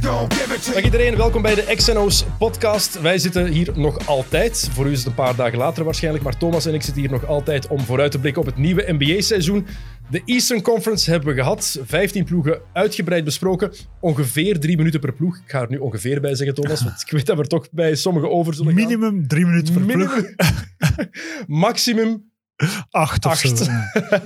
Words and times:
Dag 0.00 0.84
iedereen, 0.84 1.16
welkom 1.16 1.42
bij 1.42 1.54
de 1.54 1.74
XNO's 1.76 2.24
podcast. 2.38 3.00
Wij 3.00 3.18
zitten 3.18 3.46
hier 3.46 3.72
nog 3.74 4.06
altijd, 4.06 4.68
voor 4.72 4.86
u 4.86 4.90
is 4.90 4.98
het 4.98 5.06
een 5.06 5.14
paar 5.14 5.36
dagen 5.36 5.58
later 5.58 5.84
waarschijnlijk, 5.84 6.24
maar 6.24 6.36
Thomas 6.36 6.66
en 6.66 6.74
ik 6.74 6.82
zitten 6.82 7.02
hier 7.02 7.10
nog 7.10 7.26
altijd 7.26 7.66
om 7.66 7.80
vooruit 7.80 8.10
te 8.10 8.18
blikken 8.18 8.42
op 8.42 8.48
het 8.48 8.56
nieuwe 8.56 8.84
NBA-seizoen. 8.86 9.66
De 10.10 10.22
Eastern 10.24 10.62
Conference 10.62 11.10
hebben 11.10 11.28
we 11.34 11.40
gehad, 11.42 11.80
15 11.84 12.24
ploegen 12.24 12.60
uitgebreid 12.72 13.24
besproken, 13.24 13.72
ongeveer 14.00 14.60
drie 14.60 14.76
minuten 14.76 15.00
per 15.00 15.12
ploeg. 15.12 15.36
Ik 15.36 15.50
ga 15.50 15.60
er 15.60 15.70
nu 15.70 15.78
ongeveer 15.78 16.20
bij 16.20 16.34
zeggen, 16.34 16.54
Thomas, 16.54 16.82
want 16.82 17.00
ik 17.00 17.10
weet 17.10 17.26
dat 17.26 17.36
we 17.36 17.42
er 17.42 17.48
toch 17.48 17.68
bij 17.70 17.94
sommigen 17.94 18.30
over 18.30 18.54
zullen 18.54 18.74
gaan. 18.74 18.82
Minimum 18.82 19.28
drie 19.28 19.46
minuten 19.46 19.74
per 19.74 19.82
ploeg. 19.82 20.22
Maximum 21.46 22.26
Acht 22.90 23.24
of 23.24 23.32
Acht. 23.32 23.58
zo. 23.58 23.64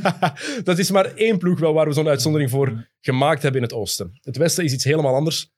dat 0.65 0.79
is 0.79 0.91
maar 0.91 1.15
één 1.15 1.39
ploeg 1.39 1.59
wel 1.59 1.73
waar 1.73 1.87
we 1.87 1.93
zo'n 1.93 2.09
uitzondering 2.09 2.51
voor 2.51 2.89
gemaakt 3.01 3.43
hebben 3.43 3.61
in 3.61 3.66
het 3.66 3.77
oosten. 3.77 4.19
Het 4.21 4.37
westen 4.37 4.65
is 4.65 4.73
iets 4.73 4.85
helemaal 4.85 5.15
anders. 5.15 5.51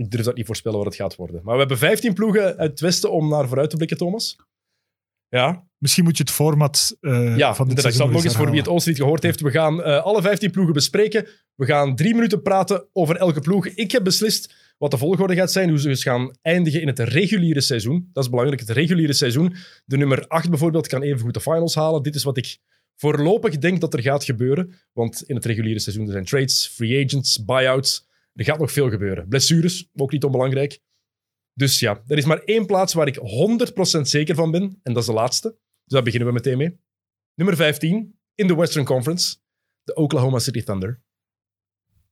Ik 0.00 0.10
durf 0.10 0.24
dat 0.24 0.34
niet 0.34 0.46
voorspellen 0.46 0.78
wat 0.78 0.86
het 0.86 0.96
gaat 0.96 1.16
worden. 1.16 1.40
Maar 1.44 1.52
we 1.52 1.60
hebben 1.60 1.78
15 1.78 2.14
ploegen 2.14 2.42
uit 2.42 2.70
het 2.70 2.80
westen 2.80 3.12
om 3.12 3.28
naar 3.28 3.48
vooruit 3.48 3.70
te 3.70 3.76
blikken, 3.76 3.96
Thomas. 3.96 4.36
Ja, 5.28 5.70
Misschien 5.80 6.04
moet 6.04 6.16
je 6.16 6.22
het 6.22 6.32
format 6.32 6.96
eh 7.00 7.36
ja 7.36 7.54
van 7.54 7.68
dit 7.68 7.82
het 7.82 7.98
nog 7.98 8.24
eens 8.24 8.36
voor 8.36 8.50
wie 8.50 8.58
het 8.58 8.68
oosten 8.68 8.92
niet 8.92 9.00
gehoord 9.00 9.22
heeft. 9.22 9.40
We 9.40 9.50
gaan 9.50 9.82
eh, 9.82 10.02
alle 10.04 10.22
15 10.22 10.50
ploegen 10.50 10.74
bespreken. 10.74 11.26
We 11.54 11.66
gaan 11.66 11.96
drie 11.96 12.14
minuten 12.14 12.42
praten 12.42 12.86
over 12.92 13.16
elke 13.16 13.40
ploeg. 13.40 13.66
Ik 13.66 13.92
heb 13.92 14.04
beslist 14.04 14.54
wat 14.78 14.90
de 14.90 14.98
volgorde 14.98 15.34
gaat 15.34 15.52
zijn, 15.52 15.68
hoe 15.68 15.78
ze 15.78 15.88
dus 15.88 16.02
gaan 16.02 16.30
eindigen 16.42 16.80
in 16.80 16.86
het 16.86 16.98
reguliere 16.98 17.60
seizoen. 17.60 18.08
Dat 18.12 18.24
is 18.24 18.30
belangrijk, 18.30 18.60
het 18.60 18.70
reguliere 18.70 19.12
seizoen. 19.12 19.54
De 19.84 19.96
nummer 19.96 20.26
8 20.26 20.48
bijvoorbeeld 20.48 20.86
kan 20.86 21.02
evengoed 21.02 21.34
de 21.34 21.40
finals 21.40 21.74
halen. 21.74 22.02
Dit 22.02 22.14
is 22.14 22.22
wat 22.22 22.36
ik 22.36 22.58
voorlopig 22.96 23.58
denk 23.58 23.80
dat 23.80 23.94
er 23.94 24.02
gaat 24.02 24.24
gebeuren. 24.24 24.74
Want 24.92 25.22
in 25.22 25.34
het 25.34 25.44
reguliere 25.44 25.80
seizoen 25.80 26.06
er 26.06 26.12
zijn 26.12 26.24
trades, 26.24 26.66
free 26.74 27.04
agents, 27.04 27.44
buyouts. 27.44 28.08
Er 28.34 28.44
gaat 28.44 28.58
nog 28.58 28.72
veel 28.72 28.90
gebeuren. 28.90 29.28
Blessures, 29.28 29.88
ook 29.94 30.12
niet 30.12 30.24
onbelangrijk. 30.24 30.80
Dus 31.52 31.78
ja, 31.78 32.02
er 32.06 32.18
is 32.18 32.24
maar 32.24 32.38
één 32.38 32.66
plaats 32.66 32.92
waar 32.92 33.06
ik 33.06 33.18
100% 33.96 34.00
zeker 34.00 34.34
van 34.34 34.50
ben. 34.50 34.80
En 34.82 34.92
dat 34.92 35.02
is 35.02 35.08
de 35.08 35.14
laatste. 35.14 35.48
Dus 35.48 35.92
daar 35.92 36.02
beginnen 36.02 36.28
we 36.28 36.34
meteen 36.34 36.58
mee. 36.58 36.80
Nummer 37.34 37.56
15 37.56 38.18
in 38.34 38.46
de 38.46 38.54
Western 38.54 38.84
Conference. 38.84 39.36
De 39.82 39.94
Oklahoma 39.94 40.38
City 40.38 40.62
Thunder. 40.62 41.02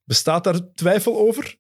Bestaat 0.05 0.45
daar 0.45 0.75
twijfel 0.75 1.19
over? 1.19 1.59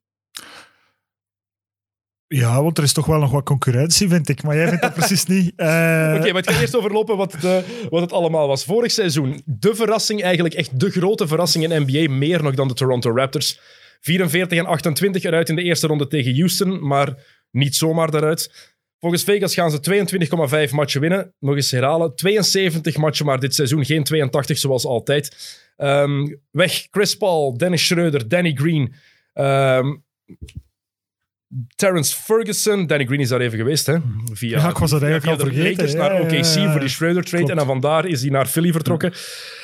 Ja, 2.26 2.62
want 2.62 2.78
er 2.78 2.84
is 2.84 2.92
toch 2.92 3.06
wel 3.06 3.18
nog 3.18 3.30
wat 3.30 3.44
concurrentie, 3.44 4.08
vind 4.08 4.28
ik. 4.28 4.42
Maar 4.42 4.56
jij 4.56 4.68
vindt 4.68 4.82
dat 4.82 4.94
precies 4.94 5.24
niet. 5.24 5.52
Eh, 5.56 6.14
Oké, 6.16 6.32
maar 6.32 6.42
ik 6.42 6.50
ga 6.50 6.60
eerst 6.60 6.76
overlopen 6.76 7.16
wat, 7.16 7.32
de, 7.40 7.86
wat 7.90 8.00
het 8.00 8.12
allemaal 8.12 8.48
was. 8.48 8.64
Vorig 8.64 8.92
seizoen, 8.92 9.42
de 9.44 9.74
verrassing, 9.74 10.22
eigenlijk 10.22 10.54
echt 10.54 10.80
de 10.80 10.90
grote 10.90 11.26
verrassing 11.26 11.64
in 11.64 11.82
NBA, 11.82 12.12
meer 12.12 12.42
nog 12.42 12.54
dan 12.54 12.68
de 12.68 12.74
Toronto 12.74 13.14
Raptors. 13.14 13.60
44 14.00 14.58
en 14.58 14.66
28 14.66 15.22
eruit 15.22 15.48
in 15.48 15.56
de 15.56 15.62
eerste 15.62 15.86
ronde 15.86 16.06
tegen 16.06 16.36
Houston, 16.36 16.86
maar 16.86 17.24
niet 17.50 17.76
zomaar 17.76 18.10
daaruit. 18.10 18.76
Volgens 18.98 19.24
Vegas 19.24 19.54
gaan 19.54 19.70
ze 19.70 19.80
22,5 20.68 20.74
matchen 20.74 21.00
winnen. 21.00 21.34
Nog 21.38 21.54
eens 21.54 21.70
herhalen, 21.70 22.14
72 22.14 22.96
matchen 22.96 23.26
maar 23.26 23.40
dit 23.40 23.54
seizoen, 23.54 23.84
geen 23.84 24.04
82 24.04 24.58
zoals 24.58 24.84
altijd. 24.84 25.36
Ehm, 25.76 26.26
weg 26.50 26.86
Chris 26.90 27.14
Paul, 27.14 27.56
Dennis 27.56 27.86
Schreuder, 27.86 28.28
Danny 28.28 28.52
Green, 28.54 28.94
ehm 29.32 29.94
Terrence 31.76 32.16
Ferguson. 32.22 32.86
Danny 32.86 33.06
Green 33.06 33.20
is 33.20 33.28
daar 33.28 33.40
even 33.40 33.58
geweest, 33.58 33.86
hè? 33.86 33.96
Via, 34.32 34.58
Ja, 34.58 34.68
ik 34.68 34.76
was 34.76 34.90
dat 34.90 35.02
eigenlijk 35.02 35.32
al 35.32 35.44
de 35.44 35.52
vergeten. 35.52 35.70
Lakers 35.70 35.94
naar 35.94 36.20
OKC 36.20 36.54
ja, 36.54 36.62
ja. 36.62 36.70
voor 36.70 36.80
die 36.80 36.88
Schreuder 36.88 37.22
trade. 37.22 37.36
Klopt. 37.44 37.50
En 37.50 37.56
dan 37.56 37.66
vandaar 37.66 38.06
is 38.06 38.20
hij 38.20 38.30
naar 38.30 38.46
Philly 38.46 38.72
vertrokken. 38.72 39.12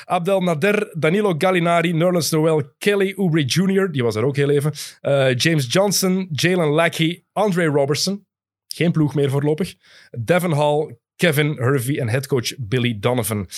Abdel 0.04 0.40
Nader, 0.40 0.92
Danilo 0.98 1.34
Gallinari, 1.38 1.92
Nerlens 1.92 2.30
Noel, 2.30 2.62
Kelly 2.78 3.12
Oubre 3.16 3.44
Jr., 3.44 3.92
die 3.92 4.02
was 4.02 4.14
er 4.14 4.24
ook 4.24 4.36
heel 4.36 4.50
even. 4.50 4.72
Eh, 5.00 5.36
James 5.36 5.66
Johnson, 5.72 6.28
Jalen 6.30 6.68
Lackey, 6.68 7.24
Andre 7.32 7.66
Robertson. 7.66 8.26
Geen 8.66 8.92
ploeg 8.92 9.14
meer 9.14 9.30
voorlopig. 9.30 9.74
Devin 10.10 10.52
Hall, 10.52 10.98
Kevin 11.16 11.56
Hervey 11.56 11.98
en 11.98 12.08
headcoach 12.08 12.54
Billy 12.58 12.96
Donovan. 13.00 13.48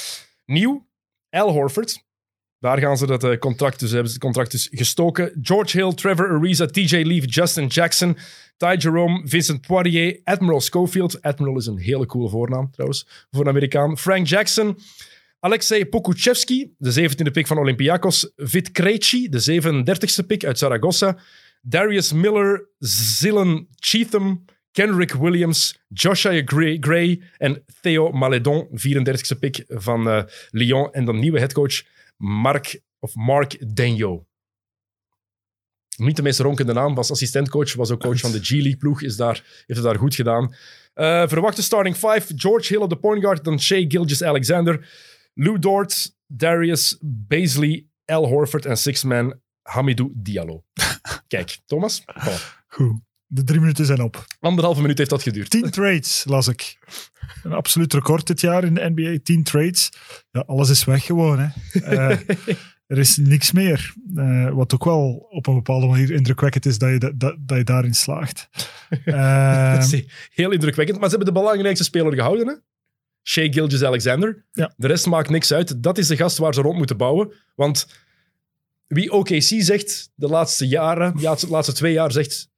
Nieuw, 0.46 0.86
Al 1.30 1.50
Horford. 1.50 2.04
Daar 2.58 2.78
gaan 2.78 2.96
ze 2.96 3.06
dat 3.06 3.24
eh, 3.24 3.38
contract 3.38 3.80
dus, 3.80 3.90
hebben 3.90 4.08
ze 4.08 4.14
het 4.14 4.24
contract 4.24 4.50
dus 4.50 4.68
gestoken. 4.70 5.38
George 5.42 5.78
Hill, 5.78 5.94
Trevor 5.94 6.30
Ariza, 6.30 6.66
TJ 6.66 7.02
Leaf, 7.02 7.24
Justin 7.26 7.66
Jackson, 7.66 8.16
Ty 8.56 8.74
Jerome, 8.78 9.28
Vincent 9.28 9.66
Poirier, 9.66 10.20
Admiral 10.24 10.60
Schofield. 10.60 11.22
Admiral 11.22 11.56
is 11.56 11.66
een 11.66 11.78
hele 11.78 12.06
coole 12.06 12.28
voornaam 12.28 12.70
trouwens 12.70 13.26
voor 13.30 13.40
een 13.40 13.48
Amerikaan. 13.48 13.98
Frank 13.98 14.26
Jackson, 14.26 14.78
Alexei 15.40 15.86
Pokuchevski, 15.86 16.74
de 16.78 17.10
17e 17.10 17.30
pick 17.32 17.46
van 17.46 17.58
Olympiakos. 17.58 18.32
Vit 18.36 18.70
Krejci, 18.70 19.28
de 19.28 19.60
37e 19.60 20.26
pick 20.26 20.44
uit 20.44 20.58
Zaragoza. 20.58 21.18
Darius 21.60 22.12
Miller, 22.12 22.68
Zilan 22.78 23.66
Cheatham, 23.74 24.44
Kendrick 24.72 25.12
Williams, 25.12 25.78
Joshua 25.88 26.42
Gray, 26.44 26.76
Gray 26.80 27.20
en 27.38 27.64
Theo 27.80 28.12
Maledon, 28.12 28.68
34e 28.70 29.38
pick 29.38 29.64
van 29.68 30.08
eh, 30.08 30.22
Lyon. 30.50 30.92
En 30.92 31.04
dan 31.04 31.18
nieuwe 31.18 31.38
headcoach 31.38 31.82
Mark, 32.16 32.80
of 32.98 33.14
Mark 33.14 33.74
Denjo. 33.76 34.26
Niet 35.96 36.16
de 36.16 36.22
meest 36.22 36.40
ronkende 36.40 36.72
naam, 36.72 36.94
was 36.94 37.10
assistentcoach, 37.10 37.74
was 37.74 37.90
ook 37.90 38.00
coach 38.00 38.20
van 38.20 38.32
de 38.32 38.44
G-League 38.44 38.76
ploeg, 38.76 39.02
is 39.02 39.16
daar, 39.16 39.34
heeft 39.34 39.66
het 39.66 39.82
daar 39.82 39.98
goed 39.98 40.14
gedaan. 40.14 40.54
Eh, 40.94 41.28
verwachte 41.28 41.62
starting 41.62 41.96
five, 41.96 42.32
George 42.36 42.72
Hill 42.72 42.82
op 42.82 42.90
de 42.90 42.98
point 42.98 43.22
guard, 43.22 43.44
dan 43.44 43.60
Shea 43.60 43.84
Gilgis-Alexander, 43.88 44.88
Lou 45.34 45.58
Dort, 45.58 46.16
Darius 46.26 46.98
Baisley, 47.00 47.86
Al 48.04 48.26
Horford 48.26 48.66
en 48.66 48.76
six-man 48.76 49.40
Hamidou 49.62 50.12
Diallo. 50.14 50.64
Kijk, 51.28 51.58
Thomas. 51.66 52.04
Goed. 52.66 53.05
De 53.26 53.44
drie 53.44 53.60
minuten 53.60 53.86
zijn 53.86 54.00
op. 54.02 54.24
anderhalve 54.40 54.80
minuut 54.80 54.98
heeft 54.98 55.10
dat 55.10 55.22
geduurd. 55.22 55.50
Tien 55.50 55.70
trades, 55.70 56.24
las 56.28 56.48
ik. 56.48 56.78
Een 57.42 57.52
absoluut 57.52 57.92
record 57.92 58.26
dit 58.26 58.40
jaar 58.40 58.64
in 58.64 58.74
de 58.74 58.92
NBA. 58.94 59.18
Tien 59.22 59.42
trades. 59.42 59.92
Ja, 60.30 60.40
alles 60.46 60.70
is 60.70 60.84
weg 60.84 61.04
gewoon. 61.04 61.38
Hè. 61.38 61.80
Eh, 61.80 62.18
er 62.86 62.98
is 62.98 63.16
niks 63.16 63.52
meer. 63.52 63.94
Eh, 64.16 64.50
wat 64.50 64.74
ook 64.74 64.84
wel 64.84 65.26
op 65.30 65.46
een 65.46 65.54
bepaalde 65.54 65.86
manier 65.86 66.10
indrukwekkend 66.10 66.66
is 66.66 66.78
dat 66.78 66.90
je, 66.90 66.98
da- 66.98 67.12
dat, 67.14 67.36
dat 67.38 67.56
je 67.58 67.64
daarin 67.64 67.94
slaagt. 67.94 68.48
Eh, 69.04 69.76
is 69.78 70.04
heel 70.34 70.50
indrukwekkend. 70.50 70.98
Maar 71.00 71.08
ze 71.10 71.16
hebben 71.16 71.34
de 71.34 71.40
belangrijkste 71.40 71.84
speler 71.84 72.14
gehouden. 72.14 72.46
Hè? 72.48 72.54
Shea 73.22 73.52
Gilgis-Alexander. 73.52 74.44
Ja. 74.52 74.72
De 74.76 74.86
rest 74.86 75.06
maakt 75.06 75.30
niks 75.30 75.52
uit. 75.52 75.82
Dat 75.82 75.98
is 75.98 76.06
de 76.06 76.16
gast 76.16 76.38
waar 76.38 76.54
ze 76.54 76.60
rond 76.60 76.76
moeten 76.78 76.96
bouwen. 76.96 77.32
Want 77.54 77.86
wie 78.86 79.12
OKC 79.12 79.42
zegt 79.58 80.10
de 80.14 80.28
laatste 80.28 80.68
jaren, 80.68 81.14
ja, 81.18 81.34
de 81.34 81.48
laatste 81.48 81.72
twee 81.72 81.92
jaar 81.92 82.12
zegt 82.12 82.48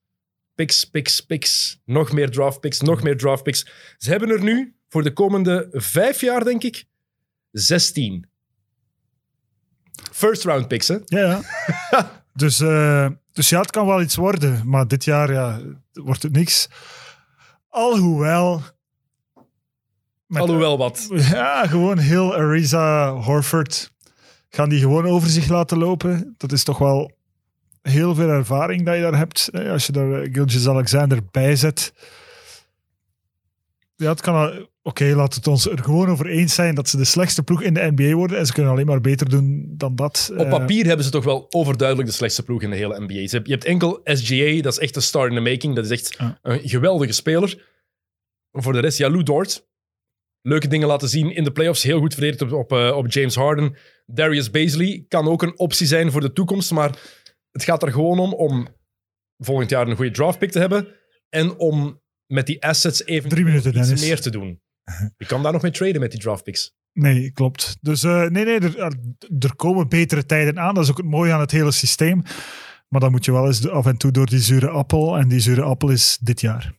picks, 0.59 0.85
picks, 0.85 1.21
picks. 1.21 1.81
Nog 1.85 2.13
meer 2.13 2.31
draft 2.31 2.61
picks, 2.61 2.81
nog 2.81 3.03
meer 3.03 3.17
draft 3.17 3.43
picks. 3.43 3.67
Ze 3.97 4.11
hebben 4.11 4.31
er 4.31 4.43
nu 4.43 4.75
voor 4.89 5.03
de 5.03 5.13
komende 5.13 5.69
vijf 5.71 6.21
jaar, 6.21 6.45
denk 6.45 6.63
ik, 6.63 6.85
16. 7.51 8.27
First 10.13 10.45
round 10.45 10.69
picks, 10.69 10.89
hè? 10.89 10.97
Ja, 11.05 11.41
ja. 11.91 12.23
dus, 12.43 12.61
eh, 12.61 13.09
dus 13.33 13.49
ja, 13.49 13.61
het 13.61 13.71
kan 13.71 13.87
wel 13.87 14.01
iets 14.01 14.17
worden. 14.17 14.69
Maar 14.69 14.89
dit 14.89 15.05
jaar 15.05 15.33
ja, 15.33 15.61
wordt 15.93 16.23
het 16.23 16.33
niks. 16.33 16.69
Alhoewel... 17.69 18.63
Alhoewel 20.29 20.79
wat. 20.79 21.07
Ja, 21.11 21.67
gewoon 21.67 21.99
heel 21.99 22.35
Ariza 22.35 23.13
Horford. 23.13 23.93
Gaan 24.49 24.69
die 24.69 24.81
gewoon 24.81 25.07
over 25.07 25.29
zich 25.29 25.49
laten 25.49 25.79
lopen. 25.79 26.35
Dat 26.37 26.53
is 26.53 26.65
toch 26.65 26.79
wel 26.79 27.18
heel 27.83 28.15
veel 28.15 28.29
ervaring 28.29 28.85
dat 28.85 28.95
je 28.95 29.01
daar 29.01 29.17
hebt. 29.17 29.51
Als 29.53 29.87
je 29.87 29.93
daar 29.93 30.23
eh, 30.23 30.33
Gilgis 30.33 30.69
Alexander 30.69 31.19
bij 31.31 31.57
zet. 31.57 31.93
Ja, 33.97 34.11
het 34.11 34.21
kan... 34.21 34.67
Oké, 34.83 35.05
laat 35.05 35.35
het 35.35 35.47
ons 35.47 35.69
er 35.69 35.83
gewoon 35.83 36.09
over 36.09 36.27
eens 36.27 36.55
zijn 36.55 36.75
dat 36.75 36.89
ze 36.89 36.97
de 36.97 37.05
slechtste 37.05 37.43
ploeg 37.43 37.63
in 37.63 37.75
de 37.75 37.93
NBA 37.95 38.13
worden. 38.13 38.39
En 38.39 38.47
ze 38.47 38.53
kunnen 38.53 38.73
alleen 38.73 38.87
maar 38.87 39.01
beter 39.01 39.29
doen 39.29 39.75
dan 39.77 39.97
dat. 39.97 40.31
Op 40.33 40.39
Eh, 40.39 40.51
papier 40.51 40.87
hebben 40.87 41.05
ze 41.05 41.11
toch 41.11 41.25
wel 41.25 41.47
overduidelijk 41.51 42.09
de 42.09 42.15
slechtste 42.15 42.43
ploeg 42.43 42.63
in 42.63 42.71
de 42.71 42.77
hele 42.77 43.01
NBA. 43.01 43.15
Je 43.15 43.43
hebt 43.43 43.65
enkel 43.65 44.01
SGA, 44.05 44.63
dat 44.63 44.73
is 44.73 44.79
echt 44.79 44.97
een 44.97 45.03
star 45.03 45.29
in 45.29 45.35
the 45.35 45.41
making. 45.41 45.75
Dat 45.75 45.85
is 45.85 45.91
echt 45.91 46.19
een 46.43 46.69
geweldige 46.69 47.13
speler. 47.13 47.67
Voor 48.53 48.73
de 48.73 48.81
rest, 48.81 48.99
ja, 48.99 49.11
Lou 49.11 49.23
Dort. 49.23 49.67
Leuke 50.43 50.69
dingen 50.69 50.89
laten 50.89 51.09
zien 51.09 51.35
in 51.35 51.45
de 51.45 51.53
playoffs. 51.53 51.83
Heel 51.83 51.99
goed 51.99 52.15
verdedigd 52.15 52.43
op, 52.43 52.53
op, 52.53 52.73
eh, 52.73 52.97
op 52.97 53.13
James 53.13 53.35
Harden. 53.35 53.77
Darius 54.07 54.51
Baisley 54.51 55.05
kan 55.09 55.29
ook 55.29 55.43
een 55.43 55.59
optie 55.59 55.87
zijn 55.87 56.13
voor 56.13 56.21
de 56.21 56.33
toekomst. 56.33 56.71
Maar 56.71 56.99
het 57.51 57.63
gaat 57.65 57.83
er 57.83 57.93
gewoon 57.93 58.19
om 58.19 58.33
om 58.35 58.69
volgend 59.39 59.71
jaar 59.71 59.89
een 59.89 59.97
goede 59.97 60.11
draftpick 60.11 60.51
te 60.51 60.59
hebben. 60.59 60.89
En 61.29 61.57
om 61.59 62.01
met 62.27 62.47
die 62.47 62.63
assets 62.65 63.05
even 63.05 63.29
Drie 63.29 63.45
minuten, 63.45 63.77
iets 63.77 63.87
Dennis. 63.89 64.07
meer 64.07 64.21
te 64.21 64.31
doen. 64.31 64.61
Je 65.19 65.27
kan 65.27 65.43
daar 65.43 65.53
nog 65.53 65.63
mee 65.63 65.71
traden 65.71 66.01
met 66.01 66.11
die 66.11 66.21
draftpicks. 66.21 66.77
Nee, 66.93 67.31
klopt. 67.33 67.77
Dus 67.81 68.03
eh, 68.03 68.27
nee, 68.27 68.45
nee, 68.45 68.59
er, 68.61 68.79
er- 68.79 68.99
er 69.39 69.57
komen 69.57 69.89
betere 69.89 70.27
tijden 70.27 70.59
aan. 70.59 70.75
Dat 70.75 70.85
is 70.85 70.91
ook 70.91 70.97
het 70.97 71.07
mooie 71.07 71.33
aan 71.33 71.41
het 71.41 71.51
hele 71.51 71.73
systeem. 71.73 72.23
Maar 72.89 73.01
dan 73.01 73.11
moet 73.11 73.25
je 73.25 73.33
wel 73.33 73.47
eens 73.47 73.69
af 73.69 73.87
en 73.87 73.97
toe 73.97 74.11
door 74.11 74.27
die 74.27 74.39
zure 74.39 74.69
appel. 74.69 75.17
En 75.19 75.29
die 75.29 75.41
zure 75.41 75.63
appel 75.63 75.89
is 75.91 76.19
dit 76.21 76.41
jaar. 76.41 76.75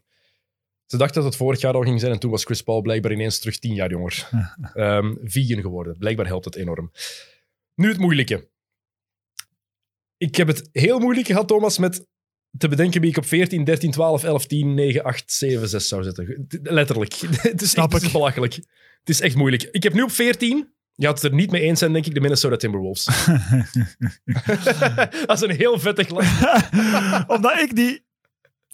Ze 0.86 0.98
dachten 0.98 1.16
dat 1.22 1.26
het 1.32 1.36
vorig 1.42 1.62
jaar 1.62 1.74
al 1.74 1.82
ging 1.82 2.00
zijn 2.00 2.12
en 2.12 2.20
toen 2.20 2.32
was 2.32 2.44
Chris 2.44 2.62
Paul 2.62 2.82
blijkbaar 2.82 3.12
ineens 3.12 3.40
terug 3.40 3.60
tien 3.60 3.74
jaar 3.74 3.90
jonger. 3.90 4.30
Vegan 5.34 5.62
geworden. 5.62 5.98
Blijkbaar 5.98 6.26
helpt 6.26 6.46
het 6.46 6.56
enorm. 6.56 6.92
Nu 7.76 7.88
het 7.88 7.98
moeilijke. 7.98 8.50
Ik 10.20 10.36
heb 10.36 10.48
het 10.48 10.70
heel 10.72 11.00
moeilijk 11.00 11.28
gehad, 11.28 11.48
Thomas, 11.48 11.78
met 11.78 12.06
te 12.58 12.68
bedenken 12.68 13.02
wie 13.02 13.10
ik 13.10 13.18
op 13.18 13.26
14, 13.26 13.64
13, 13.64 13.92
12, 13.92 14.24
11, 14.24 14.46
10, 14.46 14.74
9, 14.74 15.04
8, 15.04 15.32
7, 15.32 15.68
6 15.70 15.88
zou 15.88 16.04
zetten. 16.04 16.48
Letterlijk. 16.64 17.14
Het 17.42 17.62
is, 17.62 17.70
Snap 17.70 17.94
echt, 17.94 18.04
ik. 18.04 18.12
belachelijk. 18.12 18.54
Het 19.00 19.10
is 19.10 19.22
echt 19.22 19.36
moeilijk. 19.36 19.64
Ik 19.72 19.84
heb 19.84 19.94
nu 19.94 20.02
op 20.02 20.12
14, 20.12 20.74
je 20.94 21.06
had 21.06 21.22
het 21.22 21.32
er 21.32 21.38
niet 21.38 21.52
mee 21.52 21.62
eens 21.62 21.80
zijn, 21.80 21.94
denk 21.94 22.06
ik, 22.06 22.14
de 22.14 22.20
Minnesota 22.20 22.56
Timberwolves. 22.56 23.06
dat 25.26 25.32
is 25.32 25.42
een 25.42 25.56
heel 25.56 25.80
vettig. 25.80 26.10
Omdat 27.36 27.60
ik 27.60 27.76
die... 27.76 28.08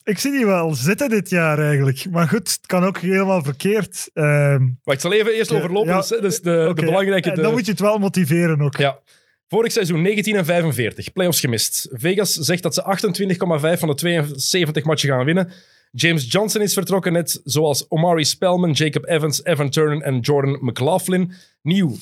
Ik 0.03 0.19
zie 0.19 0.31
die 0.31 0.45
wel 0.45 0.75
zitten 0.75 1.09
dit 1.09 1.30
jaar 1.30 1.59
eigenlijk. 1.59 2.06
Maar 2.12 2.27
goed, 2.27 2.50
het 2.51 2.65
kan 2.65 2.83
ook 2.83 2.98
helemaal 2.98 3.44
verkeerd. 3.44 4.09
Ehm, 4.13 4.63
Maar 4.83 4.95
ik 4.95 5.00
zal 5.00 5.13
even 5.13 5.33
eerst 5.33 5.51
overlopen. 5.51 5.89
ja. 5.91 5.98
Dus, 5.98 6.12
is 6.12 6.41
de, 6.41 6.71
de 6.75 6.86
belangrijke... 6.86 7.30
En 7.30 7.36
de- 7.36 7.41
dan 7.41 7.51
moet 7.51 7.65
je 7.65 7.71
het 7.71 7.80
wel 7.80 7.98
motiveren 7.98 8.62
ook. 8.62 8.77
Ja. 8.77 9.00
Vorig 9.47 9.71
seizoen 9.71 10.01
19 10.01 10.36
en 10.36 10.45
45, 10.45 11.13
playoffs 11.13 11.39
gemist. 11.39 11.88
Vegas 11.92 12.33
zegt 12.33 12.63
dat 12.63 12.74
ze 12.74 12.81
28,5 12.81 13.80
van 13.80 13.88
de 13.88 13.95
72 13.95 14.83
matchen 14.83 15.09
gaan 15.09 15.25
winnen. 15.25 15.51
James 15.92 16.31
Johnson 16.31 16.62
is 16.62 16.74
vertrokken, 16.74 17.13
net 17.13 17.42
zoals 17.44 17.86
Omari 17.89 18.24
Spellman, 18.24 18.71
Jacob 18.71 19.06
Evans, 19.06 19.44
Evan 19.44 19.69
Turner 19.69 20.01
en 20.01 20.19
Jordan 20.19 20.57
McLaughlin. 20.62 21.31
Nieuw, 21.62 21.95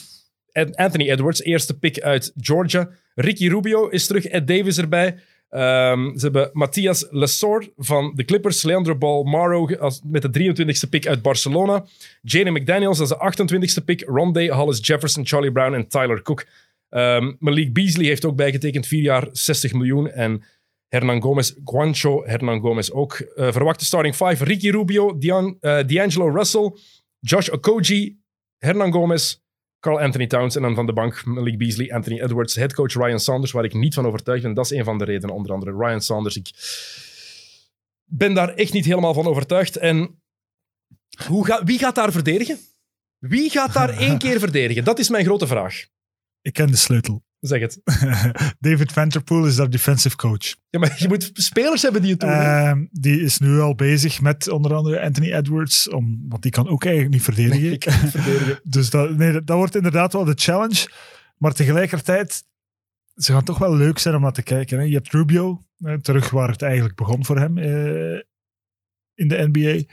Anthony 0.76 1.10
Edwards, 1.10 1.42
eerste 1.42 1.78
pick 1.78 2.02
uit 2.02 2.32
Georgia. 2.38 2.90
Ricky 3.16 3.48
Rubio 3.48 3.88
is 3.88 4.08
terug, 4.08 4.26
Ed 4.26 4.48
Davis 4.48 4.78
erbij. 4.78 5.16
Ehm, 5.50 6.18
ze 6.18 6.24
hebben 6.24 6.50
Matthias 6.54 7.08
Lesor 7.10 7.72
van 7.78 8.12
de 8.16 8.26
Clippers, 8.26 8.64
Leandro 8.64 8.96
Balmaro 8.96 9.70
met 10.04 10.22
de 10.22 10.30
23e 10.30 10.90
pick 10.90 11.08
uit 11.08 11.22
Barcelona. 11.22 11.86
Jane 12.22 12.52
McDaniels 12.52 13.00
als 13.00 13.10
de 13.10 13.18
28e 13.18 13.84
pick, 13.86 14.04
Rondé, 14.08 14.48
Hollis 14.48 14.80
Jefferson, 14.82 15.26
Charlie 15.26 15.52
Brown 15.52 15.74
en 15.74 15.88
Tyler 15.88 16.22
Cook. 16.22 16.46
Ehm, 16.94 17.34
Malik 17.40 17.74
Beasley 17.74 18.06
heeft 18.06 18.26
ook 18.26 18.36
bijgetekend, 18.36 18.88
vier 18.88 19.02
jaar 19.02 19.28
60 19.32 19.74
miljoen. 19.74 20.10
En 20.12 20.44
Hernan 20.88 21.22
Gomez, 21.22 21.54
Guancho 21.64 22.26
Hernan 22.26 22.60
Gomez 22.60 22.90
ook. 22.90 23.14
Eh, 23.14 23.52
verwachte 23.52 23.86
starting 23.86 24.16
five, 24.16 24.44
Ricky 24.44 24.70
Rubio, 24.70 25.18
Dian- 25.18 25.58
eh, 25.60 25.84
D'Angelo 25.88 26.28
Russell, 26.30 26.72
Josh 27.20 27.50
Okoji, 27.50 28.20
Hernan 28.58 28.92
Gomez, 28.92 29.38
Carl 29.80 30.00
Anthony 30.00 30.28
Towns 30.28 30.56
en 30.56 30.62
dan 30.62 30.76
van 30.76 30.86
de 30.86 30.94
bank 30.94 31.26
Malik 31.26 31.58
Beasley, 31.58 31.92
Anthony 31.94 32.22
Edwards, 32.22 32.56
headcoach 32.56 32.94
Ryan 32.94 33.20
Saunders, 33.20 33.52
waar 33.52 33.64
ik 33.64 33.74
niet 33.74 33.94
van 33.94 34.06
overtuigd 34.06 34.44
ben. 34.44 34.54
Dat 34.54 34.66
is 34.66 34.72
een 34.78 34.84
van 34.84 34.98
de 34.98 35.06
redenen, 35.06 35.36
onder 35.36 35.52
andere 35.52 35.72
Ryan 35.78 36.02
Saunders. 36.02 36.36
Ik 36.38 36.50
ben 38.06 38.34
daar 38.34 38.54
echt 38.54 38.74
niet 38.74 38.86
helemaal 38.86 39.14
van 39.14 39.28
overtuigd. 39.28 39.78
En 39.78 40.22
hoe 41.28 41.46
ga, 41.46 41.64
wie 41.64 41.80
gaat 41.80 41.96
daar 41.96 42.12
verdedigen? 42.12 42.58
Wie 43.18 43.50
gaat 43.50 43.74
daar 43.74 43.90
één 44.08 44.18
keer 44.18 44.40
verdedigen? 44.40 44.84
Dat 44.84 45.00
is 45.00 45.10
mijn 45.10 45.26
grote 45.26 45.48
vraag. 45.48 45.86
Ik 46.44 46.54
ken 46.54 46.68
de 46.68 46.78
sleutel. 46.78 47.24
Zeg 47.40 47.62
het. 47.62 47.82
David 48.60 48.92
Vanderpool 48.92 49.46
is 49.46 49.56
daar 49.56 49.70
defensive 49.70 50.16
coach. 50.16 50.56
Ja, 50.70 50.80
maar 50.80 50.96
je 50.98 51.08
moet 51.08 51.30
spelers 51.34 51.82
hebben 51.82 52.02
die 52.02 52.12
het 52.12 52.20
doen. 52.20 52.30
Ehm, 52.30 52.86
die 52.92 53.22
is 53.22 53.38
nu 53.38 53.60
al 53.60 53.76
bezig 53.76 54.22
met 54.22 54.50
onder 54.50 54.74
andere 54.74 55.02
Anthony 55.02 55.34
Edwards. 55.34 55.90
Om, 55.90 56.26
want 56.30 56.42
die 56.42 56.52
kan 56.52 56.68
ook 56.68 56.84
eigenlijk 56.84 57.14
niet 57.14 57.24
verdedigen. 57.24 57.62
Nee, 57.62 57.78
kan 57.78 58.02
niet 58.02 58.12
verdedigen. 58.12 58.60
Dus 58.72 58.90
dat, 58.90 59.18
nee, 59.18 59.44
dat, 59.44 59.58
wordt 59.58 59.76
inderdaad 59.76 60.14
wel 60.14 60.26
de 60.26 60.34
challenge. 60.36 60.88
Maar 61.38 61.54
tegelijkertijd, 61.54 62.44
ze 63.16 63.32
gaan 63.32 63.44
toch 63.44 63.58
wel 63.58 63.76
leuk 63.76 64.00
zijn 64.00 64.16
om 64.16 64.22
naar 64.22 64.32
te 64.32 64.44
kijken. 64.44 64.78
Hè. 64.78 64.84
Je 64.84 64.94
hebt 64.94 65.12
Rubio, 65.12 65.62
terug 66.02 66.30
waar 66.30 66.50
het 66.50 66.62
eigenlijk 66.62 66.96
begon 66.96 67.26
voor 67.26 67.40
hem 67.40 67.58
eh, 67.58 68.22
in 69.14 69.28
de 69.28 69.50
NBA. 69.52 69.84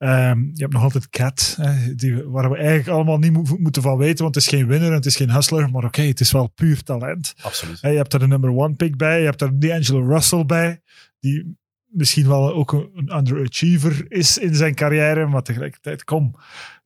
Ehm, 0.00 0.38
je 0.40 0.60
hebt 0.62 0.72
nog 0.72 0.82
altijd 0.82 1.08
Cat, 1.10 1.56
hè, 1.60 1.94
die, 1.94 2.22
waar 2.24 2.50
we 2.50 2.56
eigenlijk 2.56 2.88
allemaal 2.88 3.18
niet 3.18 3.32
mo- 3.32 3.56
moeten 3.58 3.82
van 3.82 3.96
weten, 3.96 4.22
want 4.22 4.34
het 4.34 4.44
is 4.44 4.50
geen 4.50 4.66
winnaar 4.66 4.88
en 4.88 4.94
het 4.94 5.06
is 5.06 5.16
geen 5.16 5.30
hustler. 5.30 5.70
Maar 5.70 5.84
oké, 5.84 6.02
het 6.02 6.20
is 6.20 6.32
wel 6.32 6.46
puur 6.48 6.82
talent. 6.82 7.34
Absoluut. 7.42 7.80
Je 7.80 7.88
hebt 7.88 8.12
er 8.12 8.18
de 8.18 8.26
number 8.26 8.50
one 8.50 8.74
pick 8.74 8.96
bij, 8.96 9.18
je 9.18 9.24
hebt 9.24 9.40
er 9.42 9.58
D'Angelo 9.60 10.06
Russell 10.06 10.44
bij, 10.46 10.80
die 11.18 11.58
misschien 11.86 12.28
wel 12.28 12.52
ook 12.54 12.72
een, 12.72 13.16
underachiever 13.16 14.04
is 14.08 14.38
in 14.38 14.54
zijn 14.54 14.74
carrière, 14.74 15.26
maar 15.26 15.42
tegelijkertijd, 15.42 16.04
kom, 16.04 16.34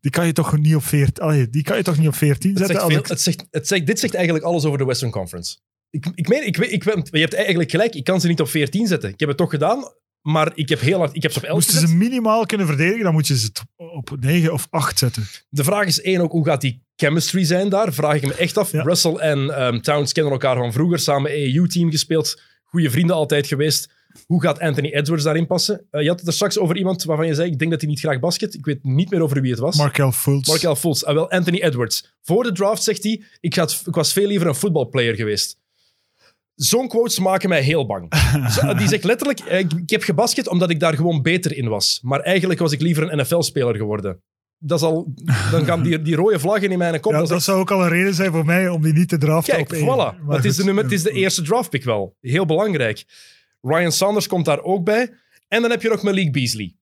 die 0.00 0.10
kan 0.10 0.26
je 0.26 0.32
toch 0.32 0.58
niet 0.58 0.74
op 0.74 0.84
14, 0.84 1.24
allee, 1.24 1.50
die 1.50 1.62
kan 1.62 1.76
je 1.76 1.82
toch 1.82 1.98
niet 1.98 2.08
op 2.08 2.14
14 2.14 2.50
Het 2.50 2.58
zetten? 2.58 2.76
zegt 2.76 2.92
veel, 2.92 3.02
het 3.08 3.20
zegt, 3.20 3.46
het 3.50 3.68
zegt, 3.68 3.86
dit 3.86 3.98
zegt 3.98 4.14
eigenlijk 4.14 4.44
alles 4.44 4.64
over 4.64 4.78
de 4.78 4.84
Western 4.84 5.10
Conference. 5.10 5.56
Ik, 5.90 6.06
ik 6.14 6.28
meen, 6.28 6.46
ik, 6.46 6.56
ik, 6.56 6.84
je 7.10 7.18
hebt 7.18 7.34
eigenlijk 7.34 7.70
gelijk, 7.70 7.94
ik 7.94 8.04
kan 8.04 8.20
ze 8.20 8.28
niet 8.28 8.40
op 8.40 8.48
14 8.48 8.86
zetten. 8.86 9.08
Ik 9.10 9.20
heb 9.20 9.28
het 9.28 9.38
toch 9.38 9.50
gedaan, 9.50 9.84
maar 10.24 10.52
ik 10.54 10.68
heb 10.68 10.80
heel 10.80 10.98
hard, 10.98 11.16
ik 11.16 11.22
heb 11.22 11.32
ze 11.32 11.38
op 11.38 11.44
11 11.44 11.54
Moesten 11.54 11.74
gezet. 11.74 11.88
ze 11.88 11.96
minimaal 11.96 12.46
kunnen 12.46 12.66
verdedigen, 12.66 13.02
dan 13.02 13.12
moet 13.12 13.26
je 13.26 13.38
ze 13.38 13.50
op 13.76 14.16
9 14.20 14.52
of 14.52 14.66
8 14.70 14.98
zetten. 14.98 15.26
De 15.48 15.64
vraag 15.64 15.86
is 15.86 16.00
één 16.00 16.20
ook, 16.20 16.32
hoe 16.32 16.44
gaat 16.44 16.60
die 16.60 16.82
chemistry 16.96 17.44
zijn 17.44 17.68
daar? 17.68 17.92
Vraag 17.92 18.14
ik 18.14 18.26
me 18.26 18.34
echt 18.34 18.58
af. 18.58 18.72
Ja. 18.72 18.82
Russell 18.82 19.14
en 19.14 19.56
ehm, 19.56 19.80
Towns 19.80 20.12
kennen 20.12 20.32
elkaar 20.32 20.56
van 20.56 20.72
vroeger, 20.72 20.98
samen 20.98 21.30
AAU-team 21.30 21.90
gespeeld, 21.90 22.42
goede 22.64 22.90
vrienden 22.90 23.16
altijd 23.16 23.46
geweest. 23.46 23.92
Hoe 24.26 24.42
gaat 24.42 24.60
Anthony 24.60 24.88
Edwards 24.88 25.24
daarin 25.24 25.46
passen? 25.46 25.86
Eh, 25.90 26.02
je 26.02 26.08
had 26.08 26.18
het 26.18 26.28
er 26.28 26.34
straks 26.34 26.58
over 26.58 26.76
iemand 26.76 27.04
waarvan 27.04 27.26
je 27.26 27.34
zei, 27.34 27.50
ik 27.50 27.58
denk 27.58 27.70
dat 27.70 27.80
hij 27.80 27.90
niet 27.90 28.00
graag 28.00 28.20
basket. 28.20 28.54
Ik 28.54 28.64
weet 28.64 28.84
niet 28.84 29.10
meer 29.10 29.22
over 29.22 29.40
wie 29.40 29.50
het 29.50 29.60
was. 29.60 29.76
Markel 29.76 30.12
Fultz. 30.12 30.48
Markel 30.48 30.76
Fultz. 30.76 31.02
Ah, 31.02 31.14
wel, 31.14 31.30
Anthony 31.30 31.60
Edwards. 31.60 32.14
Voor 32.22 32.42
de 32.42 32.52
draft 32.52 32.82
zegt 32.82 33.02
hij, 33.02 33.22
ik, 33.40 33.54
had, 33.54 33.82
ik 33.86 33.94
was 33.94 34.12
veel 34.12 34.26
liever 34.26 34.46
een 34.46 34.54
voetbalplayer 34.54 35.14
geweest. 35.14 35.58
Zo'n 36.54 36.88
quotes 36.88 37.18
maken 37.18 37.48
mij 37.48 37.62
heel 37.62 37.86
bang. 37.86 38.12
Die 38.78 38.88
zegt 38.88 39.04
letterlijk, 39.04 39.40
eh, 39.40 39.58
ik, 39.58 39.72
ik 39.72 39.90
heb 39.90 40.02
gebasket 40.02 40.48
omdat 40.48 40.70
ik 40.70 40.80
daar 40.80 40.94
gewoon 40.94 41.22
beter 41.22 41.56
in 41.56 41.68
was. 41.68 41.98
Maar 42.02 42.20
eigenlijk 42.20 42.60
was 42.60 42.72
ik 42.72 42.80
liever 42.80 43.12
een 43.12 43.18
NFL-speler 43.18 43.76
geworden. 43.76 44.22
Dat 44.58 44.78
is 44.78 44.84
al, 44.84 45.12
dan 45.50 45.64
gaan 45.64 45.82
die, 45.82 46.02
die 46.02 46.14
rode 46.14 46.38
vlaggen 46.38 46.70
in 46.70 46.78
mijn 46.78 47.00
kop. 47.00 47.12
Ja, 47.12 47.18
dat 47.18 47.22
is 47.22 47.28
dat 47.28 47.36
echt- 47.38 47.46
zou 47.46 47.60
ook 47.60 47.70
al 47.70 47.82
een 47.82 47.88
reden 47.88 48.14
zijn 48.14 48.32
voor 48.32 48.44
mij 48.44 48.68
om 48.68 48.82
die 48.82 48.92
niet 48.92 49.08
te 49.08 49.18
draften 49.18 49.54
Kijk, 49.54 49.72
op 49.72 49.78
voilà. 49.78 50.24
Maar 50.24 50.36
het, 50.36 50.44
is 50.44 50.56
de 50.56 50.64
nummer, 50.64 50.84
het 50.84 50.92
is 50.92 51.02
de 51.02 51.10
eerste 51.10 51.42
draftpick 51.42 51.84
wel. 51.84 52.16
Heel 52.20 52.46
belangrijk. 52.46 53.04
Ryan 53.60 53.92
Sanders 53.92 54.26
komt 54.26 54.44
daar 54.44 54.62
ook 54.62 54.84
bij. 54.84 55.10
En 55.48 55.62
dan 55.62 55.70
heb 55.70 55.82
je 55.82 55.88
nog 55.88 56.02
Malik 56.02 56.32
Beasley. 56.32 56.74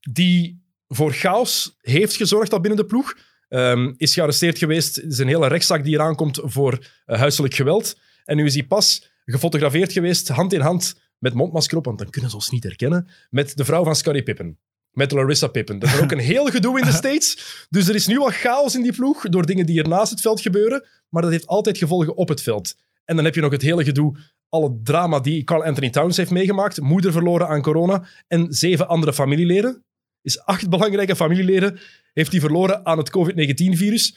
Die 0.00 0.62
voor 0.88 1.12
chaos 1.12 1.76
heeft 1.80 2.16
gezorgd 2.16 2.52
al 2.52 2.60
binnen 2.60 2.80
de 2.80 2.86
ploeg. 2.86 3.16
Ehm, 3.48 3.92
is 3.96 4.14
gearresteerd 4.14 4.58
geweest. 4.58 4.96
Het 4.96 5.12
is 5.12 5.18
een 5.18 5.28
hele 5.28 5.48
rechtszaak 5.48 5.84
die 5.84 5.94
eraan 5.94 6.14
komt 6.14 6.40
voor 6.42 6.86
eh, 7.04 7.18
huiselijk 7.18 7.54
geweld. 7.54 7.96
En 8.24 8.36
nu 8.36 8.44
is 8.44 8.54
hij 8.54 8.64
pas 8.64 9.10
gefotografeerd 9.24 9.92
geweest, 9.92 10.28
hand 10.28 10.52
in 10.52 10.60
hand, 10.60 11.00
met 11.18 11.34
mondmasker 11.34 11.78
op, 11.78 11.84
want 11.84 11.98
dan 11.98 12.10
kunnen 12.10 12.30
ze 12.30 12.36
ons 12.36 12.50
niet 12.50 12.62
herkennen, 12.62 13.08
met 13.30 13.56
de 13.56 13.64
vrouw 13.64 13.84
van 13.84 13.96
Scottie 13.96 14.22
Pippen. 14.22 14.58
Met 14.90 15.12
Larissa 15.12 15.46
Pippen. 15.46 15.78
Dat 15.78 15.88
is 15.88 16.00
ook 16.00 16.12
een 16.12 16.18
heel 16.18 16.46
gedoe 16.46 16.78
in 16.78 16.84
de 16.84 16.92
States. 17.02 17.66
Dus 17.70 17.88
er 17.88 17.94
is 17.94 18.06
nu 18.06 18.18
wat 18.18 18.34
chaos 18.34 18.74
in 18.74 18.82
die 18.82 18.92
ploeg 18.92 19.28
door 19.28 19.46
dingen 19.46 19.66
die 19.66 19.82
er 19.82 19.88
naast 19.88 20.10
het 20.10 20.20
veld 20.20 20.40
gebeuren. 20.40 20.86
Maar 21.08 21.22
dat 21.22 21.30
heeft 21.30 21.46
altijd 21.46 21.78
gevolgen 21.78 22.16
op 22.16 22.28
het 22.28 22.42
veld. 22.42 22.74
En 23.04 23.16
dan 23.16 23.24
heb 23.24 23.34
je 23.34 23.40
nog 23.40 23.52
het 23.52 23.62
hele 23.62 23.84
gedoe, 23.84 24.16
alle 24.48 24.80
drama 24.82 25.20
die 25.20 25.44
Carl 25.44 25.64
Anthony 25.64 25.90
Towns 25.90 26.16
heeft 26.16 26.30
meegemaakt. 26.30 26.80
Moeder 26.80 27.12
verloren 27.12 27.48
aan 27.48 27.62
corona 27.62 28.06
en 28.26 28.52
zeven 28.52 28.88
andere 28.88 29.12
familieleden. 29.12 29.84
Is 30.22 30.40
acht 30.40 30.68
belangrijke 30.68 31.16
familieleden 31.16 31.78
heeft 32.12 32.30
hij 32.30 32.40
verloren 32.40 32.86
aan 32.86 32.98
het 32.98 33.10
COVID-19-virus. 33.10 34.16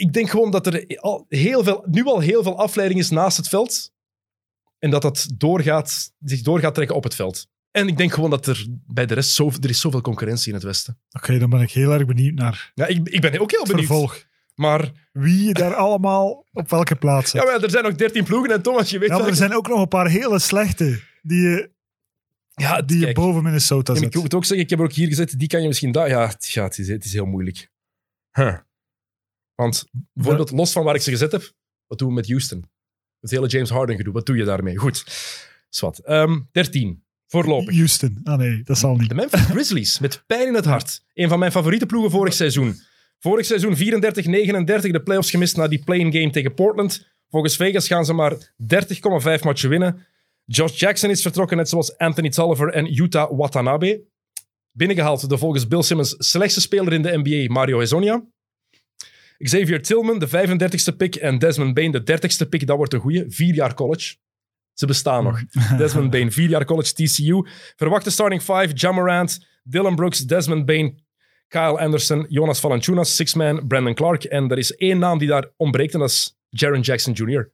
Ik 0.00 0.12
denk 0.12 0.30
gewoon 0.30 0.50
dat 0.50 0.66
er 0.66 0.98
al 1.00 1.26
heel 1.28 1.64
veel, 1.64 1.84
nu 1.90 2.04
al 2.04 2.20
heel 2.20 2.42
veel 2.42 2.58
afleiding 2.58 3.00
is 3.00 3.10
naast 3.10 3.36
het 3.36 3.48
veld. 3.48 3.92
En 4.78 4.90
dat 4.90 5.02
dat 5.02 5.28
doorgaat, 5.36 6.12
zich 6.20 6.42
door 6.42 6.60
gaat 6.60 6.74
trekken 6.74 6.96
op 6.96 7.04
het 7.04 7.14
veld. 7.14 7.46
En 7.70 7.88
ik 7.88 7.96
denk 7.96 8.12
gewoon 8.12 8.30
dat 8.30 8.46
er 8.46 8.66
bij 8.86 9.06
de 9.06 9.14
rest 9.14 9.30
zo, 9.34 9.50
er 9.60 9.68
is 9.68 9.80
zoveel 9.80 10.00
concurrentie 10.00 10.48
in 10.48 10.54
het 10.54 10.62
Westen. 10.62 11.00
Oké, 11.10 11.38
dan 11.38 11.50
ben 11.50 11.60
ik 11.60 11.70
heel 11.70 11.92
erg 11.92 12.06
benieuwd 12.06 12.34
naar 12.34 12.72
Ja, 12.74 12.86
ik, 12.86 13.08
ik 13.08 13.20
ben 13.20 13.40
ook 13.40 13.50
heel 13.50 13.64
benieuwd. 13.64 13.86
vervolg. 13.86 14.24
Maar 14.54 14.92
Wie 15.12 15.44
je 15.44 15.52
daar 15.52 15.74
allemaal 15.84 16.46
op 16.52 16.70
welke 16.70 16.96
plaats 16.96 17.32
ja, 17.32 17.44
maar 17.44 17.62
er 17.62 17.70
zijn 17.70 17.84
nog 17.84 17.94
13 17.94 18.24
ploegen 18.24 18.52
en 18.52 18.62
Thomas, 18.62 18.90
je 18.90 18.98
weet 18.98 19.08
Ja, 19.08 19.18
maar 19.18 19.26
er 19.26 19.34
zijn 19.34 19.54
ook 19.54 19.68
nog 19.68 19.80
een 19.80 19.88
paar 19.88 20.08
hele 20.08 20.38
slechte 20.38 21.00
die 21.22 21.40
je, 21.40 21.70
Ja, 22.54 22.82
die 22.82 23.06
je 23.06 23.12
boven 23.12 23.42
Minnesota 23.42 23.94
zet. 23.94 24.14
ik 24.14 24.20
moet 24.20 24.34
ook 24.34 24.44
zeggen, 24.44 24.64
ik 24.64 24.70
heb 24.70 24.78
er 24.78 24.84
ook 24.84 24.92
hier 24.92 25.08
gezet, 25.08 25.38
die 25.38 25.48
kan 25.48 25.60
je 25.60 25.66
misschien 25.66 25.92
daar... 25.92 26.08
Ja, 26.08 26.26
het, 26.26 26.48
ja, 26.48 26.62
het, 26.64 26.78
is, 26.78 26.88
het 26.88 27.04
is 27.04 27.12
heel 27.12 27.26
moeilijk. 27.26 27.70
Huh. 28.32 28.56
Want 29.60 29.84
bijvoorbeeld, 30.12 30.50
los 30.50 30.72
van 30.72 30.84
waar 30.84 30.94
ik 30.94 31.00
ze 31.00 31.10
gezet 31.10 31.32
heb, 31.32 31.52
wat 31.86 31.98
doen 31.98 32.08
we 32.08 32.14
met 32.14 32.28
Houston? 32.28 32.64
Het 33.20 33.30
hele 33.30 33.46
James 33.46 33.70
Harden 33.70 33.96
gedoe, 33.96 34.12
wat 34.12 34.26
doe 34.26 34.36
je 34.36 34.44
daarmee? 34.44 34.76
Goed, 34.76 35.04
Zwat. 35.68 35.98
Ehm 35.98 36.40
13, 36.52 37.04
voorlopig. 37.26 37.74
Houston. 37.74 38.20
Ah 38.24 38.38
nee, 38.38 38.62
dat 38.62 38.78
zal 38.78 38.96
niet. 38.96 39.08
De 39.08 39.14
Memphis 39.14 39.40
Grizzlies, 39.54 39.98
met 39.98 40.22
pijn 40.26 40.46
in 40.46 40.54
het 40.54 40.64
hart. 40.64 41.02
Een 41.14 41.28
van 41.28 41.38
mijn 41.38 41.52
favoriete 41.52 41.86
ploegen 41.86 42.10
vorig 42.10 42.34
seizoen. 42.34 42.74
Vorig 43.18 43.46
seizoen 43.46 43.76
34-39, 43.76 43.78
de 43.80 45.02
playoffs 45.04 45.30
gemist 45.30 45.56
na 45.56 45.68
die 45.68 45.84
play-in 45.84 46.12
game 46.12 46.30
tegen 46.30 46.54
Portland. 46.54 47.06
Volgens 47.28 47.56
Vegas 47.56 47.86
gaan 47.86 48.04
ze 48.04 48.12
maar 48.12 48.32
30,5 48.32 48.38
matchen 49.42 49.68
winnen. 49.68 50.06
Josh 50.44 50.78
Jackson 50.78 51.10
is 51.10 51.22
vertrokken, 51.22 51.56
net 51.56 51.68
zoals 51.68 51.98
Anthony 51.98 52.28
Tolliver 52.28 52.72
en 52.72 52.98
Utah 53.00 53.36
Watanabe. 53.38 54.02
Binnengehaald 54.72 55.28
de 55.28 55.38
volgens 55.38 55.66
Bill 55.66 55.82
Simmons 55.82 56.14
slechtste 56.18 56.60
speler 56.60 56.92
in 56.92 57.02
de 57.02 57.18
NBA, 57.22 57.52
Mario 57.52 57.78
Hezonja. 57.78 58.24
Xavier 59.42 59.82
Tillman, 59.82 60.18
de 60.18 60.28
35ste 60.28 60.96
pick. 60.96 61.14
En 61.14 61.38
Desmond 61.38 61.74
Bain, 61.74 61.90
de 61.90 62.00
30ste 62.00 62.48
pick. 62.48 62.66
Dat 62.66 62.76
wordt 62.76 62.92
een 62.92 63.00
goeie. 63.00 63.24
Vier 63.28 63.54
jaar 63.54 63.74
college. 63.74 64.16
Ze 64.72 64.86
bestaan 64.86 65.24
nog. 65.24 65.42
Desmond 65.78 66.10
Bain, 66.10 66.32
vier 66.32 66.48
jaar 66.48 66.64
college 66.64 66.92
TCU. 66.92 67.46
Verwachte 67.76 68.10
starting 68.10 68.42
five. 68.42 68.70
Jamarant, 68.74 69.46
Dylan 69.62 69.94
Brooks, 69.94 70.18
Desmond 70.18 70.66
Bain, 70.66 71.02
Kyle 71.48 71.78
Anderson, 71.78 72.26
Jonas 72.28 72.60
Valanciunas, 72.60 73.16
six-man, 73.16 73.66
Brandon 73.66 73.94
Clark. 73.94 74.24
En 74.24 74.50
er 74.50 74.58
is 74.58 74.74
één 74.76 74.98
naam 74.98 75.18
die 75.18 75.28
daar 75.28 75.50
ontbreekt 75.56 75.92
en 75.94 76.00
dat 76.00 76.10
is 76.10 76.38
Jaron 76.48 76.80
Jackson 76.80 77.12
Jr. 77.12 77.52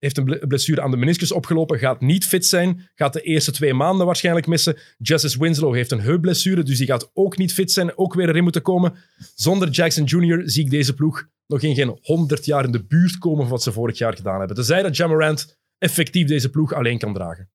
Heeft 0.00 0.16
een 0.16 0.24
ble- 0.24 0.46
blessure 0.46 0.80
aan 0.80 0.90
de 0.90 0.96
meniscus 0.96 1.32
opgelopen, 1.32 1.78
gaat 1.78 2.00
niet 2.00 2.26
fit 2.26 2.46
zijn, 2.46 2.88
gaat 2.94 3.12
de 3.12 3.20
eerste 3.20 3.52
twee 3.52 3.74
maanden 3.74 4.06
waarschijnlijk 4.06 4.46
missen. 4.46 4.76
Justice 4.98 5.38
Winslow 5.38 5.74
heeft 5.74 5.90
een 5.90 6.00
heupblessure, 6.00 6.62
dus 6.62 6.78
die 6.78 6.86
gaat 6.86 7.10
ook 7.14 7.36
niet 7.36 7.52
fit 7.52 7.72
zijn, 7.72 7.98
ook 7.98 8.14
weer 8.14 8.28
erin 8.28 8.42
moeten 8.42 8.62
komen. 8.62 8.94
Zonder 9.34 9.68
Jackson 9.68 10.04
Jr. 10.04 10.42
zie 10.44 10.64
ik 10.64 10.70
deze 10.70 10.94
ploeg 10.94 11.28
nog 11.46 11.62
in 11.62 11.74
geen 11.74 11.98
100 12.02 12.44
jaar 12.44 12.64
in 12.64 12.72
de 12.72 12.84
buurt 12.84 13.18
komen 13.18 13.40
van 13.40 13.50
wat 13.50 13.62
ze 13.62 13.72
vorig 13.72 13.98
jaar 13.98 14.16
gedaan 14.16 14.38
hebben. 14.38 14.56
Tenzij 14.56 14.82
dat 14.82 14.96
Jamarant 14.96 15.58
effectief 15.78 16.26
deze 16.26 16.50
ploeg 16.50 16.72
alleen 16.72 16.98
kan 16.98 17.14
dragen. 17.14 17.50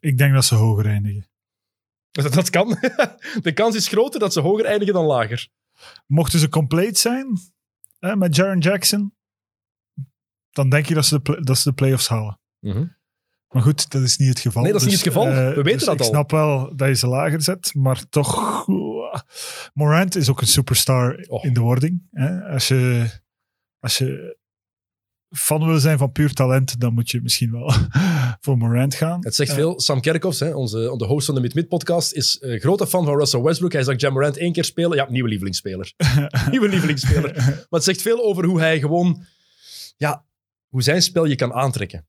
Ik 0.00 0.18
denk 0.18 0.34
dat 0.34 0.44
ze 0.44 0.54
hoger 0.54 0.86
eindigen. 0.86 1.26
Dat, 2.10 2.32
dat 2.38 2.50
kan. 2.50 2.68
De 3.42 3.52
kans 3.54 3.76
is 3.76 3.88
groter 3.88 4.20
dat 4.20 4.32
ze 4.32 4.40
hoger 4.40 4.64
eindigen 4.64 4.94
dan 4.94 5.04
lager. 5.04 5.48
Mochten 6.06 6.38
ze 6.38 6.48
compleet 6.48 6.98
zijn 6.98 7.38
hè, 7.98 8.16
met 8.16 8.36
Jaron 8.36 8.58
Jackson, 8.58 9.14
dan 10.52 10.68
denk 10.68 10.86
je 10.86 10.94
dat 10.94 11.06
ze 11.06 11.20
de, 11.22 11.40
dat 11.42 11.58
ze 11.58 11.68
de 11.68 11.74
playoffs 11.74 12.08
halen. 12.08 12.40
Maar 13.48 13.62
goed, 13.62 13.90
dat 13.90 14.02
is 14.02 14.16
niet 14.16 14.28
het 14.28 14.40
geval. 14.40 14.62
Nee, 14.62 14.72
dat 14.72 14.80
is 14.80 14.86
niet 14.86 14.96
het 14.96 15.06
geval. 15.06 15.26
eh, 15.26 15.34
We 15.34 15.54
weten 15.62 15.72
dus 15.72 15.84
dat 15.84 15.94
ik 15.94 16.00
al. 16.00 16.06
snap 16.06 16.30
wel 16.30 16.76
dat 16.76 16.88
je 16.88 16.94
ze 16.94 17.06
lager 17.06 17.42
zet, 17.42 17.74
maar 17.74 18.08
toch... 18.08 18.64
Morant 19.74 20.16
is 20.16 20.28
ook 20.30 20.40
een 20.40 20.46
superstar 20.46 21.24
Oh. 21.28 21.44
in 21.44 21.52
de 21.52 21.60
wording. 21.60 22.02
Hè? 22.10 22.42
Als, 22.52 22.68
je, 22.68 23.10
als 23.78 23.98
je 23.98 24.38
fan 25.30 25.66
wil 25.66 25.78
zijn 25.78 25.98
van 25.98 26.12
puur 26.12 26.32
talent, 26.32 26.80
dan 26.80 26.94
moet 26.94 27.10
je 27.10 27.20
misschien 27.22 27.50
wel 27.52 27.72
voor 28.40 28.56
Morant 28.58 28.94
gaan. 28.94 29.24
Het 29.24 29.34
zegt 29.34 29.50
Eh, 29.50 29.56
veel. 29.56 29.80
Sam 29.80 30.00
Kerkhoffs, 30.00 30.40
hè, 30.40 30.54
onze, 30.54 30.94
de 30.96 31.04
host 31.04 31.26
van 31.26 31.34
de 31.34 31.40
Mid-Mid 31.40 31.68
podcast, 31.68 32.12
is 32.12 32.36
een 32.40 32.60
grote 32.60 32.86
fan 32.86 33.04
van 33.04 33.16
Russell 33.18 33.40
Westbrook. 33.42 33.72
Hij 33.72 33.82
zag 33.82 34.00
Jamarant 34.00 34.36
één 34.36 34.52
keer 34.52 34.64
spelen. 34.64 34.96
Ja, 34.96 35.06
nieuwe 35.10 35.28
lievelingsspeler. 35.28 35.92
nieuwe 36.50 36.68
lievelingsspeler. 36.68 37.34
Maar 37.36 37.66
het 37.70 37.84
zegt 37.84 38.02
veel 38.02 38.24
over 38.24 38.44
hoe 38.44 38.58
hij 38.60 38.80
gewoon... 38.80 39.24
Ja, 39.96 40.24
hoe 40.72 40.82
zijn 40.82 41.02
spel 41.02 41.24
je 41.24 41.34
kan 41.34 41.52
aantrekken. 41.52 42.06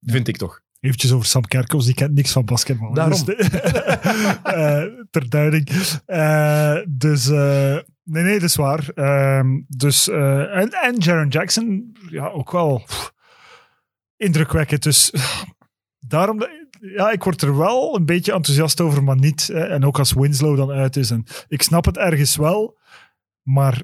Vind 0.00 0.28
ik 0.28 0.36
toch. 0.36 0.62
Eventjes 0.80 1.12
over 1.12 1.26
Sam 1.26 1.42
Kerkhoffs, 1.42 1.86
die 1.86 1.94
kent 1.94 2.14
niks 2.14 2.32
van 2.32 2.44
basketbal. 2.44 2.92
Daarom. 2.92 3.24
Dus, 3.24 3.36
eh, 4.42 4.84
ter 5.10 5.28
duiding. 5.28 5.68
Eh, 6.06 6.78
dus 6.88 7.28
eh, 7.28 7.78
nee, 8.02 8.22
nee, 8.22 8.32
dat 8.32 8.48
is 8.48 8.56
waar. 8.56 8.88
Ehm, 8.88 9.60
dus, 9.68 10.08
en, 10.08 10.68
en 10.70 10.96
Jaron 10.98 11.28
Jackson, 11.28 11.96
ja, 12.10 12.28
ook 12.28 12.50
wel 12.50 12.82
pff, 12.86 13.12
indrukwekkend. 14.16 14.82
Dus 14.82 15.12
daarom, 15.98 16.46
ja, 16.80 17.10
ik 17.10 17.22
word 17.24 17.42
er 17.42 17.56
wel 17.56 17.96
een 17.96 18.06
beetje 18.06 18.32
enthousiast 18.32 18.80
over, 18.80 19.02
maar 19.02 19.18
niet. 19.18 19.46
hè. 19.46 19.64
en 19.64 19.84
ook 19.84 19.98
als 19.98 20.12
Winslow 20.12 20.56
dan 20.56 20.70
uit 20.70 20.96
is. 20.96 21.10
En 21.10 21.24
ik 21.48 21.62
snap 21.62 21.84
het 21.84 21.96
ergens 21.96 22.36
wel, 22.36 22.78
maar 23.42 23.82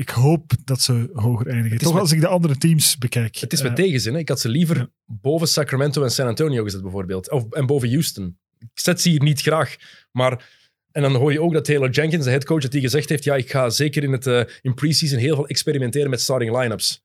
ik 0.00 0.08
hoop 0.08 0.52
dat 0.64 0.80
ze 0.80 1.10
hoger 1.12 1.46
eindigen. 1.46 1.78
Toch 1.78 1.92
met- 1.92 2.02
als 2.02 2.12
ik 2.12 2.20
de 2.20 2.26
andere 2.26 2.56
teams 2.56 2.98
bekijk. 2.98 3.36
Het 3.36 3.52
is 3.52 3.62
met 3.62 3.78
Eh, 3.78 3.84
tegenzin. 3.84 4.12
Hè. 4.12 4.18
Ik 4.18 4.28
had 4.28 4.40
ze 4.40 4.48
liever 4.48 4.76
ja. 4.76 4.88
boven 5.06 5.48
Sacramento 5.48 6.02
en 6.02 6.10
San 6.10 6.26
Antonio 6.26 6.62
gezet, 6.64 6.82
bijvoorbeeld. 6.82 7.30
Of, 7.30 7.50
en 7.50 7.66
boven 7.66 7.90
Houston. 7.90 8.38
Ik 8.58 8.68
zet 8.74 9.00
ze 9.00 9.08
hier 9.08 9.22
niet 9.22 9.40
graag. 9.40 9.76
Maar... 10.12 10.58
En 10.92 11.02
dan 11.02 11.14
hoor 11.14 11.32
je 11.32 11.40
ook 11.40 11.52
dat 11.52 11.64
Taylor 11.64 11.90
Jenkins, 11.90 12.24
de 12.24 12.30
headcoach, 12.30 12.62
dat 12.62 12.70
die 12.70 12.80
gezegd 12.80 13.08
heeft, 13.08 13.24
ja, 13.24 13.34
ik 13.34 13.50
ga 13.50 13.70
zeker 13.70 14.02
in, 14.02 14.12
het, 14.12 14.26
eh, 14.26 14.42
in 14.60 14.74
preseason 14.74 15.18
heel 15.18 15.34
veel 15.34 15.46
experimenteren 15.46 16.10
met 16.10 16.20
starting 16.20 16.56
line-ups. 16.58 17.04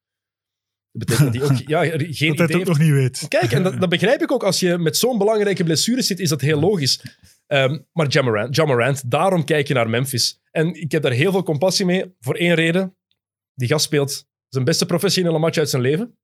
Dat 0.91 1.05
betekent 1.05 1.33
dat 1.33 1.41
hij 1.41 1.51
ook 1.51 1.67
ja, 1.75 1.81
geen 1.81 1.89
dat 1.89 1.99
hij 1.99 2.09
idee 2.09 2.29
het 2.29 2.41
ook 2.41 2.49
heeft 2.51 2.67
nog 2.67 2.79
niet 2.79 2.91
weet. 2.91 3.25
Kijk, 3.27 3.51
en 3.51 3.63
dat, 3.63 3.79
dat 3.79 3.89
begrijp 3.89 4.21
ik 4.21 4.31
ook. 4.31 4.43
Als 4.43 4.59
je 4.59 4.77
met 4.77 4.97
zo'n 4.97 5.17
belangrijke 5.17 5.63
blessure 5.63 6.01
zit, 6.01 6.19
is 6.19 6.29
dat 6.29 6.41
heel 6.41 6.59
logisch. 6.59 7.01
Ehm, 7.47 7.79
maar 7.91 8.07
Jamarant, 8.07 8.55
Jamarant, 8.55 9.11
daarom 9.11 9.45
kijk 9.45 9.67
je 9.67 9.73
naar 9.73 9.89
Memphis. 9.89 10.41
En 10.51 10.73
ik 10.73 10.91
heb 10.91 11.01
daar 11.01 11.11
heel 11.11 11.31
veel 11.31 11.43
compassie 11.43 11.85
mee, 11.85 12.15
voor 12.19 12.35
één 12.35 12.53
reden. 12.53 12.97
Die 13.53 13.67
gast 13.67 13.85
speelt 13.85 14.27
zijn 14.47 14.63
beste 14.65 14.85
professionele 14.85 15.39
match 15.39 15.57
uit 15.57 15.69
zijn 15.69 15.81
leven. 15.81 16.17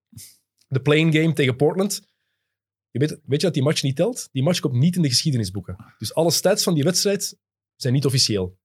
De 0.68 0.82
playing 0.82 1.14
game 1.14 1.34
tegen 1.34 1.56
Portland. 1.56 2.10
Je 2.90 3.00
weet, 3.00 3.10
weet 3.10 3.40
je 3.40 3.46
dat 3.46 3.54
die 3.54 3.64
match 3.64 3.82
niet 3.82 3.96
telt? 3.96 4.30
Die 4.32 4.44
match 4.44 4.60
komt 4.60 4.74
niet 4.74 4.96
in 4.96 5.02
de 5.02 5.10
geschiedenisboeken. 5.10 5.94
Dus 5.98 6.14
alle 6.14 6.32
stats 6.32 6.64
van 6.64 6.74
die 6.74 6.84
wedstrijd 6.84 7.38
zijn 7.76 7.94
niet 7.94 8.06
officieel. 8.06 8.60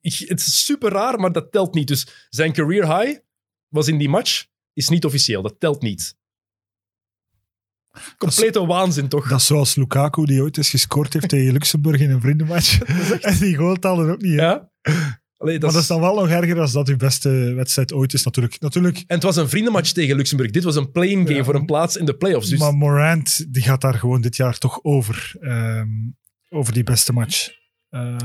Het 0.00 0.40
is 0.40 0.64
super 0.64 0.90
raar, 0.92 1.20
maar 1.20 1.32
dat 1.32 1.52
telt 1.52 1.74
niet. 1.74 1.88
Dus 1.88 2.26
zijn 2.28 2.52
career 2.52 2.98
high 2.98 3.20
was 3.68 3.88
in 3.88 3.98
die 3.98 4.08
match, 4.08 4.46
is 4.72 4.88
niet 4.88 5.04
officieel. 5.04 5.42
Dat 5.42 5.60
telt 5.60 5.82
niet. 5.82 6.16
Complete 8.18 8.66
waanzin, 8.66 9.08
toch? 9.08 9.28
Dat 9.28 9.38
is 9.40 9.46
zoals 9.46 9.74
Lukaku, 9.74 10.24
die 10.24 10.42
ooit 10.42 10.56
eens 10.56 10.70
gescoord 10.70 11.12
heeft 11.12 11.28
tegen 11.28 11.52
Luxemburg 11.52 12.00
in 12.00 12.10
een 12.10 12.20
vriendenmatch. 12.20 12.82
en 13.20 13.38
die 13.38 13.56
goal 13.56 13.74
telde 13.76 14.10
ook 14.12 14.20
niet. 14.22 14.32
Ja? 14.32 14.70
Allee, 15.36 15.58
dat 15.58 15.62
maar 15.62 15.72
dat 15.72 15.82
is- 15.82 15.86
dan 15.86 16.00
wel 16.00 16.14
nog 16.14 16.28
erger 16.28 16.60
als 16.60 16.72
dat 16.72 16.88
uw 16.88 16.96
beste 16.96 17.28
wedstrijd 17.54 17.92
ooit 17.92 18.12
is, 18.12 18.24
natuurlijk. 18.24 18.60
natuurlijk 18.60 18.96
En 18.98 19.04
het 19.14 19.22
was 19.22 19.36
een 19.36 19.48
vriendenmatch 19.48 19.92
tegen 19.92 20.16
Luxemburg. 20.16 20.50
Dit 20.50 20.64
was 20.64 20.76
een 20.76 20.90
playing 20.90 21.26
game 21.26 21.38
Ja. 21.38 21.44
voor 21.44 21.54
een 21.54 21.64
plaats 21.64 21.96
in 21.96 22.04
de 22.04 22.16
playoffs. 22.16 22.48
Dus 22.48 22.58
Maar 22.58 22.72
Morant, 22.74 23.52
die 23.54 23.62
gaat 23.62 23.80
daar 23.80 23.94
gewoon 23.94 24.20
dit 24.20 24.36
jaar 24.36 24.58
toch 24.58 24.78
over. 24.84 25.34
ehm, 25.40 25.88
over 26.48 26.72
die 26.72 26.82
beste 26.84 27.12
match. 27.12 27.48
Eh, 27.88 28.16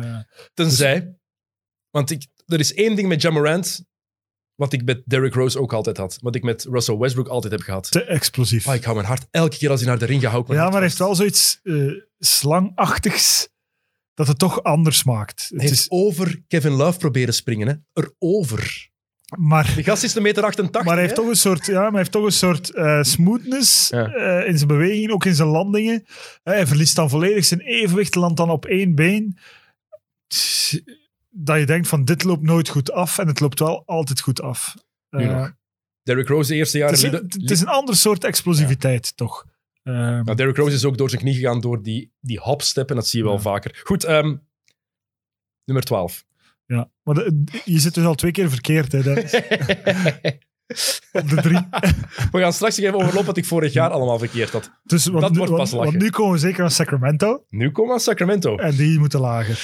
tenzij... 0.53 1.15
Want 1.89 2.12
ik, 2.12 2.27
er 2.45 2.59
is 2.59 2.74
één 2.74 2.95
ding 2.95 3.07
met 3.07 3.21
Jamarant, 3.21 3.86
wat 4.58 4.74
ik 4.74 4.86
met 4.86 5.02
Derrick 5.06 5.34
Rose 5.34 5.60
ook 5.60 5.74
altijd 5.74 5.98
had. 5.98 6.18
Wat 6.22 6.36
ik 6.36 6.44
met 6.44 6.66
Russell 6.70 6.98
Westbrook 6.98 7.28
altijd 7.28 7.54
heb 7.54 7.62
gehad. 7.62 7.92
te 7.92 8.04
explosief. 8.04 8.68
Ah, 8.68 8.76
ik 8.76 8.84
hou 8.84 8.96
mijn 8.96 9.08
hart 9.08 9.28
elke 9.32 9.58
keer 9.58 9.70
als 9.70 9.80
hij 9.80 9.90
naar 9.90 10.00
de 10.00 10.06
ring 10.06 10.22
gaat. 10.22 10.48
ja, 10.48 10.64
maar 10.64 10.72
hij 10.72 10.82
heeft 10.82 10.98
wel 10.98 11.16
zoiets 11.16 11.60
eh, 11.64 11.74
slangachtigs 12.20 13.50
dat 14.14 14.28
het 14.28 14.40
toch 14.40 14.64
anders 14.64 15.04
maakt. 15.04 15.48
Hij 15.54 15.64
Het 15.66 15.74
is, 15.74 15.86
over 15.90 16.42
Kevin 16.48 16.72
Love 16.72 16.98
proberen 16.98 17.34
springen. 17.34 17.68
Hè? 17.68 18.02
Erover. 18.04 18.90
maar 19.38 19.72
Die 19.76 19.84
gast 19.84 20.04
is 20.04 20.16
een 20.16 20.22
meter 20.22 20.44
88. 20.44 20.84
Maar 20.84 20.94
hij 20.94 21.04
heeft 21.04 21.16
hè? 21.18 21.22
toch 21.22 21.30
een 21.32 21.38
soort, 21.40 21.66
ja, 21.66 21.82
maar 21.82 21.90
hij 21.90 22.00
heeft 22.00 22.12
toch 22.12 22.26
een 22.26 22.32
soort 22.32 22.70
eh, 22.70 23.02
smoothness 23.04 23.90
Ja. 23.90 24.06
eh, 24.14 24.48
in 24.50 24.56
zijn 24.58 24.68
bewegingen, 24.68 25.12
ook 25.14 25.26
in 25.26 25.36
zijn 25.36 25.48
landingen. 25.48 26.06
Hij 26.44 26.68
verliest 26.68 26.96
dan 26.96 27.10
volledig 27.10 27.46
zijn 27.46 27.60
evenwicht, 27.62 28.16
landt 28.16 28.38
dan 28.38 28.50
op 28.50 28.66
één 28.66 28.96
been. 28.96 29.38
Dat 31.39 31.60
je 31.60 31.65
denkt 31.65 31.88
van 31.88 32.06
dit 32.06 32.24
loopt 32.24 32.41
nooit 32.44 32.70
goed 32.70 32.91
af 32.91 33.17
en 33.17 33.27
het 33.27 33.39
loopt 33.39 33.60
wel 33.60 33.84
altijd 33.86 34.22
goed 34.22 34.41
af. 34.41 34.75
Nu 35.10 35.25
nog. 35.25 35.51
Derrick 36.03 36.27
Rose 36.27 36.50
de 36.51 36.56
eerste 36.58 36.77
jaren... 36.77 36.96
het, 36.96 37.03
is 37.03 37.12
een, 37.12 37.20
liep- 37.22 37.34
het 37.41 37.51
is 37.51 37.62
een 37.62 37.67
ander 37.67 37.96
soort 37.96 38.24
explosiviteit, 38.24 39.17
toch? 39.17 39.46
Nou, 39.84 40.36
Derrick 40.36 40.58
Rose 40.58 40.75
is 40.75 40.86
ook 40.86 40.98
door 40.98 41.10
zijn 41.10 41.22
knie 41.22 41.34
gegaan 41.34 41.62
door 41.62 41.82
die, 41.84 42.12
die 42.20 42.39
hopstep. 42.39 42.89
En 42.89 42.96
dat 42.96 43.08
zie 43.08 43.20
je 43.20 43.25
wel 43.25 43.36
Ja. 43.36 43.39
vaker. 43.41 43.82
Goed, 43.84 44.03
ehm, 44.03 44.36
nummer 45.65 45.84
12. 45.86 46.25
ja. 46.65 46.89
Maar 47.03 47.15
de- 47.15 47.44
je 47.65 47.79
zit 47.79 47.94
dus 47.94 48.06
al 48.06 48.15
twee 48.15 48.32
keer 48.32 48.50
verkeerd, 48.50 48.91
hè, 48.91 49.00
op 51.12 51.29
de 51.29 51.36
drie. 51.41 51.67
We 52.32 52.39
gaan 52.39 52.53
straks 52.53 52.77
even 52.77 52.94
overlopen 52.96 53.25
wat 53.25 53.38
ik 53.38 53.46
vorig 53.46 53.74
jaar 53.74 53.89
allemaal 53.89 54.20
verkeerd 54.20 54.50
had. 54.51 54.72
Dus, 54.84 55.06
want, 55.06 55.22
Dat 55.22 55.32
nu- 55.32 55.38
wordt 55.38 55.56
pas 55.56 55.72
lachen. 55.72 55.91
want 55.91 56.03
nu 56.03 56.10
komen 56.10 56.32
we 56.34 56.38
zeker 56.39 56.63
aan 56.63 56.72
Sacramento 56.72 57.46
Nu 57.50 57.72
komen 57.72 57.88
we 57.88 57.94
aan 57.94 58.00
Sacramento. 58.03 58.58
en 58.58 58.75
die 58.75 59.00
moeten 59.00 59.20
lager. 59.20 59.60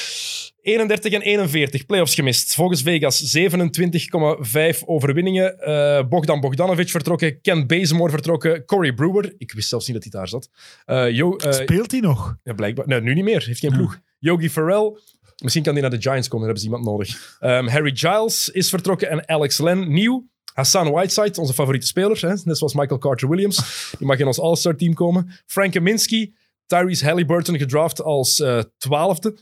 31 0.64 1.14
en 1.14 1.22
41, 1.22 1.86
playoffs 1.86 2.16
gemist. 2.16 2.54
Volgens 2.56 2.82
Vegas 2.82 3.38
27,5 3.38 4.86
overwinningen. 4.86 5.60
Eh, 5.60 6.08
Bogdan 6.08 6.40
Bogdanovic 6.40 6.90
vertrokken, 6.90 7.42
Ken 7.42 7.68
Bazemore 7.68 8.10
vertrokken, 8.12 8.66
Corey 8.66 8.94
Brewer. 8.94 9.34
Ik 9.38 9.52
wist 9.52 9.70
zelfs 9.70 9.86
niet 9.88 9.96
dat 9.96 10.04
hij 10.12 10.20
daar 10.20 10.28
zat. 10.28 10.50
Eh, 10.86 11.10
Jo, 11.12 11.36
eh, 11.36 11.52
Speelt 11.52 11.92
hij 11.92 12.00
nog? 12.00 12.38
ja, 12.44 12.54
blijkbaar. 12.54 12.88
Nee, 12.88 13.02
nu 13.02 13.14
niet 13.14 13.24
meer. 13.24 13.44
Heeft 13.46 13.60
geen 13.60 13.72
ploeg. 13.72 14.00
Yogi 14.20 14.50
Farrell. 14.50 14.98
Misschien 15.44 15.64
kan 15.64 15.74
hij 15.74 15.82
naar 15.82 15.92
de 15.92 16.02
Giants 16.02 16.28
komen, 16.28 16.48
daar 16.48 16.56
hebben 16.56 16.60
ze 16.60 16.66
iemand 16.66 16.86
nodig. 16.86 17.38
Ehm, 17.40 17.68
Harry 17.68 17.96
Giles 17.96 18.50
is 18.50 18.70
vertrokken 18.70 19.10
en 19.10 19.28
Alex 19.30 19.58
Len 19.58 19.92
nieuw. 19.94 20.28
Hassan 20.54 20.92
Whiteside, 20.92 21.42
onze 21.42 21.54
favoriete 21.54 21.88
speler, 21.88 22.22
hè? 22.22 22.34
net 22.44 22.58
zoals 22.58 22.74
Michael 22.74 23.00
Carter-Williams. 23.00 23.92
Die 23.98 24.08
mag 24.08 24.20
in 24.20 24.28
ons 24.28 24.40
All-Star 24.40 24.76
team 24.76 24.94
komen. 24.94 25.32
Frank 25.46 25.72
Kaminsky, 25.72 26.32
Tyrese 26.66 27.06
Halliburton 27.06 27.58
gedraft 27.58 28.02
als 28.02 28.44
twaalfde. 28.78 29.38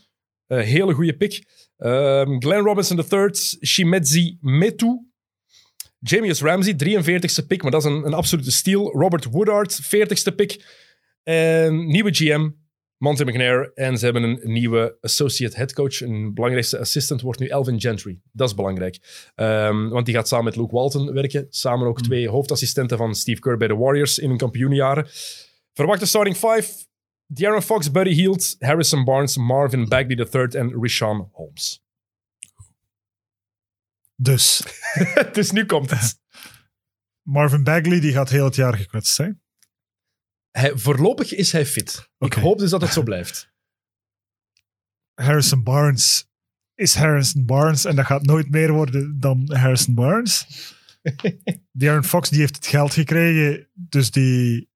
Eh, 0.52 0.60
hele 0.60 0.94
goede 0.94 1.18
pick. 1.18 1.44
Ehm, 1.78 2.40
Glenn 2.40 2.64
Robinson 2.64 3.04
III, 3.12 3.30
Shimedzi 3.66 4.38
Metu. 4.42 5.06
Jamius 6.00 6.42
Ramsey, 6.42 6.74
43ste 6.74 7.48
pick, 7.48 7.62
maar 7.62 7.72
dat 7.72 7.86
is 7.86 7.92
een, 7.92 8.06
een 8.06 8.14
absolute 8.14 8.52
steal. 8.52 8.92
Robert 8.92 9.26
Woodard, 9.26 9.80
40ste 9.84 10.36
pick. 10.36 10.66
En 11.24 11.88
nieuwe 11.88 12.14
GM, 12.14 12.50
Monty 12.98 13.24
McNair. 13.24 13.72
En 13.74 13.98
ze 13.98 14.04
hebben 14.06 14.24
een 14.24 14.40
nieuwe 14.44 14.98
associate 15.02 15.58
head 15.58 15.74
coach. 15.74 16.02
Een 16.02 16.34
belangrijkste 16.34 16.80
assistant 16.80 17.22
wordt 17.22 17.40
nu 17.40 17.48
Elvin 17.48 17.82
Gentry. 17.82 18.20
Dat 18.32 18.48
is 18.48 18.56
belangrijk. 18.56 19.00
Ehm, 19.36 19.88
want 19.88 20.06
die 20.06 20.16
gaat 20.16 20.28
samen 20.28 20.46
met 20.46 20.56
Luke 20.56 20.76
Walton 20.76 21.14
werken. 21.14 21.46
Samen 21.50 21.88
ook 21.88 22.02
twee 22.02 22.30
hoofdassistenten 22.30 22.98
van 22.98 23.16
Steve 23.16 23.42
Kerr 23.42 23.58
bij 23.58 23.68
de 23.68 23.76
Warriors 23.76 24.20
in 24.20 24.30
hun 24.30 24.38
kampioenenjaren. 24.38 25.08
Verwachte 25.74 26.06
starting 26.06 26.36
five. 26.36 26.90
De'Aaron 27.34 27.62
Fox, 27.62 27.92
Buddy 27.92 28.14
Hield, 28.14 28.56
Harrison 28.60 29.04
Barnes, 29.04 29.38
Marvin 29.38 29.88
Bagley 29.88 30.28
III 30.34 30.48
en 30.48 30.72
Rashawn 30.82 31.30
Holmes. 31.32 31.84
Dus, 34.16 34.64
dus 35.34 35.52
nu 35.52 35.66
komt 35.66 35.90
het. 35.90 36.20
Marvin 37.34 37.64
Bagley 37.64 38.00
die 38.00 38.12
gaat 38.12 38.30
heel 38.30 38.46
het 38.46 38.56
jaar 38.56 38.78
gekwetst 38.78 39.14
zijn. 39.14 39.42
Hij, 40.52 40.78
voorlopig 40.78 41.34
is 41.34 41.52
hij 41.52 41.66
fit. 41.66 42.10
Ik 42.18 42.34
hoop 42.34 42.58
dus 42.58 42.70
dat 42.70 42.82
het 42.82 42.94
zo 42.94 43.04
blijft. 43.04 43.54
Harrison 45.22 45.64
Barnes 45.64 46.30
is 46.76 46.96
Harrison 46.96 47.46
Barnes 47.46 47.86
en 47.86 47.96
dat 47.96 48.06
gaat 48.06 48.26
nooit 48.26 48.50
meer 48.50 48.72
worden 48.72 49.20
dan 49.20 49.54
Harrison 49.54 49.94
Barnes. 49.94 50.46
Darren 51.72 52.04
Fox 52.04 52.30
die 52.30 52.40
heeft 52.40 52.56
het 52.56 52.68
geld 52.68 52.94
gekregen, 52.94 53.70
dus 53.74 54.12
die, 54.12 54.71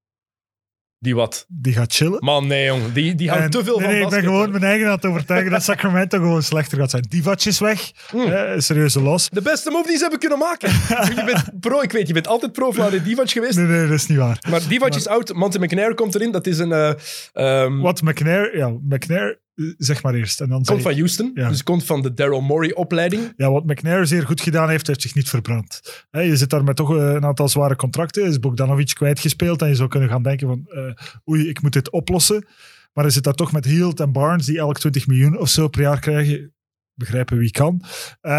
Die 1.06 1.16
wat? 1.16 1.46
die 1.50 1.74
gaat 1.74 1.94
chillen. 1.94 2.18
Man, 2.24 2.48
nee, 2.48 2.66
jong. 2.66 2.94
Die, 2.94 3.16
die 3.16 3.30
houdt 3.30 3.52
te 3.52 3.64
veel 3.64 3.78
nee, 3.80 3.84
van 3.86 3.94
nee, 3.94 4.04
ik 4.04 4.10
ben 4.10 4.24
gewoon 4.24 4.52
mijn 4.52 4.64
eigen 4.64 4.88
aan 4.88 4.94
het 4.94 5.06
overtuigen 5.06 5.52
dat 5.52 5.64
Sacramento 5.64 6.18
gewoon 6.18 6.44
slechter 6.44 6.78
gaat 6.78 6.90
zijn. 6.90 7.06
Divac 7.10 7.42
is 7.44 7.60
weg, 7.60 7.92
Mm. 8.14 8.22
eh, 8.32 8.52
serieuze 8.60 9.02
los. 9.02 9.30
De 9.30 9.42
beste 9.42 9.70
move 9.72 9.88
die 9.88 9.96
ze 9.96 10.02
hebben 10.02 10.20
kunnen 10.20 10.38
maken. 10.38 10.70
je 11.16 11.24
bent 11.26 11.60
pro, 11.60 11.82
ik 11.82 11.92
weet, 11.92 12.08
je 12.08 12.14
bent 12.14 12.28
altijd 12.28 12.52
pro 12.52 12.72
Vlade 12.72 13.04
Divac 13.04 13.30
geweest. 13.30 13.56
Nee, 13.58 13.66
nee, 13.66 13.82
dat 13.88 13.98
is 13.98 14.08
niet 14.08 14.18
waar. 14.18 14.40
Maar 14.50 14.62
Divac 14.68 14.96
is 14.96 15.08
oud. 15.08 15.34
Monte 15.34 15.60
McNair 15.60 15.94
komt 15.94 16.16
erin. 16.16 16.32
Dat 16.32 16.48
is 16.48 16.58
een... 16.60 16.72
eh, 16.72 16.92
ehm, 17.34 17.80
Wat 17.80 18.02
McNair, 18.02 18.58
ja, 18.58 18.68
McNair, 18.90 19.40
zeg 19.78 20.04
maar 20.04 20.14
eerst. 20.14 20.42
En 20.42 20.50
dan 20.50 20.64
komt 20.64 20.82
van 20.82 20.94
Houston. 20.94 21.32
Ja. 21.34 21.50
Dus 21.50 21.64
komt 21.64 21.84
van 21.84 22.02
de 22.02 22.14
Daryl 22.14 22.42
Morey 22.42 22.74
opleiding. 22.74 23.34
Ja, 23.38 23.52
wat 23.52 23.66
McNair 23.66 24.08
zeer 24.08 24.26
goed 24.26 24.42
gedaan 24.42 24.70
heeft, 24.70 24.88
heeft 24.88 25.02
zich 25.02 25.16
niet 25.16 25.30
verbrand. 25.30 25.82
Je 26.12 26.38
zit 26.38 26.50
daar 26.50 26.64
met 26.64 26.76
toch 26.76 26.96
eh, 26.96 27.14
een 27.14 27.26
aantal 27.26 27.50
zware 27.50 27.76
contracten. 27.76 28.26
Is 28.26 28.40
Bogdanovic 28.40 28.94
kwijtgespeeld 28.94 29.62
en 29.62 29.68
je 29.68 29.76
zou 29.76 29.90
kunnen 29.90 30.10
gaan 30.10 30.24
denken 30.24 30.48
van 30.48 30.66
eh, 30.68 30.94
oei, 31.30 31.50
ik 31.50 31.62
moet 31.62 31.74
dit 31.74 31.92
oplossen. 31.92 32.46
Maar 32.94 33.04
hij 33.04 33.14
zit 33.14 33.24
daar 33.24 33.34
toch 33.34 33.52
met 33.52 33.66
Hield 33.66 34.00
en 34.00 34.12
Barnes 34.12 34.46
die 34.46 34.58
elk 34.58 34.80
20 34.80 35.08
miljoen 35.08 35.40
of 35.40 35.50
zo 35.50 35.68
per 35.68 35.82
jaar 35.82 36.00
krijgen. 36.00 36.54
Begrijpen 36.94 37.38
wie 37.38 37.52
kan. 37.52 37.82
Eh, 38.22 38.32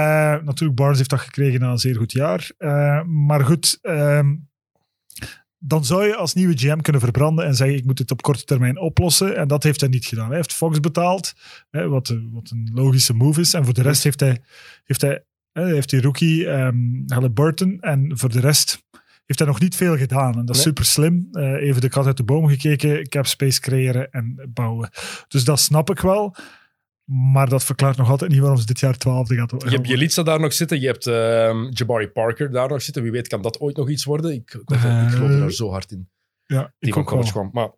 natuurlijk, 0.43 0.75
Barnes 0.75 0.99
heeft 0.99 1.11
dat 1.11 1.21
gekregen 1.21 1.61
na 1.61 1.71
een 1.71 1.79
zeer 1.79 1.97
goed 1.97 2.13
jaar. 2.13 2.51
Maar 3.07 3.45
goed, 3.45 3.79
ehm, 3.83 4.35
dan 5.67 5.85
zou 5.85 6.07
je 6.07 6.17
als 6.17 6.35
nieuwe 6.35 6.57
GM 6.57 6.81
kunnen 6.81 7.01
verbranden 7.01 7.45
en 7.45 7.55
zeggen 7.55 7.77
ik 7.77 7.85
moet 7.85 7.97
dit 7.97 8.11
op 8.11 8.23
korte 8.23 8.45
termijn 8.45 8.79
oplossen. 8.81 9.37
En 9.37 9.49
dat 9.49 9.63
heeft 9.63 9.81
hij 9.81 9.89
niet 9.89 10.07
gedaan. 10.07 10.27
Hij 10.27 10.37
heeft 10.37 10.53
Fox 10.53 10.81
betaald, 10.81 11.33
hè, 11.71 11.89
wat, 11.89 12.09
eh, 12.09 12.17
wat 12.33 12.51
een 12.51 12.71
logische 12.75 13.15
move 13.15 13.41
is. 13.41 13.55
En 13.55 13.65
voor 13.65 13.75
de 13.75 13.83
rest 13.83 14.03
heeft 14.03 14.21
hij, 14.21 14.39
heeft 14.85 15.01
hij, 15.01 15.25
hè, 15.53 15.67
heeft 15.67 15.91
die 15.91 16.01
rookie 16.01 16.47
um, 16.49 17.05
Halliburton. 17.07 17.81
En 17.81 18.11
voor 18.19 18.31
de 18.31 18.41
rest 18.41 18.85
heeft 19.27 19.39
hij 19.39 19.49
nog 19.49 19.61
niet 19.61 19.77
veel 19.77 19.97
gedaan. 19.97 20.39
En 20.39 20.45
dat 20.47 20.57
is 20.57 20.65
Nee. 20.65 20.65
super 20.65 20.85
slim. 20.85 21.29
Eh, 21.33 21.53
even 21.53 21.81
de 21.81 21.89
kat 21.89 22.07
uit 22.07 22.17
de 22.17 22.25
boom 22.25 22.49
gekeken, 22.49 23.09
cap 23.09 23.27
space 23.27 23.61
creëren 23.61 24.11
en 24.11 24.51
bouwen. 24.55 24.91
Dus 25.29 25.45
dat 25.45 25.61
snap 25.61 25.91
ik 25.91 26.01
wel. 26.01 26.35
Maar 27.07 27.49
dat 27.49 27.65
verklaart 27.65 27.97
nog 27.97 28.11
altijd 28.11 28.31
niet 28.31 28.41
waarom 28.41 28.59
ze 28.59 28.67
dit 28.67 28.81
jaar 28.81 28.97
twaalfde 28.99 29.35
gaat 29.35 29.63
Je 29.63 29.69
hebt 29.71 29.89
Jelitsa 29.89 30.23
daar 30.23 30.41
nog 30.41 30.53
zitten. 30.53 30.81
Je 30.81 30.87
hebt 30.87 31.07
ehm, 31.07 31.69
Jabari 31.71 32.09
Parker 32.09 32.51
daar 32.51 32.69
nog 32.69 32.83
zitten. 32.83 33.03
Wie 33.03 33.13
weet 33.13 33.29
kan 33.29 33.43
dat 33.43 33.61
ooit 33.61 33.77
nog 33.77 33.89
iets 33.91 34.05
worden. 34.05 34.33
Ik, 34.33 34.55
ik, 34.55 34.71
ik 34.71 34.79
geloof 34.79 35.31
er 35.31 35.39
daar 35.39 35.53
zo 35.53 35.71
hard 35.71 35.91
in. 35.91 36.11
Ja, 36.47 36.75
Die 36.79 36.89
ik 36.89 36.95
van 36.95 37.03
wel. 37.05 37.13
college 37.13 37.33
kwam. 37.33 37.51
Maar 37.53 37.71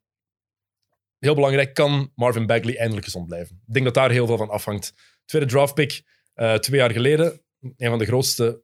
heel 1.19 1.35
belangrijk, 1.35 1.75
kan 1.75 2.13
Marvin 2.15 2.47
Bagley 2.47 2.77
eindelijk 2.77 3.05
gezond 3.05 3.27
blijven? 3.27 3.61
Ik 3.67 3.73
denk 3.73 3.85
dat 3.85 3.95
daar 3.95 4.11
heel 4.11 4.27
veel 4.27 4.37
van 4.37 4.51
afhangt. 4.51 4.95
Tweede 5.25 5.49
draftpick, 5.49 6.03
eh 6.35 6.55
twee 6.55 6.81
jaar 6.81 6.91
geleden. 6.91 7.41
Een 7.61 7.89
van 7.91 7.99
de 7.99 8.05
grootste, 8.05 8.63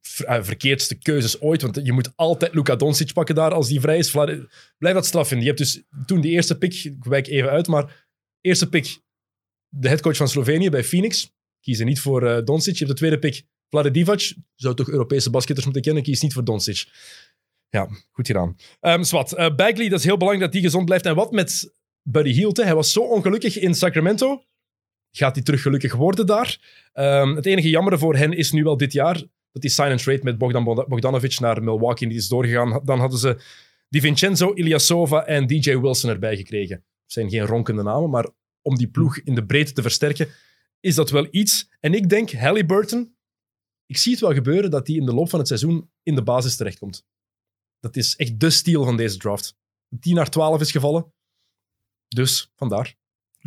ver- 0.00 0.26
eh, 0.26 0.42
verkeerdste 0.42 0.94
keuzes 0.98 1.40
ooit. 1.40 1.62
Want 1.62 1.80
je 1.82 1.92
moet 1.92 2.12
altijd 2.16 2.54
Luka 2.54 2.76
Doncic 2.76 3.12
pakken 3.12 3.34
daar 3.34 3.52
als 3.52 3.68
die 3.68 3.80
vrij 3.80 3.98
is. 3.98 4.10
Blijf 4.10 4.94
dat 4.94 5.06
straf 5.06 5.28
vinden. 5.28 5.46
Je 5.46 5.52
hebt 5.52 5.62
dus 5.62 5.82
toen 6.06 6.20
die 6.20 6.32
eerste 6.32 6.58
pick, 6.58 6.74
ik 6.74 7.04
wijk 7.04 7.26
even 7.26 7.50
uit, 7.50 7.66
maar 7.66 8.06
eerste 8.40 8.68
pick, 8.68 9.02
de 9.76 9.88
headcoach 9.88 10.16
van 10.16 10.28
Slovenië 10.28 10.70
bij 10.70 10.84
Phoenix. 10.84 11.32
Kiezen 11.60 11.86
niet 11.86 12.00
voor 12.00 12.26
eh 12.26 12.44
Doncic. 12.44 12.72
Je 12.72 12.84
hebt 12.84 12.90
de 12.90 12.96
tweede 12.96 13.18
pick, 13.18 13.42
Vlade 13.68 13.90
Divac. 13.90 14.32
Zou 14.54 14.74
toch 14.74 14.88
Europese 14.88 15.30
basketters 15.30 15.64
moeten 15.64 15.82
kennen. 15.84 16.02
Kies 16.02 16.20
niet 16.22 16.32
voor 16.32 16.44
Doncic. 16.44 16.84
Ja, 17.68 17.88
goed 18.12 18.26
gedaan. 18.26 18.56
Ehm 18.80 19.02
Swat, 19.02 19.32
eh, 19.32 19.54
Bagley, 19.54 19.88
dat 19.88 19.98
is 19.98 20.04
heel 20.04 20.16
belangrijk 20.16 20.52
dat 20.52 20.60
hij 20.60 20.70
gezond 20.70 20.84
blijft. 20.84 21.06
En 21.06 21.14
wat 21.14 21.32
met 21.32 21.74
Buddy 22.02 22.32
Hield? 22.32 22.56
Hij 22.56 22.74
was 22.74 22.92
zo 22.92 23.00
ongelukkig 23.00 23.58
in 23.58 23.74
Sacramento. 23.74 24.42
Gaat 25.10 25.34
hij 25.34 25.44
terug 25.44 25.62
gelukkig 25.62 25.94
worden 25.94 26.26
daar? 26.26 26.58
Ehm, 26.92 27.34
het 27.34 27.46
enige 27.46 27.68
jammere 27.68 27.98
voor 27.98 28.16
hen 28.16 28.32
is 28.32 28.52
nu 28.52 28.62
wel 28.62 28.76
dit 28.76 28.92
jaar 28.92 29.22
dat 29.52 29.62
die 29.62 29.70
sign 29.70 29.90
and 29.90 30.02
trade 30.02 30.20
met 30.22 30.38
Bogdan 30.38 30.64
Bogda- 30.64 30.86
Bogdanovic 30.86 31.40
naar 31.40 31.62
Milwaukee 31.62 32.08
is 32.08 32.28
doorgegaan. 32.28 32.80
Dan 32.84 32.98
hadden 32.98 33.18
ze 33.18 33.36
die 33.88 34.00
Vincenzo 34.00 34.52
Ilyasova 34.54 35.26
en 35.26 35.46
DJ 35.46 35.76
Wilson 35.76 36.10
erbij 36.10 36.36
gekregen. 36.36 36.76
Het 36.76 37.12
zijn 37.12 37.30
geen 37.30 37.46
ronkende 37.46 37.82
namen, 37.82 38.10
maar 38.10 38.28
om 38.64 38.76
die 38.76 38.88
ploeg 38.88 39.18
in 39.18 39.34
de 39.34 39.46
breedte 39.46 39.72
te 39.72 39.82
versterken, 39.82 40.28
is 40.80 40.94
dat 40.94 41.10
wel 41.10 41.26
iets. 41.30 41.70
En 41.80 41.94
ik 41.94 42.08
denk, 42.08 42.32
Halliburton, 42.32 43.16
ik 43.86 43.96
zie 43.96 44.12
het 44.12 44.20
wel 44.20 44.34
gebeuren 44.34 44.70
dat 44.70 44.86
hij 44.86 44.96
in 44.96 45.06
de 45.06 45.14
loop 45.14 45.30
van 45.30 45.38
het 45.38 45.48
seizoen 45.48 45.90
in 46.02 46.14
de 46.14 46.22
basis 46.22 46.56
terechtkomt. 46.56 47.04
Dat 47.80 47.96
is 47.96 48.16
echt 48.16 48.40
de 48.40 48.50
steal 48.50 48.84
van 48.84 48.96
deze 48.96 49.16
draft. 49.16 49.56
10 50.00 50.14
naar 50.14 50.30
12 50.30 50.60
is 50.60 50.70
gevallen. 50.70 51.12
Dus, 52.08 52.50
vandaar. 52.56 52.94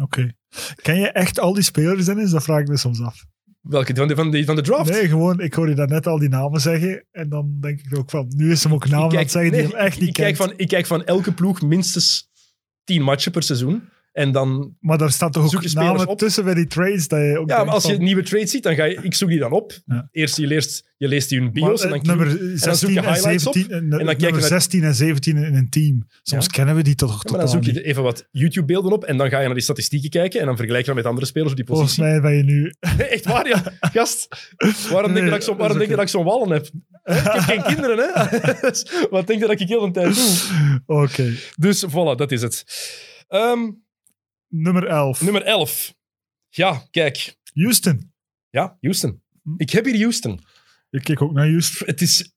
Oké. 0.01 0.35
Ken 0.75 0.99
je 0.99 1.11
echt 1.11 1.39
al 1.39 1.53
die 1.53 1.63
spelers, 1.63 2.05
Dennis? 2.05 2.31
Dat 2.31 2.43
vraag 2.43 2.61
ik 2.61 2.67
me 2.67 2.77
soms 2.77 3.01
af. 3.01 3.25
Welke? 3.61 3.95
Van 3.95 4.07
de, 4.07 4.15
van 4.15 4.31
de, 4.31 4.45
van 4.45 4.55
de 4.55 4.61
draft? 4.61 4.89
Nee, 4.89 5.07
gewoon, 5.07 5.39
ik 5.39 5.53
hoor 5.53 5.69
je 5.69 5.75
daarnet 5.75 6.07
al 6.07 6.19
die 6.19 6.29
namen 6.29 6.61
zeggen. 6.61 7.05
En 7.11 7.29
dan 7.29 7.57
denk 7.59 7.79
ik 7.79 7.97
ook 7.97 8.09
van, 8.09 8.31
nu 8.35 8.51
is 8.51 8.63
hem 8.63 8.73
ook 8.73 8.87
namen 8.87 9.11
aan 9.11 9.17
het 9.17 9.31
zeggen 9.31 9.51
die 9.51 9.61
hem 9.61 9.75
echt 9.75 9.99
niet 9.99 10.07
ik, 10.07 10.13
kijk 10.13 10.35
van, 10.35 10.53
ik 10.57 10.67
kijk 10.67 10.85
van 10.85 11.05
elke 11.05 11.33
ploeg 11.33 11.61
minstens 11.61 12.29
10 12.83 13.01
matchen 13.01 13.31
per 13.31 13.43
seizoen. 13.43 13.89
En 14.17 14.31
dan 14.31 14.75
Maar 14.79 14.97
daar 14.97 15.11
staan 15.11 15.31
toch 15.31 15.43
Zoek 15.49 15.55
ook 15.55 15.61
je 15.63 15.69
spelers 15.69 15.91
namen 15.91 16.07
op? 16.07 16.17
tussen 16.17 16.43
bij 16.43 16.53
die 16.53 16.67
trades 16.67 17.07
dat 17.07 17.19
je 17.19 17.37
ook 17.39 17.49
Ja, 17.49 17.63
maar 17.63 17.73
als 17.73 17.83
je 17.85 17.93
van- 17.95 18.03
nieuwe 18.03 18.23
trades 18.23 18.51
ziet, 18.51 18.63
dan 18.63 18.75
ga 18.75 18.83
je... 18.83 18.99
Ik 19.01 19.13
zoek 19.13 19.29
die 19.29 19.39
dan 19.39 19.51
op. 19.51 19.73
Ja. 19.85 20.07
Eerst 20.11 20.37
je 20.37 20.47
leest, 20.47 20.91
je 20.97 21.07
leest 21.07 21.29
die 21.29 21.39
hun 21.39 21.51
bios 21.51 21.81
eh, 21.81 21.91
en 21.91 21.97
dan, 21.97 22.05
nummer 22.05 22.27
en 22.27 22.37
dan 22.37 22.47
zoek 22.47 22.57
16 22.57 22.93
je 22.93 22.99
en 22.99 23.13
highlights 23.13 23.47
op. 23.47 23.53
17, 23.53 23.77
en, 23.77 23.89
dan 23.89 23.99
kijk 23.99 24.17
je 24.19 24.23
nummer 24.23 24.39
naar- 24.41 24.49
16 24.49 24.83
en 24.83 24.95
17 24.95 25.37
in 25.37 25.55
een 25.55 25.69
team. 25.69 26.07
Soms 26.21 26.45
Ja. 26.45 26.51
kennen 26.51 26.75
we 26.75 26.81
die 26.83 26.95
toch 26.95 27.23
Ja, 27.23 27.31
maar 27.31 27.39
dan 27.39 27.49
zoek 27.49 27.63
je 27.63 27.83
even 27.83 28.03
wat 28.03 28.27
YouTube-beelden 28.31 28.91
op 28.91 29.03
en 29.03 29.17
dan 29.17 29.29
ga 29.29 29.39
je 29.39 29.45
naar 29.45 29.53
die 29.53 29.63
statistieken 29.63 30.09
kijken 30.09 30.39
en 30.39 30.45
dan 30.45 30.55
vergelijk 30.55 30.81
je 30.85 30.87
dat 30.87 30.95
met 30.99 31.05
andere 31.09 31.25
spelers 31.27 31.51
op 31.51 31.57
die 31.57 31.65
Volgens 31.65 31.95
positie. 31.95 32.11
mij 32.11 32.21
ben 32.21 32.37
je 32.37 32.43
nu... 32.43 32.73
Nee, 32.97 33.07
echt 33.15 33.25
waar, 33.25 33.47
ja. 33.47 33.63
Gast, 33.79 34.27
waarom 34.91 35.13
denk 35.13 35.25
je 35.25 35.29
dat 35.31 35.39
ik, 35.39 35.45
zo, 35.45 35.51
Nee, 35.51 35.59
waarom 35.59 35.59
dat 35.59 35.71
is 35.71 35.77
denk 35.77 35.89
je 35.89 35.95
dat 35.95 36.03
ik 36.03 36.09
zo'n 36.09 36.23
wallen 36.23 36.49
heb? 36.49 36.65
Ik 37.03 37.31
heb 37.33 37.41
geen 37.41 37.63
kinderen, 37.63 37.97
hè? 37.97 38.27
Dus 38.69 38.91
Wat 39.09 39.27
denk 39.27 39.39
je 39.39 39.47
dat 39.47 39.59
ik 39.61 39.67
heel 39.67 39.85
de 39.85 39.91
tijd 39.91 40.15
doe? 40.15 40.81
Oké. 41.03 41.33
Dus 41.57 41.85
voilà, 41.85 42.15
dat 42.17 42.31
is 42.31 42.41
het. 42.41 42.63
Ehm, 43.27 43.59
Nummer 44.47 44.87
11. 44.87 45.21
nummer 45.21 45.41
11. 45.43 45.93
Ja, 46.49 46.83
kijk. 46.91 47.35
Houston. 47.53 48.13
Ja, 48.49 48.77
Houston. 48.81 49.21
Ik 49.57 49.69
heb 49.69 49.85
hier 49.85 49.99
Houston. 49.99 50.39
Ik 50.89 51.03
kijk 51.03 51.21
ook 51.21 51.33
naar 51.33 51.47
Houston. 51.47 51.87
Het 51.87 52.01
is... 52.01 52.31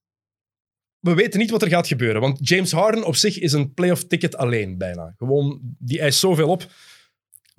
We 0.99 1.15
weten 1.15 1.41
niet 1.41 1.51
wat 1.51 1.63
er 1.63 1.69
gaat 1.69 1.87
gebeuren, 1.87 2.21
want 2.21 2.49
James 2.49 2.73
Harden 2.73 3.05
op 3.05 3.17
zich 3.17 3.39
is 3.39 3.53
een 3.53 3.75
playoff 3.75 4.05
ticket 4.05 4.37
alleen 4.37 4.79
bijna. 4.79 5.15
Gewoon, 5.17 5.61
die 5.79 6.01
eist 6.01 6.19
zoveel 6.19 6.49
op. 6.49 6.67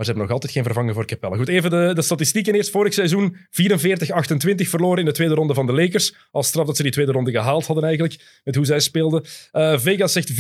Maar 0.01 0.05
ze 0.05 0.11
hebben 0.11 0.23
nog 0.23 0.31
altijd 0.31 0.51
geen 0.51 0.73
vervanger 0.73 0.93
voor 0.93 1.05
Capella. 1.05 1.35
Goed, 1.35 1.47
even 1.47 1.69
de, 1.69 1.91
de 1.93 2.01
statistieken 2.01 2.53
eerst. 2.53 2.69
Vorig 2.69 2.93
seizoen 2.93 3.35
44-28 3.35 3.39
verloren 4.55 4.99
in 4.99 5.05
de 5.05 5.11
tweede 5.11 5.33
ronde 5.33 5.53
van 5.53 5.65
de 5.65 5.73
Lakers. 5.73 6.15
Als 6.31 6.47
straf 6.47 6.65
dat 6.65 6.75
ze 6.75 6.83
die 6.83 6.91
tweede 6.91 7.11
ronde 7.11 7.31
gehaald 7.31 7.65
hadden 7.65 7.83
eigenlijk, 7.83 8.41
met 8.43 8.55
hoe 8.55 8.65
zij 8.65 8.79
speelden. 8.79 9.23
Eh, 9.51 9.79
Vegas 9.79 10.11
zegt 10.11 10.31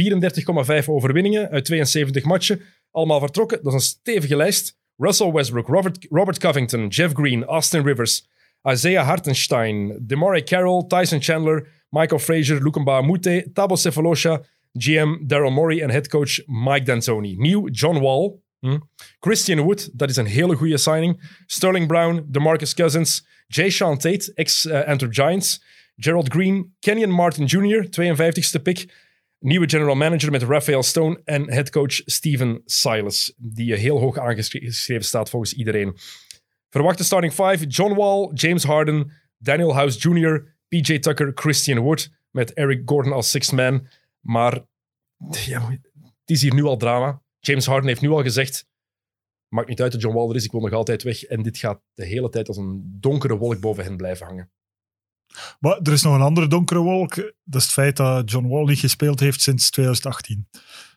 34,5 0.81 0.85
overwinningen 0.85 1.49
uit 1.49 1.65
72 1.65 2.23
matchen. 2.23 2.61
Allemaal 2.91 3.19
vertrokken. 3.19 3.63
Dat 3.63 3.73
is 3.73 3.79
een 3.79 3.87
stevige 3.87 4.35
lijst. 4.35 4.79
Russell 4.97 5.31
Westbrook, 5.31 5.67
Robert, 6.09 6.39
Covington, 6.39 6.87
Jeff 6.87 7.13
Green, 7.13 7.45
Austin 7.45 7.83
Rivers, 7.83 8.27
Isaiah 8.69 9.05
Hartenstein, 9.05 9.97
DeMarai 10.07 10.43
Carroll, 10.43 10.87
Tyson 10.87 11.21
Chandler, 11.21 11.67
Michael 11.89 12.19
Frazier, 12.19 12.59
Lukumba 12.61 13.01
Mute, 13.01 13.49
Tabo 13.53 13.75
Cephalosha, 13.75 14.41
GM 14.73 15.27
Daryl 15.27 15.51
Morey 15.51 15.81
en 15.81 15.89
headcoach 15.89 16.41
Mike 16.47 16.85
D'Antoni. 16.85 17.35
Nieuw 17.37 17.69
John 17.71 17.99
Wall, 17.99 18.39
hm. 18.61 18.77
Christian 19.19 19.59
Wood, 19.59 19.89
dat 19.93 20.09
is 20.09 20.17
een 20.17 20.25
hele 20.25 20.55
goede 20.55 20.77
signing. 20.77 21.21
Sterling 21.45 21.87
Brown, 21.87 22.25
DeMarcus 22.27 22.73
Cousins, 22.73 23.25
Jay 23.47 23.69
Sean 23.69 23.97
Tate, 23.97 24.31
ex-Antwerp 24.35 25.13
Giants, 25.13 25.63
Gerald 25.95 26.29
Green, 26.29 26.73
Kenyon 26.79 27.11
Martin 27.11 27.45
Jr., 27.45 27.85
52ste 27.89 28.61
pick. 28.61 28.85
Nieuwe 29.43 29.69
general 29.69 29.95
manager 29.95 30.31
met 30.31 30.43
Raphael 30.43 30.83
Stone 30.83 31.21
en 31.23 31.51
headcoach 31.51 32.01
Steven 32.05 32.61
Silas, 32.65 33.33
die 33.37 33.75
heel 33.75 33.99
hoog 33.99 34.17
aangeschreven 34.17 35.03
staat 35.03 35.29
volgens 35.29 35.53
iedereen. 35.53 35.97
Verwachte 36.69 37.03
starting 37.03 37.33
five: 37.33 37.65
John 37.65 37.95
Wall, 37.95 38.31
James 38.33 38.63
Harden, 38.63 39.11
Daniel 39.37 39.73
House 39.73 40.09
Jr., 40.09 40.55
PJ 40.67 40.99
Tucker, 40.99 41.31
Christian 41.35 41.79
Wood, 41.79 42.09
met 42.31 42.53
Eric 42.53 42.81
Gordon 42.85 43.13
als 43.13 43.29
sixth 43.29 43.51
man. 43.51 43.87
Maar 44.19 44.65
ja, 45.45 45.69
het 45.69 46.29
is 46.29 46.41
hier 46.41 46.53
nu 46.53 46.63
al 46.63 46.77
drama. 46.77 47.21
James 47.39 47.65
Harden 47.65 47.87
heeft 47.87 48.01
nu 48.01 48.09
al 48.09 48.23
gezegd: 48.23 48.67
maakt 49.47 49.67
niet 49.67 49.81
uit 49.81 49.91
dat 49.91 50.01
John 50.01 50.15
Wall 50.15 50.29
er 50.29 50.35
is, 50.35 50.45
ik 50.45 50.51
wil 50.51 50.61
nog 50.61 50.71
altijd 50.71 51.03
weg. 51.03 51.23
En 51.23 51.41
dit 51.41 51.57
gaat 51.57 51.81
de 51.93 52.05
hele 52.05 52.29
tijd 52.29 52.47
als 52.47 52.57
een 52.57 52.97
donkere 52.99 53.37
wolk 53.37 53.59
boven 53.59 53.83
hen 53.83 53.97
blijven 53.97 54.25
hangen. 54.25 54.51
Maar 55.59 55.79
er 55.81 55.91
is 55.91 56.01
nog 56.01 56.15
een 56.15 56.21
andere 56.21 56.47
donkere 56.47 56.79
wolk. 56.79 57.15
Dat 57.43 57.61
is 57.61 57.63
het 57.63 57.71
feit 57.71 57.97
dat 57.97 58.31
John 58.31 58.47
Wall 58.47 58.65
niet 58.65 58.79
gespeeld 58.79 59.19
heeft 59.19 59.41
sinds 59.41 59.69
2018. 59.69 60.47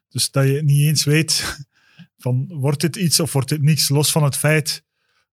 Dus 0.09 0.31
dat 0.31 0.47
je 0.47 0.62
niet 0.62 0.87
eens 0.87 1.05
weet 1.05 1.57
van 2.16 2.47
wordt 2.49 2.81
dit 2.81 2.97
iets 2.97 3.20
of 3.20 3.33
wordt 3.33 3.49
dit 3.49 3.62
niks, 3.62 3.88
los 3.88 4.12
van 4.12 4.23
het 4.25 4.37
feit 4.37 4.85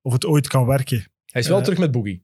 of 0.01 0.13
het 0.13 0.25
ooit 0.25 0.47
kan 0.47 0.65
werken. 0.65 1.11
Hij 1.25 1.41
is 1.41 1.47
wel 1.47 1.57
Eh, 1.57 1.63
terug 1.63 1.79
met 1.79 1.91
Boogie. 1.91 2.23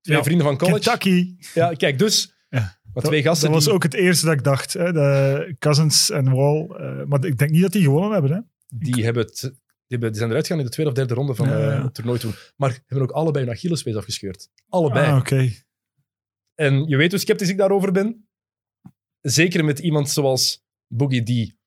Twee 0.00 0.16
Ja, 0.16 0.22
vrienden 0.22 0.46
van 0.46 0.56
college. 0.58 0.80
Kentucky. 0.80 1.34
Ja, 1.54 1.72
kijk, 1.72 1.98
dus... 1.98 2.34
Ja. 2.48 2.78
Dat, 2.92 3.04
twee 3.04 3.22
gasten 3.22 3.50
dat 3.52 3.64
was 3.64 3.74
ook 3.74 3.82
het 3.82 3.94
eerste 3.94 4.24
dat 4.26 4.34
ik 4.34 4.44
dacht. 4.44 4.72
Hè, 4.72 4.92
de 4.92 5.56
Cousins 5.58 6.10
en 6.10 6.30
Wall. 6.30 6.66
eh, 6.66 7.04
maar 7.06 7.24
ik 7.24 7.38
denk 7.38 7.50
niet 7.50 7.62
dat 7.62 7.72
die 7.72 7.82
gewonnen 7.82 8.12
hebben. 8.12 8.32
Hè. 8.32 8.38
die, 8.68 9.04
hebben 9.04 9.22
het, 9.24 9.40
die, 9.40 9.52
hebben, 9.88 10.08
die 10.08 10.18
zijn 10.18 10.28
eruit 10.30 10.46
gegaan 10.46 10.58
in 10.60 10.66
de 10.66 10.72
tweede 10.72 10.90
of 10.92 10.96
derde 10.96 11.14
ronde 11.14 11.34
van 11.34 11.48
Ja, 11.48 11.70
eh, 11.76 11.82
het 11.82 11.94
toernooi 11.94 12.18
toen. 12.18 12.34
Maar 12.56 12.70
hebben 12.86 13.08
ook 13.08 13.14
allebei 13.14 13.44
een 13.44 13.50
Achillespees 13.50 13.94
afgescheurd. 13.96 14.48
Allebei. 14.68 15.06
Ah, 15.10 15.16
oké. 15.16 15.52
En 16.54 16.88
je 16.88 16.96
weet 16.96 17.10
hoe 17.10 17.20
sceptisch 17.20 17.48
ik 17.48 17.56
daarover 17.56 17.92
ben. 17.92 18.28
Zeker 19.20 19.64
met 19.64 19.78
iemand 19.78 20.10
zoals 20.10 20.64
Boogie, 20.86 21.22
die 21.22 21.58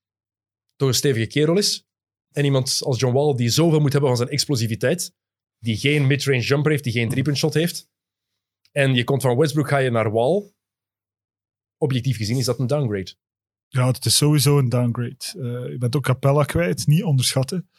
toch 0.76 0.88
een 0.88 0.94
stevige 0.94 1.28
kerel 1.28 1.58
is. 1.58 1.88
En 2.32 2.46
iemand 2.46 2.82
als 2.84 3.00
John 3.00 3.14
Wall, 3.14 3.36
die 3.36 3.50
zoveel 3.50 3.80
moet 3.80 3.92
hebben 3.92 4.10
van 4.10 4.18
zijn 4.18 4.30
explosiviteit. 4.30 5.16
Die 5.60 5.78
geen 5.78 6.08
midrange 6.08 6.42
jumper 6.42 6.72
heeft, 6.72 6.84
die 6.84 6.94
geen 6.94 7.10
driepunt 7.10 7.38
shot 7.38 7.54
heeft. 7.54 7.90
En 8.72 8.94
je 8.94 9.04
komt 9.04 9.22
van 9.22 9.38
Westbrook, 9.38 9.68
ga 9.68 9.78
je 9.78 9.90
naar 9.90 10.12
Wall. 10.12 10.52
Objectief 11.78 12.18
gezien 12.18 12.38
is 12.38 12.46
dat 12.46 12.60
een 12.60 12.68
downgrade. 12.68 13.16
Ja, 13.68 13.88
het 13.88 14.06
is 14.06 14.18
sowieso 14.18 14.58
een 14.58 14.70
downgrade. 14.70 15.18
Eh, 15.18 15.72
je 15.72 15.76
bent 15.80 15.96
ook 15.96 16.04
Capella 16.04 16.44
kwijt. 16.44 16.88
Niet 16.88 17.04
onderschatten. 17.04 17.70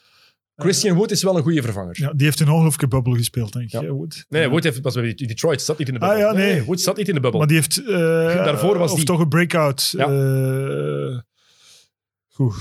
Christian 0.63 0.97
Wood 0.97 1.11
is 1.11 1.23
wel 1.23 1.37
een 1.37 1.43
goede 1.43 1.63
vervanger. 1.63 1.97
Ja, 2.01 2.13
die 2.13 2.27
heeft 2.27 2.41
een 2.41 2.49
ongelooflijke 2.49 2.89
bubbel 2.89 3.13
gespeeld, 3.15 3.53
denk 3.53 3.65
ik. 3.65 3.71
Ja. 3.81 3.87
Wood. 3.87 4.25
Nee, 4.29 4.49
Wood 4.49 4.63
heeft, 4.65 4.81
pas 4.83 4.95
bij 4.95 5.15
Detroit 5.15 5.63
zat 5.63 5.79
niet 5.79 5.89
in 5.89 5.95
de 5.95 6.01
Ah, 6.01 6.09
bubbel. 6.09 6.27
ja, 6.27 6.33
nee. 6.33 6.63
Wood 6.65 6.81
zat 6.81 6.97
niet 6.97 7.09
in 7.09 7.15
de 7.15 7.21
bubbel. 7.21 7.39
Maar 7.39 7.49
die 7.49 7.57
heeft... 7.57 7.79
eh, 7.79 7.87
Daarvoor 8.45 8.79
was 8.79 8.91
of 8.91 8.97
die- 8.97 9.07
toch 9.07 9.21
een 9.21 9.29
breakout. 9.29 9.91
Ja. 9.97 10.07
eh, 10.09 11.19
goed, 12.29 12.55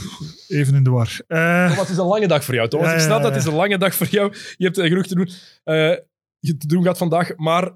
even 0.48 0.76
in 0.76 0.84
de 0.84 0.90
war. 0.90 1.20
Eh, 1.28 1.38
Maar 1.40 1.78
het 1.78 1.90
is 1.90 1.98
een 1.98 2.06
lange 2.06 2.28
dag 2.28 2.44
voor 2.44 2.54
jou, 2.56 2.70
Thomas. 2.70 2.94
Ik 2.94 3.00
snap 3.00 3.22
dat 3.22 3.32
het 3.34 3.42
is 3.42 3.48
een 3.48 3.56
lange 3.56 3.78
dag 3.78 3.96
voor 3.96 4.08
jou. 4.08 4.34
Je 4.58 4.66
hebt 4.66 4.78
eh, 4.78 4.88
genoeg 4.88 5.06
te 5.08 5.16
doen, 5.16 5.30
eh, 5.64 5.96
je 6.40 6.58
te 6.58 6.68
doen 6.68 6.84
gaat 6.84 6.98
vandaag. 6.98 7.36
Maar 7.36 7.72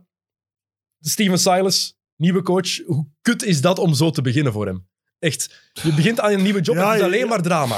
Steven 1.00 1.40
Silas, 1.40 1.98
nieuwe 2.16 2.42
coach. 2.42 2.78
Hoe 2.86 3.08
kut 3.22 3.44
is 3.44 3.62
dat 3.62 3.80
om 3.80 3.94
zo 3.94 4.10
te 4.10 4.22
beginnen 4.22 4.54
voor 4.54 4.66
hem? 4.66 4.88
Echt. 5.20 5.72
Je 5.84 5.94
begint 5.94 6.20
aan 6.20 6.32
een 6.32 6.42
nieuwe 6.44 6.62
job 6.62 6.76
Ja, 6.76 6.82
en 6.84 6.88
het 6.90 6.98
is 7.00 7.04
alleen 7.06 7.20
ja. 7.20 7.26
maar 7.28 7.42
drama. 7.42 7.78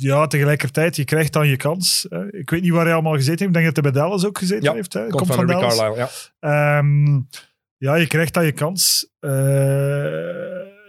Ja, 0.00 0.26
tegelijkertijd, 0.26 0.96
je 0.96 1.04
krijgt 1.04 1.32
dan 1.32 1.48
je 1.48 1.56
kans. 1.56 2.08
Eh, 2.08 2.20
ik 2.30 2.50
weet 2.50 2.62
niet 2.62 2.72
waar 2.72 2.84
hij 2.84 2.92
allemaal 2.92 3.14
gezeten 3.14 3.38
heeft. 3.38 3.56
Ik 3.56 3.62
denk 3.62 3.74
dat 3.74 3.84
hij 3.84 3.92
bij 3.92 4.02
Dallas 4.02 4.24
ook 4.26 4.38
gezeten 4.38 4.62
Ja, 4.64 4.72
heeft. 4.72 4.92
Hè. 4.92 5.06
Komt, 5.06 5.34
van, 5.34 5.46
Dallas. 5.46 5.76
Carlisle, 5.76 6.08
ja. 6.40 6.78
Ehm, 6.78 7.20
ja, 7.76 7.94
je 7.94 8.06
krijgt 8.06 8.34
dan 8.34 8.44
je 8.44 8.52
kans. 8.52 9.10
Eh, 9.18 9.30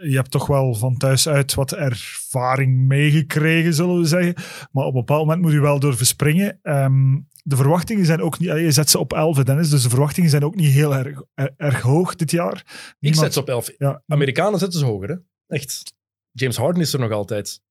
je 0.03 0.15
hebt 0.15 0.31
toch 0.31 0.47
wel 0.47 0.73
van 0.73 0.97
thuis 0.97 1.27
uit 1.27 1.53
wat 1.53 1.71
ervaring 1.71 2.87
meegekregen, 2.87 3.73
zullen 3.73 3.99
we 3.99 4.05
zeggen. 4.05 4.33
Maar 4.71 4.85
op 4.85 4.93
een 4.93 4.99
bepaald 4.99 5.25
moment 5.25 5.41
moet 5.41 5.51
je 5.51 5.61
wel 5.61 5.79
durven 5.79 6.05
springen. 6.05 6.59
Ehm, 6.61 7.19
de 7.43 7.55
verwachtingen 7.55 8.05
zijn 8.05 8.21
ook 8.21 8.39
niet... 8.39 8.49
Je 8.49 8.71
zet 8.71 8.89
ze 8.89 8.99
op 8.99 9.13
11, 9.13 9.43
Dennis, 9.43 9.69
dus 9.69 9.83
de 9.83 9.89
verwachtingen 9.89 10.29
zijn 10.29 10.43
ook 10.43 10.55
niet 10.55 10.71
heel 10.71 10.95
erg, 10.95 11.21
er- 11.33 11.53
erg 11.57 11.81
hoog 11.81 12.15
dit 12.15 12.31
jaar. 12.31 12.63
Ik 12.99 13.15
zet 13.15 13.33
ze 13.33 13.39
op 13.39 13.49
11. 13.49 13.71
Ja, 13.77 14.03
Amerikanen 14.07 14.59
zetten 14.59 14.79
ze 14.79 14.85
hoger, 14.85 15.09
hè? 15.09 15.15
Echt. 15.55 15.93
James 16.31 16.57
Harden 16.57 16.81
is 16.81 16.93
er 16.93 16.99
nog 16.99 17.11
altijd. 17.11 17.61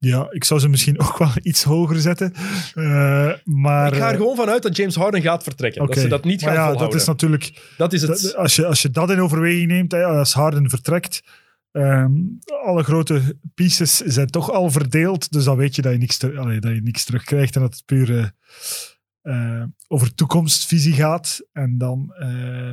Ja, 0.00 0.26
ik 0.30 0.44
zou 0.44 0.60
ze 0.60 0.68
misschien 0.68 1.00
ook 1.04 1.18
wel 1.18 1.32
iets 1.42 1.62
hoger 1.62 2.00
zetten. 2.00 2.32
Eh, 2.74 3.32
maar... 3.44 3.92
ik 3.92 3.98
ga 3.98 4.06
er 4.06 4.12
eh, 4.12 4.16
gewoon 4.16 4.36
vanuit 4.36 4.62
dat 4.62 4.76
James 4.76 4.94
Harden 4.94 5.22
gaat 5.22 5.42
vertrekken. 5.42 5.86
Dat 5.86 5.98
ze 5.98 6.08
dat 6.08 6.24
niet 6.24 6.40
gaan 6.40 6.48
Maar 6.48 6.58
ja, 6.58 6.68
volhouden. 6.68 6.92
dat 6.92 7.00
is 7.00 7.06
natuurlijk... 7.06 7.74
Dat 7.76 7.92
is 7.92 8.02
het. 8.02 8.36
Als, 8.36 8.56
je, 8.56 8.66
als 8.66 8.82
je 8.82 8.90
dat 8.90 9.10
in 9.10 9.20
overweging 9.20 9.66
neemt, 9.66 9.92
hè, 9.92 10.04
als 10.04 10.32
Harden 10.32 10.70
vertrekt, 10.70 11.22
ehm, 11.72 12.12
alle 12.64 12.82
grote 12.82 13.38
pieces 13.54 13.96
zijn 13.96 14.26
toch 14.26 14.50
al 14.50 14.70
verdeeld, 14.70 15.32
dus 15.32 15.44
dan 15.44 15.56
weet 15.56 15.74
je 15.74 15.82
dat 15.82 15.92
je 15.92 15.98
niks, 15.98 16.16
ter- 16.16 16.38
allee, 16.38 16.60
dat 16.60 16.74
je 16.74 16.82
niks 16.82 17.04
terugkrijgt 17.04 17.54
en 17.54 17.60
dat 17.60 17.72
het 17.72 17.84
puur 17.84 18.34
eh, 19.22 19.64
over 19.88 20.14
toekomstvisie 20.14 20.92
gaat. 20.92 21.40
En 21.52 21.78
dan 21.78 22.14
eh, 22.18 22.72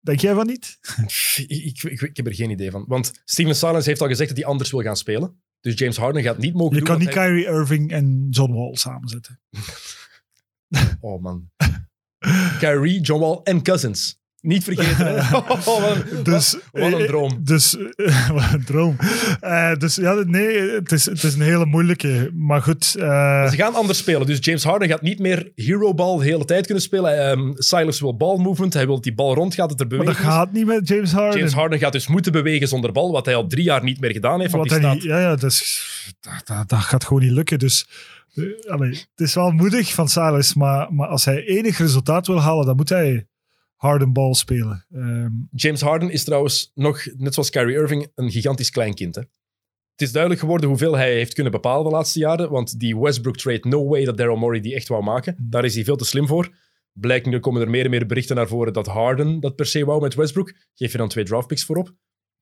denk 0.00 0.20
jij 0.20 0.34
van 0.34 0.46
niet? 0.46 0.78
Ik, 1.36 1.48
ik, 1.48 1.82
ik, 1.82 2.00
ik 2.00 2.16
heb 2.16 2.26
er 2.26 2.34
geen 2.34 2.50
idee 2.50 2.70
van. 2.70 2.84
Want 2.88 3.12
Steven 3.24 3.54
Silas 3.56 3.86
heeft 3.86 4.00
al 4.00 4.08
gezegd 4.08 4.28
dat 4.28 4.38
hij 4.38 4.46
anders 4.46 4.70
wil 4.70 4.82
gaan 4.82 4.96
spelen. 4.96 5.42
Dus 5.60 5.78
James 5.78 5.96
Harden 5.96 6.22
gaat 6.22 6.38
niet 6.38 6.54
mogen 6.54 6.72
Je 6.72 6.78
doen 6.78 6.88
kan 6.88 6.98
niet 6.98 7.14
hij- 7.14 7.26
Kyrie 7.26 7.44
Irving 7.44 7.90
en 7.92 8.26
John 8.30 8.52
Wall 8.52 8.76
samenzetten. 8.76 9.40
Oh 11.00 11.22
man. 11.22 11.50
Kyrie, 12.58 13.00
John 13.00 13.20
Wall 13.20 13.40
en 13.42 13.62
Cousins. 13.62 14.19
Niet 14.40 14.64
vergeten. 14.64 15.16
Oh, 15.40 15.48
wat, 15.64 15.96
een- 15.96 16.22
Dus, 16.22 16.56
wat 16.72 16.92
een 16.92 16.98
eh, 17.00 17.06
droom. 17.06 17.40
Dus, 17.44 17.76
eh, 17.96 18.30
wat 18.36 18.52
een 18.52 18.64
droom. 18.64 18.96
Eh, 19.40 19.74
dus 19.74 19.94
ja, 19.94 20.12
nee, 20.26 20.70
het 20.70 20.92
is, 20.92 21.04
het 21.04 21.22
is 21.22 21.34
een 21.34 21.40
hele 21.40 21.66
moeilijke. 21.66 22.30
Maar 22.34 22.62
goed, 22.62 22.84
Ze 22.84 23.52
gaan 23.56 23.74
anders 23.74 23.98
spelen. 23.98 24.26
Dus 24.26 24.38
James 24.40 24.64
Harden 24.64 24.88
gaat 24.88 25.02
niet 25.02 25.18
meer 25.18 25.52
hero 25.54 25.94
ball 25.94 26.18
de 26.18 26.24
hele 26.24 26.44
tijd 26.44 26.64
kunnen 26.66 26.82
spelen. 26.82 27.18
Ehm, 27.30 27.52
Silas 27.54 28.00
wil 28.00 28.16
ball 28.16 28.36
movement. 28.38 28.74
Hij 28.74 28.84
wil 28.86 28.94
dat 28.94 29.04
die 29.04 29.14
bal 29.14 29.34
rond 29.34 29.54
gaat, 29.54 29.68
dat 29.68 29.80
er 29.80 29.96
maar 29.96 30.06
dat 30.06 30.16
gaat 30.16 30.52
niet 30.52 30.66
met 30.66 30.88
James 30.88 31.12
Harden. 31.12 31.38
James 31.38 31.52
Harden 31.52 31.78
gaat 31.78 31.92
dus 31.92 32.06
moeten 32.06 32.32
bewegen 32.32 32.68
zonder 32.68 32.92
bal, 32.92 33.12
wat 33.12 33.24
hij 33.24 33.34
al 33.34 33.46
drie 33.46 33.64
jaar 33.64 33.82
niet 33.82 34.00
meer 34.00 34.12
gedaan 34.12 34.40
heeft. 34.40 34.52
Wat 34.52 34.68
die 34.68 34.78
staat 34.78 35.02
ja, 35.02 35.20
ja 35.20 35.36
dus, 35.36 35.84
dat, 36.20 36.46
dat, 36.56 36.68
dat 36.68 36.78
gaat 36.78 37.04
gewoon 37.04 37.22
niet 37.22 37.32
lukken. 37.32 37.58
Dus 37.58 37.88
allee, 38.68 38.90
het 38.90 39.08
is 39.28 39.34
wel 39.34 39.50
moedig 39.50 39.94
van 39.94 40.08
Silas, 40.08 40.54
maar, 40.54 40.92
maar 40.92 41.08
als 41.08 41.24
hij 41.24 41.44
enig 41.44 41.78
resultaat 41.78 42.26
wil 42.26 42.40
halen, 42.40 42.66
dan 42.66 42.76
moet 42.76 42.88
hij 42.88 43.26
Harden 43.80 44.12
bal 44.12 44.34
spelen. 44.34 44.86
Ehm, 44.92 45.30
James 45.50 45.80
Harden 45.80 46.10
is 46.10 46.24
trouwens 46.24 46.70
nog, 46.74 47.06
net 47.16 47.34
zoals 47.34 47.50
Kyrie 47.50 47.76
Irving, 47.76 48.12
een 48.14 48.30
gigantisch 48.30 48.70
kleinkind. 48.70 49.14
Hè? 49.14 49.20
Het 49.92 50.00
is 50.00 50.12
duidelijk 50.12 50.40
geworden 50.40 50.68
hoeveel 50.68 50.96
hij 50.96 51.12
heeft 51.12 51.34
kunnen 51.34 51.52
bepalen 51.52 51.84
de 51.84 51.90
laatste 51.90 52.18
jaren. 52.18 52.50
Want 52.50 52.78
die 52.78 52.98
Westbrook 52.98 53.36
trade, 53.36 53.68
no 53.68 53.88
way 53.88 54.04
dat 54.04 54.16
Daryl 54.16 54.36
Morey 54.36 54.60
die 54.60 54.74
echt 54.74 54.88
wou 54.88 55.02
maken. 55.02 55.36
Daar 55.50 55.64
is 55.64 55.74
hij 55.74 55.84
veel 55.84 55.96
te 55.96 56.04
slim 56.04 56.26
voor. 56.26 56.54
Blijkt 56.92 57.26
nu 57.26 57.38
komen 57.38 57.62
er 57.62 57.70
meer 57.70 57.84
en 57.84 57.90
meer 57.90 58.06
berichten 58.06 58.36
naar 58.36 58.48
voren 58.48 58.72
dat 58.72 58.86
Harden 58.86 59.40
dat 59.40 59.56
per 59.56 59.66
se 59.66 59.84
wou 59.84 60.00
met 60.00 60.14
Westbrook. 60.14 60.54
Geef 60.74 60.92
je 60.92 60.98
dan 60.98 61.08
twee 61.08 61.24
draftpicks 61.24 61.64
voor 61.64 61.76
op. 61.76 61.94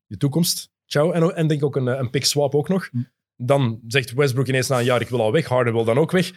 De 0.06 0.16
toekomst. 0.16 0.70
Ciao. 0.86 1.10
En, 1.10 1.34
en 1.34 1.46
denk 1.46 1.64
ook 1.64 1.76
een, 1.76 1.88
eh, 1.88 1.98
een 1.98 2.10
pick 2.10 2.24
swap 2.24 2.54
ook 2.54 2.68
nog. 2.68 2.90
Dan 3.36 3.80
zegt 3.86 4.12
Westbrook 4.12 4.48
ineens 4.48 4.68
na 4.68 4.78
een 4.78 4.84
jaar, 4.84 5.00
ik 5.00 5.08
wil 5.08 5.20
al 5.20 5.32
weg. 5.32 5.46
Harden 5.46 5.72
wil 5.72 5.84
dan 5.84 5.98
ook 5.98 6.10
weg. 6.10 6.32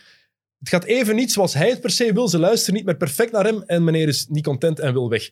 Het 0.62 0.70
gaat 0.70 0.84
even 0.84 1.16
niet 1.16 1.32
zoals 1.32 1.54
hij 1.54 1.70
het 1.70 1.82
per 1.82 1.90
se 1.90 2.14
wil. 2.14 2.28
Ze 2.28 2.40
luisteren 2.40 2.76
niet 2.76 2.86
meer 2.86 2.98
perfect 2.98 3.32
naar 3.32 3.46
hem. 3.46 3.62
En 3.64 3.84
meneer 3.84 4.08
is 4.08 4.28
niet 4.28 4.44
content 4.44 4.80
en 4.80 4.94
wil 4.94 5.10
weg. 5.10 5.30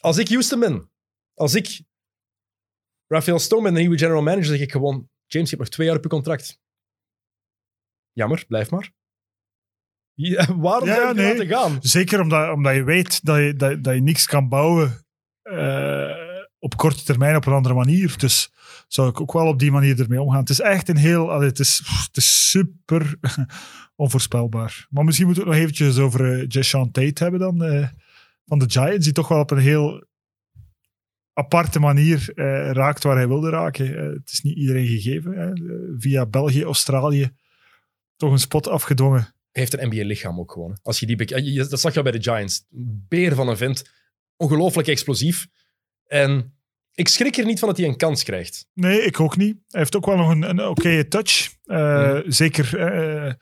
Als 0.00 0.18
ik 0.18 0.28
Houston 0.28 0.60
ben, 0.60 0.90
als 1.34 1.54
ik 1.54 1.82
Rafael 3.06 3.38
Stone 3.38 3.62
ben, 3.62 3.74
de 3.74 3.80
nieuwe 3.80 3.98
general 3.98 4.22
manager, 4.22 4.44
zeg 4.44 4.60
ik 4.60 4.72
gewoon: 4.72 5.08
James, 5.26 5.50
je 5.50 5.56
hebt 5.56 5.68
nog 5.68 5.68
twee 5.68 5.86
jaar 5.86 5.96
op 5.96 6.02
je 6.02 6.08
contract. 6.08 6.58
Jammer, 8.12 8.44
blijf 8.48 8.70
maar. 8.70 8.92
Ja, 10.16 10.56
waarom 10.58 10.88
Ja, 10.88 10.94
zou 10.94 11.08
je 11.08 11.14
nee. 11.14 11.32
laten 11.32 11.46
gaan? 11.46 11.78
zeker 11.80 12.20
omdat, 12.20 12.52
omdat 12.52 12.74
je 12.74 12.84
weet 12.84 13.24
dat 13.24 13.36
je, 13.36 13.54
dat, 13.54 13.84
dat 13.84 13.94
je 13.94 14.00
niks 14.00 14.26
kan 14.26 14.48
bouwen 14.48 15.06
eh, 15.42 16.23
op 16.64 16.76
korte 16.76 17.04
termijn 17.04 17.36
op 17.36 17.46
een 17.46 17.52
andere 17.52 17.74
manier. 17.74 18.14
Dus 18.16 18.52
zou 18.88 19.08
ik 19.08 19.20
ook 19.20 19.32
wel 19.32 19.46
op 19.46 19.58
die 19.58 19.70
manier 19.70 20.00
ermee 20.00 20.22
omgaan. 20.22 20.40
Het 20.40 20.50
is 20.50 20.60
echt 20.60 20.88
een 20.88 20.96
heel... 20.96 21.40
het, 21.40 21.58
is, 21.58 21.82
het 22.06 22.16
is 22.16 22.50
super 22.50 23.18
onvoorspelbaar. 23.96 24.86
Maar 24.90 25.04
misschien 25.04 25.26
moeten 25.26 25.44
we 25.44 25.50
het 25.50 25.58
nog 25.58 25.68
eventjes 25.68 25.98
over 25.98 26.38
uh, 26.38 26.44
Jashawn 26.48 26.90
Tate 26.90 27.22
hebben 27.22 27.40
dan. 27.40 27.62
eh, 27.62 27.88
van 28.46 28.58
de 28.58 28.70
Giants, 28.70 29.04
die 29.04 29.14
toch 29.14 29.28
wel 29.28 29.40
op 29.40 29.50
een 29.50 29.58
heel 29.58 30.06
aparte 31.32 31.80
manier 31.80 32.32
eh, 32.34 32.70
raakt 32.70 33.02
waar 33.02 33.16
hij 33.16 33.28
wilde 33.28 33.50
raken. 33.50 33.96
Eh, 33.96 34.12
het 34.12 34.32
is 34.32 34.40
niet 34.40 34.56
iedereen 34.56 34.86
gegeven. 34.86 35.32
Hè. 35.32 35.52
Eh, 35.52 35.94
via 35.98 36.26
België, 36.26 36.62
Australië 36.62 37.30
toch 38.16 38.32
een 38.32 38.38
spot 38.38 38.68
afgedwongen. 38.68 39.34
Heeft 39.50 39.78
een 39.78 39.88
NBA-lichaam 39.88 40.38
ook 40.38 40.52
gewoon. 40.52 40.78
Als 40.82 41.00
je 41.00 41.06
die 41.06 41.16
dat 41.68 41.80
zag 41.80 41.94
je 41.94 42.02
bij 42.02 42.12
de 42.12 42.22
Giants. 42.22 42.66
Beer 43.08 43.34
van 43.34 43.48
een 43.48 43.56
vent. 43.56 43.90
Ongelooflijk 44.36 44.88
explosief. 44.88 45.46
En 46.06 46.54
ik 46.94 47.08
schrik 47.08 47.36
er 47.36 47.44
niet 47.44 47.58
van 47.58 47.68
dat 47.68 47.76
hij 47.76 47.86
een 47.86 47.96
kans 47.96 48.22
krijgt. 48.22 48.66
Nee, 48.74 49.02
ik 49.02 49.20
ook 49.20 49.36
niet. 49.36 49.56
Hij 49.68 49.80
heeft 49.80 49.96
ook 49.96 50.06
wel 50.06 50.16
nog 50.16 50.30
een, 50.30 50.48
een 50.48 50.66
oké 50.66 51.04
touch. 51.04 51.52
Eh, 51.64 52.18
Zeker 52.26 52.78
eh, 52.78 53.32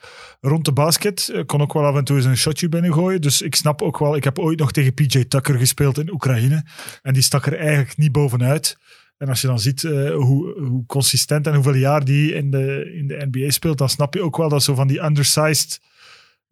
rond 0.41 0.65
de 0.65 0.73
basket. 0.73 1.29
Eh, 1.29 1.45
kon 1.47 1.61
ook 1.61 1.73
wel 1.73 1.85
af 1.85 1.97
en 1.97 2.05
toe 2.05 2.17
eens 2.17 2.25
een 2.25 2.37
shotje 2.37 2.69
binnengooien. 2.69 3.21
Dus 3.21 3.43
ik 3.43 3.55
snap 3.55 3.83
ook 3.83 3.99
wel... 3.99 4.17
Ik 4.17 4.25
heb 4.25 4.39
ooit 4.39 4.59
nog 4.59 4.73
tegen 4.73 4.95
PJ 4.95 5.25
Tucker 5.25 5.59
gespeeld 5.59 5.99
in 5.99 6.13
Oekraïne. 6.13 6.65
En 7.03 7.13
die 7.13 7.23
stak 7.23 7.47
er 7.47 7.57
eigenlijk 7.59 7.97
niet 7.97 8.13
bovenuit. 8.13 8.77
En 9.17 9.29
als 9.29 9.41
je 9.41 9.47
dan 9.47 9.61
ziet 9.61 9.83
hoe, 9.83 10.61
hoe 10.61 10.87
consistent 10.87 11.47
en 11.47 11.55
hoeveel 11.55 11.75
jaar 11.75 12.05
die 12.05 12.35
in 12.35 12.51
de, 12.51 12.93
in 12.95 13.07
de 13.07 13.29
NBA 13.31 13.51
speelt, 13.51 13.79
dan 13.79 13.89
snap 13.89 14.15
je 14.15 14.23
ook 14.23 14.37
wel 14.37 14.49
dat 14.49 14.63
zo 14.63 14.75
van 14.75 14.87
die 14.87 15.03
undersized 15.03 15.81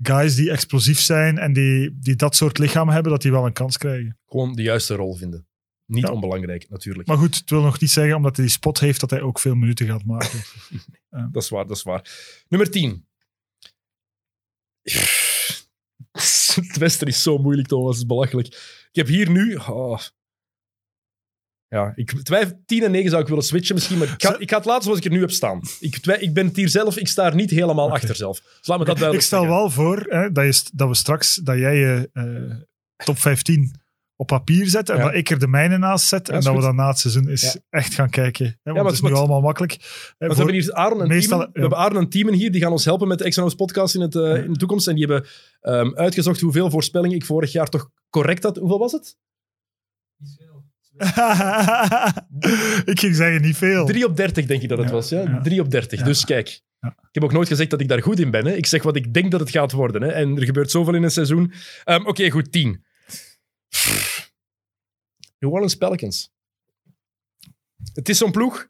guys 0.03 0.35
die 0.35 0.51
explosief 0.51 1.01
zijn 1.01 1.39
en 1.39 1.53
die, 1.53 1.99
die 2.01 2.17
dat 2.17 2.37
soort 2.37 2.59
lichaam 2.59 2.89
hebben, 2.89 3.13
dat 3.13 3.23
die 3.23 3.31
wel 3.31 3.47
een 3.47 3.53
kans 3.53 3.79
krijgen. 3.79 4.19
Gewoon 4.27 4.53
de 4.53 4.63
juiste 4.63 4.95
rol 4.95 5.15
vinden. 5.15 5.49
Niet 5.91 6.07
Ja. 6.07 6.13
onbelangrijk, 6.13 6.69
natuurlijk. 6.69 7.09
Maar 7.09 7.17
goed, 7.17 7.37
het 7.37 7.51
wil 7.51 7.63
nog 7.63 7.81
niet 7.81 7.91
zeggen, 7.91 8.17
omdat 8.17 8.37
hij 8.37 8.45
die 8.45 8.55
spot 8.55 8.81
heeft, 8.81 9.01
dat 9.01 9.11
hij 9.11 9.21
ook 9.21 9.39
veel 9.39 9.55
minuten 9.55 9.87
gaat 9.87 10.05
maken. 10.05 10.43
Dat 11.33 11.43
is 11.43 11.49
waar, 11.49 11.67
dat 11.67 11.77
is 11.77 11.83
waar. 11.83 12.11
Nummer 12.49 12.71
10. 12.71 13.07
Het 16.55 16.77
Westen 16.79 17.07
is 17.07 17.23
zo 17.23 17.39
moeilijk, 17.39 17.69
Thomas. 17.69 17.89
Het 17.89 17.97
is 17.97 18.07
belachelijk. 18.07 18.47
Ik 18.91 18.97
heb 18.97 19.07
hier 19.07 19.31
nu... 19.31 19.55
oh. 19.55 19.99
Ja, 21.69 21.93
ik 21.95 22.23
twijfel 22.23 22.63
10 22.67 22.83
en 22.83 22.91
9 22.91 23.11
zou 23.11 23.23
ik 23.23 23.29
willen 23.29 23.45
switchen 23.45 23.75
misschien, 23.75 23.99
maar 23.99 24.09
ik 24.13 24.23
ga, 24.23 24.39
ik 24.39 24.51
ga 24.51 24.57
het 24.57 24.65
laten 24.67 24.83
zoals 24.83 24.99
ik 24.99 25.05
er 25.05 25.11
nu 25.11 25.21
heb 25.21 25.31
staan. 25.31 25.61
Ik, 25.81 25.97
ik 26.07 26.35
ben 26.35 26.47
het 26.47 26.57
hier 26.57 26.69
zelf, 26.69 26.97
ik 26.97 27.09
sta 27.09 27.27
er 27.27 27.35
niet 27.35 27.51
helemaal 27.51 27.91
achter 27.93 28.17
zelf. 28.17 28.41
Dus 28.41 28.67
laat 28.67 28.79
me 28.79 28.85
dat 28.85 28.99
duidelijk 28.99 29.15
Ik 29.15 29.27
stel 29.27 29.41
zeggen. 29.41 29.59
wel 29.59 29.71
voor 29.71 30.07
hè, 30.09 30.33
dat, 30.33 30.57
je, 30.57 30.71
dat 30.73 30.89
we 30.89 30.95
straks, 30.95 31.35
dat 31.35 31.59
jij 31.59 31.77
je 31.77 32.11
eh, 32.13 32.57
top 33.05 33.19
15 33.19 33.80
op 34.21 34.27
papier 34.27 34.67
zet 34.69 34.89
en 34.89 34.97
Ja. 34.97 35.03
dat 35.03 35.15
ik 35.15 35.31
er 35.31 35.39
de 35.39 35.49
mijne 35.49 35.79
naast 35.79 36.09
zet 36.09 36.27
Ja, 36.27 36.35
en 36.35 36.41
dat 36.41 36.55
we 36.55 36.61
dan 36.61 36.75
na 36.77 36.89
het 36.89 36.99
seizoen 36.99 37.29
eens 37.29 37.53
Ja. 37.53 37.55
echt 37.71 37.95
gaan 37.95 38.11
kijken. 38.11 38.45
Hè, 38.47 38.53
want 38.63 38.77
maar 38.77 38.85
het 38.85 38.95
is 38.95 39.01
nu 39.01 39.13
allemaal 39.13 39.41
makkelijk. 39.41 39.71
Want 40.19 40.33
we 40.33 40.37
hebben 40.37 40.55
hier 40.55 40.73
Aaron 40.73 41.03
en 41.03 41.09
meestal- 41.09 41.39
Teamen. 41.39 41.53
We 41.53 41.61
ja. 41.61 41.61
hebben 41.61 41.79
Aaron 41.79 41.99
en 42.03 42.09
Teamen 42.09 42.35
hier, 42.35 42.51
die 42.53 42.61
gaan 42.61 42.71
ons 42.73 42.85
helpen 42.85 43.09
met 43.09 43.19
de 43.19 43.29
XNO's 43.29 43.55
podcast 43.55 43.95
in, 43.95 44.01
het, 44.01 44.15
eh, 44.15 44.45
in 44.45 44.53
de 44.53 44.59
toekomst. 44.59 44.89
En 44.89 44.95
die 44.95 45.07
hebben 45.07 45.29
ehm, 45.61 45.95
uitgezocht 45.95 46.41
hoeveel 46.41 46.71
voorspellingen 46.71 47.17
ik 47.17 47.25
vorig 47.25 47.53
jaar 47.53 47.69
toch 47.69 47.91
correct 48.11 48.43
had. 48.43 48.57
Hoeveel 48.57 48.79
was 48.79 48.93
het? 48.93 49.17
ik 52.93 53.01
ging 53.01 53.15
zeggen 53.15 53.43
niet 53.43 53.57
veel. 53.57 53.87
3 53.87 54.05
op 54.05 54.17
30 54.17 54.47
denk 54.47 54.63
ik 54.63 54.69
dat 54.69 54.79
het 54.79 54.91
was. 54.91 55.09
Ja? 55.09 55.21
ja. 55.21 55.41
3 55.41 55.61
op 55.61 55.71
30. 55.71 55.99
Ja. 55.99 56.05
Dus 56.05 56.25
kijk. 56.25 56.63
Ja. 56.81 56.89
Ik 56.89 56.95
heb 57.11 57.25
ook 57.25 57.33
nooit 57.33 57.49
gezegd 57.49 57.71
dat 57.71 57.81
ik 57.81 57.89
daar 57.89 58.03
goed 58.03 58.19
in 58.21 58.31
ben. 58.31 58.47
Hè. 58.47 58.53
Ik 58.53 58.67
zeg 58.67 58.83
wat 58.83 58.97
ik 58.97 59.15
denk 59.15 59.31
dat 59.31 59.41
het 59.41 59.51
gaat 59.51 59.73
worden. 59.73 60.03
Hè. 60.03 60.09
En 60.09 60.37
er 60.37 60.45
gebeurt 60.45 60.71
zoveel 60.71 60.95
in 60.95 61.03
een 61.03 61.11
seizoen. 61.11 61.53
Ehm, 61.85 62.07
Oké, 62.07 62.31
goed. 62.31 62.53
10. 62.53 62.85
New 65.41 65.53
Orleans 65.53 65.75
Pelicans. 65.75 66.31
Het 67.95 68.09
is 68.09 68.19
zo'n 68.19 68.31
ploeg. 68.31 68.69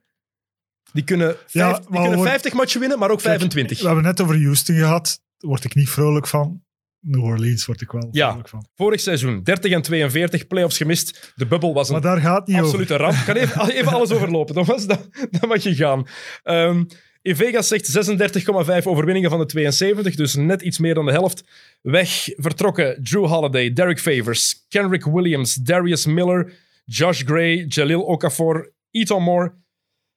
Die 0.93 1.05
kunnen, 1.05 1.37
Ja, 1.47 1.71
vijf- 1.71 1.79
die 1.81 1.91
maar 1.91 2.01
kunnen 2.01 2.19
we- 2.21 2.29
50 2.29 2.53
matchen 2.53 2.81
winnen, 2.81 2.99
maar 2.99 3.11
ook 3.11 3.17
Kijk, 3.23 3.29
25. 3.29 3.81
We 3.81 3.87
hebben 3.87 4.05
net 4.05 4.21
over 4.21 4.43
Houston 4.43 4.77
gehad. 4.77 5.21
Daar 5.39 5.51
word 5.51 5.65
ik 5.65 5.75
niet 5.75 5.89
vrolijk 5.89 6.27
van. 6.27 6.63
New 7.01 7.25
Orleans 7.25 7.67
word 7.67 7.81
ik 7.81 7.91
wel 7.91 8.09
Ja. 8.11 8.27
vrolijk 8.29 8.49
van. 8.49 8.67
Vorig 8.75 9.01
seizoen 9.01 9.43
30 9.43 9.73
en 9.73 9.83
42, 9.83 10.47
playoffs 10.47 10.77
gemist. 10.77 11.33
De 11.37 11.47
bubbel 11.47 11.75
was 11.75 11.87
een 11.89 11.93
Maar 11.93 12.03
daar 12.03 12.21
gaat 12.21 12.37
het 12.39 12.47
niet 12.47 12.57
over. 12.57 12.67
absolute 12.69 12.97
ramp. 12.97 13.13
Ik 13.15 13.19
ga 13.19 13.35
even, 13.35 13.71
even 13.71 13.93
alles 13.93 14.11
overlopen, 14.11 14.55
Thomas. 14.55 14.87
Dan, 14.87 14.99
dan 15.31 15.49
mag 15.49 15.63
je 15.63 15.75
gaan. 15.75 16.07
Ehm, 16.43 16.85
in 17.23 17.37
Vegas 17.37 17.69
zegt 17.69 18.11
36,5 18.81 18.83
overwinningen 18.85 19.31
van 19.31 19.39
de 19.39 19.47
72, 19.47 20.15
dus 20.15 20.35
net 20.35 20.63
iets 20.63 20.79
meer 20.79 20.95
dan 20.95 21.05
de 21.05 21.13
helft. 21.13 21.45
Weg 21.83 22.29
vertrokken 22.37 23.05
Drew 23.05 23.27
Holiday, 23.27 23.73
Derek 23.73 24.01
Favors, 24.01 24.67
Kenrick 24.69 25.05
Williams, 25.05 25.55
Darius 25.55 26.07
Miller, 26.07 26.53
Josh 26.85 27.23
Gray, 27.25 27.65
Jalil 27.69 28.03
Okafor, 28.03 28.73
Eton 28.91 29.23
Moore, 29.23 29.53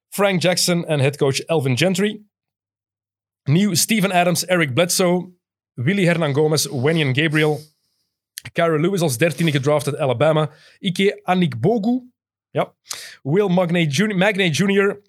Frank 0.09 0.41
Jackson 0.41 0.85
en 0.85 0.99
headcoach 0.99 1.39
Elvin 1.39 1.77
Gentry. 1.77 2.21
Nieuw 3.43 3.73
Steven 3.73 4.11
Adams, 4.11 4.45
Eric 4.45 4.73
Bledsoe, 4.73 5.33
Willy 5.73 6.05
Hernan 6.05 6.33
Gomez, 6.33 6.65
Wenyan 6.65 7.15
Gabriel, 7.15 7.59
Kyra 8.51 8.79
Lewis 8.79 9.01
als 9.01 9.17
dertiende 9.17 9.51
gedraft 9.51 9.87
uit 9.87 9.97
Alabama, 9.97 10.51
Ike 10.79 11.19
Anikbogu, 11.23 12.01
ja. 12.51 12.73
Will 13.21 13.49
Magnay 13.49 13.85
Jr., 14.49 15.01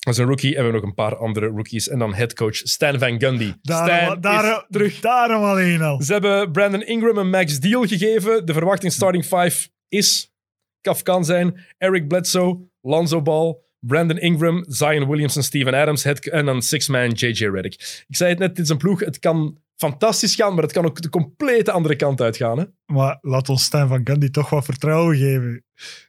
dat 0.00 0.14
is 0.14 0.18
een 0.18 0.26
rookie. 0.26 0.48
En 0.50 0.56
we 0.56 0.62
hebben 0.62 0.80
nog 0.80 0.90
een 0.90 0.94
paar 0.94 1.16
andere 1.16 1.46
rookies. 1.46 1.88
En 1.88 1.98
dan 1.98 2.14
headcoach 2.14 2.56
Stan 2.56 2.98
Van 2.98 3.20
Gundy. 3.20 3.52
Daarom, 3.62 4.06
Stan 4.06 4.20
daar, 4.20 4.44
is 4.44 4.64
terug. 4.70 5.00
daarom 5.00 5.42
alleen 5.44 5.82
al. 5.82 6.02
Ze 6.02 6.12
hebben 6.12 6.52
Brandon 6.52 6.86
Ingram 6.86 7.16
een 7.18 7.30
max 7.30 7.60
deal 7.60 7.86
gegeven. 7.86 8.46
De 8.46 8.52
verwachting 8.52 8.92
starting 8.92 9.24
five 9.24 9.68
is, 9.88 10.32
Kaf 10.80 11.02
kan 11.02 11.24
zijn, 11.24 11.60
Eric 11.78 12.08
Bledsoe, 12.08 12.68
Lonzo 12.80 13.22
Ball, 13.22 13.56
Brandon 13.80 14.18
Ingram, 14.18 14.64
Zion 14.68 15.08
Williamson, 15.08 15.42
Steven 15.42 15.74
Adams 15.74 16.04
head, 16.04 16.26
en 16.26 16.44
dan 16.44 16.62
six-man 16.62 17.10
JJ 17.10 17.44
Redick. 17.46 18.04
Ik 18.08 18.16
zei 18.16 18.30
het 18.30 18.38
net, 18.38 18.56
dit 18.56 18.64
is 18.64 18.70
een 18.70 18.76
ploeg. 18.76 19.00
Het 19.00 19.18
kan 19.18 19.58
fantastisch 19.76 20.34
gaan, 20.34 20.54
maar 20.54 20.62
het 20.62 20.72
kan 20.72 20.84
ook 20.84 21.02
de 21.02 21.08
complete 21.08 21.70
andere 21.70 21.96
kant 21.96 22.20
uitgaan. 22.20 22.58
Hè? 22.58 22.64
Maar 22.86 23.18
laat 23.20 23.48
ons 23.48 23.64
Stan 23.64 23.88
van 23.88 24.00
Gundy 24.04 24.30
toch 24.30 24.50
wat 24.50 24.64
vertrouwen 24.64 25.16
geven. 25.16 25.64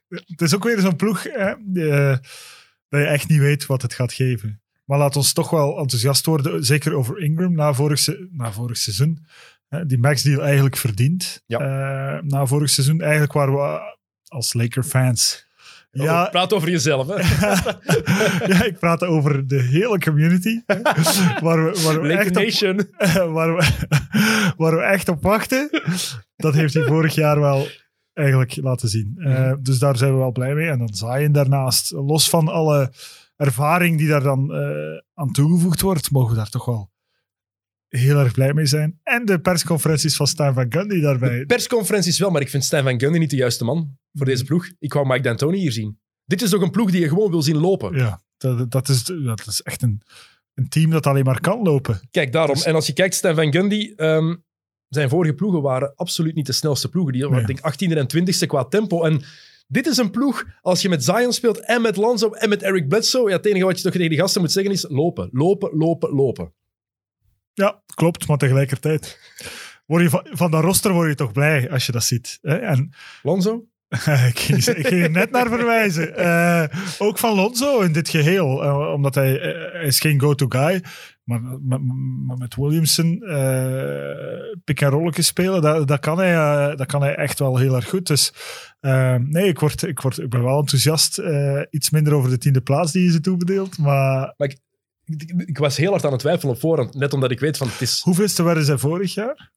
Het 0.07 0.41
is 0.41 0.55
ook 0.55 0.63
weer 0.63 0.79
zo'n 0.79 0.95
ploeg 0.95 1.23
hè, 1.23 1.53
die, 1.59 1.89
eh, 1.89 2.17
dat 2.91 3.01
je 3.01 3.07
echt 3.07 3.27
niet 3.29 3.39
weet 3.39 3.65
wat 3.65 3.81
het 3.81 3.93
gaat 3.93 4.13
geven. 4.13 4.61
Maar 4.85 4.97
laat 4.97 5.15
ons 5.15 5.33
toch 5.33 5.49
wel 5.49 5.77
enthousiast 5.79 6.25
worden, 6.25 6.63
zeker 6.65 6.93
over 6.93 7.19
Ingram 7.19 7.53
na 7.55 7.73
vorig, 7.73 7.99
se- 7.99 8.27
na 8.31 8.51
vorig 8.51 8.77
seizoen. 8.77 9.25
Hè, 9.67 9.85
die 9.85 9.97
max 9.97 10.21
deal 10.21 10.41
eigenlijk 10.43 10.77
verdient. 10.77 11.43
Ja. 11.45 11.59
Eh, 11.59 12.21
na 12.23 12.45
vorig 12.45 12.69
seizoen 12.69 13.01
eigenlijk 13.01 13.33
waren 13.33 13.53
we 13.53 13.95
als 14.27 14.53
Laker-fans... 14.53 15.49
Ja, 15.91 16.27
Praat 16.29 16.53
over 16.53 16.69
jezelf. 16.69 17.07
Hè? 17.07 17.15
ja, 18.53 18.63
ik 18.63 18.79
praat 18.79 19.03
over 19.03 19.47
de 19.47 19.61
hele 19.61 19.99
community. 19.99 20.61
waar 21.41 21.65
we, 21.65 21.81
waar 21.83 22.01
we 22.01 22.13
echt 22.13 22.37
op, 22.37 22.43
waar, 23.33 23.55
we, 23.55 23.65
waar 24.57 24.75
we 24.75 24.81
echt 24.81 25.07
op 25.09 25.23
wachten. 25.23 25.69
Dat 26.35 26.53
heeft 26.53 26.73
hij 26.73 26.83
vorig 26.83 27.15
jaar 27.15 27.39
wel 27.39 27.67
eigenlijk 28.13 28.55
laten 28.55 28.89
zien. 28.89 29.15
Eh, 29.17 29.53
dus 29.59 29.79
daar 29.79 29.97
zijn 29.97 30.11
we 30.11 30.17
wel 30.17 30.31
blij 30.31 30.53
mee. 30.53 30.69
En 30.69 30.77
dan 30.79 30.93
Zion 30.93 31.31
daarnaast. 31.31 31.91
Los 31.91 32.29
van 32.29 32.47
alle 32.47 32.91
ervaring 33.35 33.97
die 33.97 34.07
daar 34.07 34.23
dan 34.23 34.53
eh, 34.53 35.01
aan 35.13 35.31
toegevoegd 35.31 35.81
wordt, 35.81 36.11
mogen 36.11 36.29
we 36.29 36.35
daar 36.35 36.49
toch 36.49 36.65
wel 36.65 36.91
heel 37.87 38.19
erg 38.19 38.33
blij 38.33 38.53
mee 38.53 38.65
zijn. 38.65 38.99
En 39.03 39.25
de 39.25 39.39
persconferenties 39.39 40.15
van 40.15 40.27
Stan 40.27 40.53
Van 40.53 40.65
Gundy 40.69 41.01
daarbij. 41.01 41.45
Persconferenties 41.45 42.19
wel, 42.19 42.29
maar 42.29 42.41
ik 42.41 42.49
vind 42.49 42.63
Stijn 42.63 42.83
van 42.83 42.99
Gundy 42.99 43.17
niet 43.17 43.29
de 43.29 43.35
juiste 43.35 43.63
man 43.63 43.97
voor 44.13 44.25
deze 44.25 44.43
ploeg. 44.43 44.69
Ik 44.79 44.93
wou 44.93 45.07
Mike 45.07 45.21
D'Antoni 45.21 45.57
hier 45.57 45.71
zien. 45.71 45.99
Dit 46.25 46.41
is 46.41 46.49
toch 46.49 46.61
een 46.61 46.71
ploeg 46.71 46.91
die 46.91 47.01
je 47.01 47.07
gewoon 47.07 47.31
wil 47.31 47.41
zien 47.41 47.57
lopen. 47.57 47.97
Ja, 47.97 48.21
dat, 48.37 48.71
dat, 48.71 48.89
is, 48.89 49.03
dat 49.03 49.47
is 49.47 49.61
echt 49.61 49.81
een, 49.81 50.01
een 50.53 50.69
team 50.69 50.89
dat 50.89 51.07
alleen 51.07 51.23
maar 51.23 51.39
kan 51.39 51.61
lopen. 51.61 51.99
Kijk, 52.11 52.31
daarom. 52.31 52.55
Dus- 52.55 52.63
En 52.65 52.75
als 52.75 52.87
je 52.87 52.93
kijkt, 52.93 53.15
Stijn 53.15 53.35
van 53.35 53.51
Gundy, 53.53 53.93
ehm, 53.95 54.35
zijn 54.95 55.09
vorige 55.09 55.33
ploegen 55.33 55.61
waren 55.61 55.93
absoluut 55.95 56.35
niet 56.35 56.45
de 56.45 56.51
snelste 56.51 56.89
ploegen. 56.89 57.13
Die 57.13 57.21
waren, 57.21 57.37
Nee. 57.37 57.47
ik 57.55 57.61
denk, 57.61 57.73
18e 57.73 57.97
en 57.97 58.07
20e 58.07 58.45
qua 58.47 58.63
tempo. 58.65 59.03
En 59.03 59.21
dit 59.67 59.87
is 59.87 59.97
een 59.97 60.11
ploeg, 60.11 60.45
als 60.61 60.81
je 60.81 60.89
met 60.89 61.03
Zion 61.03 61.33
speelt 61.33 61.59
en 61.65 61.81
met 61.81 61.95
Lonzo 61.95 62.31
en 62.31 62.49
met 62.49 62.61
Eric 62.61 62.87
Bledsoe, 62.87 63.29
ja, 63.29 63.35
het 63.35 63.45
enige 63.45 63.65
wat 63.65 63.77
je 63.77 63.83
toch 63.83 63.91
tegen 63.91 64.09
die 64.09 64.19
gasten 64.19 64.41
moet 64.41 64.51
zeggen 64.51 64.71
is 64.71 64.85
lopen, 64.89 65.29
lopen, 65.31 65.77
lopen, 65.77 66.09
lopen. 66.15 66.53
Ja, 67.53 67.81
klopt, 67.95 68.27
maar 68.27 68.37
tegelijkertijd. 68.37 69.19
Word 69.85 70.03
je 70.03 70.09
van, 70.09 70.27
van 70.31 70.51
dat 70.51 70.63
roster 70.63 70.93
word 70.93 71.09
je 71.09 71.15
toch 71.15 71.31
blij 71.31 71.69
als 71.71 71.85
je 71.85 71.91
dat 71.91 72.03
ziet. 72.03 72.37
Hè? 72.41 72.55
En 72.55 72.93
Lonzo? 73.23 73.65
ik, 74.31 74.39
ging, 74.39 74.65
ik 74.65 74.87
ging 74.87 75.03
er 75.03 75.11
net 75.11 75.31
naar 75.31 75.47
verwijzen. 75.47 76.15
Eh, 76.15 76.63
ook 76.97 77.17
van 77.17 77.35
Lonzo 77.35 77.79
in 77.79 77.91
dit 77.91 78.09
geheel. 78.09 78.63
eh, 78.63 78.93
omdat 78.93 79.15
hij, 79.15 79.39
eh, 79.39 79.73
hij 79.73 79.85
is 79.85 79.99
geen 79.99 80.19
go-to 80.19 80.45
guy. 80.49 80.83
Maar, 81.23 81.41
maar, 81.41 81.81
maar 82.25 82.37
met 82.37 82.55
Williamson 82.55 83.21
eh 83.21 84.59
pick 84.63 84.81
en 84.81 84.89
rolletjes 84.89 85.25
spelen, 85.27 85.61
dat, 85.61 85.87
dat, 85.87 85.99
kan 85.99 86.17
hij, 86.17 86.75
dat 86.75 86.85
kan 86.87 87.01
hij 87.01 87.15
echt 87.15 87.39
wel 87.39 87.57
heel 87.57 87.75
erg 87.75 87.89
goed. 87.89 88.07
Dus 88.07 88.33
nee, 89.17 89.47
ik, 89.47 89.59
word, 89.59 89.83
ik, 89.83 89.99
word, 89.99 90.17
ik 90.17 90.29
ben 90.29 90.43
wel 90.43 90.59
enthousiast. 90.59 91.21
Iets 91.69 91.89
minder 91.89 92.13
over 92.13 92.29
de 92.29 92.37
tiende 92.37 92.61
plaats 92.61 92.91
die 92.91 93.03
je 93.03 93.11
ze 93.11 93.21
toebedeelt. 93.21 93.77
Maar 93.77 94.33
Ik, 94.37 94.57
ik 95.45 95.57
was 95.57 95.77
heel 95.77 95.91
hard 95.91 96.05
aan 96.05 96.11
het 96.11 96.19
twijfelen 96.19 96.53
op 96.53 96.59
voorhand, 96.59 96.93
net 96.93 97.13
omdat 97.13 97.31
ik 97.31 97.39
weet 97.39 97.57
van 97.57 97.67
het 97.67 97.81
is... 97.81 98.01
hoeveelste 98.01 98.43
werden 98.43 98.65
zij 98.65 98.77
vorig 98.77 99.13
jaar? 99.13 99.51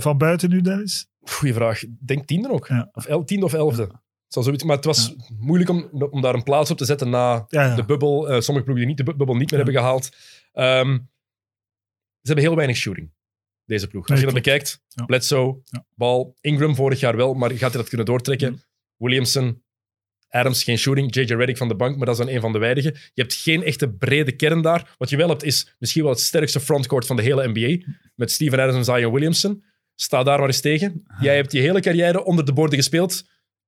Van 0.00 0.18
buiten 0.18 0.50
nu, 0.50 0.60
Dennis? 0.60 1.07
Goeie 1.30 1.54
vraag. 1.54 1.82
Denk 2.00 2.26
tiende 2.26 2.50
ook. 2.50 2.66
Ja. 2.66 2.88
Of 2.92 3.06
el, 3.06 3.24
tiende 3.24 3.44
of 3.44 3.52
elfde. 3.52 3.90
Zal 4.28 4.42
zoiets, 4.42 4.64
maar 4.64 4.76
het 4.76 4.84
was 4.84 5.14
moeilijk 5.38 5.70
om, 5.70 5.88
om 6.10 6.20
daar 6.20 6.34
een 6.34 6.42
plaats 6.42 6.70
op 6.70 6.76
te 6.76 6.84
zetten 6.84 7.10
na 7.10 7.44
Ja, 7.48 7.64
ja. 7.64 7.74
de 7.74 7.84
bubbel. 7.84 8.28
Eh, 8.28 8.40
sommige 8.40 8.66
ploegen 8.66 8.74
die 8.76 8.86
niet 8.86 8.96
de 8.96 9.02
bu- 9.12 9.16
bubbel 9.16 9.36
niet 9.36 9.50
meer 9.50 9.60
Ja. 9.60 9.64
hebben 9.64 9.82
gehaald. 9.82 10.08
Ehm, 10.52 10.98
ze 12.22 12.34
hebben 12.34 12.44
heel 12.44 12.54
weinig 12.56 12.76
shooting, 12.76 13.10
deze 13.64 13.86
ploeg. 13.88 14.08
Als 14.08 14.18
je 14.18 14.24
dat 14.24 14.34
bekijkt, 14.34 14.82
Ja. 14.88 15.04
Bledsoe, 15.04 15.60
Ja. 15.64 15.84
Bal, 15.94 16.36
Ingram 16.40 16.74
vorig 16.74 17.00
jaar 17.00 17.16
wel, 17.16 17.34
maar 17.34 17.50
gaat 17.50 17.60
hij 17.60 17.80
dat 17.80 17.88
kunnen 17.88 18.06
doortrekken? 18.06 18.50
Mm. 18.52 18.60
Williamson, 18.96 19.62
Adams, 20.28 20.64
geen 20.64 20.78
shooting. 20.78 21.14
JJ 21.14 21.34
Redick 21.34 21.56
van 21.56 21.68
de 21.68 21.76
bank, 21.76 21.96
maar 21.96 22.06
dat 22.06 22.18
is 22.18 22.24
dan 22.24 22.34
een 22.34 22.40
van 22.40 22.52
de 22.52 22.58
weinigen. 22.58 22.92
Je 22.92 23.22
hebt 23.22 23.34
geen 23.34 23.62
echte 23.62 23.88
brede 23.90 24.32
kern 24.32 24.62
daar. 24.62 24.94
Wat 24.98 25.10
je 25.10 25.16
wel 25.16 25.28
hebt, 25.28 25.42
is 25.42 25.74
misschien 25.78 26.02
wel 26.02 26.12
het 26.12 26.20
sterkste 26.20 26.60
frontcourt 26.60 27.06
van 27.06 27.16
de 27.16 27.22
hele 27.22 27.48
NBA. 27.52 27.92
Met 28.14 28.30
Steven 28.30 28.60
Adams 28.60 28.76
en 28.76 28.84
Zion 28.84 29.12
Williamson. 29.12 29.64
Sta 30.00 30.22
daar 30.22 30.38
maar 30.38 30.46
eens 30.46 30.60
tegen. 30.60 31.02
Jij 31.20 31.36
hebt 31.36 31.52
je 31.52 31.60
hele 31.60 31.80
carrière 31.80 32.24
onder 32.24 32.44
de 32.44 32.52
borden 32.52 32.78
gespeeld. 32.78 33.12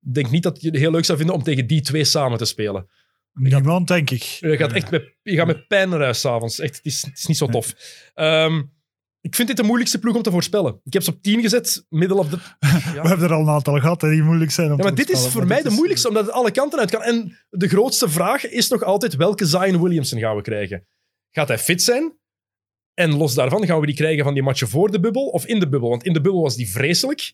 Ik 0.00 0.14
denk 0.14 0.30
niet 0.30 0.42
dat 0.42 0.60
je 0.60 0.68
het 0.68 0.76
heel 0.76 0.90
leuk 0.90 1.04
zou 1.04 1.18
vinden 1.18 1.36
om 1.36 1.42
tegen 1.42 1.66
die 1.66 1.80
twee 1.80 2.04
samen 2.04 2.38
te 2.38 2.44
spelen. 2.44 2.86
Niemand, 3.32 3.88
denk 3.88 4.10
ik. 4.10 4.22
Je 4.22 4.56
gaat 4.56 4.72
echt 4.72 4.90
met, 4.90 5.16
je 5.22 5.36
gaat 5.36 5.46
met 5.46 5.66
pijn 5.66 5.88
naar 5.88 6.00
huis 6.00 6.20
s'avonds. 6.20 6.58
Echt, 6.58 6.76
het 6.76 6.84
is, 6.84 7.02
het 7.02 7.18
is 7.18 7.26
niet 7.26 7.36
zo 7.36 7.46
tof. 7.46 7.74
Ehm, 8.14 8.62
ik 9.20 9.34
vind 9.34 9.48
dit 9.48 9.56
de 9.56 9.62
moeilijkste 9.62 9.98
ploeg 9.98 10.16
om 10.16 10.22
te 10.22 10.30
voorspellen. 10.30 10.80
Ik 10.84 10.92
heb 10.92 11.02
ze 11.02 11.10
op 11.10 11.22
10 11.22 11.40
gezet, 11.40 11.86
middel 11.88 12.18
of 12.18 12.28
de... 12.28 12.36
We 13.02 13.08
hebben 13.08 13.26
er 13.26 13.32
al 13.32 13.40
een 13.40 13.48
aantal 13.48 13.78
gehad 13.78 14.00
hè, 14.00 14.10
die 14.10 14.22
moeilijk 14.22 14.50
zijn. 14.50 14.66
Om 14.66 14.72
Ja, 14.72 14.76
te 14.76 14.82
maar 14.82 14.94
dit 14.94 15.10
is 15.10 15.26
voor 15.26 15.46
mij 15.46 15.62
de 15.62 15.70
moeilijkste, 15.70 16.08
omdat 16.08 16.24
het 16.24 16.34
alle 16.34 16.50
kanten 16.50 16.78
uit 16.78 16.90
kan. 16.90 17.02
En 17.02 17.38
de 17.50 17.68
grootste 17.68 18.08
vraag 18.08 18.46
is 18.48 18.68
nog 18.68 18.82
altijd, 18.82 19.16
welke 19.16 19.46
Zion 19.46 19.82
Williamson 19.82 20.18
gaan 20.18 20.36
we 20.36 20.42
krijgen? 20.42 20.86
Gaat 21.30 21.48
hij 21.48 21.58
fit 21.58 21.82
zijn? 21.82 22.18
En 22.94 23.14
los 23.16 23.34
daarvan 23.34 23.66
gaan 23.66 23.80
we 23.80 23.86
die 23.86 23.94
krijgen 23.94 24.24
van 24.24 24.34
die 24.34 24.42
matchen 24.42 24.68
voor 24.68 24.90
de 24.90 25.00
bubbel 25.00 25.26
of 25.26 25.46
in 25.46 25.60
de 25.60 25.68
bubbel? 25.68 25.88
Want 25.88 26.04
in 26.04 26.12
de 26.12 26.20
bubbel 26.20 26.42
was 26.42 26.56
die 26.56 26.70
vreselijk. 26.70 27.32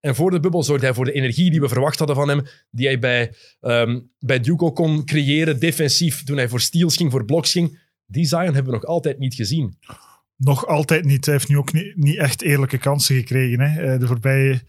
En 0.00 0.14
voor 0.14 0.30
de 0.30 0.40
bubbel 0.40 0.62
zorgde 0.62 0.86
hij 0.86 0.94
voor 0.94 1.04
de 1.04 1.12
energie 1.12 1.50
die 1.50 1.60
we 1.60 1.68
verwacht 1.68 1.98
hadden 1.98 2.16
van 2.16 2.28
hem, 2.28 2.42
die 2.70 2.86
hij 2.86 2.98
bij, 2.98 3.32
ehm 3.60 4.00
bij 4.18 4.40
Duke 4.40 4.72
kon 4.72 5.04
creëren, 5.04 5.60
defensief, 5.60 6.22
toen 6.24 6.36
hij 6.36 6.48
voor 6.48 6.60
steals 6.60 6.96
ging, 6.96 7.10
voor 7.10 7.24
bloks 7.24 7.52
ging. 7.52 7.80
Die 8.06 8.24
Zion 8.26 8.44
hebben 8.54 8.64
we 8.64 8.70
nog 8.78 8.84
altijd 8.84 9.18
niet 9.18 9.34
gezien. 9.34 9.78
Nog 10.36 10.66
altijd 10.66 11.04
niet. 11.04 11.24
Hij 11.24 11.34
heeft 11.34 11.48
nu 11.48 11.56
ook 11.56 11.72
niet, 11.72 11.96
niet 11.96 12.16
echt 12.16 12.42
eerlijke 12.42 12.78
kansen 12.78 13.16
gekregen. 13.16 13.60
Hè. 13.60 13.92
Eh, 13.92 14.00
De 14.00 14.06
voorbije 14.06 14.60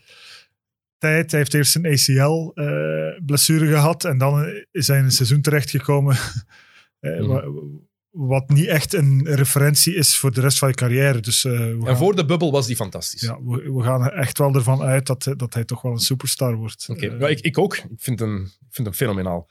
tijd 0.98 1.32
hij 1.32 1.40
heeft 1.40 1.54
eerst 1.54 1.76
een 1.76 1.86
ACL-blessure 1.86 3.68
gehad 3.68 4.06
en 4.06 4.18
dan 4.18 4.64
is 4.72 4.88
hij 4.88 4.98
in 4.98 5.04
een 5.04 5.12
seizoen 5.12 5.42
terechtgekomen 5.42 6.16
eh, 7.00 7.20
Mhm. 7.20 7.66
Wat 8.14 8.50
niet 8.50 8.66
echt 8.68 8.94
een 8.94 9.22
referentie 9.36 9.96
is 9.96 10.18
voor 10.18 10.32
de 10.34 10.42
rest 10.42 10.58
van 10.58 10.68
je 10.68 10.74
carrière. 10.76 11.20
Dus 11.20 11.46
eh, 11.46 11.52
En 11.70 11.82
gaan, 11.86 11.98
voor 11.98 12.16
de 12.16 12.26
bubbel 12.26 12.52
was 12.52 12.68
die 12.68 12.76
fantastisch. 12.76 13.22
ja, 13.22 13.40
we, 13.44 13.72
we 13.74 13.84
gaan 13.84 14.02
er 14.02 14.14
echt 14.14 14.38
wel 14.38 14.54
ervan 14.56 14.82
uit 14.82 15.06
dat, 15.06 15.34
dat 15.38 15.54
hij 15.54 15.64
toch 15.66 15.82
wel 15.82 15.92
een 15.92 16.00
superstar 16.00 16.56
wordt. 16.56 16.86
Oké, 16.90 17.08
Eh, 17.08 17.20
ja, 17.20 17.28
ik, 17.28 17.40
ik 17.40 17.58
ook. 17.58 17.76
Ik 17.78 17.84
vind, 17.98 18.20
hem, 18.20 18.42
ik 18.44 18.68
vind 18.74 18.88
hem 18.88 18.96
fenomenaal. 18.96 19.50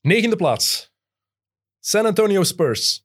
Negende 0.00 0.36
plaats. 0.36 0.92
San 1.80 2.06
Antonio 2.06 2.42
Spurs. 2.42 3.04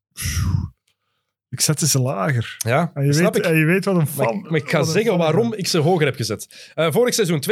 ik 1.49 1.61
zet 1.61 1.79
ze 1.79 1.99
lager. 1.99 2.55
Ja, 2.57 2.91
En 2.93 3.05
je, 3.05 3.13
snap 3.13 3.33
weet, 3.33 3.45
ik. 3.45 3.51
en 3.51 3.57
je 3.57 3.65
weet 3.65 3.85
wat 3.85 3.95
een 3.95 4.07
Maar 4.15 4.25
fan... 4.25 4.37
ik, 4.37 4.49
maar 4.49 4.59
ik 4.59 4.69
ga 4.69 4.83
zeggen 4.83 5.17
waarom 5.17 5.53
ik 5.53 5.67
ze 5.67 5.77
hoger 5.77 6.05
heb 6.05 6.15
gezet. 6.15 6.71
Eh, 6.75 6.91
vorig 6.91 7.13
seizoen 7.13 7.43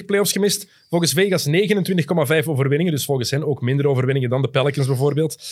32-29 0.00 0.04
playoffs 0.06 0.32
gemist. 0.32 0.70
Volgens 0.88 1.12
Vegas 1.12 1.46
29,5 1.46 2.46
overwinningen. 2.48 2.92
Dus 2.92 3.04
volgens 3.04 3.30
hen 3.30 3.46
ook 3.46 3.60
minder 3.62 3.86
overwinningen 3.86 4.30
dan 4.30 4.42
de 4.42 4.48
Pelicans 4.50 4.86
bijvoorbeeld. 4.86 5.42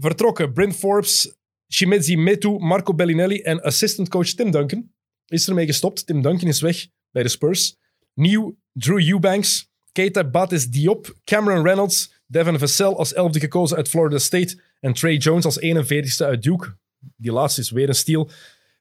Vertrokken 0.00 0.52
Brent 0.52 0.76
Forbes, 0.76 1.36
Shimezi 1.68 2.16
Metu, 2.16 2.58
Marco 2.58 2.94
Bellinelli 2.94 3.40
en 3.42 3.62
assistant 3.62 4.08
coach 4.08 4.34
Tim 4.34 4.50
Duncan. 4.50 4.90
Is 5.26 5.48
ermee 5.48 5.66
gestopt. 5.66 6.06
Tim 6.06 6.22
Duncan 6.22 6.48
is 6.48 6.60
weg 6.60 6.86
bij 7.10 7.22
de 7.22 7.28
Spurs. 7.28 7.76
Nieuw 8.14 8.56
Drew 8.72 9.00
Eubanks, 9.00 9.70
Keita 9.92 10.24
Bates 10.24 10.70
Diop, 10.70 11.14
Cameron 11.24 11.64
Reynolds, 11.64 12.12
Devin 12.26 12.58
Vassell 12.58 12.94
als 12.94 13.12
elfde 13.12 13.40
gekozen 13.40 13.76
uit 13.76 13.88
Florida 13.88 14.18
State 14.18 14.60
en 14.80 14.92
Trey 14.92 15.16
Jones 15.16 15.44
als 15.44 15.60
41ste 15.60 16.24
uit 16.24 16.42
Duke. 16.42 16.76
Die 17.16 17.32
laatste 17.32 17.60
is 17.60 17.70
weer 17.70 17.88
een 17.88 17.94
steal. 17.94 18.30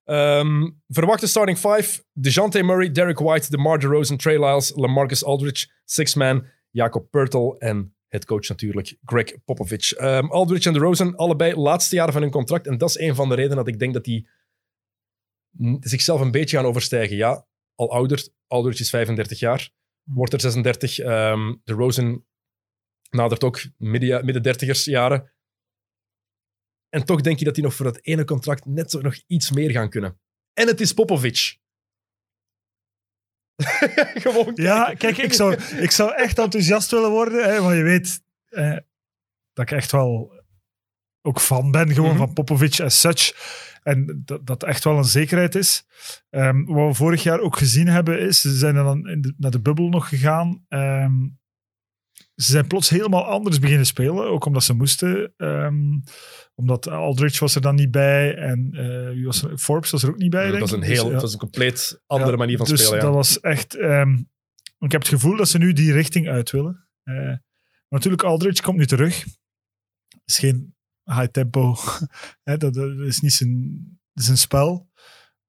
Ehm, 0.04 0.70
verwachte 0.88 1.28
starting 1.28 1.58
five. 1.58 2.04
DeJounte 2.14 2.64
Murray, 2.64 2.92
Derek 2.92 3.20
White, 3.20 3.50
DeMar 3.50 3.80
DeRozan, 3.80 4.18
Trey 4.18 4.38
Lyles, 4.38 4.72
LaMarcus 4.76 5.24
Aldridge, 5.24 5.68
Six 5.86 6.14
Man, 6.14 6.46
Jacob 6.72 7.12
Pertl 7.12 7.56
en 7.60 7.96
headcoach 8.08 8.48
natuurlijk 8.48 8.98
Greg 9.04 9.43
Popovich. 9.46 9.93
Ehm, 9.93 10.26
Aldridge 10.26 10.67
en 10.67 10.74
DeRozan, 10.74 11.15
allebei 11.15 11.56
laatste 11.56 11.96
jaren 11.96 12.13
van 12.13 12.22
hun 12.22 12.32
contract. 12.32 12.67
En 12.67 12.78
dat 12.78 12.89
is 12.89 13.00
een 13.00 13.15
van 13.15 13.30
de 13.30 13.36
redenen 13.36 13.58
dat 13.58 13.67
ik 13.67 13.80
denk 13.80 13.93
dat 13.93 14.04
die 14.04 14.30
zichzelf 15.80 16.22
een 16.22 16.32
beetje 16.32 16.58
gaan 16.58 16.65
overstijgen. 16.65 17.15
Ja, 17.15 17.48
al 17.76 17.91
ouder. 17.91 18.28
Aldridge 18.48 18.82
is 18.82 18.89
35 18.89 19.39
jaar. 19.39 19.72
Wordt 20.04 20.34
er 20.34 20.41
36. 20.41 21.00
Ehm 21.00 21.56
DeRozan 21.63 22.26
nadert 23.10 23.43
ook 23.43 23.62
midden, 23.78 24.26
midden 24.26 24.43
dertigers 24.43 24.86
jaren. 24.86 25.32
En 26.89 27.06
toch 27.06 27.22
denk 27.22 27.39
je 27.39 27.46
dat 27.46 27.56
die 27.56 27.63
nog 27.63 27.74
voor 27.74 27.86
dat 27.86 28.00
ene 28.02 28.26
contract 28.26 28.65
net 28.65 28.91
zo 28.91 29.02
nog 29.02 29.15
iets 29.28 29.52
meer 29.52 29.72
gaan 29.72 29.89
kunnen. 29.89 30.20
En 30.54 30.67
het 30.67 30.82
is 30.82 30.93
Popovic. 30.93 31.60
Gewoon 34.24 34.52
Ja, 34.56 34.93
kijk, 34.98 35.17
ik 35.17 35.34
zou, 35.34 35.58
ik 35.78 35.91
zou 35.91 36.13
echt 36.15 36.39
enthousiast 36.39 36.91
willen 36.91 37.10
worden. 37.10 37.43
Hè, 37.50 37.62
want 37.62 37.76
je 37.76 37.84
weet 37.84 38.22
eh, 38.50 38.78
dat 39.54 39.72
ik 39.72 39.78
echt 39.78 39.91
wel 39.91 40.36
ook 41.22 41.39
fan 41.39 41.72
ben 41.72 41.93
gewoon 41.93 42.10
Mhm. 42.10 42.17
van 42.17 42.34
Popovic 42.34 42.80
as 42.80 43.00
such. 43.00 43.34
En 43.84 44.22
dat 44.26 44.46
dat 44.46 44.63
echt 44.63 44.84
wel 44.84 44.98
een 44.98 45.04
zekerheid 45.04 45.56
is. 45.56 45.86
Ehm, 46.30 46.63
wat 46.65 46.88
we 46.88 46.93
vorig 46.93 47.24
jaar 47.24 47.39
ook 47.39 47.58
gezien 47.58 47.88
hebben 47.88 48.20
is, 48.20 48.41
ze 48.41 48.56
zijn 48.58 48.76
dan 48.76 49.02
de- 49.02 49.34
naar 49.38 49.52
de 49.52 49.60
bubbel 49.62 49.88
nog 49.89 50.10
gegaan. 50.10 50.65
Ehm, 50.67 51.13
ze 52.36 52.52
zijn 52.52 52.67
plots 52.67 52.89
helemaal 52.89 53.26
anders 53.26 53.60
beginnen 53.60 53.86
spelen, 53.86 54.28
ook 54.30 54.46
omdat 54.46 54.63
ze 54.63 54.74
moesten. 54.74 55.34
Ehm, 55.38 56.00
omdat 56.60 56.88
Aldridge 56.88 57.39
was 57.39 57.56
er 57.56 57.62
dan 57.62 57.76
niet 57.76 57.91
bij 57.91 58.36
en 58.36 58.70
eh, 58.74 59.10
wie 59.13 59.26
was 59.26 59.43
er? 59.43 59.58
Forbes 59.58 59.89
was 59.91 60.04
er 60.04 60.10
ook 60.10 60.17
niet 60.17 60.30
bij. 60.30 60.52
dat 60.52 60.60
was 60.60 60.72
een 60.72 60.82
heel, 60.82 61.04
Dus, 61.04 61.12
dat 61.13 61.22
was 61.22 61.34
een 61.34 61.39
compleet 61.39 62.02
andere 62.06 62.38
manier 62.38 62.58
van 62.58 62.65
dus 62.67 62.80
spelen. 62.82 62.98
Ja. 63.00 63.06
dat 63.06 63.13
was 63.13 63.39
echt... 63.39 63.76
ehm, 63.76 64.13
ik 64.80 64.91
heb 64.91 65.02
het 65.02 65.10
gevoel 65.10 65.38
dat 65.38 65.50
ze 65.50 65.58
nu 65.58 65.74
die 65.74 65.91
richting 65.91 66.28
uit 66.28 66.52
willen. 66.52 66.88
Eh, 67.04 67.15
maar 67.15 67.39
natuurlijk, 67.89 68.24
Aldridge 68.24 68.62
komt 68.63 68.78
nu 68.78 68.86
terug. 68.86 69.26
is 70.26 70.38
geen 70.38 70.76
high 71.04 71.26
tempo. 71.32 71.76
Dat, 72.43 72.76
is 72.76 73.20
niet 73.20 73.34
zijn, 73.34 73.82
zijn 74.13 74.38
spel. 74.38 74.89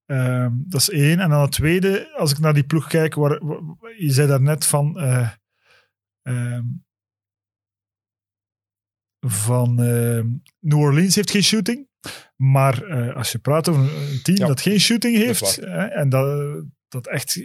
Ehm, 0.06 0.52
dat 0.56 0.80
is 0.80 0.90
één. 0.90 1.20
En 1.20 1.30
dan 1.30 1.40
het 1.40 1.52
tweede, 1.52 2.14
als 2.16 2.30
ik 2.30 2.38
naar 2.38 2.54
die 2.54 2.64
ploeg 2.66 2.86
kijk, 2.88 3.14
waar, 3.14 3.44
waar- 3.46 3.76
je 3.98 4.10
zei 4.12 4.28
daar 4.28 4.40
net 4.42 4.66
van... 4.66 4.98
eh, 4.98 5.30
ehm, 6.22 6.64
van 9.30 9.82
ehm, 9.82 10.26
New 10.60 10.78
Orleans 10.78 11.14
heeft 11.14 11.30
geen 11.30 11.42
shooting. 11.42 11.86
Maar 12.36 12.82
eh, 12.82 13.16
als 13.16 13.32
je 13.32 13.38
praat 13.38 13.68
over 13.68 13.82
een 13.82 14.20
team 14.22 14.38
Ja. 14.38 14.46
dat 14.46 14.60
geen 14.60 14.80
shooting 14.80 15.16
heeft, 15.16 15.56
hè, 15.56 15.84
en 15.86 16.08
dat, 16.08 16.64
dat 16.88 17.06
echt 17.06 17.40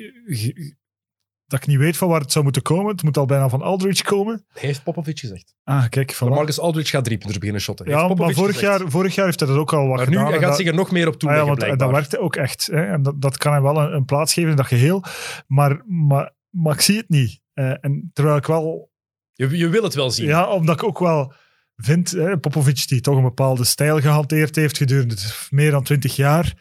dat 1.46 1.62
ik 1.62 1.68
niet 1.68 1.78
weet 1.78 1.98
van 1.98 2.08
waar 2.10 2.22
het 2.22 2.32
zou 2.32 2.44
moeten 2.44 2.62
komen. 2.62 2.92
Het 2.92 3.04
moet 3.04 3.18
al 3.18 3.26
bijna 3.26 3.50
van 3.50 3.62
Aldridge 3.62 4.04
komen. 4.04 4.46
Heeft 4.54 4.84
Popovic 4.84 5.20
gezegd. 5.20 5.56
Ah, 5.64 5.90
kijk, 5.90 6.14
van 6.14 6.30
Marcus 6.30 6.60
Aldridge 6.60 6.90
gaat 6.92 7.04
drie 7.04 7.18
punten 7.18 7.38
beginnen 7.40 7.62
shotten. 7.64 7.86
Heeft 7.86 7.98
Ja, 8.00 8.08
maar 8.08 8.18
vorig 8.34 8.36
gezegd. 8.56 8.60
jaar, 8.80 8.90
vorig 8.90 9.16
jaar 9.16 9.26
heeft 9.26 9.40
hij 9.40 9.50
dat 9.50 9.58
ook 9.58 9.74
al 9.74 9.88
wat 9.88 9.98
Maar 9.98 10.06
nu 10.10 10.12
gedaan. 10.12 10.26
hij 10.26 10.34
en 10.36 10.40
gaat 10.40 10.50
dat- 10.50 10.58
zich 10.60 10.68
er 10.68 10.74
nog 10.74 10.92
meer 10.92 11.08
op 11.08 11.14
Ah 11.14 11.20
toeleggen, 11.20 11.48
ja, 11.48 11.56
want 11.68 11.80
dat 11.80 11.90
werkte 11.92 12.20
ook 12.20 12.36
echt. 12.36 12.66
Hè? 12.72 12.86
En 12.86 13.02
dat, 13.04 13.22
dat 13.22 13.38
kan 13.38 13.52
hij 13.52 13.62
wel 13.62 13.78
een, 13.78 13.94
een 13.94 14.06
plaats 14.06 14.34
geven 14.34 14.50
in 14.50 14.56
dat 14.56 14.66
geheel. 14.68 15.04
Maar, 15.48 15.82
maar, 15.88 16.34
maar 16.50 16.74
ik 16.74 16.82
zie 16.82 16.98
het 16.98 17.10
niet. 17.10 17.42
Eh, 17.54 17.74
en 17.82 18.10
terwijl 18.14 18.38
ik 18.38 18.46
wel... 18.46 18.92
Je, 19.34 19.58
je 19.58 19.70
wil 19.70 19.84
het 19.84 19.94
wel 19.94 20.12
zien. 20.12 20.28
Ja, 20.28 20.48
omdat 20.48 20.76
ik 20.76 20.84
ook 20.84 21.00
wel 21.00 21.34
vind... 21.76 22.12
Hè, 22.12 22.38
Popovic 22.38 22.88
die 22.88 23.02
toch 23.02 23.16
een 23.18 23.24
bepaalde 23.24 23.64
stijl 23.64 24.00
gehanteerd 24.00 24.56
heeft 24.56 24.78
gedurende 24.78 25.16
meer 25.50 25.72
dan 25.72 25.84
twintig 25.84 26.16
jaar. 26.16 26.54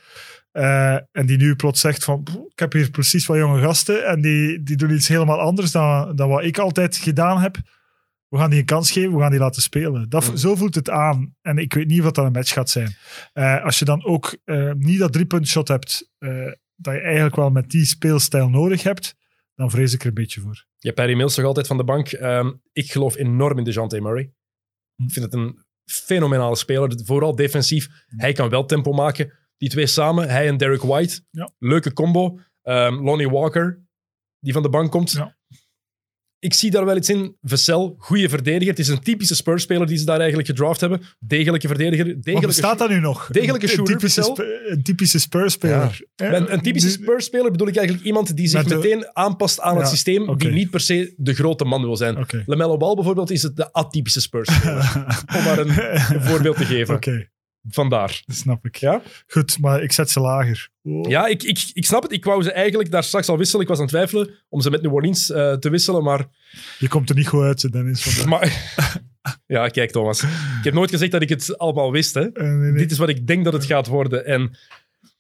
eh, 0.53 0.95
en 0.95 1.27
die 1.27 1.37
nu 1.37 1.57
plots 1.57 1.81
zegt 1.81 2.05
van... 2.05 2.23
"Pff, 2.23 2.37
Ik 2.37 2.59
heb 2.59 2.73
hier 2.73 2.91
precies 2.91 3.27
wat 3.27 3.37
jonge 3.37 3.61
gasten. 3.61 4.07
En 4.07 4.21
die, 4.21 4.63
die 4.63 4.77
doen 4.77 4.91
iets 4.95 5.09
helemaal 5.09 5.41
anders 5.41 5.71
dan, 5.71 6.17
dan 6.17 6.29
wat 6.29 6.45
ik 6.45 6.59
altijd 6.59 6.97
gedaan 6.97 7.39
heb. 7.41 7.57
We 8.29 8.39
gaan 8.39 8.51
die 8.51 8.59
een 8.59 8.65
kans 8.65 8.91
geven, 8.91 9.15
we 9.15 9.21
gaan 9.21 9.31
die 9.31 9.41
laten 9.41 9.63
spelen. 9.63 10.09
Dat. 10.09 10.33
Zo 10.35 10.55
voelt 10.57 10.75
het 10.75 10.91
aan. 10.91 11.35
En 11.43 11.59
ik 11.59 11.73
weet 11.75 11.87
niet 11.87 12.03
wat 12.03 12.15
dat 12.15 12.25
een 12.27 12.33
match 12.33 12.53
gaat 12.53 12.71
zijn. 12.71 12.97
Eh, 13.33 13.65
als 13.65 13.79
je 13.79 13.85
dan 13.85 14.05
ook 14.05 14.37
eh, 14.45 14.73
niet 14.73 14.99
dat 14.99 15.13
driepunt 15.13 15.49
shot 15.49 15.69
hebt, 15.69 16.11
eh, 16.19 16.31
dat 16.77 16.95
je 16.95 17.01
eigenlijk 17.01 17.37
wel 17.37 17.51
met 17.51 17.71
die 17.71 17.85
speelstijl 17.85 18.49
nodig 18.49 18.83
hebt, 18.83 19.15
dan 19.55 19.71
vrees 19.71 19.93
ik 19.95 20.01
er 20.01 20.07
een 20.07 20.15
beetje 20.15 20.41
voor. 20.41 20.65
Je 20.79 20.89
hebt 20.89 20.95
Perry 21.01 21.17
Mills 21.17 21.35
toch 21.35 21.45
altijd 21.45 21.67
van 21.67 21.77
de 21.77 21.85
bank. 21.85 22.09
Ehm, 22.13 22.51
ik 22.73 22.91
geloof 22.93 23.17
enorm 23.17 23.59
in 23.59 23.65
DeJounte 23.65 24.01
Murray. 24.01 24.33
Ik 25.07 25.13
vind 25.13 25.25
het 25.25 25.35
een 25.35 25.65
fenomenale 25.85 26.57
speler. 26.57 27.01
Vooral 27.05 27.37
defensief. 27.37 27.89
Hij 28.07 28.33
kan 28.33 28.49
wel 28.49 28.65
tempo 28.65 28.93
maken. 28.93 29.33
Die 29.57 29.69
twee 29.69 29.87
samen, 29.87 30.29
hij 30.29 30.49
en 30.49 30.57
Derek 30.57 30.83
White. 30.83 31.23
Ja. 31.31 31.53
Leuke 31.59 31.93
combo. 31.93 32.39
Ehm, 32.63 32.95
Lonnie 32.95 33.31
Walker, 33.31 33.83
die 34.39 34.53
van 34.53 34.63
de 34.63 34.69
bank 34.69 34.91
komt. 34.91 35.11
Ja. 35.13 35.37
Ik 36.43 36.55
zie 36.55 36.71
daar 36.71 36.85
wel 36.85 36.97
iets 36.97 37.09
in. 37.09 37.37
Vassell, 37.43 37.95
goede 37.99 38.29
verdediger. 38.29 38.69
Het 38.69 38.79
is 38.79 38.89
een 38.89 39.01
typische 39.03 39.35
Spurs-speler 39.35 39.87
die 39.87 39.97
ze 39.97 40.05
daar 40.05 40.19
eigenlijk 40.19 40.49
gedraft 40.49 40.81
hebben. 40.81 41.01
Degelijke 41.19 41.67
verdediger. 41.69 42.07
Wat 42.07 42.15
Degelijke 42.15 42.47
bestaat 42.47 42.79
dat 42.79 42.89
nu 42.89 43.01
nog? 43.01 43.29
degelijke 43.31 43.67
een, 43.67 43.73
shooter, 43.73 43.95
typische, 43.97 44.21
Marcel? 44.21 44.37
sp- 44.45 44.71
een 44.71 44.83
typische 44.83 45.19
Spurs-speler. 45.19 46.01
Een, 46.17 46.53
een 46.53 46.61
typische 46.61 46.91
Spurs-speler 46.91 47.51
bedoel 47.51 47.69
ik 47.69 47.77
eigenlijk 47.77 48.07
iemand 48.07 48.37
die 48.37 48.47
zich 48.49 48.65
de- 48.65 48.75
meteen 48.75 49.07
aanpast 49.13 49.61
aan 49.61 49.77
het 49.77 49.89
systeem, 49.89 50.37
die 50.39 50.51
niet 50.51 50.71
per 50.71 50.81
se 50.81 51.15
de 51.17 51.35
grote 51.35 51.65
man 51.65 51.83
wil 51.83 51.97
zijn. 51.97 52.19
Oké. 52.19 52.43
LaMelo 52.47 52.77
Ball 52.77 52.95
bijvoorbeeld 52.95 53.31
is 53.31 53.43
het 53.43 53.57
de 53.57 53.73
atypische 53.73 54.21
Spurs-speler. 54.21 54.93
Om 55.37 55.43
maar 55.45 55.59
een, 55.59 55.69
een 56.15 56.23
voorbeeld 56.23 56.57
te 56.57 56.65
geven. 56.65 56.95
Vandaar. 57.69 58.23
dat 58.27 58.37
snap 58.37 58.65
ik. 58.65 58.77
Ja? 58.77 59.03
Goed, 59.27 59.59
maar 59.59 59.83
ik 59.83 59.93
zet 59.93 60.11
ze 60.11 60.21
lager. 60.21 60.69
Oh. 60.83 61.11
Ja, 61.11 61.27
ik, 61.27 61.43
ik, 61.43 61.71
ik 61.73 61.87
snap 61.87 62.03
het. 62.03 62.13
Ik 62.13 62.25
wou 62.25 62.43
ze 62.43 62.53
eigenlijk 62.53 62.91
daar 62.91 63.05
straks 63.05 63.29
al 63.29 63.39
wisselen. 63.39 63.63
Ik 63.63 63.69
was 63.69 63.77
aan 63.79 63.85
het 63.85 63.93
twijfelen 63.93 64.31
om 64.49 64.61
ze 64.61 64.71
met 64.71 64.83
New 64.83 64.93
Orleans 64.95 65.31
eh, 65.31 65.53
te 65.53 65.71
wisselen, 65.71 66.03
maar... 66.03 66.27
Je 66.79 66.89
komt 66.89 67.09
er 67.11 67.15
niet 67.17 67.29
goed 67.29 67.43
uit, 67.43 67.73
Dennis. 67.73 68.25
maar 68.25 68.77
ja, 69.47 69.69
kijk 69.69 69.91
Thomas. 69.91 70.23
Ik 70.23 70.29
heb 70.63 70.75
nooit 70.75 70.91
gezegd 70.91 71.11
dat 71.13 71.23
ik 71.23 71.29
het 71.29 71.59
allemaal 71.59 71.93
wist. 71.93 72.15
Hè. 72.15 72.33
Eh, 72.33 72.45
nee, 72.45 72.53
nee. 72.71 72.73
Dit 72.73 72.91
is 72.91 72.99
wat 72.99 73.09
ik 73.09 73.27
denk 73.27 73.45
dat 73.45 73.53
het 73.53 73.65
gaat 73.65 73.87
worden. 73.87 74.27
En 74.27 74.57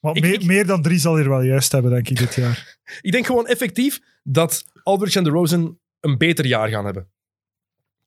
Maar 0.01 0.17
ik- 0.17 0.23
meer, 0.23 0.33
ik- 0.33 0.45
meer 0.45 0.67
dan 0.67 0.83
drie 0.83 0.99
zal 0.99 1.17
hier 1.17 1.29
wel 1.29 1.43
juist 1.43 1.73
hebben, 1.73 1.91
denk 1.91 2.09
ik, 2.09 2.19
dit 2.19 2.35
jaar. 2.35 2.77
ik 3.01 3.13
denk 3.13 3.27
gewoon 3.27 3.47
effectief 3.47 4.01
dat 4.23 4.65
Aldridge 4.83 5.19
en 5.19 5.25
DeRozan 5.25 5.79
een 6.01 6.19
beter 6.19 6.47
jaar 6.47 6.69
gaan 6.69 6.85
hebben. 6.85 7.09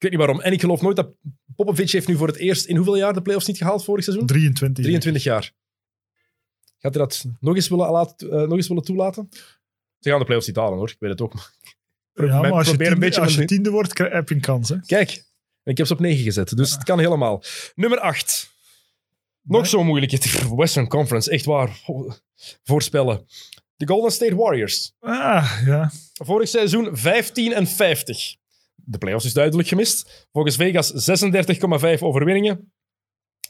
Ik 0.06 0.12
weet 0.12 0.20
niet 0.20 0.28
waarom. 0.28 0.42
En 0.46 0.52
ik 0.54 0.60
geloof 0.60 0.82
nooit 0.82 0.96
dat 0.96 1.10
Popovic 1.56 1.92
heeft 1.92 2.08
nu 2.08 2.16
voor 2.16 2.28
het 2.28 2.36
eerst 2.36 2.66
in 2.66 2.76
hoeveel 2.76 2.96
jaar 2.98 3.14
de 3.14 3.22
playoffs 3.22 3.48
niet 3.48 3.58
gehaald 3.58 3.84
vorig 3.84 4.04
seizoen? 4.04 4.26
23. 4.26 4.84
23 4.84 5.24
jaar. 5.24 5.52
Gaat 6.80 6.94
hij 6.94 7.04
dat 7.04 7.26
nog 7.40 7.56
eens 7.56 7.68
willen, 7.68 7.90
laten, 7.92 8.32
eh, 8.32 8.42
nog 8.48 8.56
eens 8.58 8.68
willen 8.68 8.84
toelaten? 8.84 9.28
Ze 10.00 10.10
gaan 10.10 10.20
de 10.20 10.26
playoffs 10.26 10.48
niet 10.48 10.56
halen 10.56 10.78
hoor, 10.78 10.90
ik 10.90 10.96
weet 11.00 11.12
het 11.12 11.22
ook. 11.22 11.34
Ja, 12.14 12.42
maar 12.42 12.52
als 12.52 12.68
je, 12.68 12.70
probeer 12.70 12.72
een 12.72 12.78
tiende, 12.78 13.00
beetje 13.00 13.22
als 13.22 13.32
je 13.34 13.40
met- 13.40 13.48
tiende 13.48 13.70
wordt, 13.70 13.98
heb 13.98 14.30
je 14.30 14.36
een 14.36 14.42
kans. 14.42 14.70
Hè? 14.70 14.80
Kijk, 14.86 15.24
ik 15.64 15.78
heb 15.78 15.88
ze 15.88 15.94
op 15.94 16.00
9 16.00 16.24
gezet, 16.24 16.58
dus 16.58 16.72
het 16.72 16.84
kan 16.84 17.00
helemaal. 17.00 17.44
Nummer 17.76 18.00
8. 18.00 18.50
Nog 19.42 19.62
Nee. 19.62 19.70
zo 19.70 19.84
moeilijk. 19.84 20.12
Het 20.12 20.48
Western 20.56 20.88
Conference, 20.88 21.32
echt 21.32 21.46
waar. 21.46 21.82
Voorspellen. 22.64 23.26
De 23.76 23.88
Golden 23.88 24.12
State 24.12 24.36
Warriors. 24.36 24.94
Ah, 25.00 25.62
ja. 25.66 25.92
Vorig 26.14 26.50
seizoen 26.50 26.98
15 26.98 27.54
en 27.54 27.68
50. 27.68 28.36
De 28.86 28.98
playoffs 28.98 29.26
is 29.26 29.34
duidelijk 29.34 29.68
gemist. 29.68 30.28
Volgens 30.32 30.56
Vegas 30.56 31.10
36,5 31.96 32.00
overwinningen. 32.00 32.72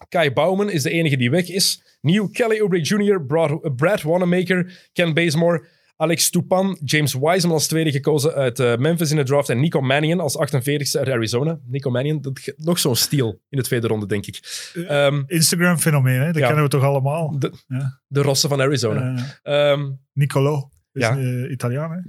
Kai 0.10 0.32
Bouwman 0.32 0.70
is 0.70 0.84
de 0.84 0.90
enige 0.90 1.18
die 1.18 1.30
weg 1.30 1.50
is. 1.50 1.98
Nieuw 2.02 2.28
Kelly 2.30 2.60
Oubre 2.62 2.82
Jr., 2.82 3.26
Brad, 3.26 3.76
Brad 3.76 4.02
Wanamaker, 4.02 4.90
Ken 4.94 5.14
Bazemore, 5.14 5.66
Alex 5.98 6.24
Stupan, 6.24 6.80
James 6.84 7.14
Wiseman 7.14 7.52
als 7.56 7.68
tweede 7.68 7.92
gekozen 7.92 8.34
uit 8.34 8.60
eh, 8.60 8.76
Memphis 8.78 9.12
in 9.12 9.16
de 9.18 9.24
draft 9.24 9.50
en 9.50 9.60
Nico 9.60 9.82
Mannion 9.82 10.20
als 10.20 10.38
48ste 10.38 10.98
uit 11.00 11.10
Arizona. 11.10 11.60
Nico 11.66 11.90
Mannion, 11.90 12.22
dat, 12.22 12.54
nog 12.56 12.80
zo'n 12.80 12.96
steal 12.96 13.30
in 13.50 13.58
de 13.58 13.64
tweede 13.64 13.88
ronde, 13.88 14.06
denk 14.06 14.26
ik. 14.26 14.40
Ehm, 14.88 15.24
Instagram-fenomeen, 15.28 16.20
hè? 16.20 16.26
dat 16.26 16.36
Ja. 16.36 16.46
kennen 16.46 16.64
we 16.64 16.70
toch 16.70 16.84
allemaal. 16.84 17.40
de, 17.40 17.52
Ja. 17.68 18.02
de 18.08 18.22
Rossen 18.22 18.50
van 18.50 18.62
Arizona. 18.62 19.16
Eh, 19.44 19.72
Ehm, 19.72 19.92
Nicolo, 20.14 20.70
is 20.94 21.02
Ja. 21.02 21.18
eh, 21.18 21.52
Italiaan. 21.52 21.92
Hè? 21.92 22.00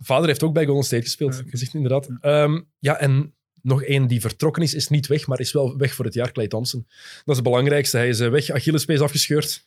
Vader 0.00 0.26
heeft 0.26 0.42
ook 0.42 0.52
bij 0.54 0.64
Golden 0.64 0.84
State 0.84 1.02
gespeeld, 1.02 1.38
oké. 1.38 1.50
gezegd 1.50 1.74
inderdaad. 1.74 2.08
Ehm, 2.20 2.60
ja, 2.78 2.98
en 2.98 3.34
nog 3.62 3.82
één 3.82 4.06
die 4.06 4.20
vertrokken 4.20 4.62
is, 4.62 4.74
is 4.74 4.88
niet 4.88 5.06
weg, 5.06 5.26
maar 5.26 5.40
is 5.40 5.52
wel 5.52 5.76
weg 5.76 5.94
voor 5.94 6.04
het 6.04 6.14
jaar, 6.14 6.32
Clay 6.32 6.48
Thompson. 6.48 6.86
Dat 6.88 7.26
is 7.26 7.34
het 7.34 7.42
belangrijkste. 7.42 7.96
Hij 7.96 8.08
is 8.08 8.20
eh, 8.20 8.30
weg, 8.30 8.50
Achillespees 8.50 9.00
afgescheurd. 9.00 9.64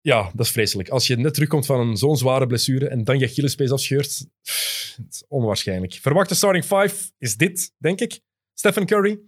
Ja, 0.00 0.30
dat 0.34 0.46
is 0.46 0.52
vreselijk. 0.52 0.88
Als 0.88 1.06
je 1.06 1.16
net 1.16 1.34
terugkomt 1.34 1.66
van 1.66 1.80
een 1.80 1.96
zo'n 1.96 2.16
zware 2.16 2.46
blessure 2.46 2.88
en 2.88 3.04
dan 3.04 3.18
je 3.18 3.24
Achillespees 3.24 3.70
afscheurt, 3.70 4.26
pff, 4.42 4.94
het 4.96 5.14
is 5.14 5.24
onwaarschijnlijk. 5.28 5.92
Verwachte 5.92 6.34
starting 6.34 6.64
five 6.64 7.10
is 7.18 7.36
dit, 7.36 7.72
denk 7.78 8.00
ik. 8.00 8.20
Stephen 8.54 8.86
Curry, 8.86 9.20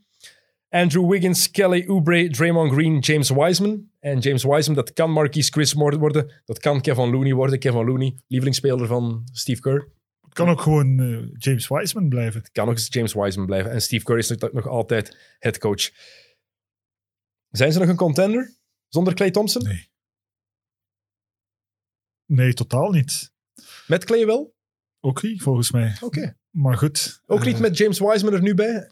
Andrew 0.68 1.10
Wiggins, 1.10 1.50
Kelly 1.50 1.84
Oubre, 1.88 2.30
Draymond 2.30 2.72
Green, 2.72 2.98
James 2.98 3.30
Wiseman. 3.30 3.90
En 4.00 4.18
James 4.18 4.42
Wiseman, 4.42 4.74
dat 4.76 4.92
kan 4.92 5.10
Marquise 5.10 5.50
Chris 5.52 5.72
worden. 5.72 6.32
Dat 6.44 6.58
kan 6.58 6.80
Kevin 6.80 7.10
Looney 7.10 7.34
worden. 7.34 7.58
Kevin 7.58 7.84
Looney, 7.84 8.16
lievelingsspeler 8.26 8.86
van 8.86 9.22
Steve 9.32 9.60
Kerr. 9.60 9.88
Het 10.36 10.44
kan 10.44 10.54
ook 10.54 10.60
gewoon 10.60 11.00
eh, 11.00 11.28
James 11.38 11.68
Wiseman 11.68 12.08
blijven. 12.08 12.40
Het 12.40 12.50
kan 12.52 12.68
eens 12.68 12.86
James 12.90 13.12
Wiseman 13.12 13.46
blijven. 13.46 13.70
En 13.70 13.82
Steve 13.82 14.04
Kerr 14.04 14.18
is 14.18 14.28
nog, 14.28 14.52
nog 14.52 14.68
altijd 14.68 15.36
head 15.38 15.58
coach. 15.58 15.90
Zijn 17.50 17.72
ze 17.72 17.78
nog 17.78 17.88
een 17.88 17.96
contender 17.96 18.56
zonder 18.88 19.14
Clay 19.14 19.30
Thompson? 19.30 19.62
Nee. 19.62 19.90
Nee, 22.26 22.54
totaal 22.54 22.90
niet. 22.90 23.32
Met 23.86 24.04
Clay 24.04 24.26
wel? 24.26 24.54
Ook 25.00 25.22
niet, 25.22 25.42
volgens 25.42 25.70
mij. 25.70 25.96
Oké. 26.00 26.36
Maar 26.50 26.76
goed. 26.76 27.22
Ook 27.26 27.40
eh, 27.40 27.46
niet 27.46 27.58
met 27.58 27.76
James 27.78 27.98
Wiseman 27.98 28.32
er 28.32 28.42
nu 28.42 28.54
bij? 28.54 28.90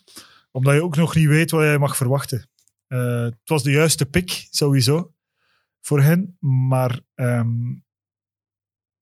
Omdat 0.50 0.74
je 0.74 0.82
ook 0.82 0.96
nog 0.96 1.14
niet 1.14 1.28
weet 1.28 1.50
wat 1.50 1.64
je 1.64 1.78
mag 1.78 1.96
verwachten. 1.96 2.48
Eh, 2.86 3.22
het 3.22 3.38
was 3.44 3.62
de 3.62 3.70
juiste 3.70 4.06
pick, 4.06 4.46
sowieso, 4.50 5.14
voor 5.80 6.00
hen. 6.00 6.36
Maar, 6.40 7.00
ehm, 7.14 7.74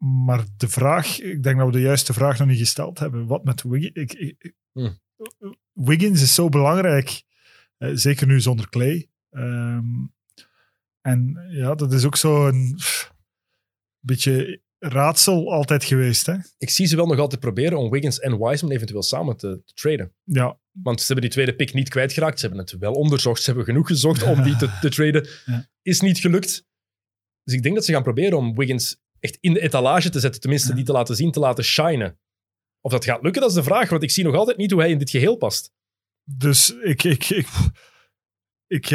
maar 0.05 0.45
de 0.57 0.69
vraag, 0.69 1.21
ik 1.21 1.43
denk 1.43 1.57
dat 1.57 1.67
we 1.67 1.73
de 1.73 1.81
juiste 1.81 2.13
vraag 2.13 2.39
nog 2.39 2.49
niet 2.49 2.59
gesteld 2.59 2.99
hebben. 2.99 3.27
Wat 3.27 3.45
met 3.45 3.63
Wiggins? 3.63 3.95
Ik, 3.95 4.13
ik- 4.13 4.55
Hmm. 4.73 5.01
Wiggins 5.73 6.23
is 6.23 6.35
zo 6.35 6.49
belangrijk. 6.49 7.23
eh, 7.79 7.91
zeker 7.95 8.27
nu 8.27 8.41
zonder 8.41 8.69
Clay. 8.69 9.09
Ehm, 9.31 9.85
en 11.01 11.47
ja, 11.51 11.75
dat 11.75 11.93
is 11.93 12.05
ook 12.05 12.17
zo'n 12.17 12.77
beetje 14.01 14.61
raadsel 14.79 15.53
altijd 15.53 15.85
geweest. 15.85 16.27
Hè? 16.27 16.37
Ik 16.59 16.71
zie 16.71 16.87
ze 16.87 16.97
wel 16.97 17.07
nog 17.07 17.19
altijd 17.19 17.41
proberen 17.41 17.79
om 17.79 17.91
Wiggins 17.91 18.19
en 18.21 18.39
Wiseman 18.39 18.73
eventueel 18.75 19.03
samen 19.03 19.37
te, 19.37 19.63
te 19.65 19.75
traden. 19.75 20.15
Ja, 20.25 20.59
Want 20.73 20.99
ze 21.01 21.07
hebben 21.07 21.25
die 21.25 21.33
tweede 21.33 21.55
pick 21.55 21.73
niet 21.75 21.89
kwijtgeraakt. 21.89 22.41
Ze 22.41 22.47
hebben 22.47 22.65
het 22.65 22.79
wel 22.79 22.93
onderzocht. 22.93 23.41
Ze 23.43 23.47
hebben 23.47 23.65
genoeg 23.65 23.87
gezocht 23.87 24.23
om 24.23 24.43
die 24.43 24.57
te, 24.57 24.79
te 24.81 24.89
traden. 24.91 25.29
Ja. 25.47 25.69
Is 25.83 26.01
niet 26.01 26.19
gelukt. 26.19 26.67
Dus 27.45 27.55
ik 27.55 27.63
denk 27.63 27.75
dat 27.75 27.85
ze 27.85 27.93
gaan 27.93 28.03
proberen 28.03 28.39
om 28.39 28.55
Wiggins 28.55 29.01
echt 29.23 29.39
in 29.41 29.53
de 29.53 29.61
etalage 29.61 30.11
te 30.11 30.21
zetten. 30.21 30.41
Tenminste, 30.41 30.75
die 30.75 30.85
te 30.85 30.93
laten 30.93 31.17
zien, 31.17 31.31
te 31.31 31.41
laten 31.41 31.65
shinen. 31.65 32.19
Of 32.81 32.93
dat 32.93 33.05
gaat 33.05 33.23
lukken, 33.23 33.41
dat 33.41 33.51
is 33.51 33.57
de 33.57 33.63
vraag. 33.63 33.89
Want 33.89 34.03
ik 34.03 34.11
zie 34.11 34.25
nog 34.25 34.35
altijd 34.35 34.57
niet 34.57 34.71
hoe 34.71 34.81
hij 34.81 34.91
in 34.91 34.99
dit 34.99 35.11
geheel 35.11 35.37
past. 35.37 35.73
Dus 36.25 36.75
ik, 36.83 37.05
ik, 37.05 37.31
ik, 37.31 37.47
ik, 38.67 38.85
eh, 38.85 38.91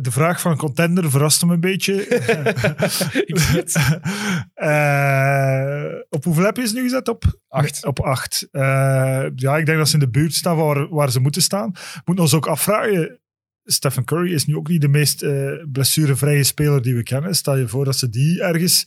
de 0.00 0.10
vraag 0.10 0.40
van 0.40 0.56
contender 0.56 1.10
verraste 1.10 1.46
me 1.46 1.52
een 1.52 1.60
beetje. 1.60 1.94
ik 3.30 3.38
zie 3.38 3.56
het. 3.56 4.00
Eh, 4.54 6.00
op 6.08 6.24
hoeveel 6.24 6.44
heb 6.44 6.56
je 6.56 6.66
ze 6.66 6.74
nu 6.74 6.82
gezet? 6.82 7.08
Op 7.08 7.40
Acht. 7.48 7.84
Op 7.84 8.00
acht. 8.00 8.48
Eh, 8.50 9.26
ja, 9.34 9.56
ik 9.56 9.66
denk 9.66 9.78
dat 9.78 9.88
ze 9.88 9.94
in 9.94 10.00
de 10.00 10.10
buurt 10.10 10.34
staan 10.34 10.56
waar, 10.56 10.88
waar 10.88 11.10
ze 11.10 11.20
moeten 11.20 11.42
staan. 11.42 11.72
Moeten 12.04 12.24
ons 12.24 12.34
ook 12.34 12.46
afvragen. 12.46 13.20
Stephen 13.64 14.04
Curry 14.04 14.32
is 14.32 14.46
nu 14.46 14.56
ook 14.56 14.68
niet 14.68 14.80
de 14.80 14.88
meest 14.88 15.24
blessurevrije 15.72 16.44
speler 16.44 16.82
die 16.82 16.94
we 16.94 17.02
kennen. 17.02 17.34
Stel 17.34 17.56
je 17.56 17.68
voor 17.68 17.84
dat 17.84 17.96
ze 17.96 18.08
die 18.08 18.42
ergens 18.42 18.86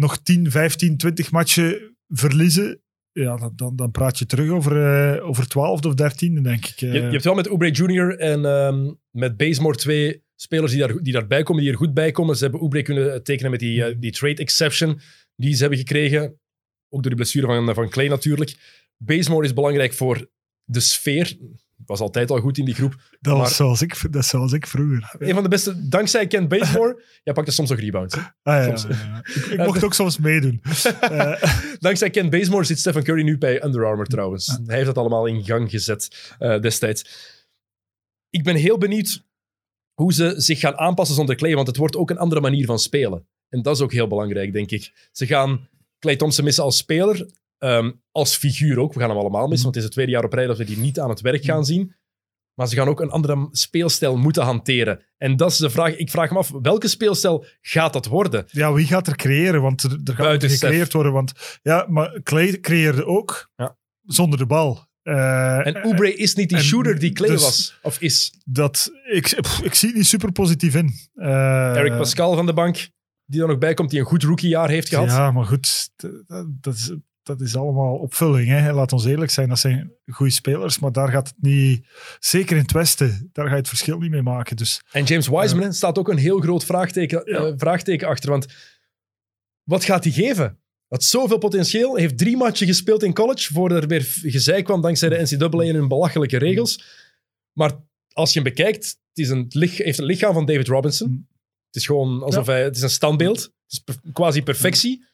nog 0.00 0.18
10, 0.22 0.50
15, 0.50 0.96
20 0.96 1.30
matchen 1.30 1.96
verliezen. 2.08 2.82
Ja, 3.12 3.36
dan, 3.36 3.52
dan, 3.56 3.76
dan 3.76 3.90
praat 3.90 4.18
je 4.18 4.26
terug 4.26 4.50
over, 4.50 4.72
eh 5.16 5.28
over 5.28 5.48
12 5.48 5.84
of 5.84 5.94
13, 5.94 6.42
denk 6.42 6.66
ik. 6.66 6.80
eh. 6.80 6.92
Je, 6.92 7.00
je 7.00 7.10
hebt 7.10 7.24
wel 7.24 7.34
met 7.34 7.48
Oubre 7.48 7.70
Jr. 7.70 8.18
en 8.18 8.44
ehm, 8.44 8.92
met 9.10 9.36
Bazemore 9.36 9.76
twee 9.76 10.22
spelers 10.36 10.72
die, 10.72 10.80
daar, 10.80 11.02
die 11.02 11.12
daarbij 11.12 11.42
komen, 11.42 11.62
die 11.62 11.72
er 11.72 11.78
goed 11.78 11.94
bij 11.94 12.10
komen. 12.10 12.36
Ze 12.36 12.42
hebben 12.42 12.60
Oubre 12.60 12.82
kunnen 12.82 13.22
tekenen 13.22 13.50
met 13.50 13.60
die, 13.60 13.84
eh, 13.84 13.96
die 13.98 14.12
trade 14.12 14.42
exception 14.42 15.00
die 15.36 15.54
ze 15.54 15.60
hebben 15.60 15.78
gekregen. 15.78 16.40
Ook 16.88 17.02
door 17.02 17.10
de 17.10 17.16
blessure 17.16 17.46
van, 17.46 17.74
van 17.74 17.88
Clay 17.88 18.08
natuurlijk. 18.08 18.54
Bazemore 18.96 19.44
is 19.44 19.52
belangrijk 19.52 19.92
voor 19.92 20.30
de 20.64 20.80
sfeer. 20.80 21.36
Was 21.86 22.00
altijd 22.00 22.30
al 22.30 22.40
goed 22.40 22.58
in 22.58 22.64
die 22.64 22.74
groep. 22.74 22.94
dat, 23.20 23.36
was 23.36 23.56
zoals 23.56 23.82
ik, 23.82 24.12
dat 24.12 24.24
zoals 24.24 24.52
ik 24.52 24.66
vroeger. 24.66 25.14
Een 25.18 25.34
van 25.34 25.42
de 25.42 25.48
beste, 25.48 25.88
dankzij 25.88 26.26
Ken 26.26 26.48
Bazemore. 26.48 27.02
Jij 27.24 27.34
pakte 27.34 27.50
soms 27.50 27.70
nog 27.70 27.78
rebounds. 27.78 28.14
hè? 28.14 28.20
Ah, 28.20 28.66
ja, 28.66 28.76
Soms. 28.76 28.96
ja, 28.98 29.04
ja. 29.04 29.18
Ik, 29.34 29.44
ik 29.44 29.58
mocht 29.58 29.84
ook 29.84 29.94
soms 29.94 30.18
meedoen. 30.18 30.62
Eh, 31.00 31.42
Dankzij 31.78 32.10
Ken 32.10 32.30
Bazemore 32.30 32.64
zit 32.64 32.78
Stephen 32.78 33.02
Curry 33.04 33.22
nu 33.22 33.38
bij 33.38 33.64
Under 33.64 33.84
Armour 33.86 34.06
trouwens. 34.06 34.58
Hij 34.64 34.74
heeft 34.74 34.86
dat 34.86 34.98
allemaal 34.98 35.26
in 35.26 35.44
gang 35.44 35.70
gezet 35.70 36.32
eh, 36.38 36.60
destijds. 36.60 37.04
Ik 38.30 38.44
ben 38.44 38.56
heel 38.56 38.78
benieuwd 38.78 39.24
hoe 39.94 40.12
ze 40.12 40.34
zich 40.36 40.60
gaan 40.60 40.76
aanpassen 40.78 41.16
zonder 41.16 41.34
Clay, 41.36 41.54
want 41.54 41.66
het 41.66 41.76
wordt 41.76 41.96
ook 41.96 42.10
een 42.10 42.18
andere 42.18 42.40
manier 42.40 42.66
van 42.66 42.78
spelen. 42.78 43.26
En 43.48 43.62
dat 43.62 43.76
is 43.76 43.82
ook 43.82 43.92
heel 43.92 44.08
belangrijk, 44.08 44.52
denk 44.52 44.70
ik. 44.70 45.08
Ze 45.12 45.26
gaan 45.26 45.68
Clay 45.98 46.16
Thompson 46.16 46.44
missen 46.44 46.64
als 46.64 46.76
speler, 46.76 47.26
ehm, 47.60 47.90
als 48.10 48.36
figuur 48.36 48.78
ook. 48.78 48.94
We 48.94 49.00
gaan 49.00 49.08
hem 49.08 49.18
allemaal 49.18 49.46
missen, 49.48 49.62
want 49.62 49.74
het 49.74 49.76
is 49.76 49.82
het 49.84 49.92
tweede 49.92 50.12
jaar 50.12 50.24
op 50.24 50.32
rij 50.32 50.46
dat 50.46 50.58
we 50.58 50.64
die 50.64 50.78
niet 50.78 51.00
aan 51.00 51.08
het 51.10 51.20
werk 51.20 51.44
gaan 51.44 51.64
zien. 51.64 51.94
Maar 52.54 52.68
ze 52.68 52.76
gaan 52.76 52.88
ook 52.88 53.00
een 53.00 53.10
andere 53.10 53.48
speelstijl 53.50 54.16
moeten 54.16 54.42
hanteren. 54.42 55.04
En 55.16 55.36
dat 55.36 55.50
is 55.50 55.56
de 55.56 55.70
vraag. 55.70 55.96
Ik 55.96 56.10
vraag 56.10 56.30
me 56.30 56.38
af, 56.38 56.50
welke 56.62 56.88
speelstijl 56.88 57.44
gaat 57.60 57.92
dat 57.92 58.06
worden? 58.06 58.44
Ja, 58.50 58.72
wie 58.72 58.86
gaat 58.86 59.06
er 59.06 59.16
creëren? 59.16 59.62
Want 59.62 59.82
er, 59.82 60.00
er 60.04 60.14
gaat 60.14 60.44
gecreëerd 60.44 60.92
worden. 60.92 61.12
Want 61.12 61.32
ja, 61.62 61.86
maar 61.88 62.20
Clay 62.22 62.60
creëerde 62.60 63.04
ook 63.06 63.50
Ja. 63.56 63.76
zonder 64.02 64.38
de 64.38 64.46
bal. 64.46 64.88
Eh, 65.02 65.66
En 65.66 65.82
Oubre 65.82 66.14
is 66.14 66.34
niet 66.34 66.48
die 66.48 66.58
en 66.58 66.64
shooter 66.64 66.98
die 66.98 67.12
Clay 67.12 67.30
dus- 67.30 67.42
was, 67.42 67.78
of 67.82 68.00
is. 68.00 68.34
dat, 68.44 68.90
ik, 69.10 69.30
ik 69.62 69.74
zie 69.74 69.88
het 69.88 69.96
niet 69.96 70.06
super 70.06 70.32
positief 70.32 70.74
in. 70.74 70.92
Eh, 71.14 71.76
Eric 71.76 71.96
Pascal 71.96 72.34
van 72.34 72.46
de 72.46 72.52
bank, 72.52 72.88
die 73.24 73.40
er 73.42 73.48
nog 73.48 73.58
bij 73.58 73.74
komt, 73.74 73.90
die 73.90 73.98
een 74.00 74.06
goed 74.06 74.22
rookiejaar 74.22 74.68
heeft 74.68 74.88
gehad. 74.88 75.06
Ja, 75.06 75.30
maar 75.30 75.44
goed, 75.44 75.90
dat, 76.60 76.74
is, 76.74 76.94
dat 77.22 77.40
is 77.40 77.56
allemaal 77.56 77.96
opvulling. 77.96 78.48
Hè. 78.48 78.72
Laat 78.72 78.92
ons 78.92 79.04
eerlijk 79.04 79.30
zijn, 79.30 79.48
dat 79.48 79.58
zijn 79.58 79.92
goede 80.06 80.32
spelers. 80.32 80.78
Maar 80.78 80.92
daar 80.92 81.08
gaat 81.08 81.28
het 81.28 81.36
niet, 81.42 81.86
zeker 82.18 82.56
in 82.56 82.62
het 82.62 82.72
Westen, 82.72 83.28
daar 83.32 83.44
ga 83.46 83.50
je 83.52 83.58
het 83.58 83.68
verschil 83.68 83.98
niet 83.98 84.10
mee 84.10 84.22
maken. 84.22 84.56
Dus 84.56 84.80
En 84.92 85.04
James 85.04 85.28
Wiseman 85.28 85.64
hè, 85.64 85.72
staat 85.72 85.98
ook 85.98 86.08
een 86.08 86.18
heel 86.18 86.38
groot 86.40 86.64
vraagteken, 86.64 87.22
Ja. 87.24 87.38
eh, 87.38 87.52
vraagteken 87.56 88.08
achter. 88.08 88.30
Want 88.30 88.46
wat 89.62 89.84
gaat 89.84 90.04
hij 90.04 90.12
geven? 90.12 90.58
Had 90.88 91.02
zoveel 91.04 91.38
potentieel, 91.38 91.96
heeft 91.96 92.18
drie 92.18 92.36
matchen 92.36 92.66
gespeeld 92.66 93.02
in 93.02 93.14
college 93.14 93.52
voordat 93.52 93.82
er 93.82 93.88
weer 93.88 94.02
gezeik 94.22 94.64
kwam 94.64 94.80
dankzij 94.80 95.08
de 95.08 95.20
NCAA 95.22 95.62
en 95.62 95.74
hun 95.74 95.88
belachelijke 95.88 96.38
regels. 96.38 96.84
Maar 97.52 97.72
als 98.12 98.32
je 98.32 98.40
hem 98.40 98.48
bekijkt, 98.54 98.84
het 98.84 99.18
is 99.18 99.28
een, 99.28 99.46
lich- 99.48 99.78
heeft 99.78 99.98
een 99.98 100.04
lichaam 100.04 100.32
van 100.34 100.46
David 100.46 100.68
Robinson. 100.68 101.08
Mm. 101.10 101.28
Het 101.66 101.76
is 101.76 101.86
gewoon 101.86 102.22
alsof 102.22 102.46
hij, 102.46 102.62
het 102.62 102.76
is 102.76 102.82
een 102.82 102.90
standbeeld. 102.90 103.38
Het 103.42 103.52
is 103.72 103.78
per- 103.78 104.00
quasi 104.12 104.42
perfectie. 104.42 105.04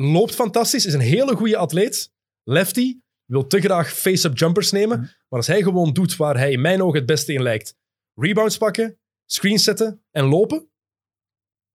Loopt 0.00 0.34
fantastisch, 0.34 0.86
is 0.86 0.94
een 0.94 1.00
hele 1.00 1.36
goede 1.36 1.56
atleet. 1.56 2.12
Lefty, 2.42 2.98
wil 3.24 3.46
te 3.46 3.60
graag 3.60 3.92
face-up 3.92 4.38
jumpers 4.38 4.70
nemen. 4.70 4.98
Maar 4.98 5.38
als 5.38 5.46
hij 5.46 5.62
gewoon 5.62 5.92
doet 5.92 6.16
waar 6.16 6.36
hij 6.36 6.52
in 6.52 6.60
mijn 6.60 6.82
ogen 6.82 6.98
het 6.98 7.06
beste 7.06 7.32
in 7.32 7.42
lijkt, 7.42 7.76
rebounds 8.14 8.56
pakken, 8.56 8.98
screens 9.24 9.64
zetten 9.64 10.02
en 10.10 10.24
lopen, 10.24 10.68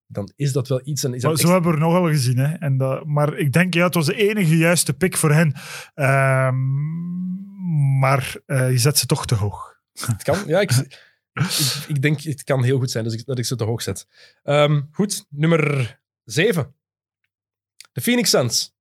dan 0.08 0.32
is 0.36 0.52
dat 0.52 0.68
wel 0.68 0.82
iets. 0.84 1.04
En 1.04 1.14
is 1.14 1.22
Maar 1.22 1.32
dat 1.32 1.40
zo 1.40 1.52
hebben 1.52 1.72
we 1.72 1.78
er 1.78 1.84
nogal 1.84 2.08
gezien. 2.08 2.38
Hè. 2.38 2.54
En 2.54 2.78
dat, 2.78 3.06
maar 3.06 3.38
ik 3.38 3.52
denk, 3.52 3.74
ja, 3.74 3.86
het 3.86 3.94
was 3.94 4.06
de 4.06 4.30
enige 4.30 4.58
juiste 4.58 4.94
pick 4.94 5.18
voor 5.18 5.32
hen. 5.32 5.54
Ehm, 5.94 6.56
maar 8.00 8.36
eh, 8.46 8.72
je 8.72 8.78
zet 8.78 8.98
ze 8.98 9.06
toch 9.06 9.26
te 9.26 9.36
hoog. 9.36 9.82
Het 9.94 10.24
kan, 10.24 10.38
ja, 10.48 10.60
ik, 10.60 10.72
ik, 11.34 11.86
ik 11.88 12.02
denk 12.02 12.22
het 12.22 12.44
kan 12.44 12.64
heel 12.64 12.80
goed 12.80 12.92
zijn 12.92 13.04
dus 13.04 13.14
ik, 13.14 13.26
dat 13.26 13.38
ik 13.38 13.46
ze 13.46 13.56
te 13.56 13.64
hoog 13.64 13.82
zet. 13.82 14.08
Ehm, 14.44 14.82
goed, 14.92 15.26
nummer 15.30 16.00
7. 16.24 16.76
De 17.94 18.02
Phoenix 18.02 18.30
Suns. 18.30 18.72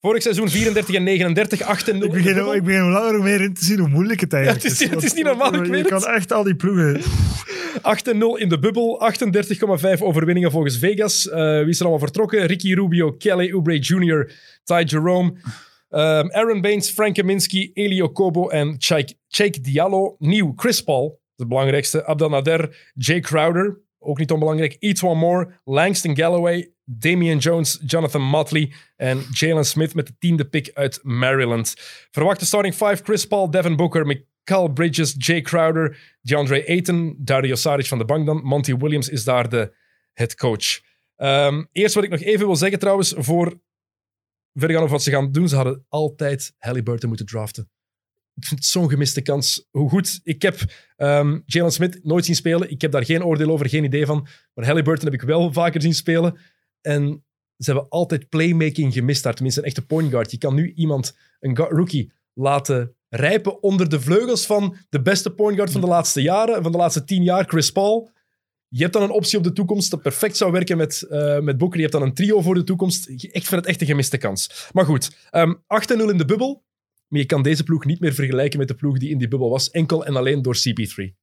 Vorig 0.00 0.22
seizoen 0.22 0.48
34 0.48 0.94
en 0.94 1.02
39, 1.02 1.62
8 1.62 1.88
en 1.88 1.98
0. 1.98 2.04
Ik 2.06 2.12
begin, 2.12 2.54
ik 2.54 2.62
begin 2.64 2.80
hoe 2.80 2.90
langer 2.90 3.14
hoe 3.14 3.22
meer 3.22 3.40
in 3.40 3.54
te 3.54 3.64
zien 3.64 3.78
hoe 3.78 3.88
moeilijk 3.88 4.20
het 4.20 4.32
eigenlijk 4.32 4.64
Ja, 4.64 4.70
het 4.70 4.80
is 4.80 4.88
het 4.90 5.02
is 5.02 5.12
niet 5.12 5.24
normaal, 5.24 5.54
ik 5.54 5.64
Je 5.64 5.70
weet 5.70 5.86
kan 5.86 6.00
het. 6.00 6.08
echt 6.16 6.32
al 6.32 6.42
die 6.42 6.56
ploegen... 6.56 7.00
8 7.82 8.08
en 8.08 8.18
0 8.18 8.36
in 8.36 8.48
de 8.48 8.58
bubbel, 8.58 9.12
38,5 9.96 10.02
overwinningen 10.02 10.50
volgens 10.50 10.78
Vegas. 10.78 11.28
Eh, 11.28 11.58
wie 11.58 11.68
is 11.68 11.76
er 11.76 11.80
allemaal 11.80 11.98
vertrokken? 11.98 12.46
Ricky 12.46 12.74
Rubio, 12.74 13.12
Kelly 13.12 13.52
Oubre 13.52 13.78
Jr., 13.78 14.32
Ty 14.64 14.82
Jerome, 14.86 15.32
ehm, 15.88 16.28
Aaron 16.30 16.60
Baines, 16.60 16.90
Frank 16.90 17.14
Kaminsky, 17.14 17.70
Elio 17.74 18.08
Kobo 18.08 18.48
en 18.48 18.76
Cheik 19.28 19.64
Diallo. 19.64 20.16
Nieuw, 20.18 20.52
Chris 20.56 20.82
Paul, 20.82 21.20
de 21.36 21.46
belangrijkste. 21.46 22.04
Abdel 22.04 22.28
Nader, 22.28 22.90
Jay 22.94 23.20
Crowder, 23.20 23.80
ook 24.08 24.18
niet 24.18 24.30
onbelangrijk. 24.30 24.76
Eat 24.78 25.02
One 25.02 25.14
More, 25.14 25.60
Langston 25.64 26.16
Galloway, 26.16 26.72
Damian 26.84 27.38
Jones, 27.38 27.82
Jonathan 27.86 28.22
Motley 28.22 28.72
en 28.96 29.22
Jalen 29.30 29.64
Smith 29.64 29.94
met 29.94 30.06
de 30.06 30.12
tiende 30.18 30.48
pick 30.48 30.70
uit 30.74 31.00
Maryland. 31.02 31.74
Verwachte 32.10 32.46
starting 32.46 32.74
five, 32.74 33.02
Chris 33.02 33.26
Paul, 33.26 33.50
Devin 33.50 33.76
Booker, 33.76 34.06
Mikal 34.06 34.68
Bridges, 34.72 35.14
Jay 35.18 35.40
Crowder, 35.40 36.16
DeAndre 36.20 36.66
Ayton, 36.66 37.16
Dario 37.18 37.54
Saric 37.54 37.86
van 37.86 37.98
de 37.98 38.04
bank 38.04 38.26
dan. 38.26 38.42
Monty 38.42 38.76
Williams 38.76 39.08
is 39.08 39.24
daar 39.24 39.48
de 39.48 39.74
head 40.12 40.34
coach. 40.34 40.80
Ehm, 41.16 41.64
eerst 41.72 41.94
wat 41.94 42.04
ik 42.04 42.10
nog 42.10 42.20
even 42.20 42.46
wil 42.46 42.56
zeggen 42.56 42.78
trouwens, 42.78 43.14
voor 43.16 43.60
gaan 44.52 44.76
over 44.76 44.90
wat 44.90 45.02
ze 45.02 45.10
gaan 45.10 45.32
doen. 45.32 45.48
Ze 45.48 45.56
hadden 45.56 45.84
altijd 45.88 46.54
Halliburton 46.58 47.08
moeten 47.08 47.26
draften. 47.26 47.70
Ik 48.38 48.46
vind 48.46 48.60
het 48.60 48.68
zo'n 48.68 48.88
gemiste 48.88 49.22
kans. 49.22 49.66
Hoe 49.70 49.88
goed. 49.88 50.20
Ik 50.22 50.42
heb 50.42 50.58
ehm, 50.96 51.38
Jalen 51.46 51.72
Smith 51.72 52.04
nooit 52.04 52.24
zien 52.24 52.34
spelen. 52.34 52.70
Ik 52.70 52.80
heb 52.80 52.92
daar 52.92 53.04
geen 53.04 53.24
oordeel 53.24 53.50
over, 53.50 53.68
geen 53.68 53.84
idee 53.84 54.06
van. 54.06 54.26
Maar 54.54 54.66
Halliburton 54.66 55.04
heb 55.04 55.20
ik 55.20 55.26
wel 55.26 55.52
vaker 55.52 55.82
zien 55.82 55.94
spelen. 55.94 56.38
En 56.80 57.24
ze 57.56 57.70
hebben 57.70 57.88
altijd 57.88 58.28
playmaking 58.28 58.92
gemist 58.92 59.22
daar. 59.22 59.34
Tenminste, 59.34 59.60
een 59.60 59.66
echte 59.66 59.86
point 59.86 60.10
guard. 60.10 60.30
Je 60.30 60.38
kan 60.38 60.54
nu 60.54 60.72
iemand, 60.74 61.16
een 61.40 61.56
rookie, 61.56 62.12
laten 62.32 62.94
rijpen 63.08 63.62
onder 63.62 63.88
de 63.88 64.00
vleugels 64.00 64.46
van 64.46 64.76
de 64.88 65.02
beste 65.02 65.30
point 65.30 65.56
guard 65.56 65.70
van 65.70 65.80
de 65.80 65.86
laatste 65.86 66.22
jaren, 66.22 66.62
van 66.62 66.72
de 66.72 66.78
laatste 66.78 67.04
tien 67.04 67.22
jaar, 67.22 67.44
Chris 67.44 67.70
Paul. 67.70 68.10
Je 68.68 68.82
hebt 68.82 68.92
dan 68.92 69.02
een 69.02 69.10
optie 69.10 69.38
op 69.38 69.44
de 69.44 69.52
toekomst 69.52 69.90
dat 69.90 70.02
perfect 70.02 70.36
zou 70.36 70.52
werken 70.52 70.76
met, 70.76 71.02
eh 71.02 71.38
met 71.38 71.58
Booker. 71.58 71.76
Je 71.76 71.82
hebt 71.82 71.98
dan 71.98 72.02
een 72.02 72.14
trio 72.14 72.40
voor 72.40 72.54
de 72.54 72.64
toekomst. 72.64 73.08
Ik 73.08 73.30
vind 73.46 73.50
het 73.50 73.66
echt 73.66 73.80
een 73.80 73.86
gemiste 73.86 74.18
kans. 74.18 74.68
Maar 74.72 74.84
goed, 74.84 75.10
ehm 75.30 75.54
8-0 75.54 76.10
in 76.10 76.18
de 76.18 76.24
bubbel. 76.24 76.66
Maar 77.08 77.20
je 77.20 77.26
kan 77.26 77.42
deze 77.42 77.62
ploeg 77.64 77.84
niet 77.84 78.00
meer 78.00 78.14
vergelijken 78.14 78.58
met 78.58 78.68
de 78.68 78.74
ploeg 78.74 78.98
die 78.98 79.10
in 79.10 79.18
die 79.18 79.28
bubbel 79.28 79.50
was. 79.50 79.70
Enkel 79.70 80.04
en 80.06 80.16
alleen 80.16 80.42
door 80.42 80.56
CP3. 80.56 81.14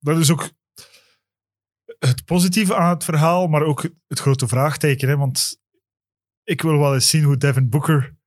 Dat 0.00 0.18
is 0.18 0.30
ook 0.30 0.50
het 1.98 2.24
positieve 2.24 2.74
aan 2.74 2.94
het 2.94 3.04
verhaal, 3.04 3.46
maar 3.46 3.62
ook 3.62 3.90
het 4.06 4.18
grote 4.18 4.48
vraagteken. 4.48 5.08
Hè? 5.08 5.16
Want 5.16 5.60
ik 6.44 6.62
wil 6.62 6.78
wel 6.78 6.94
eens 6.94 7.10
zien 7.10 7.22
hoe 7.22 7.36
Devin 7.36 7.68
Booker 7.68 8.18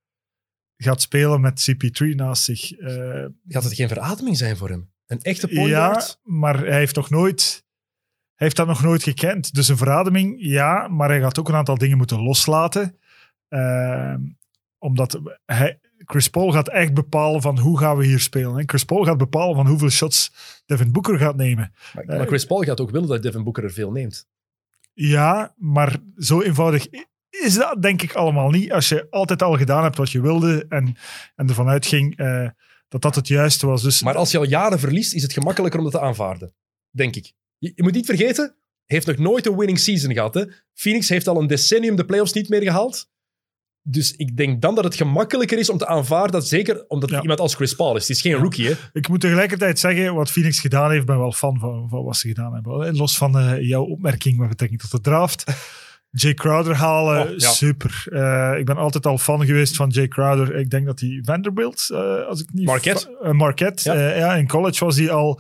gaat 0.78 1.02
spelen 1.02 1.42
met 1.42 1.72
CP3 1.72 2.16
naast 2.16 2.44
zich. 2.44 2.72
Eh, 2.72 3.26
Gaat 3.48 3.64
het 3.64 3.74
geen 3.74 3.88
verademing 3.88 4.38
zijn 4.38 4.58
voor 4.58 4.70
hem? 4.70 4.92
Een 5.06 5.22
echte 5.22 5.48
point 5.48 5.70
ja, 5.70 6.06
maar 6.24 6.60
hij 6.60 6.78
heeft 6.78 6.96
nog 6.96 7.10
nooit... 7.10 7.62
Hij 8.34 8.48
heeft 8.48 8.56
dat 8.56 8.68
nog 8.68 8.84
nooit 8.84 9.04
gekend. 9.04 9.54
Dus 9.54 9.68
een 9.68 9.78
verademing, 9.78 10.36
ja, 10.38 10.88
maar 10.88 11.10
hij 11.10 11.20
gaat 11.20 11.40
ook 11.40 11.50
een 11.50 11.56
aantal 11.56 11.78
dingen 11.78 11.98
moeten 11.98 12.22
loslaten. 12.22 12.98
Eh, 13.48 14.16
omdat 14.78 15.22
hij, 15.46 15.80
Chris 16.06 16.28
Paul 16.28 16.52
gaat 16.52 16.70
echt 16.70 16.94
bepalen 16.94 17.42
van 17.42 17.60
hoe 17.60 17.78
gaan 17.78 17.98
we 17.98 18.06
hier 18.06 18.20
spelen. 18.20 18.58
En 18.58 18.70
Chris 18.70 18.84
Paul 18.84 19.04
gaat 19.04 19.18
bepalen 19.18 19.56
van 19.56 19.68
hoeveel 19.68 19.90
shots 19.90 20.32
Devin 20.66 20.92
Booker 20.92 21.18
gaat 21.18 21.36
nemen. 21.36 21.74
Maar, 21.94 22.06
maar 22.06 22.28
Chris 22.28 22.46
Paul 22.46 22.62
gaat 22.62 22.80
ook 22.80 22.92
willen 22.92 23.08
dat 23.08 23.22
Devin 23.22 23.44
Booker 23.44 23.64
er 23.64 23.72
veel 23.72 23.92
neemt. 23.92 24.28
Ja, 24.94 25.54
maar 25.58 25.98
zo 26.18 26.42
eenvoudig 26.42 26.88
is 27.30 27.54
dat 27.54 27.82
denk 27.82 28.02
ik 28.02 28.14
allemaal 28.14 28.50
niet. 28.50 28.72
Als 28.72 28.90
je 28.90 29.08
altijd 29.10 29.42
al 29.42 29.58
gedaan 29.58 29.84
hebt 29.84 29.98
wat 29.98 30.12
je 30.12 30.22
wilde 30.22 30.66
en, 30.70 30.96
en 31.36 31.48
ervan 31.48 31.68
uitging 31.68 32.18
eh, 32.18 32.50
dat 32.88 33.02
dat 33.02 33.16
het 33.16 33.28
juiste 33.28 33.68
was. 33.68 33.82
Dus 33.82 34.02
Maar 34.02 34.16
als 34.16 34.32
je 34.32 34.38
al 34.38 34.44
jaren 34.44 34.80
verliest, 34.80 35.14
is 35.14 35.22
het 35.22 35.34
gemakkelijker 35.34 35.80
om 35.80 35.86
dat 35.86 35.94
te 35.94 36.08
aanvaarden. 36.08 36.54
Denk 36.90 37.16
ik. 37.16 37.34
Je, 37.58 37.72
je 37.76 37.84
moet 37.84 37.94
niet 37.94 38.06
vergeten, 38.06 38.56
heeft 38.86 39.08
nog 39.08 39.18
nooit 39.18 39.46
een 39.46 39.58
winning 39.58 39.80
season 39.80 40.14
gehad. 40.14 40.34
Hè? 40.34 40.46
Phoenix 40.74 41.10
heeft 41.10 41.28
al 41.28 41.42
een 41.42 41.48
decennium 41.48 41.96
de 41.96 42.06
playoffs 42.06 42.34
niet 42.34 42.50
meer 42.50 42.62
gehaald. 42.62 43.10
Dus 43.86 44.12
ik 44.16 44.38
denk 44.38 44.62
dan 44.62 44.76
dat 44.76 44.84
het 44.84 44.96
gemakkelijker 44.96 45.58
is 45.58 45.70
om 45.70 45.78
te 45.78 45.88
aanvaarden, 45.88 46.32
dat 46.32 46.48
zeker 46.48 46.86
omdat 46.88 47.10
Ja. 47.10 47.22
iemand 47.22 47.40
als 47.40 47.56
Chris 47.56 47.76
Paul 47.76 47.96
is. 47.96 48.08
Het 48.08 48.16
is 48.16 48.22
geen 48.22 48.34
rookie, 48.34 48.68
hè? 48.68 48.74
ik 48.94 49.08
moet 49.10 49.22
tegelijkertijd 49.22 49.80
zeggen, 49.80 50.14
wat 50.16 50.32
Phoenix 50.32 50.60
gedaan 50.60 50.92
heeft, 50.92 51.06
ben 51.06 51.18
wel 51.18 51.32
fan 51.32 51.60
van, 51.60 51.90
van 51.90 52.04
wat 52.04 52.16
ze 52.18 52.28
gedaan 52.28 52.54
hebben. 52.54 52.96
Los 52.96 53.18
van 53.18 53.38
eh, 53.40 53.62
jouw 53.68 53.84
opmerking 53.84 54.38
met 54.38 54.50
betrekking 54.50 54.82
tot 54.82 54.92
de 54.92 55.02
draft. 55.02 55.44
Jay 56.16 56.34
Crowder 56.34 56.76
halen, 56.76 57.22
Oh, 57.32 57.38
ja. 57.38 57.50
super. 57.50 58.04
Eh, 58.10 58.60
ik 58.60 58.66
ben 58.66 58.78
altijd 58.78 59.06
al 59.06 59.18
fan 59.18 59.46
geweest 59.46 59.76
van 59.76 59.90
Jay 59.90 60.08
Crowder. 60.08 60.56
Ik 60.56 60.70
denk 60.70 60.86
dat 60.86 61.00
hij 61.00 61.20
Vanderbilt, 61.24 61.90
eh, 61.92 62.26
als 62.28 62.42
ik 62.42 62.54
niet... 62.54 62.66
Marquette. 62.66 63.30
Marquette, 63.32 63.92
ja, 63.94 64.36
in 64.36 64.48
college 64.48 64.86
was 64.86 64.98
hij 64.98 65.12
al... 65.12 65.40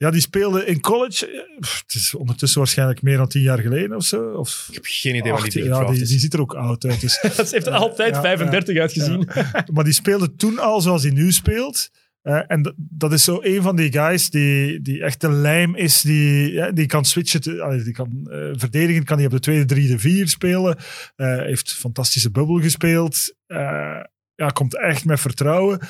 Ja, 0.00 0.10
die 0.10 0.20
speelde 0.20 0.64
in 0.64 0.80
college. 0.80 1.26
eh, 1.26 1.58
pff, 1.60 1.82
Het 1.86 1.94
is 1.94 2.14
ondertussen 2.14 2.58
waarschijnlijk 2.58 3.02
meer 3.02 3.16
dan 3.16 3.28
tien 3.28 3.42
jaar 3.42 3.58
geleden 3.58 3.96
of 3.96 4.04
zo. 4.04 4.30
Of 4.30 4.66
Ik 4.68 4.74
heb 4.74 4.84
geen 4.86 5.14
idee 5.14 5.32
wat 5.32 5.40
die 5.40 5.46
18, 5.50 5.62
dit 5.62 5.70
ja, 5.72 5.84
die, 5.90 6.04
die 6.06 6.18
ziet 6.18 6.34
er 6.34 6.40
ook 6.40 6.54
oud 6.54 6.84
uit. 6.84 7.00
Dus, 7.00 7.20
Dat 7.36 7.50
heeft 7.50 7.66
er 7.66 7.72
altijd 7.72 8.14
Ja, 8.14 8.20
35 8.20 8.78
uitgezien. 8.78 9.28
maar 9.74 9.84
die 9.84 9.92
speelde 9.92 10.34
toen 10.34 10.58
al 10.58 10.80
zoals 10.80 11.02
hij 11.02 11.12
nu 11.12 11.32
speelt. 11.32 11.90
Eh, 12.22 12.40
en 12.46 12.62
dat, 12.62 12.74
dat 12.76 13.12
is 13.12 13.24
zo 13.24 13.38
een 13.42 13.62
van 13.62 13.76
die 13.76 13.92
guys 13.92 14.30
die, 14.30 14.80
die 14.80 15.02
echt 15.02 15.20
de 15.20 15.30
lijm 15.30 15.74
is. 15.76 16.00
Die, 16.00 16.52
ja, 16.52 16.70
die 16.70 16.86
kan 16.86 17.04
switchen. 17.04 17.40
te- 17.40 17.62
allee, 17.62 17.82
die 17.82 17.92
kan 17.92 18.26
eh, 18.30 18.48
verdedigen. 18.52 19.04
Kan 19.04 19.16
hij 19.16 19.26
op 19.26 19.32
de 19.32 19.40
tweede, 19.40 19.64
drie, 19.64 19.88
de 19.88 19.98
vier 19.98 20.28
spelen. 20.28 20.76
Eh, 21.16 21.36
heeft 21.38 21.72
fantastische 21.74 22.30
bubbel 22.30 22.60
gespeeld. 22.60 23.34
Eh, 23.46 24.00
ja, 24.34 24.48
komt 24.52 24.76
echt 24.78 25.04
met 25.04 25.20
vertrouwen. 25.20 25.80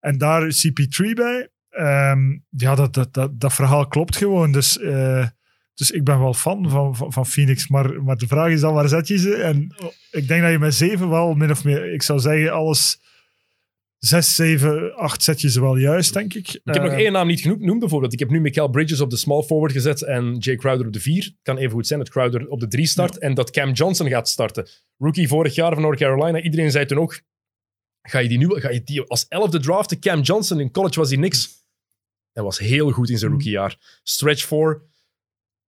En 0.00 0.18
daar 0.18 0.46
is 0.46 0.66
CP3 0.68 1.12
bij. 1.14 1.48
Ehm, 1.78 2.38
ja, 2.50 2.74
dat, 2.74 2.94
dat, 2.94 3.14
dat, 3.14 3.40
dat 3.40 3.54
verhaal 3.54 3.86
klopt 3.86 4.16
gewoon. 4.16 4.52
Dus, 4.52 4.78
eh, 4.78 5.26
dus 5.74 5.90
ik 5.90 6.04
ben 6.04 6.18
wel 6.18 6.34
fan 6.34 6.70
van, 6.70 6.96
van, 6.96 7.12
van 7.12 7.26
Phoenix. 7.26 7.68
Maar, 7.68 8.02
maar 8.02 8.16
de 8.16 8.26
vraag 8.26 8.50
is 8.50 8.60
dan, 8.60 8.74
waar 8.74 8.88
zet 8.88 9.08
je 9.08 9.18
ze? 9.18 9.34
En 9.34 9.74
ik 10.10 10.28
denk 10.28 10.42
dat 10.42 10.50
je 10.50 10.58
met 10.58 10.74
zeven 10.74 11.08
wel 11.10 11.34
min 11.34 11.50
of 11.50 11.64
meer... 11.64 11.92
Ik 11.92 12.02
zou 12.02 12.18
zeggen, 12.18 12.52
alles... 12.52 13.00
Zes, 13.98 14.34
zeven, 14.34 14.94
acht 14.94 15.22
zet 15.22 15.40
je 15.40 15.50
ze 15.50 15.60
wel 15.60 15.76
juist, 15.76 16.12
denk 16.12 16.34
ik. 16.34 16.48
Ik 16.48 16.60
heb 16.64 16.82
nog 16.82 16.92
één 16.92 17.12
naam 17.12 17.26
niet 17.26 17.40
genoemd 17.40 17.78
bijvoorbeeld. 17.78 18.12
Ik 18.12 18.18
heb 18.18 18.30
nu 18.30 18.40
Mikael 18.40 18.68
Bridges 18.68 19.00
op 19.00 19.10
de 19.10 19.16
small 19.16 19.42
forward 19.42 19.72
gezet 19.72 20.02
en 20.02 20.36
Jay 20.38 20.56
Crowder 20.56 20.86
op 20.86 20.92
de 20.92 21.00
vier. 21.00 21.24
Het 21.24 21.34
kan 21.42 21.56
even 21.56 21.70
goed 21.72 21.86
zijn 21.86 21.98
dat 21.98 22.08
Crowder 22.08 22.48
op 22.48 22.60
de 22.60 22.68
drie 22.68 22.86
start 22.86 23.18
en 23.18 23.34
dat 23.34 23.50
Cam 23.50 23.72
Johnson 23.72 24.08
gaat 24.08 24.28
starten. 24.28 24.68
Rookie 24.98 25.28
vorig 25.28 25.54
jaar 25.54 25.72
van 25.72 25.82
North 25.82 25.98
Carolina. 25.98 26.40
Iedereen 26.40 26.70
zei 26.70 26.86
toen 26.86 26.98
ook, 26.98 27.20
ga 28.02 28.18
je 28.18 28.28
die 28.28 28.38
nu 28.38 28.46
ga 28.48 28.70
je 28.70 28.82
die 28.84 29.02
als 29.02 29.26
elfde 29.28 29.60
draften? 29.60 30.00
Cam 30.00 30.20
Johnson 30.20 30.60
in 30.60 30.70
college 30.70 30.98
was 30.98 31.08
hij 31.08 31.18
niks. 31.18 31.57
Hij 32.38 32.46
was 32.46 32.58
heel 32.58 32.90
goed 32.90 33.10
in 33.10 33.18
zijn 33.18 33.30
rookiejaar. 33.30 33.76
Stretch 34.02 34.44
four. 34.44 34.82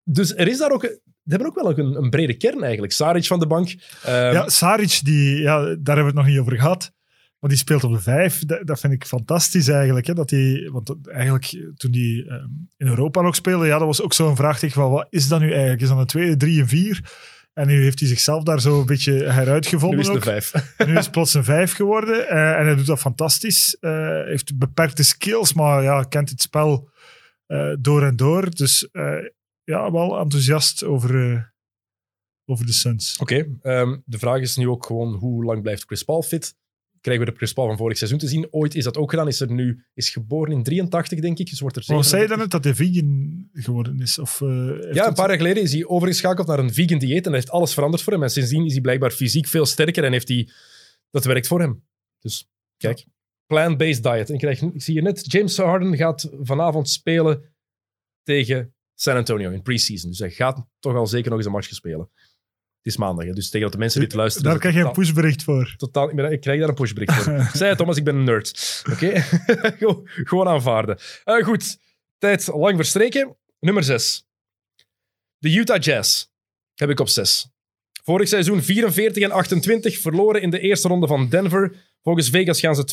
Dus 0.04 0.34
er 0.34 0.48
is 0.48 0.58
daar 0.58 0.70
ook... 0.70 0.82
Ze 0.82 1.36
hebben 1.36 1.48
ook 1.48 1.54
wel 1.54 1.78
een, 1.78 2.02
een 2.02 2.10
brede 2.10 2.36
kern 2.36 2.62
eigenlijk. 2.62 2.92
Saric 2.92 3.26
van 3.26 3.38
de 3.38 3.46
bank. 3.46 3.74
Ehm, 4.02 4.32
Ja, 4.32 4.48
Saric, 4.48 5.00
die, 5.02 5.40
ja, 5.40 5.58
daar 5.60 5.66
hebben 5.66 5.94
we 5.94 6.02
het 6.02 6.14
nog 6.14 6.26
niet 6.26 6.38
over 6.38 6.56
gehad. 6.56 6.92
Maar 7.38 7.50
die 7.50 7.58
speelt 7.58 7.84
op 7.84 7.92
de 7.92 8.00
vijf. 8.00 8.44
Dat, 8.44 8.66
dat 8.66 8.80
vind 8.80 8.92
ik 8.92 9.04
fantastisch 9.04 9.68
eigenlijk. 9.68 10.06
Hè, 10.06 10.14
dat 10.14 10.28
die, 10.28 10.70
want 10.70 11.08
eigenlijk 11.08 11.72
toen 11.76 11.90
die 11.90 12.28
ehm, 12.28 12.46
in 12.76 12.86
Europa 12.86 13.20
nog 13.20 13.34
speelde, 13.34 13.66
ja, 13.66 13.78
dat 13.78 13.86
was 13.86 14.02
ook 14.02 14.12
zo'n 14.12 14.36
vraagteken 14.36 14.74
van 14.74 14.90
wat 14.90 15.06
is 15.10 15.28
dat 15.28 15.40
nu 15.40 15.50
eigenlijk? 15.50 15.82
Is 15.82 15.88
dat 15.88 15.98
een 15.98 16.06
tweede, 16.06 16.36
drie 16.36 16.60
en 16.60 16.68
vier? 16.68 17.12
En 17.52 17.66
nu 17.66 17.82
heeft 17.82 17.98
hij 18.00 18.08
zichzelf 18.08 18.42
daar 18.42 18.60
zo 18.60 18.80
een 18.80 18.86
beetje 18.86 19.12
heruitgevonden. 19.12 19.98
nu 19.98 20.02
is 20.02 20.08
het 20.08 20.16
ook. 20.16 20.24
de 20.24 20.30
vijf. 20.30 20.52
Nu 20.86 20.96
is 20.96 21.04
het 21.04 21.10
plots 21.10 21.34
een 21.34 21.44
vijf 21.44 21.72
geworden. 21.72 22.28
eh, 22.28 22.58
en 22.58 22.66
hij 22.66 22.74
doet 22.74 22.86
dat 22.86 22.98
fantastisch. 22.98 23.76
Eh, 23.80 24.24
heeft 24.24 24.58
beperkte 24.58 25.02
skills, 25.02 25.52
maar 25.52 25.82
ja, 25.82 26.02
kent 26.02 26.30
het 26.30 26.40
spel 26.40 26.90
eh, 27.46 27.72
door 27.78 28.02
en 28.02 28.16
door. 28.16 28.50
Dus 28.50 28.88
ja, 29.64 29.90
wel 29.92 30.18
enthousiast 30.18 30.84
over, 30.84 31.52
over 32.44 32.66
de 32.66 32.72
Suns. 32.72 33.18
Oké, 33.18 33.46
ehm, 33.62 33.96
de 34.04 34.18
vraag 34.18 34.40
is 34.40 34.56
nu 34.56 34.68
ook 34.68 34.86
gewoon 34.86 35.14
hoe 35.14 35.44
lang 35.44 35.62
blijft 35.62 35.84
Chris 35.84 36.02
Paul 36.02 36.22
fit? 36.22 36.54
Krijgen 37.00 37.24
we 37.24 37.30
de 37.30 37.36
Chris 37.36 37.52
Paul 37.52 37.66
van 37.66 37.76
vorig 37.76 37.96
seizoen 37.96 38.18
te 38.18 38.28
zien? 38.28 38.46
Ooit 38.50 38.74
is 38.74 38.84
dat 38.84 38.96
ook 38.96 39.10
gedaan. 39.10 39.28
Is 39.28 39.40
er 39.40 39.52
nu 39.52 39.84
is 39.94 40.10
geboren 40.10 40.52
in 40.52 40.62
83, 40.62 41.20
denk 41.20 41.38
ik. 41.38 41.50
Dus 41.50 41.60
wordt 41.60 41.76
er 41.76 41.84
Maar 41.86 42.04
zei 42.04 42.22
je 42.22 42.28
dan 42.28 42.38
37. 42.38 42.38
net 42.38 42.50
dat 42.50 42.64
hij 42.64 42.74
vegan 42.74 43.48
geworden 43.52 44.00
is? 44.00 44.18
Of, 44.18 44.40
eh, 44.40 44.92
Ja, 44.92 45.06
een 45.06 45.14
paar 45.14 45.28
jaar 45.28 45.36
geleden 45.36 45.62
is 45.62 45.72
hij 45.72 45.86
overgeschakeld 45.86 46.46
naar 46.46 46.58
een 46.58 46.72
vegan 46.74 46.98
dieet 46.98 47.16
en 47.16 47.22
dat 47.22 47.32
heeft 47.32 47.50
alles 47.50 47.74
veranderd 47.74 48.02
voor 48.02 48.12
hem. 48.12 48.22
En 48.22 48.30
sindsdien 48.30 48.64
is 48.64 48.72
hij 48.72 48.80
blijkbaar 48.80 49.10
fysiek 49.10 49.46
veel 49.46 49.66
sterker 49.66 50.04
en 50.04 50.12
heeft 50.12 50.28
hij... 50.28 50.48
Dat 51.10 51.24
werkt 51.24 51.46
voor 51.46 51.60
hem. 51.60 51.82
Dus 52.18 52.48
kijk, 52.76 53.04
plant-based 53.46 54.02
diet. 54.02 54.28
En 54.28 54.34
ik, 54.34 54.40
krijg, 54.40 54.62
ik 54.62 54.82
zie 54.82 54.94
je 54.94 55.02
net, 55.02 55.32
James 55.32 55.56
Harden 55.56 55.96
gaat 55.96 56.30
vanavond 56.40 56.88
spelen 56.88 57.42
tegen 58.22 58.74
San 58.94 59.16
Antonio 59.16 59.50
in 59.50 59.62
preseason. 59.62 60.10
Dus 60.10 60.18
hij 60.18 60.30
gaat 60.30 60.66
toch 60.78 60.94
al 60.94 61.06
zeker 61.06 61.28
nog 61.28 61.38
eens 61.38 61.46
een 61.46 61.52
match 61.52 61.74
spelen. 61.74 62.10
Het 62.82 62.92
is 62.92 62.96
maandag, 62.96 63.24
hè, 63.26 63.32
dus 63.32 63.46
tegen 63.50 63.60
dat 63.60 63.72
de 63.72 63.78
mensen 63.78 64.00
dit 64.00 64.12
luisteren... 64.14 64.50
Daar 64.50 64.58
krijg 64.58 64.74
je 64.74 64.80
een 64.80 64.92
pushbericht 64.92 65.42
voor. 65.42 65.74
Totaal, 65.76 66.08
ik, 66.10 66.16
ben- 66.16 66.32
ik 66.32 66.40
krijg 66.40 66.60
daar 66.60 66.68
een 66.68 66.74
pushbericht 66.74 67.14
voor. 67.14 67.32
Het, 67.66 67.78
Thomas, 67.78 67.96
ik 67.96 68.04
ben 68.04 68.16
een 68.16 68.24
nerd. 68.24 68.82
Oké? 68.92 69.20
Gewoon- 69.78 70.02
Gewoon 70.04 70.48
aanvaarden. 70.48 70.98
Eh, 71.24 71.44
goed, 71.44 71.78
tijd 72.18 72.46
lang 72.46 72.76
verstreken. 72.76 73.36
Nummer 73.58 73.84
6. 73.84 74.26
De 75.38 75.54
Utah 75.54 75.80
Jazz 75.82 76.26
heb 76.74 76.90
ik 76.90 77.00
op 77.00 77.08
6. 77.08 77.48
Vorig 78.04 78.28
seizoen 78.28 78.62
44 78.62 79.22
en 79.22 79.30
28, 79.30 79.98
verloren 79.98 80.42
in 80.42 80.50
de 80.50 80.58
eerste 80.60 80.88
ronde 80.88 81.06
van 81.06 81.28
Denver. 81.28 81.74
Volgens 82.02 82.30
Vegas 82.30 82.60
gaan 82.60 82.74
ze 82.74 82.84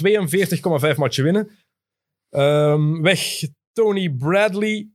42,5 0.92 0.98
matchen 0.98 1.24
winnen. 1.24 1.50
Ehm, 2.30 3.02
weg 3.02 3.44
Tony 3.74 4.10
Bradley, 4.10 4.90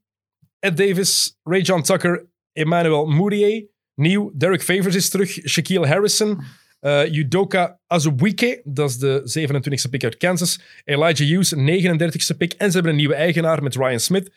Ed 0.58 0.76
Davis, 0.76 1.36
Ray 1.42 1.60
John 1.60 1.82
Tucker, 1.82 2.26
Emmanuel 2.52 3.06
Moutier. 3.06 3.70
Nieuw, 3.94 4.30
Derek 4.34 4.62
Favors 4.62 4.94
is 4.94 5.08
terug, 5.08 5.30
Shaquille 5.30 5.86
Harrison, 5.86 6.40
eh 6.80 7.12
Udoka 7.12 7.78
Azubuike, 7.86 8.60
dat 8.64 8.90
is 8.90 8.98
de 8.98 9.48
27e 9.48 9.90
pick 9.90 10.04
uit 10.04 10.16
Kansas. 10.16 10.60
Elijah 10.84 11.28
Hughes, 11.28 11.54
39e 11.54 12.36
pick. 12.36 12.52
En 12.52 12.66
ze 12.66 12.72
hebben 12.72 12.90
een 12.90 12.98
nieuwe 12.98 13.14
eigenaar 13.14 13.62
met 13.62 13.74
Ryan 13.74 14.00
Smith. 14.00 14.30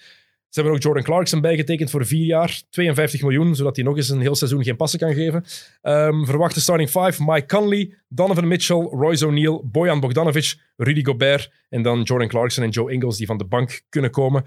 Ze 0.55 0.61
hebben 0.61 0.79
ook 0.79 0.83
Jordan 0.83 1.03
Clarkson 1.03 1.41
bijgetekend 1.41 1.89
voor 1.89 2.05
vier 2.05 2.25
jaar. 2.25 2.61
52 2.69 3.21
miljoen, 3.21 3.55
zodat 3.55 3.75
hij 3.75 3.85
nog 3.85 3.95
eens 3.97 4.09
een 4.09 4.21
heel 4.21 4.35
seizoen 4.35 4.63
geen 4.63 4.75
passen 4.75 4.99
kan 4.99 5.13
geven. 5.13 5.43
Ehm, 5.81 6.25
verwachte 6.25 6.61
starting 6.61 6.89
five. 6.89 7.23
Mike 7.23 7.45
Conley, 7.45 7.93
Donovan 8.07 8.47
Mitchell, 8.47 8.81
Royce 8.81 9.27
O'Neal, 9.27 9.67
Bojan 9.71 9.99
Bogdanovic, 9.99 10.55
Rudy 10.77 11.03
Gobert. 11.03 11.51
En 11.69 11.81
dan 11.81 12.01
Jordan 12.01 12.27
Clarkson 12.27 12.63
en 12.63 12.69
Joe 12.69 12.91
Ingles 12.91 13.17
die 13.17 13.27
van 13.27 13.37
de 13.37 13.45
bank 13.45 13.81
kunnen 13.89 14.11
komen. 14.11 14.45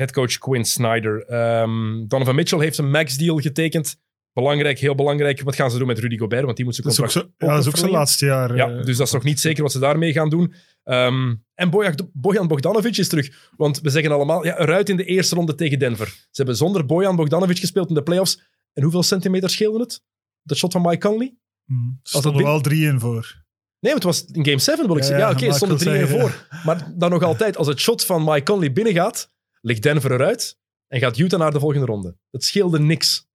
Headcoach 0.00 0.38
Quinn 0.38 0.64
Snyder. 0.64 1.24
Ehm, 1.26 2.06
Donovan 2.06 2.34
Mitchell 2.34 2.58
heeft 2.58 2.78
een 2.78 2.90
max-deal 2.90 3.38
getekend. 3.38 3.96
Belangrijk, 4.32 4.78
heel 4.78 4.94
belangrijk. 4.94 5.42
Wat 5.42 5.54
gaan 5.54 5.70
ze 5.70 5.78
doen 5.78 5.86
met 5.86 5.98
Rudy 5.98 6.16
Gobert? 6.18 6.44
Want 6.44 6.56
die 6.56 6.64
moet 6.64 6.74
zijn 6.74 6.86
Dat 6.86 6.96
is 6.96 7.00
ook, 7.00 7.12
contract 7.12 7.34
zo, 7.38 7.46
ja, 7.46 7.52
dat 7.52 7.62
is 7.62 7.68
ook 7.68 7.76
zijn 7.76 7.90
laatste 7.90 8.24
jaar. 8.26 8.56
Ja, 8.56 8.70
eh, 8.70 8.84
dus 8.84 8.96
dat 8.96 9.06
is 9.06 9.12
nog 9.12 9.22
niet 9.22 9.40
zeker 9.40 9.62
wat 9.62 9.72
ze 9.72 9.78
daarmee 9.78 10.12
gaan 10.12 10.28
doen. 10.28 10.54
Ehm, 10.84 11.34
en 11.54 11.70
Bojan, 12.12 12.48
Bogdanovic 12.48 12.96
is 12.96 13.08
terug. 13.08 13.50
Want 13.56 13.80
we 13.80 13.90
zeggen 13.90 14.12
allemaal, 14.12 14.44
ja, 14.44 14.58
eruit 14.58 14.88
in 14.88 14.96
de 14.96 15.04
eerste 15.04 15.34
ronde 15.34 15.54
tegen 15.54 15.78
Denver. 15.78 16.06
Ze 16.06 16.26
hebben 16.32 16.56
zonder 16.56 16.86
Bojan 16.86 17.16
Bogdanovic 17.16 17.58
gespeeld 17.58 17.88
in 17.88 17.94
de 17.94 18.02
playoffs. 18.02 18.40
En 18.72 18.82
hoeveel 18.82 19.02
centimeter 19.02 19.50
scheelde 19.50 19.78
het? 19.78 20.02
Dat 20.42 20.56
shot 20.56 20.72
van 20.72 20.82
Mike 20.82 21.08
Conley? 21.08 21.34
mm, 21.64 21.98
dat 22.02 22.22
stonden 22.22 22.42
wel 22.42 22.60
drie 22.60 22.86
in 22.86 23.00
voor. 23.00 23.42
Nee, 23.80 23.94
het 23.94 24.02
was 24.02 24.24
in 24.24 24.44
game 24.44 24.58
7, 24.58 24.86
wil 24.86 24.96
ik 24.96 25.02
Ja, 25.02 25.08
zeggen. 25.08 25.26
Ja, 25.26 25.30
oké, 25.32 25.40
maar 25.40 25.48
er 25.50 25.54
stonden 25.54 25.78
3 25.78 25.98
in 25.98 26.06
voor. 26.06 26.46
Maar 26.64 26.92
dan 26.94 27.10
nog 27.10 27.22
altijd, 27.22 27.56
als 27.56 27.66
het 27.66 27.80
shot 27.80 28.04
van 28.04 28.24
Mike 28.24 28.42
Conley 28.42 28.72
binnengaat, 28.72 29.30
ligt 29.60 29.82
Denver 29.82 30.12
eruit 30.12 30.58
en 30.86 31.00
gaat 31.00 31.18
Utah 31.18 31.38
naar 31.40 31.50
de 31.52 31.60
volgende 31.60 31.86
ronde. 31.86 32.16
Het 32.30 32.44
scheelde 32.44 32.78
niks. 32.78 33.28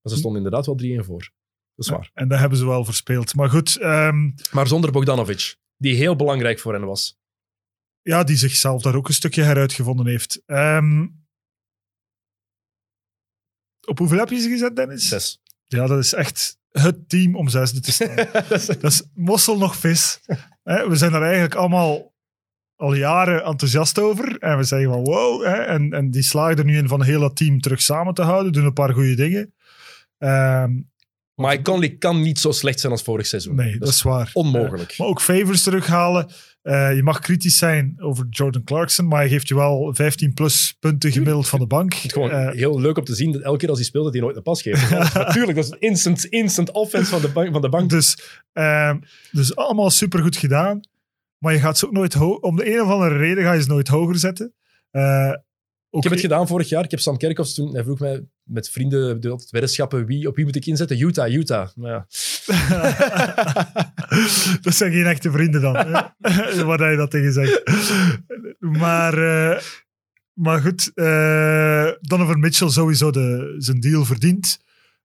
Maar 0.00 0.12
ze 0.12 0.18
stonden 0.18 0.42
inderdaad 0.42 0.66
wel 0.66 0.74
3 0.74 0.92
in 0.92 1.04
voor. 1.04 1.30
Dat 1.74 1.84
is 1.84 1.88
waar. 1.90 2.10
En 2.14 2.28
dat 2.28 2.38
hebben 2.38 2.58
ze 2.58 2.66
wel 2.66 2.84
verspeeld. 2.84 3.34
Maar 3.34 3.50
goed, 3.50 3.76
ehm, 3.76 4.30
Maar 4.50 4.66
zonder 4.66 4.92
Bogdanovic, 4.92 5.56
die 5.76 5.94
heel 5.94 6.16
belangrijk 6.16 6.58
voor 6.58 6.72
hen 6.72 6.84
was. 6.86 7.18
ja, 8.02 8.24
die 8.24 8.36
zichzelf 8.36 8.82
daar 8.82 8.94
ook 8.94 9.08
een 9.08 9.14
stukje 9.14 9.42
heruitgevonden 9.42 10.06
heeft. 10.06 10.42
Ehm, 10.46 11.06
op 13.86 13.98
hoeveel 13.98 14.18
heb 14.18 14.28
je 14.28 14.38
ze 14.40 14.48
gezet, 14.48 14.76
Dennis? 14.76 15.08
Zes. 15.08 15.40
Ja, 15.66 15.86
dat 15.86 15.98
is 15.98 16.12
echt 16.12 16.58
het 16.70 17.08
team 17.08 17.36
om 17.36 17.48
zesde 17.48 17.80
te 17.80 17.92
staan. 17.92 18.16
Dat 18.32 18.50
is- 18.50 18.66
dat 18.66 18.82
is 18.84 19.02
mossel 19.14 19.58
nog 19.58 19.76
vis. 19.76 20.20
We 20.62 20.90
zijn 20.96 21.12
daar 21.12 21.22
eigenlijk 21.22 21.54
allemaal 21.54 22.14
al 22.76 22.94
jaren 22.94 23.44
enthousiast 23.44 23.98
over. 23.98 24.36
En 24.38 24.56
we 24.56 24.64
zeggen 24.64 24.88
van 24.92 25.04
wow. 25.04 25.44
Hè, 25.44 25.54
en, 25.54 25.92
en 25.92 26.10
die 26.10 26.22
slagen 26.22 26.56
er 26.56 26.64
nu 26.64 26.76
in 26.76 26.88
van 26.88 27.02
heel 27.02 27.20
dat 27.20 27.36
team 27.36 27.60
terug 27.60 27.80
samen 27.82 28.14
te 28.14 28.22
houden. 28.22 28.52
Doen 28.52 28.64
een 28.64 28.72
paar 28.72 28.92
goede 28.92 29.14
dingen. 29.14 29.54
Ehm, 30.18 30.70
Mike 31.34 31.62
Conley 31.62 31.96
kan 31.96 32.20
niet 32.20 32.38
zo 32.38 32.50
slecht 32.50 32.80
zijn 32.80 32.92
als 32.92 33.02
vorig 33.02 33.26
seizoen. 33.26 33.54
nee, 33.54 33.78
dat 33.78 33.88
is 33.88 34.02
waar. 34.02 34.30
onmogelijk. 34.32 34.94
Maar 34.98 35.06
ook 35.06 35.20
favors 35.20 35.62
terughalen. 35.62 36.26
Eh, 36.62 36.94
je 36.94 37.02
mag 37.02 37.18
kritisch 37.18 37.58
zijn 37.58 37.94
over 37.98 38.26
Jordan 38.30 38.64
Clarkson, 38.64 39.08
maar 39.08 39.18
hij 39.18 39.28
geeft 39.28 39.48
je 39.48 39.54
wel 39.54 39.94
15 39.94 40.34
plus 40.34 40.76
punten 40.80 41.12
gemiddeld 41.12 41.48
van 41.48 41.58
de 41.58 41.66
bank. 41.66 41.94
Het 41.94 42.04
is 42.04 42.12
gewoon 42.12 42.30
Eh, 42.30 42.50
heel 42.50 42.80
leuk 42.80 42.98
om 42.98 43.04
te 43.04 43.14
zien 43.14 43.32
dat 43.32 43.42
elke 43.42 43.58
keer 43.58 43.68
als 43.68 43.78
hij 43.78 43.86
speelt, 43.86 44.04
dat 44.04 44.12
hij 44.12 44.22
nooit 44.22 44.36
een 44.36 44.42
pas 44.42 44.62
geeft. 44.62 44.90
Natuurlijk, 45.14 45.54
dat 45.56 45.64
is 45.64 45.70
een 45.70 45.80
instant, 45.80 46.24
instant 46.24 46.70
offense 46.70 47.10
van 47.10 47.20
de 47.20 47.28
bank. 47.28 47.52
Van 47.52 47.60
de 47.60 47.68
bank. 47.68 47.90
dus, 47.90 48.18
ehm, 48.52 48.98
dus 49.30 49.56
allemaal 49.56 49.90
supergoed 49.90 50.36
gedaan. 50.36 50.80
Maar 51.38 51.52
je 51.52 51.58
gaat 51.58 51.78
ze 51.78 51.86
ook 51.86 51.92
nooit 51.92 52.16
om 52.40 52.56
de 52.56 52.72
een 52.74 52.80
of 52.80 52.88
andere 52.88 53.16
reden 53.16 53.44
ga 53.44 53.52
je 53.52 53.62
ze 53.62 53.68
nooit 53.68 53.88
hoger 53.88 54.16
zetten. 54.18 54.54
Eh, 54.90 55.32
Ik 55.90 56.02
heb 56.02 56.12
het 56.12 56.20
gedaan 56.20 56.46
vorig 56.46 56.68
jaar. 56.68 56.84
Ik 56.84 56.90
heb 56.90 57.00
Sam 57.00 57.16
Kerkhoffs 57.16 57.54
toen, 57.54 57.74
hij 57.74 57.82
vroeg 57.84 57.98
mij 57.98 58.24
met 58.42 58.70
vrienden, 58.70 59.20
de 59.20 59.28
weddenschappen, 59.50 60.06
wie, 60.06 60.28
op 60.28 60.36
wie 60.36 60.44
moet 60.44 60.56
ik 60.56 60.66
inzetten? 60.66 61.00
Utah, 61.00 61.32
Utah. 61.32 61.68
Maar 61.74 61.90
ja. 61.90 62.06
dat 64.62 64.74
zijn 64.74 64.92
geen 64.92 65.06
echte 65.06 65.30
vrienden 65.30 65.60
dan. 65.60 65.74
Wat 66.66 66.78
hij 66.78 66.96
dat 66.96 67.10
tegen 67.10 67.32
zegt. 67.32 67.62
Maar, 68.58 69.18
eh, 69.18 69.58
maar 70.32 70.60
goed, 70.60 70.90
eh 70.94 71.90
Donovan 72.00 72.40
Mitchell 72.40 72.68
sowieso 72.68 73.10
de, 73.10 73.54
zijn 73.58 73.80
deal 73.80 74.04
verdient. 74.04 74.58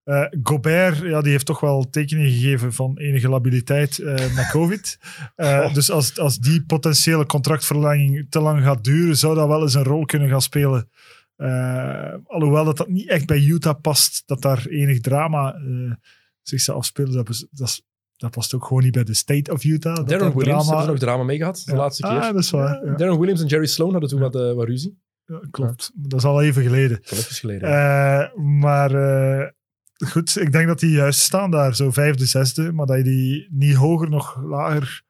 Eh, 0.04 0.26
Gobert, 0.43 0.97
ja, 0.97 1.22
die 1.22 1.32
heeft 1.32 1.45
toch 1.45 1.60
wel 1.60 1.89
tekenen 1.89 2.30
gegeven 2.30 2.74
van 2.74 2.97
enige 2.97 3.30
labiliteit 3.30 3.99
eh 3.99 4.36
met 4.36 4.49
COVID. 4.52 4.97
Eh, 5.36 5.60
Oh. 5.66 5.74
Dus 5.74 5.91
als, 5.91 6.20
als 6.20 6.38
die 6.38 6.64
potentiële 6.66 7.26
contractverlenging 7.26 8.26
te 8.30 8.39
lang 8.39 8.64
gaat 8.64 8.84
duren, 8.84 9.18
zou 9.18 9.36
dat 9.36 9.47
wel 9.47 9.62
eens 9.62 9.74
een 9.74 9.84
rol 9.84 10.06
kunnen 10.06 10.30
gaan 10.30 10.41
spelen. 10.41 10.89
Alhoewel 12.26 12.66
dat, 12.66 12.78
dat 12.78 12.88
niet 12.88 13.10
echt 13.10 13.26
bij 13.26 13.39
Utah 13.39 13.82
past, 13.82 14.24
dat 14.26 14.41
daar 14.41 14.66
enig 14.66 14.99
drama 14.99 15.56
zich 16.41 16.62
zou 16.62 16.78
afspelen. 16.78 17.12
Dat, 17.14 17.47
dat, 17.52 17.82
dat 18.18 18.32
past 18.32 18.54
ook 18.54 18.66
gewoon 18.66 18.84
niet 18.84 18.91
bij 18.91 19.04
de 19.04 19.14
state 19.14 19.52
of 19.52 19.64
Utah. 19.64 19.95
Dat 19.95 20.08
Darren 20.08 20.26
dat 20.26 20.36
Williams 20.36 20.68
drama- 20.68 20.86
nog 20.86 20.99
drama 20.99 21.24
mee 21.24 21.38
gehad, 21.38 21.62
de 21.66 21.72
Ja. 21.72 21.78
laatste 21.78 22.02
keer. 22.02 22.12
Ah, 22.12 22.34
dat 22.34 22.43
is 22.43 22.49
waar. 22.49 22.86
Ja, 22.86 22.95
Darren 22.95 23.20
Williams 23.20 23.41
en 23.41 23.47
Jerry 23.47 23.66
Sloan 23.66 23.91
hadden 23.91 24.10
toen 24.10 24.20
wat, 24.20 24.34
wat 24.34 24.68
ruzie. 24.68 24.99
Ja, 25.26 25.41
klopt. 25.52 25.91
Dat 25.95 26.20
is 26.20 26.26
al 26.26 26.41
even 26.41 26.64
geleden. 26.64 26.97
Dat 27.04 27.12
is 27.12 27.20
even 27.20 27.36
geleden. 27.36 27.70
Maar 28.60 28.91
goed, 30.10 30.38
ik 30.39 30.52
denk 30.52 30.68
dat 30.68 30.80
die 30.80 30.91
juist 30.91 31.20
staan 31.20 31.52
daar, 31.52 31.76
zo 31.76 31.91
vijfde, 31.91 32.26
zesde, 32.26 32.72
maar 32.72 32.86
dat 32.86 32.97
je 32.97 33.04
die 33.04 33.47
niet 33.52 33.76
hoger, 33.76 34.10
nog 34.10 34.41
lager 34.43 35.04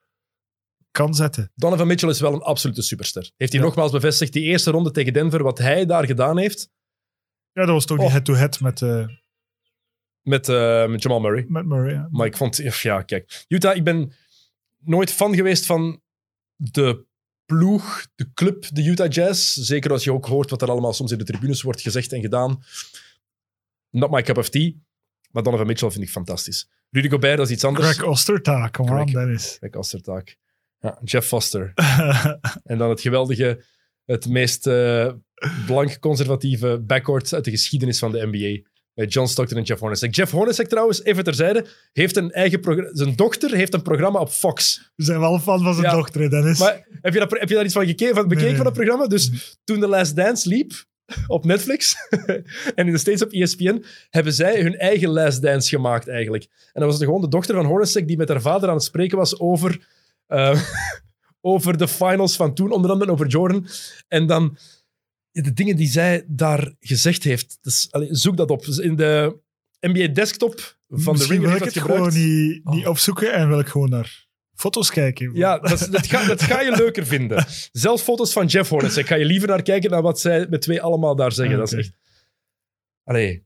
kan 0.92 1.14
zetten. 1.16 1.52
Donovan 1.56 1.88
Mitchell 1.88 2.10
is 2.10 2.20
wel 2.20 2.34
een 2.34 2.42
absolute 2.42 2.82
superster. 2.82 3.32
Heeft 3.38 3.52
hij 3.52 3.62
Ja. 3.62 3.68
nogmaals 3.68 3.92
bevestigd, 3.92 4.34
die 4.34 4.44
eerste 4.44 4.72
ronde 4.72 4.92
tegen 4.92 5.14
Denver, 5.14 5.44
wat 5.44 5.58
hij 5.58 5.86
daar 5.86 6.06
gedaan 6.06 6.38
heeft 6.38 6.70
Ja, 7.54 7.66
dat 7.66 7.74
was 7.74 7.86
toch 7.86 7.98
die 7.98 8.06
Oh. 8.06 8.12
head-to-head 8.12 8.60
met, 8.60 8.82
eh, 8.82 9.06
met, 10.22 10.50
eh, 10.50 10.88
met 10.88 11.02
Jamal 11.04 11.20
Murray. 11.20 11.46
met 11.48 11.66
Murray. 11.66 11.94
ja. 11.94 12.08
Maar 12.12 12.26
ik 12.26 12.38
vond, 12.38 12.56
ja, 12.82 13.02
kijk. 13.02 13.46
Utah, 13.48 13.76
ik 13.76 13.84
ben 13.84 14.14
nooit 14.80 15.12
fan 15.12 15.36
geweest 15.36 15.66
van 15.66 16.02
de 16.56 17.06
ploeg, 17.46 18.06
de 18.16 18.34
club, 18.34 18.66
de 18.74 18.84
Utah 18.84 19.12
Jazz. 19.12 19.56
Zeker 19.56 19.92
als 19.92 20.04
je 20.04 20.14
ook 20.14 20.26
hoort 20.26 20.50
wat 20.50 20.62
er 20.62 20.70
allemaal 20.70 20.94
soms 20.94 21.12
in 21.12 21.18
de 21.18 21.24
tribunes 21.24 21.62
wordt 21.62 21.82
gezegd 21.82 22.12
en 22.14 22.22
gedaan. 22.22 22.64
Not 23.92 24.12
my 24.12 24.22
cup 24.22 24.38
of 24.38 24.50
tea. 24.50 24.76
Maar 25.32 25.44
Donovan 25.44 25.68
Mitchell 25.68 25.92
vind 25.92 26.04
ik 26.04 26.10
fantastisch. 26.10 26.70
Rudy 26.90 27.10
Gobert, 27.10 27.38
dat 27.38 27.46
is 27.46 27.54
iets 27.54 27.64
anders. 27.64 27.88
Greg 27.88 28.08
Osterta, 28.08 28.68
kom 28.68 28.90
aan, 28.90 29.10
Greg. 29.10 29.24
Dennis. 29.24 29.58
Kijk, 29.60 29.76
Ostertaak. 29.76 30.38
Ja, 30.80 31.00
Jeff 31.04 31.28
Foster. 31.28 31.74
En 32.64 32.78
dan 32.78 32.90
het 32.90 33.02
geweldige, 33.02 33.64
het 34.06 34.28
meest 34.28 34.68
eh, 34.68 35.12
blank 35.66 36.00
conservatieve 36.00 36.80
backcourt 36.86 37.34
uit 37.34 37.46
de 37.46 37.52
geschiedenis 37.52 38.00
van 38.00 38.12
de 38.12 38.28
NBA. 38.32 38.70
Met 38.94 39.14
John 39.14 39.28
Stockton 39.28 39.58
en 39.58 39.64
Jeff 39.64 39.80
Hornacek. 39.80 40.16
Jeff 40.16 40.32
Hornacek 40.32 40.68
trouwens, 40.68 41.04
even 41.04 41.24
terzijde, 41.24 41.66
heeft 41.92 42.16
een 42.16 42.32
eigen 42.32 42.60
programma. 42.60 42.90
Zijn 42.94 43.16
dochter 43.16 43.56
heeft 43.56 43.74
een 43.74 43.82
programma 43.82 44.20
op 44.20 44.30
Fox. 44.30 44.92
We 44.96 45.04
zijn 45.04 45.20
wel 45.20 45.40
fan 45.40 45.62
van 45.64 45.74
zijn 45.74 45.86
Ja. 45.86 45.94
dochter, 45.96 46.30
Dennis. 46.30 46.60
Maar 46.60 46.88
heb 47.02 47.14
je, 47.14 47.20
dat, 47.20 47.32
heb 47.32 47.50
je 47.50 47.56
daar 47.56 47.64
iets 47.64 47.74
van 47.74 47.86
gekeken, 47.86 48.16
van, 48.16 48.28
bekeken 48.28 48.48
nee. 48.48 48.56
van 48.56 48.66
dat 48.66 48.74
programma? 48.74 49.08
Dus 49.08 49.58
toen 49.64 49.80
The 49.80 49.88
Last 49.88 50.16
Dance 50.16 50.50
liep 50.50 50.86
op 51.28 51.46
Netflix 51.46 51.96
en 52.76 52.86
in 52.88 52.92
de 52.92 52.98
States 52.98 53.24
op 53.24 53.32
ESPN, 53.32 53.84
hebben 54.10 54.34
zij 54.34 54.62
hun 54.62 54.78
eigen 54.78 55.10
Last 55.10 55.42
Dance 55.42 55.70
gemaakt 55.70 56.08
eigenlijk. 56.08 56.44
En 56.44 56.82
dat 56.82 56.90
was 56.90 57.00
de- 57.00 57.06
gewoon 57.06 57.22
de 57.22 57.28
dochter 57.28 57.56
van 57.56 57.66
Hornacek 57.66 58.08
die 58.08 58.18
met 58.18 58.30
haar 58.30 58.42
vader 58.42 58.70
aan 58.70 58.76
het 58.76 58.84
spreken 58.84 59.18
was 59.18 59.40
over, 59.40 59.88
eh, 60.28 60.62
over 61.42 61.78
de 61.78 61.88
finals 61.88 62.36
van 62.36 62.54
toen, 62.54 62.72
onder 62.72 62.92
andere 62.92 63.12
over 63.12 63.28
Jordan. 63.28 63.68
En 64.08 64.28
dan 64.28 64.58
de 65.32 65.54
dingen 65.54 65.76
die 65.76 65.88
zij 65.88 66.24
daar 66.28 66.74
gezegd 66.80 67.24
heeft. 67.24 67.58
Dus, 67.62 67.88
allee, 67.92 68.08
zoek 68.16 68.38
dat 68.38 68.50
op. 68.50 68.66
In 68.66 68.96
de 68.96 69.38
NBA 69.80 70.08
desktop 70.08 70.78
van 70.88 71.16
de 71.16 71.26
Ringer 71.26 71.48
wil 71.48 71.56
ik 71.58 71.64
het 71.64 71.74
dat 71.74 71.84
gewoon 71.84 72.12
gebruikt. 72.12 72.28
niet, 72.28 72.64
niet 72.64 72.88
opzoeken 72.88 73.34
en 73.34 73.48
wil 73.48 73.60
ik 73.60 73.68
gewoon 73.68 73.90
naar 73.90 74.30
foto's 74.62 74.90
kijken. 74.90 75.34
Ja, 75.34 75.60
dat, 75.60 75.88
dat, 75.92 76.08
ga, 76.08 76.26
dat 76.26 76.42
ga 76.42 76.62
je 76.62 76.72
leuker 76.72 77.06
vinden. 77.06 77.46
Zelfs 77.72 78.04
foto's 78.04 78.34
van 78.34 78.46
Jeff 78.46 78.70
Hornacek 78.70 79.08
ga 79.08 79.16
je 79.16 79.26
liever 79.26 79.48
naar 79.48 79.62
kijken 79.62 79.90
dan 79.90 80.04
wat 80.04 80.20
zij 80.20 80.48
met 80.50 80.62
twee 80.62 80.82
allemaal 80.82 81.16
daar 81.16 81.32
zeggen. 81.32 81.58
Dat 81.58 81.72
is 81.72 81.78
echt... 81.78 81.92
Allee. 83.04 83.46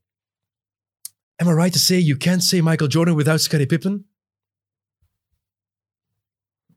Am 1.36 1.48
I 1.48 1.54
right 1.54 1.74
to 1.74 1.80
say 1.80 1.98
you 1.98 2.18
can't 2.18 2.44
say 2.44 2.62
Michael 2.62 2.90
Jordan 2.90 3.16
without 3.16 3.42
Scottie 3.42 3.68
Pippen? 3.68 4.10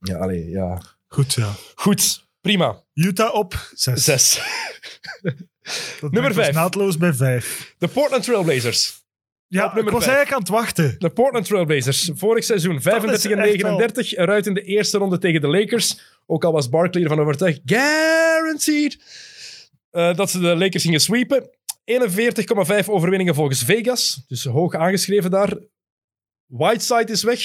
Ja, 0.00 0.16
allee, 0.16 0.48
ja. 0.48 0.82
Goed, 1.06 1.34
ja. 1.34 1.54
Goed, 1.74 2.28
prima. 2.40 2.84
Utah 2.94 3.34
op 3.34 3.70
zes. 3.74 4.04
Zes. 4.04 4.40
Dat 6.00 6.12
Nummer 6.12 6.34
vijf. 6.34 6.54
naadloos 6.54 6.96
bij 6.96 7.14
vijf. 7.14 7.74
De 7.78 7.88
Portland 7.88 8.24
Trailblazers. 8.24 9.06
Ja, 9.48 9.64
Op 9.64 9.74
nummer 9.74 9.92
ik 9.92 9.98
was 9.98 10.04
vijf. 10.04 10.16
eigenlijk 10.16 10.32
aan 10.32 10.56
het 10.56 10.64
wachten. 10.64 10.94
De 10.98 11.10
Portland 11.10 11.46
Trailblazers. 11.46 12.10
Vorig 12.14 12.44
seizoen 12.44 12.80
35 12.82 13.30
en 13.30 13.38
echt 13.38 13.46
39. 13.46 14.12
Eruit 14.16 14.46
in 14.46 14.54
de 14.54 14.62
eerste 14.62 14.98
ronde 14.98 15.18
tegen 15.18 15.40
de 15.40 15.48
Lakers. 15.48 16.00
Ook 16.26 16.44
al 16.44 16.52
was 16.52 16.68
Barkley 16.68 17.02
ervan 17.02 17.20
overtuigd. 17.20 17.60
Guaranteed. 17.64 18.98
eh, 19.90 20.16
dat 20.16 20.30
ze 20.30 20.38
de 20.40 20.56
Lakers 20.56 20.82
gingen 20.82 21.00
sweepen. 21.00 21.50
41,5 21.84 22.88
overwinningen 22.88 23.34
volgens 23.34 23.62
Vegas. 23.62 24.24
Dus 24.28 24.44
hoog 24.44 24.74
aangeschreven 24.74 25.30
daar. 25.30 25.56
Whiteside 26.46 27.12
is 27.12 27.22
weg. 27.22 27.40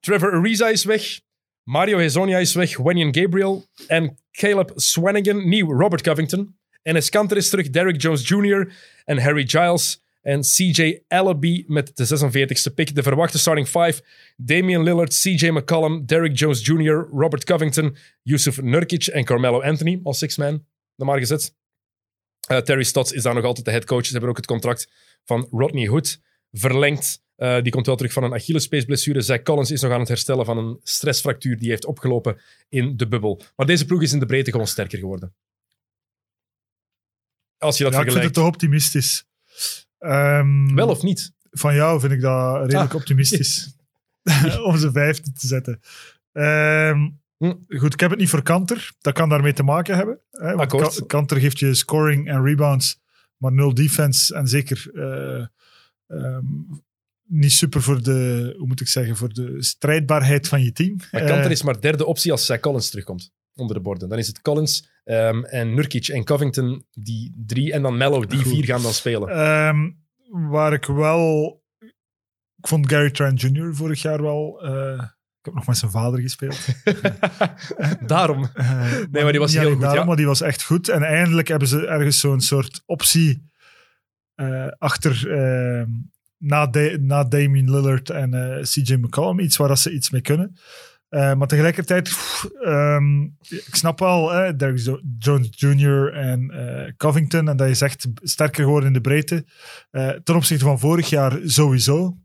Trevor 0.00 0.32
Ariza 0.32 0.68
is 0.68 0.84
weg. 0.84 1.20
Mario 1.62 1.98
Hezonia 1.98 2.38
is 2.38 2.54
weg. 2.54 2.76
Wenyan 2.76 3.14
Gabriel. 3.14 3.66
En 3.86 4.18
Caleb 4.32 4.72
Swanigan. 4.74 5.48
Nieuw 5.48 5.72
Robert 5.80 6.02
Covington. 6.02 6.56
Enes 6.82 7.08
Kanter 7.08 7.36
is 7.36 7.48
terug. 7.50 7.70
Derrick 7.70 8.00
Jones 8.02 8.28
Jr. 8.28 8.72
En 9.04 9.18
Harry 9.18 9.48
Giles. 9.48 10.02
En 10.22 10.40
CJ 10.40 11.02
Allaby 11.08 11.64
met 11.66 11.96
de 11.96 12.06
46e 12.70 12.74
pick. 12.74 12.94
De 12.94 13.02
verwachte 13.02 13.38
starting 13.38 13.66
five. 13.66 14.02
Damian 14.36 14.82
Lillard, 14.82 15.20
CJ 15.20 15.48
McCollum, 15.48 16.06
Derrick 16.06 16.38
Jones 16.38 16.66
Jr., 16.66 17.08
Robert 17.12 17.44
Covington, 17.44 17.96
Yusuf 18.22 18.60
Nurkic 18.60 19.06
en 19.06 19.24
Carmelo 19.24 19.62
Anthony 19.62 20.00
als 20.02 20.18
six-man. 20.18 20.64
Maar 20.96 21.18
gezet. 21.18 21.54
Eh, 22.48 22.58
Terry 22.58 22.82
Stotts 22.82 23.12
is 23.12 23.22
daar 23.22 23.34
nog 23.34 23.44
altijd 23.44 23.64
de 23.64 23.70
head 23.72 23.84
coach. 23.84 24.04
Ze 24.06 24.10
hebben 24.12 24.30
ook 24.30 24.36
het 24.36 24.46
contract 24.46 24.90
van 25.24 25.48
Rodney 25.50 25.86
Hood 25.86 26.20
verlengd. 26.52 27.22
Eh, 27.36 27.62
die 27.62 27.72
komt 27.72 27.86
wel 27.86 27.96
terug 27.96 28.12
van 28.12 28.22
een 28.24 28.32
Achillespeesblessure. 28.34 29.20
Zach 29.20 29.42
Collins 29.42 29.70
is 29.70 29.80
nog 29.80 29.92
aan 29.92 29.98
het 30.00 30.08
herstellen 30.08 30.44
van 30.44 30.58
een 30.58 30.80
stressfractuur 30.82 31.52
die 31.52 31.60
hij 31.62 31.70
heeft 31.70 31.84
opgelopen 31.84 32.40
in 32.68 32.96
de 32.96 33.08
bubbel. 33.08 33.42
Maar 33.56 33.66
deze 33.66 33.84
ploeg 33.86 34.02
is 34.02 34.12
in 34.12 34.18
de 34.18 34.26
breedte 34.26 34.50
gewoon 34.50 34.66
sterker 34.66 34.98
geworden. 34.98 35.34
Als 37.58 37.78
je 37.78 37.84
dat 37.84 37.92
Ja, 37.92 37.98
ik 37.98 38.04
vind 38.04 38.16
vergelijkt. 38.18 38.24
het 38.24 38.34
te 38.34 38.50
optimistisch. 38.52 39.24
Ehm, 40.00 40.74
Wel 40.74 40.88
of 40.88 41.02
niet? 41.02 41.32
Van 41.50 41.74
jou 41.74 42.00
vind 42.00 42.12
ik 42.12 42.20
dat 42.20 42.60
redelijk 42.60 42.90
Ah. 42.90 42.96
optimistisch. 42.96 43.76
om 44.68 44.76
ze 44.78 44.90
vijfde 44.92 45.32
te 45.32 45.46
zetten. 45.46 45.80
Ehm, 46.32 47.08
Hm. 47.36 47.54
Goed, 47.78 47.92
ik 47.92 48.00
heb 48.00 48.10
het 48.10 48.18
niet 48.18 48.28
voor 48.28 48.42
Kanter. 48.42 48.92
Dat 49.00 49.14
kan 49.14 49.28
daarmee 49.28 49.52
te 49.52 49.62
maken 49.62 49.96
hebben. 49.96 50.20
Hè, 50.30 50.54
want 50.54 51.06
Kanter 51.06 51.40
geeft 51.40 51.58
je 51.58 51.74
scoring 51.74 52.28
en 52.28 52.44
rebounds, 52.44 53.00
maar 53.36 53.52
nul 53.52 53.74
defense. 53.74 54.34
En 54.34 54.46
zeker 54.48 54.90
eh, 54.94 55.46
ehm, 56.06 56.44
niet 57.28 57.52
super 57.52 57.82
voor 57.82 58.02
de, 58.02 58.54
hoe 58.58 58.66
moet 58.66 58.80
ik 58.80 58.88
zeggen, 58.88 59.16
voor 59.16 59.32
de 59.32 59.56
strijdbaarheid 59.62 60.48
van 60.48 60.62
je 60.62 60.72
team. 60.72 60.96
Maar 61.10 61.20
Eh, 61.20 61.26
Kanter 61.28 61.50
is 61.50 61.62
maar 61.62 61.80
derde 61.80 62.04
optie 62.06 62.32
als 62.32 62.46
Zach 62.46 62.60
Collins 62.60 62.90
terugkomt. 62.90 63.32
Onder 63.54 63.76
de 63.76 63.82
borden. 63.82 64.08
Dan 64.08 64.18
is 64.18 64.26
het 64.26 64.40
Collins 64.42 64.88
ehm, 65.10 65.44
en 65.44 65.74
Nurkic 65.74 66.08
en 66.08 66.24
Covington 66.24 66.86
die 66.90 67.34
drie. 67.46 67.72
En 67.72 67.82
dan 67.82 67.96
Mello 67.96 68.24
die 68.24 68.42
Goed. 68.42 68.52
vier 68.52 68.64
gaan 68.64 68.82
dan 68.82 68.92
spelen. 68.92 69.28
Ehm, 69.28 69.90
waar 70.50 70.72
ik 70.72 70.84
wel... 70.84 71.58
Ik 72.56 72.68
vond 72.68 72.88
Gary 72.88 73.10
Trent 73.10 73.40
Jr. 73.40 73.74
vorig 73.74 74.02
jaar 74.02 74.22
wel... 74.22 74.62
eh, 74.62 75.02
ik 75.38 75.44
heb 75.46 75.54
nog 75.54 75.66
met 75.66 75.76
zijn 75.76 75.90
vader 75.90 76.20
gespeeld. 76.20 76.66
Daarom. 78.06 78.48
Eh, 78.54 78.92
maar 79.10 79.30
die 79.30 79.40
was 79.40 79.54
heel 79.54 79.70
goed, 79.70 79.80
daarom, 79.80 79.98
ja. 79.98 80.04
Maar 80.04 80.16
die 80.16 80.26
was 80.26 80.40
echt 80.40 80.62
goed. 80.64 80.88
En 80.88 81.02
eindelijk 81.02 81.48
hebben 81.48 81.68
ze 81.68 81.86
ergens 81.86 82.20
zo'n 82.20 82.40
soort 82.40 82.82
optie 82.86 83.50
eh, 84.34 84.68
achter... 84.78 85.30
eh, 85.32 85.86
na, 86.38 86.70
na 87.00 87.24
Damien 87.24 87.70
Lillard 87.70 88.10
en 88.10 88.34
eh, 88.34 88.62
CJ 88.62 88.94
McCollum. 88.94 89.38
Iets 89.40 89.56
waar 89.56 89.68
dat 89.68 89.78
ze 89.78 89.92
iets 89.92 90.10
mee 90.10 90.20
kunnen. 90.20 90.56
Eh, 91.10 91.34
maar 91.34 91.46
tegelijkertijd, 91.46 92.02
pff, 92.02 92.44
ehm, 92.44 93.22
ik 93.48 93.68
snap 93.74 93.98
wel, 93.98 94.30
hè, 94.30 94.56
Derrick 94.56 94.78
Jo- 94.78 95.00
Jones 95.18 95.48
Jr. 95.50 96.12
en 96.12 96.50
eh, 96.50 96.92
Covington, 96.96 97.48
en 97.48 97.56
dat 97.56 97.68
je 97.68 97.74
zegt 97.74 98.06
sterker 98.14 98.64
geworden 98.64 98.86
in 98.88 98.92
de 98.94 99.00
breedte. 99.00 99.44
Eh, 99.90 100.08
ten 100.08 100.34
opzichte 100.34 100.64
van 100.64 100.78
vorig 100.78 101.08
jaar 101.08 101.38
sowieso. 101.44 102.16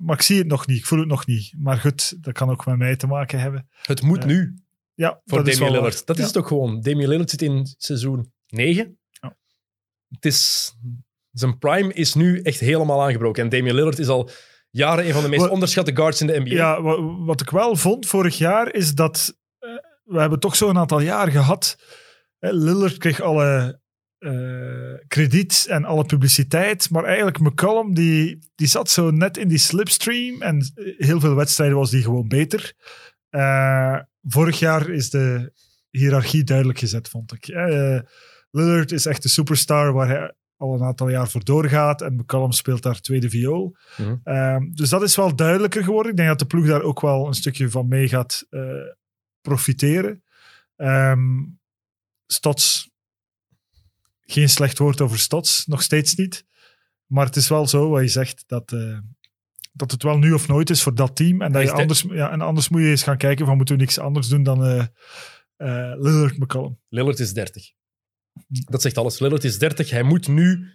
Maar 0.00 0.14
ik 0.16 0.22
zie 0.22 0.38
het 0.38 0.46
nog 0.46 0.66
niet, 0.66 0.78
ik 0.78 0.86
voel 0.86 0.98
het 0.98 1.08
nog 1.08 1.26
niet. 1.26 1.54
Maar 1.58 1.76
goed, 1.76 2.24
dat 2.24 2.32
kan 2.34 2.50
ook 2.50 2.66
met 2.66 2.76
mij 2.78 2.96
te 2.96 3.06
maken 3.06 3.40
hebben. 3.40 3.68
Het 3.82 4.02
moet 4.02 4.24
nu 4.24 4.58
Ja, 4.94 5.20
voor 5.24 5.44
Damian 5.44 5.70
Lillard. 5.72 6.06
Dat 6.06 6.18
is 6.18 6.30
Ja. 6.32 6.38
ook 6.40 6.46
gewoon. 6.46 6.80
Damian 6.80 7.08
Lillard 7.08 7.30
zit 7.30 7.42
in 7.42 7.66
seizoen 7.78 8.32
9. 8.48 8.98
Ja. 9.10 9.36
Het 10.08 10.24
is, 10.24 10.72
zijn 11.32 11.58
prime 11.58 11.92
is 11.92 12.14
nu 12.14 12.40
echt 12.40 12.60
helemaal 12.60 13.02
aangebroken. 13.02 13.42
En 13.42 13.48
Damian 13.48 13.74
Lillard 13.74 13.98
is 13.98 14.08
al 14.08 14.30
jaren 14.74 15.06
een 15.06 15.12
van 15.12 15.22
de 15.22 15.28
meest 15.28 15.42
Wat- 15.42 15.50
onderschatte 15.50 15.96
guards 15.96 16.20
in 16.20 16.26
de 16.26 16.40
NBA. 16.40 16.54
Ja, 16.54 16.82
wa- 16.82 17.02
wat 17.02 17.40
ik 17.40 17.50
wel 17.50 17.76
vond 17.76 18.06
vorig 18.06 18.38
jaar 18.38 18.72
is 18.74 18.94
dat 18.94 19.36
eh, 19.58 19.70
we 20.04 20.20
hebben 20.20 20.40
toch 20.40 20.56
zo'n 20.56 20.78
aantal 20.78 21.00
jaar 21.00 21.30
gehad. 21.30 21.78
Eh, 22.38 22.50
Lillard 22.52 22.96
kreeg 22.98 23.20
alle 23.20 23.80
eh, 24.18 24.94
krediet 25.06 25.66
en 25.68 25.84
alle 25.84 26.04
publiciteit, 26.04 26.90
maar 26.90 27.04
eigenlijk 27.04 27.38
McCollum 27.38 27.94
die, 27.94 28.38
die 28.54 28.66
zat 28.66 28.90
zo 28.90 29.10
net 29.10 29.36
in 29.36 29.48
die 29.48 29.58
slipstream 29.58 30.42
en 30.42 30.72
heel 30.96 31.20
veel 31.20 31.34
wedstrijden 31.34 31.76
was 31.76 31.90
die 31.90 32.02
gewoon 32.02 32.28
beter. 32.28 32.72
Eh, 33.28 33.98
vorig 34.22 34.58
jaar 34.58 34.90
is 34.90 35.10
de 35.10 35.52
hiërarchie 35.90 36.44
duidelijk 36.44 36.78
gezet, 36.78 37.08
vond 37.08 37.32
ik. 37.32 37.48
Eh, 37.48 37.98
Lillard 38.50 38.92
is 38.92 39.06
echt 39.06 39.22
de 39.22 39.28
superstar 39.28 39.92
waar 39.92 40.08
hij 40.08 40.34
al 40.56 40.74
een 40.74 40.82
aantal 40.82 41.08
jaar 41.08 41.28
voor 41.28 41.44
doorgaat 41.44 42.02
en 42.02 42.14
McCollum 42.14 42.52
speelt 42.52 42.82
daar 42.82 43.00
tweede 43.00 43.30
viool. 43.30 43.76
Mhm. 43.96 44.16
Ehm, 44.24 44.70
dus 44.72 44.88
dat 44.88 45.02
is 45.02 45.16
wel 45.16 45.36
duidelijker 45.36 45.84
geworden. 45.84 46.10
Ik 46.10 46.16
denk 46.16 46.28
dat 46.28 46.38
de 46.38 46.46
ploeg 46.46 46.66
daar 46.66 46.82
ook 46.82 47.00
wel 47.00 47.26
een 47.26 47.34
stukje 47.34 47.70
van 47.70 47.88
mee 47.88 48.08
gaat 48.08 48.46
eh, 48.50 48.60
profiteren. 49.40 50.22
Ehm 50.76 51.42
Stots, 52.26 52.90
geen 54.20 54.48
slecht 54.48 54.78
woord 54.78 55.00
over 55.00 55.18
Stots, 55.18 55.66
nog 55.66 55.82
steeds 55.82 56.14
niet. 56.14 56.44
Maar 57.06 57.26
het 57.26 57.36
is 57.36 57.48
wel 57.48 57.66
zo, 57.66 57.88
wat 57.88 58.02
je 58.02 58.08
zegt, 58.08 58.44
dat, 58.46 58.72
eh, 58.72 58.98
dat 59.72 59.90
het 59.90 60.02
wel 60.02 60.18
nu 60.18 60.32
of 60.32 60.48
nooit 60.48 60.70
is 60.70 60.82
voor 60.82 60.94
dat 60.94 61.16
team. 61.16 61.42
En, 61.42 61.52
dat 61.52 61.62
je 61.62 61.72
anders, 61.72 62.04
ja, 62.08 62.30
en 62.30 62.40
anders 62.40 62.68
moet 62.68 62.80
je 62.80 62.88
eens 62.88 63.02
gaan 63.02 63.16
kijken 63.16 63.46
van 63.46 63.56
moeten 63.56 63.74
we 63.74 63.80
niks 63.80 63.98
anders 63.98 64.28
doen 64.28 64.42
dan 64.42 64.64
eh 64.64 64.84
eh, 65.56 65.92
Lillard 65.98 66.38
McCollum. 66.38 66.78
Lillard 66.88 67.18
is 67.18 67.32
30. 67.32 67.72
Dat 68.48 68.82
zegt 68.82 68.98
alles. 68.98 69.18
Lillard 69.18 69.44
is 69.44 69.58
30. 69.58 69.90
Hij 69.90 70.02
moet 70.02 70.28
nu, 70.28 70.66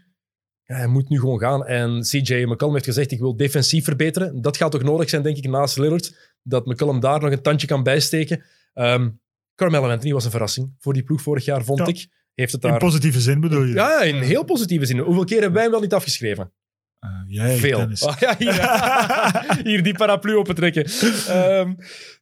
ja, 0.63 0.75
hij 0.75 0.87
moet 0.87 1.09
nu 1.09 1.19
gewoon 1.19 1.39
gaan. 1.39 1.65
En 1.65 2.01
CJ 2.01 2.43
McCollum 2.43 2.73
heeft 2.73 2.85
gezegd, 2.85 3.11
ik 3.11 3.19
wil 3.19 3.35
defensief 3.35 3.83
verbeteren. 3.83 4.41
Dat 4.41 4.57
gaat 4.57 4.71
toch 4.71 4.83
nodig 4.83 5.09
zijn, 5.09 5.21
denk 5.23 5.37
ik, 5.37 5.47
naast 5.49 5.77
Lillard. 5.77 6.33
Dat 6.43 6.65
McCollum 6.65 6.99
daar 6.99 7.19
nog 7.21 7.31
een 7.31 7.41
tandje 7.41 7.67
kan 7.67 7.83
bijsteken. 7.83 8.43
Ehm 8.73 9.09
Carmelo 9.55 9.89
Anthony 9.89 10.13
was 10.13 10.25
een 10.25 10.31
verrassing 10.31 10.75
voor 10.79 10.93
die 10.93 11.03
ploeg 11.03 11.21
vorig 11.21 11.45
jaar, 11.45 11.63
vond 11.63 11.79
Ja. 11.79 11.85
ik. 11.85 12.07
Heeft 12.33 12.51
het 12.51 12.63
In 12.63 12.69
daar... 12.69 12.79
positieve 12.79 13.19
zin 13.19 13.39
bedoel 13.39 13.63
je? 13.63 13.73
Ja, 13.73 14.01
in 14.01 14.15
heel 14.15 14.43
positieve 14.43 14.85
zin. 14.85 14.97
Hoeveel 14.97 15.23
keer 15.23 15.35
hebben 15.37 15.53
wij 15.53 15.63
hem 15.63 15.71
wel 15.71 15.81
niet 15.81 15.93
afgeschreven? 15.93 16.53
Eh, 16.99 17.09
jij, 17.27 17.57
Veel. 17.57 17.79
Ah, 17.79 18.17
ja, 18.19 18.35
hier, 18.37 19.63
hier 19.67 19.83
die 19.83 19.93
paraplu 19.93 20.35
opentrekken. 20.35 20.85
Ehm 21.27 21.73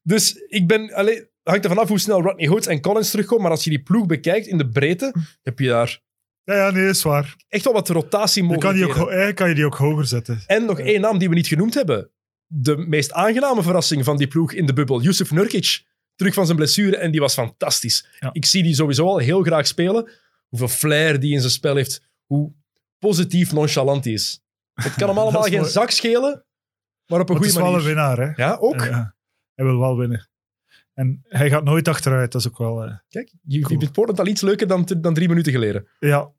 dus 0.03 0.33
ik 0.47 0.67
ben... 0.67 0.93
Allee, 0.93 1.29
hangt 1.47 1.63
er 1.63 1.69
vanaf 1.71 1.87
hoe 1.87 1.99
snel 1.99 2.21
Rodney 2.21 2.47
Hood 2.47 2.65
en 2.65 2.81
Collins 2.81 3.09
terugkomen. 3.09 3.41
Maar 3.43 3.51
als 3.51 3.63
je 3.63 3.69
die 3.69 3.83
ploeg 3.83 4.05
bekijkt 4.05 4.47
in 4.47 4.57
de 4.57 4.69
breedte, 4.69 5.13
heb 5.41 5.59
je 5.59 5.67
daar 5.67 6.01
Ja, 6.43 6.55
ja, 6.55 6.69
nee, 6.71 6.89
is 6.89 7.03
waar. 7.03 7.35
echt 7.47 7.63
wel 7.63 7.73
wat 7.73 7.89
rotatie 7.89 8.47
Dan 8.47 8.59
kan, 8.59 8.73
die 8.73 8.85
ook, 8.87 8.95
eigenlijk 8.97 9.35
kan 9.35 9.49
je 9.49 9.55
die 9.55 9.65
ook 9.65 9.75
hoger 9.75 10.05
zetten. 10.05 10.43
En 10.45 10.65
nog 10.65 10.79
één 10.79 11.01
naam 11.01 11.17
die 11.17 11.29
we 11.29 11.35
niet 11.35 11.47
genoemd 11.47 11.73
hebben. 11.73 12.11
De 12.45 12.77
meest 12.77 13.11
aangename 13.11 13.63
verrassing 13.63 14.03
van 14.03 14.17
die 14.17 14.27
ploeg 14.27 14.53
in 14.53 14.65
de 14.65 14.73
bubbel. 14.73 15.01
Yusuf 15.01 15.31
Nurkic. 15.31 15.85
Terug 16.15 16.33
van 16.33 16.45
zijn 16.45 16.57
blessure 16.57 16.97
en 16.97 17.11
die 17.11 17.19
was 17.19 17.33
fantastisch. 17.33 18.07
Ja. 18.19 18.29
Ik 18.31 18.45
zie 18.45 18.63
die 18.63 18.73
sowieso 18.75 19.05
al 19.07 19.17
heel 19.17 19.43
graag 19.43 19.67
spelen. 19.67 20.11
Hoeveel 20.47 20.67
flair 20.67 21.19
die 21.19 21.33
in 21.33 21.39
zijn 21.39 21.51
spel 21.51 21.75
heeft. 21.75 22.01
Hoe 22.25 22.53
positief 22.99 23.51
nonchalant 23.53 24.03
hij 24.03 24.13
is. 24.13 24.41
Het 24.73 24.93
kan 24.93 25.07
hem 25.09 25.17
allemaal 25.17 25.41
geen 25.41 25.59
mooi. 25.59 25.71
zak 25.71 25.89
schelen, 25.91 26.45
maar 27.05 27.19
op 27.19 27.29
een 27.29 27.35
Maar 27.35 27.43
het 27.43 27.45
is 27.45 27.57
goede 27.57 27.71
wel 27.71 27.71
manier. 27.71 27.77
een 27.79 27.95
winnaar, 27.95 28.17
hè? 28.17 28.43
Ja, 28.43 28.55
ook. 28.59 28.81
Ja, 28.81 29.15
hij 29.53 29.65
wil 29.65 29.79
wel 29.79 29.97
winnen. 29.97 30.29
En 30.97 31.19
hij 31.27 31.49
gaat 31.49 31.63
nooit 31.63 31.87
achteruit, 31.87 32.31
dat 32.31 32.41
is 32.41 32.47
ook 32.47 32.57
wel... 32.57 32.83
eh, 32.83 32.97
Kijk, 33.09 33.33
je, 33.43 33.59
Cool. 33.61 33.79
vindt 33.79 33.93
Portland 33.93 34.19
al 34.19 34.27
iets 34.27 34.41
leuker 34.41 34.67
dan, 34.67 34.85
dan 35.01 35.13
drie 35.13 35.27
minuten 35.27 35.51
geleden. 35.51 35.87
ja, 35.99 36.31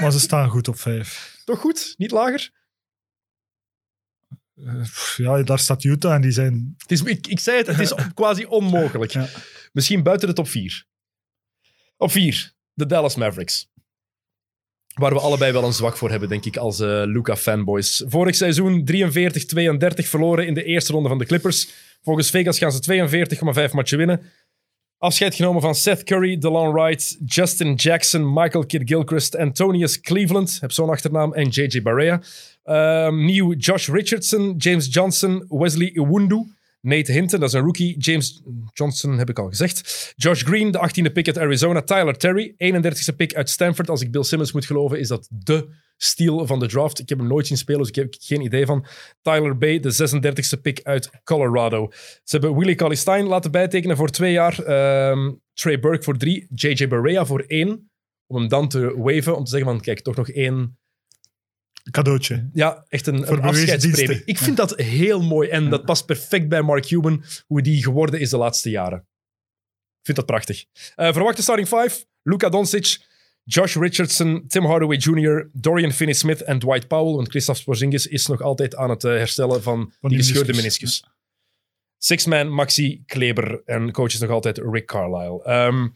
maar 0.00 0.12
ze 0.12 0.20
staan 0.20 0.48
goed 0.48 0.68
op 0.68 0.78
vijf. 0.78 1.40
Toch 1.44 1.60
goed? 1.60 1.94
Niet 1.96 2.10
lager? 2.10 2.50
Eh, 4.54 4.80
pff, 4.82 5.16
ja, 5.16 5.42
daar 5.42 5.58
staat 5.58 5.84
Utah 5.84 6.14
en 6.14 6.20
die 6.20 6.30
zijn... 6.30 6.74
Het 6.78 6.90
is, 6.90 7.02
ik, 7.02 7.26
ik 7.26 7.40
zei 7.40 7.56
het, 7.56 7.66
het 7.66 7.78
is 7.78 7.94
quasi 8.14 8.44
onmogelijk. 8.44 9.10
Ja. 9.12 9.26
Misschien 9.72 10.02
buiten 10.02 10.28
de 10.28 10.34
top 10.34 10.48
4. 10.48 10.84
Op 11.96 12.10
4, 12.10 12.52
de 12.72 12.86
Dallas 12.86 13.16
Mavericks. 13.16 13.68
Waar 14.98 15.12
we 15.12 15.20
allebei 15.20 15.52
wel 15.52 15.64
een 15.64 15.72
zwak 15.72 15.96
voor 15.96 16.10
hebben, 16.10 16.28
denk 16.28 16.44
ik, 16.44 16.56
als 16.56 16.80
eh 16.80 17.02
Luca-fanboys. 17.04 18.04
Vorig 18.06 18.34
seizoen 18.34 18.88
43-32 18.92 20.08
verloren 20.08 20.46
in 20.46 20.54
de 20.54 20.64
eerste 20.64 20.92
ronde 20.92 21.08
van 21.08 21.18
de 21.18 21.24
Clippers. 21.24 21.68
Volgens 22.02 22.30
Vegas 22.30 22.58
gaan 22.58 22.72
ze 22.72 23.06
42,5 23.68 23.72
matchen 23.72 23.98
winnen. 23.98 24.20
Afscheid 24.98 25.34
genomen 25.34 25.62
van 25.62 25.74
Seth 25.74 26.02
Curry, 26.02 26.38
DeLon 26.38 26.72
Wright, 26.72 27.18
Justin 27.26 27.74
Jackson, 27.74 28.32
Michael 28.32 28.66
Kidd-Gilchrist, 28.66 29.36
Antonius 29.36 30.00
Cleveland, 30.00 30.58
heb 30.60 30.72
zo'n 30.72 30.90
achternaam, 30.90 31.34
en 31.34 31.48
JJ 31.48 31.82
Barea. 31.82 32.20
Ehm, 32.64 33.24
nieuw 33.24 33.54
Josh 33.54 33.88
Richardson, 33.88 34.54
James 34.56 34.88
Johnson, 34.90 35.44
Wesley 35.48 35.90
Iwundu, 35.94 36.46
Nate 36.80 37.12
Hinton, 37.12 37.40
dat 37.40 37.48
is 37.48 37.54
een 37.54 37.64
rookie. 37.64 37.98
James 37.98 38.42
Johnson 38.72 39.18
heb 39.18 39.28
ik 39.28 39.38
al 39.38 39.48
gezegd. 39.48 40.12
Josh 40.16 40.42
Green, 40.42 40.70
de 40.70 40.88
18e 40.88 41.12
pick 41.12 41.26
uit 41.26 41.38
Arizona. 41.38 41.82
Tyler 41.82 42.16
Terry, 42.16 42.54
31e 42.56 43.16
pick 43.16 43.34
uit 43.34 43.50
Stanford. 43.50 43.90
Als 43.90 44.00
ik 44.00 44.10
Bill 44.10 44.22
Simmons 44.22 44.52
moet 44.52 44.66
geloven, 44.66 44.98
is 44.98 45.08
dat 45.08 45.28
de 45.30 45.68
steal 45.96 46.46
van 46.46 46.58
de 46.58 46.66
draft. 46.66 46.98
Ik 46.98 47.08
heb 47.08 47.18
hem 47.18 47.26
nooit 47.26 47.46
zien 47.46 47.56
spelen, 47.56 47.80
dus 47.80 47.88
ik 47.88 47.94
heb 47.94 48.14
geen 48.18 48.40
idee 48.40 48.66
van. 48.66 48.86
Tyler 49.22 49.58
Bay, 49.58 49.80
de 49.80 49.92
36e 49.92 50.60
pick 50.62 50.80
uit 50.82 51.10
Colorado. 51.24 51.88
Ze 52.24 52.36
hebben 52.36 52.56
Willie 52.56 52.74
Cauley-Stein 52.74 53.26
laten 53.26 53.50
bijtekenen 53.50 53.96
voor 53.96 54.10
twee 54.10 54.32
jaar. 54.32 54.62
Ehm, 54.62 55.32
Trey 55.52 55.80
Burke 55.80 56.04
voor 56.04 56.16
drie. 56.16 56.46
JJ 56.54 56.88
Barea 56.88 57.26
voor 57.26 57.40
één. 57.40 57.90
Om 58.26 58.36
hem 58.36 58.48
dan 58.48 58.68
te 58.68 58.96
waven, 58.96 59.36
om 59.36 59.44
te 59.44 59.50
zeggen 59.50 59.70
van, 59.70 59.80
kijk, 59.80 60.00
toch 60.00 60.16
nog 60.16 60.30
één 60.30 60.78
Cadeautje. 61.90 62.50
ja, 62.52 62.84
echt 62.88 63.06
een, 63.06 63.32
een 63.32 63.40
afscheidspremie. 63.40 64.22
Ik 64.24 64.38
vind 64.38 64.56
dat 64.56 64.76
heel 64.76 65.22
mooi 65.22 65.48
en 65.48 65.70
dat 65.70 65.84
past 65.84 66.06
perfect 66.06 66.48
bij 66.48 66.62
Mark 66.62 66.86
Cuban, 66.86 67.24
hoe 67.46 67.62
die 67.62 67.82
geworden 67.82 68.20
is 68.20 68.30
de 68.30 68.36
laatste 68.36 68.70
jaren. 68.70 68.98
Ik 69.98 70.04
vind 70.04 70.16
dat 70.16 70.26
prachtig. 70.26 70.64
Eh 70.94 71.12
verwachte 71.12 71.42
starting 71.42 71.68
five, 71.68 72.04
Luka 72.22 72.48
Doncic, 72.48 73.06
Josh 73.44 73.76
Richardson, 73.76 74.44
Tim 74.46 74.64
Hardaway 74.64 74.96
Jr., 74.96 75.50
Dorian 75.52 75.92
Finney-Smith 75.92 76.42
en 76.42 76.58
Dwight 76.58 76.86
Powell, 76.88 77.14
want 77.14 77.28
Christophe 77.28 77.62
Porzingis 77.64 78.06
is 78.06 78.26
nog 78.26 78.40
altijd 78.40 78.76
aan 78.76 78.90
het 78.90 79.04
eh, 79.04 79.10
herstellen 79.10 79.62
van, 79.62 79.92
Van 80.00 80.08
die 80.10 80.18
gescheurde 80.18 80.52
meniscus. 80.54 80.80
meniscus. 80.80 81.16
Six-man, 82.00 82.48
Maxi 82.52 83.02
Kleber 83.06 83.62
en 83.64 83.92
coach 83.92 84.12
is 84.12 84.18
nog 84.20 84.30
altijd 84.30 84.58
Rick 84.58 84.86
Carlisle. 84.86 85.44
Ehm, 85.44 85.88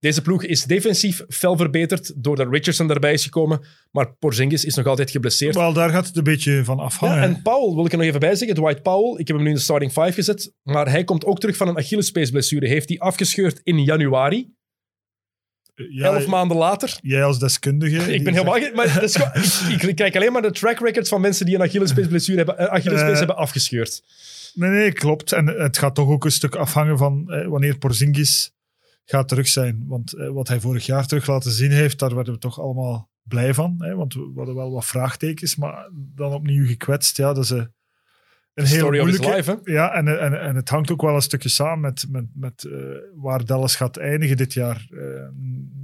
Deze 0.00 0.22
ploeg 0.22 0.44
is 0.44 0.64
defensief 0.64 1.22
fel 1.28 1.56
verbeterd 1.56 2.12
doordat 2.16 2.48
Richardson 2.50 2.86
daarbij 2.86 3.12
is 3.12 3.22
gekomen. 3.22 3.60
Maar 3.90 4.12
Porzingis 4.14 4.64
is 4.64 4.74
nog 4.74 4.86
altijd 4.86 5.10
geblesseerd. 5.10 5.54
Wel, 5.54 5.72
daar 5.72 5.90
gaat 5.90 6.06
het 6.06 6.16
een 6.16 6.24
beetje 6.24 6.64
van 6.64 6.78
afhangen. 6.78 7.16
Ja, 7.16 7.22
en 7.22 7.42
Powell 7.42 7.74
wil 7.74 7.84
ik 7.84 7.92
er 7.92 7.98
nog 7.98 8.06
even 8.06 8.20
bij 8.20 8.34
zeggen. 8.34 8.56
Dwight 8.56 8.82
Powell, 8.82 9.20
ik 9.20 9.26
heb 9.26 9.36
hem 9.36 9.44
nu 9.44 9.50
in 9.50 9.56
de 9.56 9.62
starting 9.62 9.92
five 9.92 10.12
gezet. 10.12 10.52
Maar 10.62 10.90
hij 10.90 11.04
komt 11.04 11.24
ook 11.24 11.40
terug 11.40 11.56
van 11.56 11.68
een 11.68 11.76
Achillespeesblessure. 11.76 12.68
Heeft 12.68 12.88
hij 12.88 12.98
afgescheurd 12.98 13.60
in 13.62 13.84
januari, 13.84 14.56
Ja, 15.74 16.04
elf 16.04 16.26
maanden 16.26 16.56
later. 16.56 16.98
Jij 17.02 17.24
als 17.24 17.38
deskundige. 17.38 18.14
Ik 18.14 18.24
ben 18.24 18.32
helemaal... 18.32 18.60
Maar 18.74 19.02
is 19.02 19.16
ik 19.88 19.96
kijk 19.96 20.16
alleen 20.16 20.32
maar 20.32 20.42
de 20.42 20.50
track 20.50 20.78
records 20.80 21.08
van 21.08 21.20
mensen 21.20 21.46
die 21.46 21.54
een 21.54 21.62
Achillespeesblessure 21.62 22.36
hebben, 22.36 22.58
eh, 22.58 22.66
Achillespees 22.66 23.10
Eh, 23.12 23.18
hebben 23.18 23.36
afgescheurd. 23.36 24.02
Nee, 24.54 24.70
nee, 24.70 24.92
klopt. 24.92 25.32
En 25.32 25.46
het 25.46 25.78
gaat 25.78 25.94
toch 25.94 26.08
ook 26.08 26.24
een 26.24 26.30
stuk 26.30 26.54
afhangen 26.54 26.98
van 26.98 27.32
eh, 27.32 27.46
wanneer 27.48 27.78
Porzingis 27.78 28.52
gaat 29.10 29.28
terug 29.28 29.48
zijn. 29.48 29.84
Want 29.86 30.12
eh, 30.12 30.28
wat 30.28 30.48
hij 30.48 30.60
vorig 30.60 30.86
jaar 30.86 31.06
terug 31.06 31.26
laten 31.26 31.50
zien 31.50 31.70
heeft, 31.70 31.98
daar 31.98 32.14
werden 32.14 32.34
we 32.34 32.40
toch 32.40 32.60
allemaal 32.60 33.10
blij 33.22 33.54
van. 33.54 33.74
Hè? 33.78 33.94
Want 33.94 34.14
we 34.14 34.32
hadden 34.36 34.54
wel 34.54 34.72
wat 34.72 34.84
vraagtekens, 34.84 35.56
maar 35.56 35.90
dan 35.92 36.32
opnieuw 36.32 36.66
gekwetst. 36.66 37.16
Ja, 37.16 37.32
dat 37.32 37.44
is 37.44 37.50
eh, 37.50 37.58
een 38.54 38.64
of 38.64 38.70
his 38.70 38.80
moeilijke... 38.82 39.34
life, 39.34 39.50
hè? 39.50 39.72
Ja, 39.72 39.92
en, 39.92 40.20
en, 40.20 40.40
en 40.40 40.56
het 40.56 40.68
hangt 40.68 40.90
ook 40.90 41.02
wel 41.02 41.14
een 41.14 41.22
stukje 41.22 41.48
samen 41.48 41.80
met, 41.80 42.06
met, 42.08 42.24
met 42.34 42.64
eh, 42.64 42.78
waar 43.14 43.44
Dallas 43.44 43.76
gaat 43.76 43.96
eindigen 43.96 44.36
dit 44.36 44.52
jaar. 44.52 44.86
Eh, 44.90 45.28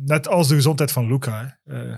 net 0.04 0.28
als 0.28 0.48
de 0.48 0.54
gezondheid 0.54 0.92
van 0.92 1.06
Luca, 1.06 1.58
hè. 1.64 1.74
Eh, 1.76 1.96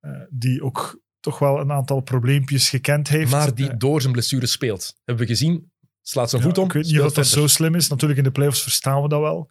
eh, 0.00 0.20
die 0.30 0.62
ook 0.62 1.00
toch 1.20 1.38
wel 1.38 1.60
een 1.60 1.72
aantal 1.72 2.00
probleempjes 2.00 2.68
gekend 2.68 3.08
heeft. 3.08 3.30
Maar 3.30 3.54
die 3.54 3.70
Eh, 3.70 3.78
door 3.78 4.00
zijn 4.00 4.12
blessure 4.12 4.46
speelt. 4.46 4.94
Hebben 5.04 5.24
we 5.26 5.30
gezien. 5.30 5.72
Slaat 6.02 6.30
zijn 6.30 6.42
ja, 6.42 6.48
voet 6.48 6.58
om. 6.58 6.64
Ik 6.64 6.72
weet 6.72 6.84
niet 6.84 7.00
of 7.00 7.02
dat 7.02 7.12
verder. 7.12 7.32
zo 7.32 7.46
slim 7.46 7.74
is. 7.74 7.88
Natuurlijk 7.88 8.18
in 8.18 8.24
de 8.24 8.30
playoffs 8.30 8.62
verstaan 8.62 9.02
we 9.02 9.08
dat 9.08 9.20
wel. 9.20 9.50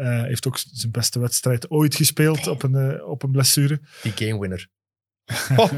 Eh 0.00 0.22
heeft 0.22 0.46
ook 0.46 0.58
zijn 0.58 0.90
beste 0.92 1.18
wedstrijd 1.18 1.70
ooit 1.70 1.94
gespeeld 1.94 2.46
op 2.46 2.62
een, 2.62 2.74
eh, 2.74 3.08
op 3.08 3.22
een 3.22 3.30
blessure. 3.30 3.80
Die 4.02 4.12
game 4.12 4.40
winner. 4.40 4.68
Oh, 5.56 5.72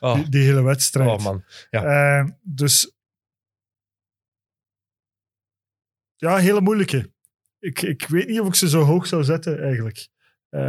oh, 0.00 0.14
die, 0.14 0.28
die 0.28 0.42
hele 0.44 0.62
wedstrijd. 0.62 1.08
oh, 1.10 1.18
man. 1.18 1.44
Eh, 1.70 2.24
dus 2.42 2.92
ja, 6.16 6.36
hele 6.36 6.60
moeilijke. 6.60 7.10
Ik, 7.58 7.82
ik 7.82 8.06
weet 8.08 8.28
niet 8.28 8.40
of 8.40 8.46
ik 8.46 8.54
ze 8.54 8.68
zo 8.68 8.82
hoog 8.82 9.06
zou 9.06 9.24
zetten 9.24 9.62
eigenlijk. 9.62 10.08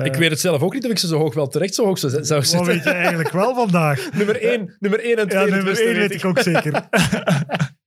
Ik 0.03 0.15
weet 0.15 0.29
het 0.29 0.39
zelf 0.39 0.61
ook 0.61 0.73
niet 0.73 0.86
of 0.86 0.91
ik 0.91 0.97
ze 0.97 1.07
zo 1.07 1.17
hoog 1.17 1.34
wel 1.34 1.47
terecht 1.47 1.73
zo 1.73 1.86
hoog 1.86 1.97
zou 1.99 2.23
zou 2.23 2.39
Wat 2.39 2.49
zetten. 2.49 2.67
weet 2.67 2.84
je 2.84 2.89
eigenlijk 2.89 3.29
wel 3.31 3.55
vandaag? 3.65 4.11
Nummer 4.11 4.41
1 4.41 4.75
nummer 4.79 4.99
één 4.99 5.17
en 5.17 5.27
2 5.29 5.47
Ja, 5.47 5.55
nummer 5.55 5.81
1 5.81 5.95
weet 5.95 6.13
ik 6.13 6.25
ook 6.25 6.39
zeker. 6.39 6.71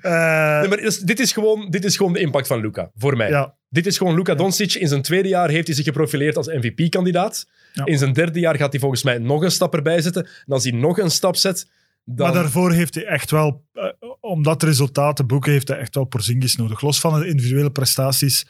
Eh, 0.00 0.60
Nee, 0.60 0.68
maar 0.68 0.76
dus 0.76 0.98
dit, 0.98 1.20
is 1.20 1.32
gewoon, 1.32 1.70
dit 1.70 1.84
is 1.84 1.96
gewoon 1.96 2.12
de 2.12 2.18
impact 2.20 2.46
van 2.46 2.60
Luca, 2.60 2.90
voor 2.94 3.16
mij. 3.16 3.28
ja, 3.28 3.54
Dit 3.68 3.86
is 3.86 3.98
gewoon 3.98 4.14
Luca 4.14 4.34
Doncic. 4.34 4.74
In 4.74 4.88
zijn 4.88 5.02
tweede 5.02 5.28
jaar 5.28 5.48
heeft 5.48 5.66
hij 5.66 5.76
zich 5.76 5.84
geprofileerd 5.84 6.36
als 6.36 6.46
MVP-kandidaat. 6.46 7.48
Ja. 7.72 7.84
In 7.84 7.98
zijn 7.98 8.12
derde 8.12 8.40
jaar 8.40 8.56
gaat 8.56 8.70
hij 8.70 8.80
volgens 8.80 9.02
mij 9.02 9.18
nog 9.18 9.42
een 9.42 9.50
stap 9.50 9.74
erbij 9.74 10.00
zetten. 10.00 10.24
En 10.24 10.52
als 10.52 10.64
hij 10.64 10.72
nog 10.72 10.98
een 10.98 11.10
stap 11.10 11.36
zet, 11.36 11.70
dan... 12.04 12.26
Maar 12.26 12.34
daarvoor 12.42 12.72
heeft 12.72 12.94
hij 12.94 13.04
echt 13.04 13.30
wel, 13.30 13.64
eh, 13.72 13.84
om 14.20 14.42
dat 14.42 14.62
resultaat 14.62 15.16
te 15.16 15.24
boeken, 15.24 15.52
heeft 15.52 15.68
hij 15.68 15.78
echt 15.78 15.94
wel 15.94 16.04
Porzingis 16.04 16.56
nodig. 16.56 16.80
Los 16.80 17.00
van 17.00 17.20
de 17.20 17.26
individuele 17.28 17.70
prestaties, 17.70 18.46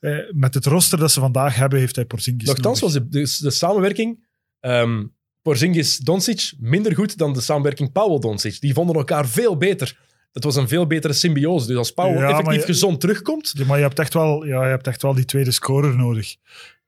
eh, 0.00 0.18
met 0.30 0.54
het 0.54 0.66
roster 0.66 0.98
dat 0.98 1.12
ze 1.12 1.20
vandaag 1.20 1.54
hebben, 1.54 1.78
heeft 1.78 1.96
hij 1.96 2.04
Porzingis 2.04 2.46
Nochtans 2.46 2.80
nodig. 2.80 2.98
was 2.98 3.08
de, 3.10 3.38
de, 3.38 3.44
de 3.44 3.50
samenwerking 3.50 4.24
ehm 4.60 5.02
Porzingis-Doncic 5.44 6.52
minder 6.58 6.94
goed 6.94 7.18
dan 7.18 7.32
de 7.32 7.40
samenwerking 7.40 7.92
Powell-Doncic. 7.92 8.60
Die 8.60 8.74
vonden 8.74 8.96
elkaar 8.96 9.28
veel 9.28 9.56
beter. 9.56 9.98
Het 10.32 10.44
was 10.44 10.56
een 10.56 10.68
veel 10.68 10.86
betere 10.86 11.12
symbiose. 11.12 11.66
Dus 11.66 11.76
als 11.76 11.92
Powell 11.92 12.12
Ja, 12.14 12.20
maar 12.20 12.30
effectief 12.30 12.60
je- 12.60 12.66
gezond 12.66 13.00
terugkomt... 13.00 13.52
Ja, 13.56 13.64
maar 13.66 13.76
je 13.76 13.82
hebt, 13.84 13.98
echt 13.98 14.14
wel, 14.14 14.44
ja, 14.46 14.62
je 14.62 14.68
hebt 14.70 14.86
echt 14.86 15.02
wel 15.02 15.14
die 15.14 15.24
tweede 15.24 15.50
scorer 15.50 15.96
nodig. 15.96 16.36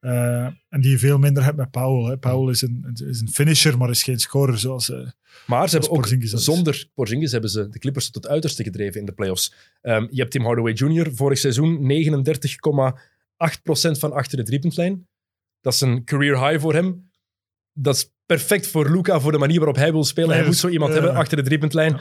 Eh, 0.00 0.44
en 0.68 0.80
die 0.80 0.90
je 0.90 0.98
veel 0.98 1.18
minder 1.18 1.44
hebt 1.44 1.56
met 1.56 1.70
Powell. 1.70 2.10
Hè. 2.10 2.16
Powell 2.18 2.50
is 2.52 2.62
een, 2.62 2.90
is 3.06 3.20
een 3.20 3.28
finisher, 3.28 3.78
maar 3.78 3.90
is 3.90 4.02
geen 4.02 4.18
scorer 4.18 4.58
zoals... 4.58 4.90
eh, 4.90 4.98
Maar 5.46 5.68
ze 5.68 5.72
hebben 5.76 5.90
ook 5.90 5.96
Porzingis 6.00 6.30
zonder 6.30 6.88
Porzingis 6.94 7.32
hebben 7.32 7.50
ze 7.50 7.68
de 7.68 7.78
Clippers 7.78 8.10
tot 8.10 8.22
het 8.22 8.32
uiterste 8.32 8.62
gedreven 8.62 9.00
in 9.00 9.06
de 9.06 9.12
playoffs. 9.12 9.54
Ehm, 9.82 10.06
je 10.10 10.20
hebt 10.20 10.30
Tim 10.30 10.44
Hardaway 10.44 10.72
Jr. 10.72 11.10
vorig 11.14 11.38
seizoen 11.38 11.86
39,8% 11.86 13.98
van 13.98 14.12
achter 14.12 14.36
de 14.36 14.42
driepuntlijn. 14.44 15.08
Dat 15.60 15.72
is 15.72 15.80
een 15.80 16.04
career 16.04 16.48
high 16.48 16.60
voor 16.60 16.74
hem. 16.74 17.10
Dat 17.72 17.96
is 17.96 18.10
perfect 18.26 18.66
voor 18.66 18.90
Luca, 18.90 19.20
voor 19.20 19.32
de 19.32 19.38
manier 19.38 19.56
waarop 19.56 19.76
hij 19.76 19.92
wil 19.92 20.04
spelen. 20.04 20.28
Nee, 20.28 20.38
hij 20.38 20.46
moet 20.46 20.56
zo 20.56 20.68
iemand 20.68 20.92
ja. 20.92 20.98
hebben 20.98 21.16
achter 21.16 21.36
de 21.36 21.42
driepuntlijn. 21.42 22.00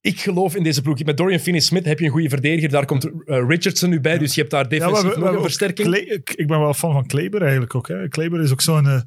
Ik 0.00 0.20
geloof 0.20 0.56
in 0.56 0.62
deze 0.62 0.82
ploeg. 0.82 1.04
Met 1.04 1.16
Dorian 1.16 1.38
Finney-Smith 1.40 1.84
heb 1.84 1.98
je 1.98 2.04
een 2.04 2.10
goede 2.10 2.28
verdediger. 2.28 2.68
Daar 2.68 2.84
komt 2.84 3.04
eh, 3.04 3.44
Richardson 3.48 3.90
nu 3.90 4.00
bij, 4.00 4.18
dus 4.18 4.34
je 4.34 4.40
hebt 4.40 4.52
daar 4.52 4.62
Ja, 4.62 4.68
we 4.68 4.78
defensief 4.78 5.14
we 5.14 5.20
nog 5.20 5.34
een 5.34 5.40
versterking. 5.42 5.88
Kle- 5.88 6.20
ik, 6.34 6.46
ben 6.46 6.60
wel 6.60 6.74
fan 6.74 6.92
van 6.92 7.06
Kleber 7.06 7.40
eigenlijk 7.42 7.74
ook. 7.74 7.88
Hè. 7.88 8.08
Kleber 8.08 8.40
is 8.40 8.52
ook 8.52 8.60
zo'n 8.60 8.86
eh, 8.86 9.00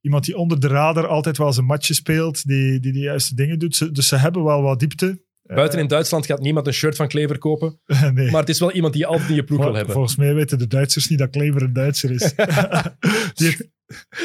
iemand 0.00 0.24
die 0.24 0.36
onder 0.36 0.60
de 0.60 0.68
radar 0.68 1.06
altijd 1.06 1.38
wel 1.38 1.52
zijn 1.52 1.66
matje 1.66 1.94
speelt, 1.94 2.46
die, 2.46 2.80
die 2.80 2.92
de 2.92 2.98
juiste 2.98 3.34
dingen 3.34 3.58
doet. 3.58 3.76
Ze- 3.76 3.92
dus 3.92 4.08
ze 4.08 4.16
hebben 4.16 4.44
wel 4.44 4.62
wat 4.62 4.78
diepte. 4.80 5.24
Buiten 5.46 5.78
in 5.78 5.86
Duitsland 5.86 6.26
gaat 6.26 6.40
niemand 6.40 6.66
een 6.66 6.72
shirt 6.72 6.96
van 6.96 7.08
Klever 7.08 7.38
kopen. 7.38 7.80
Eh, 7.84 8.10
nee. 8.10 8.30
Maar 8.30 8.40
het 8.40 8.48
is 8.48 8.58
wel 8.60 8.72
iemand 8.72 8.92
die 8.92 9.02
je 9.02 9.08
altijd 9.08 9.28
in 9.28 9.34
je 9.34 9.44
ploeg 9.44 9.64
wil 9.64 9.74
hebben. 9.74 9.92
Volgens 9.94 10.16
mij 10.16 10.34
weten 10.34 10.58
de 10.58 10.66
Duitsers 10.66 11.08
niet 11.08 11.18
dat 11.18 11.30
Kleber 11.30 11.62
een 11.62 11.72
Duitser 11.72 12.10
is. 12.10 12.22
heeft- 13.34 13.68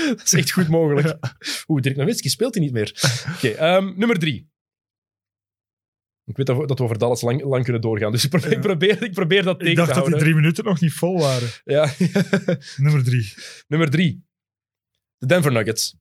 Dat 0.07 0.22
is 0.24 0.34
echt 0.34 0.51
goed 0.51 0.67
mogelijk. 0.67 1.17
Oeh, 1.67 1.82
Dirk 1.82 1.95
Nowitzki 1.95 2.30
speelt 2.30 2.53
hij 2.55 2.63
niet 2.63 2.74
meer. 2.74 3.13
Oké, 3.36 3.47
ehm, 3.47 3.86
nummer 3.95 4.19
drie. 4.19 4.49
Ik 6.26 6.38
weet 6.38 6.45
dat 6.45 6.57
we, 6.57 6.65
dat 6.67 6.78
we 6.78 6.84
over 6.84 6.97
Dallas 6.97 7.22
lang, 7.22 7.41
lang 7.43 7.63
kunnen 7.63 7.82
doorgaan, 7.82 8.11
dus 8.11 8.24
ik 8.24 8.30
probeer, 8.30 8.49
Ja. 8.49 8.55
ik 8.55 8.61
probeer, 8.61 9.03
ik 9.03 9.13
probeer 9.13 9.43
dat 9.43 9.55
tegen 9.59 9.72
ik 9.72 9.78
dacht 9.78 9.88
te 9.89 9.93
dat 9.95 10.03
die 10.05 10.13
houden. 10.13 10.19
drie 10.19 10.36
minuten 10.41 10.63
nog 10.63 10.80
niet 10.82 10.93
vol 10.93 11.19
waren. 11.19 11.49
Ja. 11.63 11.89
Nummer 12.78 13.03
drie. 13.03 13.34
nummer 13.67 13.89
drie. 13.89 14.26
De 15.17 15.26
Denver 15.26 15.51
Nuggets. 15.51 15.95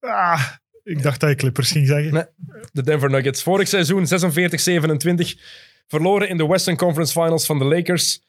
Ah, 0.00 0.48
ik 0.82 1.02
dacht 1.02 1.20
dat 1.20 1.30
je 1.30 1.36
Clippers 1.36 1.70
ging 1.70 1.86
zeggen. 1.86 2.12
Nee. 2.12 2.24
De 2.72 2.82
Denver 2.82 3.10
Nuggets. 3.10 3.42
Vorig 3.42 3.68
seizoen 3.68 4.06
46-27. 4.06 5.40
Verloren 5.86 6.28
in 6.28 6.36
de 6.36 6.46
Western 6.46 6.76
Conference 6.76 7.12
Finals 7.12 7.46
van 7.46 7.58
de 7.58 7.64
Lakers. 7.64 8.22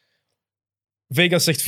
Vegas 1.08 1.44
zegt 1.44 1.62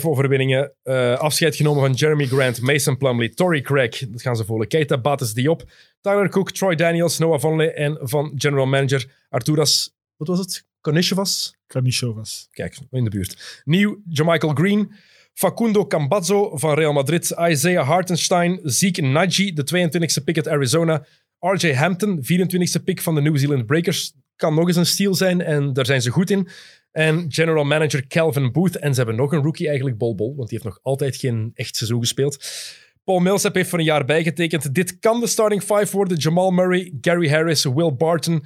44,5 0.00 0.04
overwinningen. 0.04 0.72
Eh, 0.82 1.18
afscheid 1.18 1.56
genomen 1.56 1.82
van 1.82 1.92
Jeremy 1.92 2.26
Grant, 2.26 2.60
Mason 2.60 2.96
Plumlee, 2.96 3.34
Torrey 3.34 3.60
Craig. 3.60 4.08
Dat 4.08 4.22
gaan 4.22 4.36
ze 4.36 4.44
volgen. 4.44 4.68
Keita 4.68 4.98
Bates 4.98 5.32
Diop, 5.32 5.70
Tyler 6.00 6.28
Cook, 6.28 6.50
Troy 6.50 6.74
Daniels, 6.74 7.18
Noah 7.18 7.40
Vonleh 7.40 7.78
en 7.78 7.98
van 8.00 8.32
general 8.34 8.66
manager 8.66 9.26
Arturas... 9.28 9.94
Wat 10.16 10.28
was 10.28 10.38
het? 10.38 10.64
Konishevas? 10.80 11.56
Karnišovas. 11.66 12.48
Kijk, 12.50 12.78
in 12.90 13.04
de 13.04 13.10
buurt. 13.10 13.62
Nieuw, 13.64 14.02
Jamichael 14.08 14.54
Green, 14.54 14.92
Facundo 15.40 15.86
Cambazzo 15.86 16.56
van 16.56 16.74
Real 16.74 16.92
Madrid, 16.92 17.34
Isaiah 17.50 17.86
Hartenstein, 17.86 18.60
Zeke 18.62 19.02
Nagy, 19.02 19.52
de 19.52 19.62
22e 19.62 20.24
pick 20.24 20.36
uit 20.36 20.48
Arizona, 20.48 21.06
RJ 21.38 21.74
Hampton, 21.74 22.20
24e 22.22 22.84
pick 22.84 23.00
van 23.00 23.14
de 23.14 23.20
New 23.20 23.36
Zealand 23.36 23.66
Breakers. 23.66 24.14
Kan 24.36 24.54
nog 24.54 24.66
eens 24.66 24.76
een 24.76 24.86
steal 24.86 25.14
zijn 25.14 25.42
en 25.42 25.72
daar 25.72 25.86
zijn 25.86 26.02
ze 26.02 26.10
goed 26.10 26.30
in. 26.30 26.48
En 26.92 27.24
general 27.28 27.64
manager 27.64 28.06
Calvin 28.06 28.52
Booth. 28.52 28.76
En 28.76 28.90
ze 28.90 28.96
hebben 28.96 29.16
nog 29.16 29.32
een 29.32 29.42
rookie 29.42 29.66
eigenlijk, 29.66 29.98
Bol 29.98 30.14
Bol, 30.14 30.34
want 30.36 30.48
die 30.48 30.58
heeft 30.58 30.74
nog 30.74 30.78
altijd 30.82 31.16
geen 31.16 31.50
echt 31.54 31.76
seizoen 31.76 32.00
gespeeld. 32.00 32.44
Paul 33.04 33.18
Millsap 33.18 33.54
heeft 33.54 33.68
voor 33.68 33.78
een 33.78 33.84
jaar 33.84 34.04
bijgetekend. 34.04 34.74
Dit 34.74 34.98
kan 34.98 35.20
de 35.20 35.26
starting 35.26 35.62
five 35.62 35.96
worden. 35.96 36.16
Jamal 36.16 36.50
Murray, 36.50 36.92
Gary 37.00 37.28
Harris, 37.28 37.64
Will 37.64 37.94
Barton, 37.94 38.44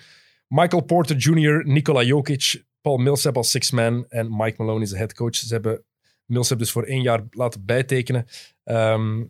Michael 0.49 0.83
Porter 0.83 1.17
Jr., 1.17 1.63
Nikola 1.67 2.03
Jokic, 2.03 2.63
Paul 2.81 2.97
Millsap 2.97 3.37
als 3.37 3.51
six 3.51 3.71
man 3.71 4.07
en 4.09 4.37
Mike 4.37 4.55
Malone 4.57 4.83
is 4.83 4.91
de 4.91 4.97
headcoach. 4.97 5.37
Ze 5.37 5.55
hebben 5.55 5.85
Millsap 6.27 6.59
dus 6.59 6.71
voor 6.71 6.83
één 6.83 7.03
jaar 7.03 7.23
laten 7.31 7.65
bijtekenen. 7.65 8.27
Ehm, 8.65 9.25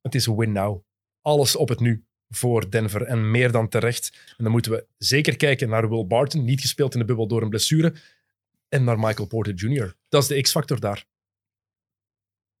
het 0.00 0.14
is 0.14 0.26
win 0.26 0.52
now. 0.52 0.82
Alles 1.22 1.56
op 1.56 1.68
het 1.68 1.80
nu 1.80 2.04
voor 2.28 2.70
Denver 2.70 3.02
en 3.02 3.30
meer 3.30 3.52
dan 3.52 3.68
terecht. 3.68 4.32
En 4.36 4.44
dan 4.44 4.52
moeten 4.52 4.72
we 4.72 4.86
zeker 4.98 5.36
kijken 5.36 5.68
naar 5.68 5.88
Will 5.88 6.06
Barton, 6.06 6.44
niet 6.44 6.60
gespeeld 6.60 6.92
in 6.92 7.00
de 7.00 7.06
bubbel 7.06 7.26
door 7.26 7.42
een 7.42 7.48
blessure, 7.48 7.94
en 8.68 8.84
naar 8.84 8.98
Michael 8.98 9.26
Porter 9.28 9.54
Jr. 9.54 9.94
Dat 10.08 10.22
is 10.22 10.28
de 10.28 10.40
X-factor 10.40 10.80
daar. 10.80 11.04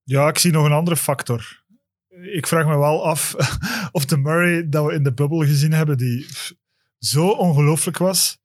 Ja, 0.02 0.28
ik 0.28 0.38
zie 0.38 0.52
nog 0.52 0.64
een 0.64 0.72
andere 0.72 0.96
factor. 0.96 1.64
Ik 2.08 2.46
vraag 2.46 2.66
me 2.66 2.78
wel 2.78 3.04
af 3.04 3.34
of 3.92 4.04
de 4.04 4.16
Murray 4.16 4.68
dat 4.68 4.86
we 4.86 4.92
in 4.92 5.02
de 5.02 5.14
bubbel 5.14 5.38
gezien 5.38 5.72
hebben, 5.72 5.96
die 5.98 6.26
zo 6.98 7.28
ongelooflijk 7.28 7.98
was. 7.98 8.38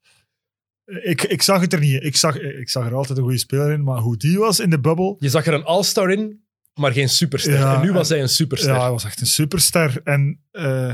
Ik, 0.85 1.21
ik 1.21 1.41
zag 1.41 1.61
het 1.61 1.73
er 1.73 1.79
niet. 1.79 2.03
Ik 2.03 2.15
zag, 2.15 2.39
ik 2.39 2.69
zag 2.69 2.85
er 2.85 2.93
altijd 2.93 3.17
een 3.17 3.23
goede 3.23 3.37
speler 3.39 3.71
in, 3.71 3.83
maar 3.83 3.97
hoe 3.99 4.17
die 4.17 4.39
was 4.39 4.59
in 4.59 4.69
de 4.69 4.79
bubbel. 4.79 5.15
Je 5.19 5.29
zag 5.29 5.45
er 5.45 5.53
een 5.53 5.63
all-star 5.63 6.11
in, 6.11 6.43
maar 6.73 6.91
geen 6.91 7.09
superster. 7.09 7.53
Ja, 7.53 7.75
en 7.75 7.81
nu 7.81 7.91
was 7.91 8.09
en- 8.09 8.13
hij 8.13 8.23
een 8.23 8.29
superster. 8.29 8.73
Ja, 8.73 8.81
hij 8.81 8.91
was 8.91 9.03
echt 9.03 9.21
een 9.21 9.27
superster. 9.27 10.01
En 10.03 10.43
eh, 10.51 10.93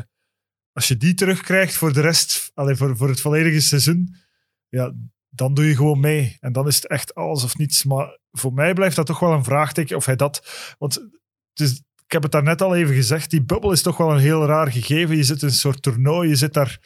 als 0.72 0.88
je 0.88 0.98
die 0.98 1.14
terugkrijgt 1.14 1.74
voor 1.74 1.94
de 1.94 2.02
rest, 2.02 2.52
allee, 2.54 2.76
voor, 2.76 2.98
voor 2.98 3.10
het 3.10 3.22
volledige 3.22 3.60
seizoen, 3.60 4.16
ja, 4.68 4.94
dan 5.30 5.54
doe 5.54 5.66
je 5.66 5.76
gewoon 5.76 6.00
mee. 6.00 6.38
En 6.40 6.52
dan 6.52 6.68
is 6.68 6.76
het 6.76 6.88
echt 6.88 7.16
alles 7.16 7.44
of 7.44 7.58
niets. 7.58 7.84
Maar 7.84 8.18
voor 8.32 8.54
mij 8.54 8.74
blijft 8.74 8.96
dat 8.96 9.06
toch 9.06 9.20
wel 9.20 9.34
een 9.34 9.44
vraagteken 9.44 9.96
of 9.96 10.06
hij 10.06 10.16
dat. 10.16 10.48
Want 10.78 10.94
het 11.54 11.68
is, 11.68 11.72
ik 12.06 12.12
heb 12.12 12.24
het 12.24 12.32
daarnet 12.32 12.62
al 12.62 12.76
even 12.76 12.96
gezegd, 12.96 13.30
die 13.30 13.44
bubbel 13.44 13.72
is 13.72 13.82
toch 13.82 13.98
wel 13.98 14.12
een 14.12 14.20
heel 14.20 14.46
raar 14.46 14.72
gegeven. 14.72 15.16
Je 15.16 15.24
zit 15.24 15.42
in 15.42 15.48
een 15.48 15.54
soort 15.54 15.82
toernooi, 15.82 16.30
je 16.30 16.36
zit 16.36 16.54
daar, 16.54 16.80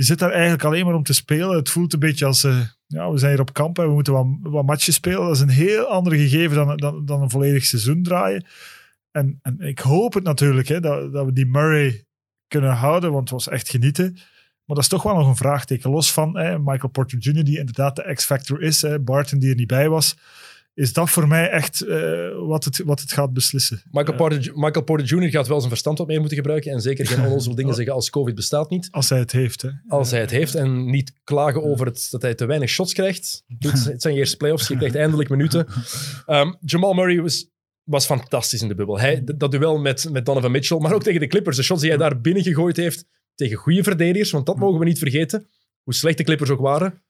je 0.00 0.06
zit 0.06 0.18
daar 0.18 0.30
eigenlijk 0.30 0.64
alleen 0.64 0.84
maar 0.84 0.94
om 0.94 1.02
te 1.02 1.12
spelen. 1.12 1.56
Het 1.56 1.68
voelt 1.68 1.92
een 1.92 1.98
beetje 1.98 2.26
als, 2.26 2.44
eh, 2.44 2.60
ja, 2.86 3.10
we 3.10 3.18
zijn 3.18 3.30
hier 3.30 3.40
op 3.40 3.52
kamp 3.52 3.78
en 3.78 3.86
we 3.86 3.92
moeten 3.92 4.12
wat, 4.12 4.26
wat 4.42 4.64
matches 4.64 4.94
spelen. 4.94 5.20
Dat 5.20 5.34
is 5.34 5.40
een 5.40 5.48
heel 5.48 5.84
ander 5.84 6.12
gegeven 6.12 6.56
dan, 6.56 6.76
dan, 6.76 7.04
dan 7.04 7.22
een 7.22 7.30
volledig 7.30 7.64
seizoen 7.64 8.02
draaien. 8.02 8.44
En, 9.10 9.38
en 9.42 9.60
ik 9.60 9.78
hoop 9.78 10.14
het 10.14 10.24
natuurlijk, 10.24 10.68
hè, 10.68 10.80
dat, 10.80 11.12
dat 11.12 11.24
we 11.24 11.32
die 11.32 11.46
Murray 11.46 12.04
kunnen 12.48 12.72
houden, 12.72 13.10
want 13.12 13.30
het 13.30 13.30
was 13.30 13.48
echt 13.48 13.68
genieten. 13.68 14.12
Maar 14.64 14.76
dat 14.76 14.78
is 14.78 14.88
toch 14.88 15.02
wel 15.02 15.14
nog 15.14 15.28
een 15.28 15.36
vraagteken. 15.36 15.90
Los 15.90 16.12
van 16.12 16.38
hè, 16.38 16.58
Michael 16.58 16.90
Porter 16.92 17.18
Jr., 17.18 17.44
die 17.44 17.58
inderdaad 17.58 17.96
de 17.96 18.14
X-Factor 18.14 18.62
is, 18.62 18.82
hè, 18.82 19.00
Barton 19.00 19.38
die 19.38 19.50
er 19.50 19.56
niet 19.56 19.66
bij 19.66 19.88
was, 19.88 20.16
is 20.80 20.92
dat 20.92 21.10
voor 21.10 21.28
mij 21.28 21.48
echt 21.48 21.80
eh, 21.80 22.28
wat, 22.46 22.64
het, 22.64 22.82
wat 22.84 23.00
het 23.00 23.12
gaat 23.12 23.32
beslissen. 23.32 23.82
Michael, 23.90 24.12
Eh, 24.12 24.16
Porter, 24.16 24.52
Michael 24.54 24.84
Porter 24.84 25.06
Jr. 25.06 25.30
gaat 25.30 25.46
wel 25.48 25.58
zijn 25.58 25.68
verstand 25.70 25.98
wat 25.98 26.06
meer 26.06 26.18
moeten 26.18 26.36
gebruiken 26.36 26.72
en 26.72 26.80
zeker 26.80 27.06
geen 27.06 27.24
onnozel 27.24 27.54
dingen 27.54 27.74
zeggen 27.80 27.94
als 27.94 28.10
COVID 28.10 28.34
bestaat 28.34 28.70
niet. 28.70 28.88
als 28.90 29.08
hij 29.08 29.18
het 29.18 29.32
heeft. 29.32 29.62
Hè. 29.62 29.70
Als 29.88 30.10
hij 30.10 30.20
het 30.20 30.30
heeft 30.30 30.54
en 30.54 30.90
niet 30.90 31.12
klagen 31.24 31.62
over 31.62 31.86
het, 31.86 32.08
dat 32.10 32.22
hij 32.22 32.34
te 32.34 32.46
weinig 32.46 32.68
shots 32.68 32.92
krijgt. 32.92 33.44
Dit, 33.46 33.84
het 33.84 34.02
zijn 34.02 34.14
je 34.14 34.20
eerste 34.20 34.36
playoffs, 34.36 34.68
je 34.68 34.76
krijgt 34.76 34.94
eindelijk 34.94 35.28
minuten. 35.28 35.66
Ehm, 36.26 36.52
Jamal 36.60 36.92
Murray 36.92 37.20
was, 37.20 37.48
was 37.82 38.06
fantastisch 38.06 38.62
in 38.62 38.68
de 38.68 38.74
bubbel. 38.74 38.98
Hij, 39.00 39.22
dat 39.36 39.50
duel 39.50 39.78
met, 39.78 40.08
met 40.12 40.26
Donovan 40.26 40.50
Mitchell, 40.50 40.78
maar 40.78 40.92
ook 40.92 41.02
tegen 41.02 41.20
de 41.20 41.26
Clippers. 41.26 41.56
De 41.56 41.62
shots 41.62 41.80
die 41.80 41.90
hij 41.90 41.98
daar 41.98 42.20
binnen 42.20 42.42
gegooid 42.42 42.76
heeft 42.76 43.04
tegen 43.34 43.56
goede 43.56 43.82
verdedigers, 43.82 44.30
want 44.30 44.46
dat 44.46 44.56
mogen 44.56 44.78
we 44.78 44.84
niet 44.84 44.98
vergeten. 44.98 45.46
Hoe 45.82 45.94
slecht 45.94 46.18
de 46.18 46.24
Clippers 46.24 46.50
ook 46.50 46.60
waren. 46.60 47.02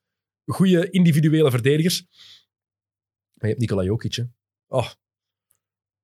Goede 0.45 0.91
individuele 0.91 1.51
verdedigers. 1.51 2.07
Maar 3.41 3.49
je 3.51 3.57
hebt 3.57 3.59
Nikola 3.61 3.83
Jokic, 3.83 4.15
hè. 4.15 4.23
Oh. 4.69 4.89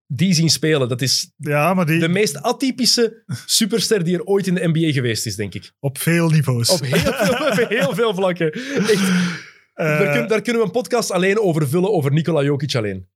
Die 0.07 0.35
zien 0.35 0.51
spelen, 0.51 0.89
dat 0.89 1.03
is 1.03 1.33
Ja, 1.37 1.75
maar 1.75 1.87
die 1.87 2.01
de 2.01 2.09
meest 2.09 2.37
atypische 2.43 3.23
superster 3.47 4.05
die 4.05 4.15
er 4.15 4.25
ooit 4.25 4.47
in 4.47 4.55
de 4.55 4.69
NBA 4.69 4.93
geweest 4.93 5.27
is, 5.27 5.37
denk 5.37 5.55
ik. 5.55 5.73
op 5.79 5.99
veel 5.99 6.29
niveaus. 6.31 6.69
Op 6.71 6.81
heel 6.81 6.99
veel, 7.13 7.47
op 7.63 7.69
heel 7.69 7.95
veel 7.95 8.15
vlakken. 8.15 8.53
Echt, 8.53 9.35
Eh, 9.75 9.99
daar, 9.99 10.13
kun- 10.19 10.29
daar 10.29 10.41
kunnen 10.43 10.63
we 10.63 10.67
een 10.69 10.75
podcast 10.75 11.11
alleen 11.11 11.39
over 11.41 11.69
vullen, 11.69 11.91
over 11.93 12.13
Nikola 12.13 12.43
Jokic 12.43 12.75
alleen. 12.75 13.09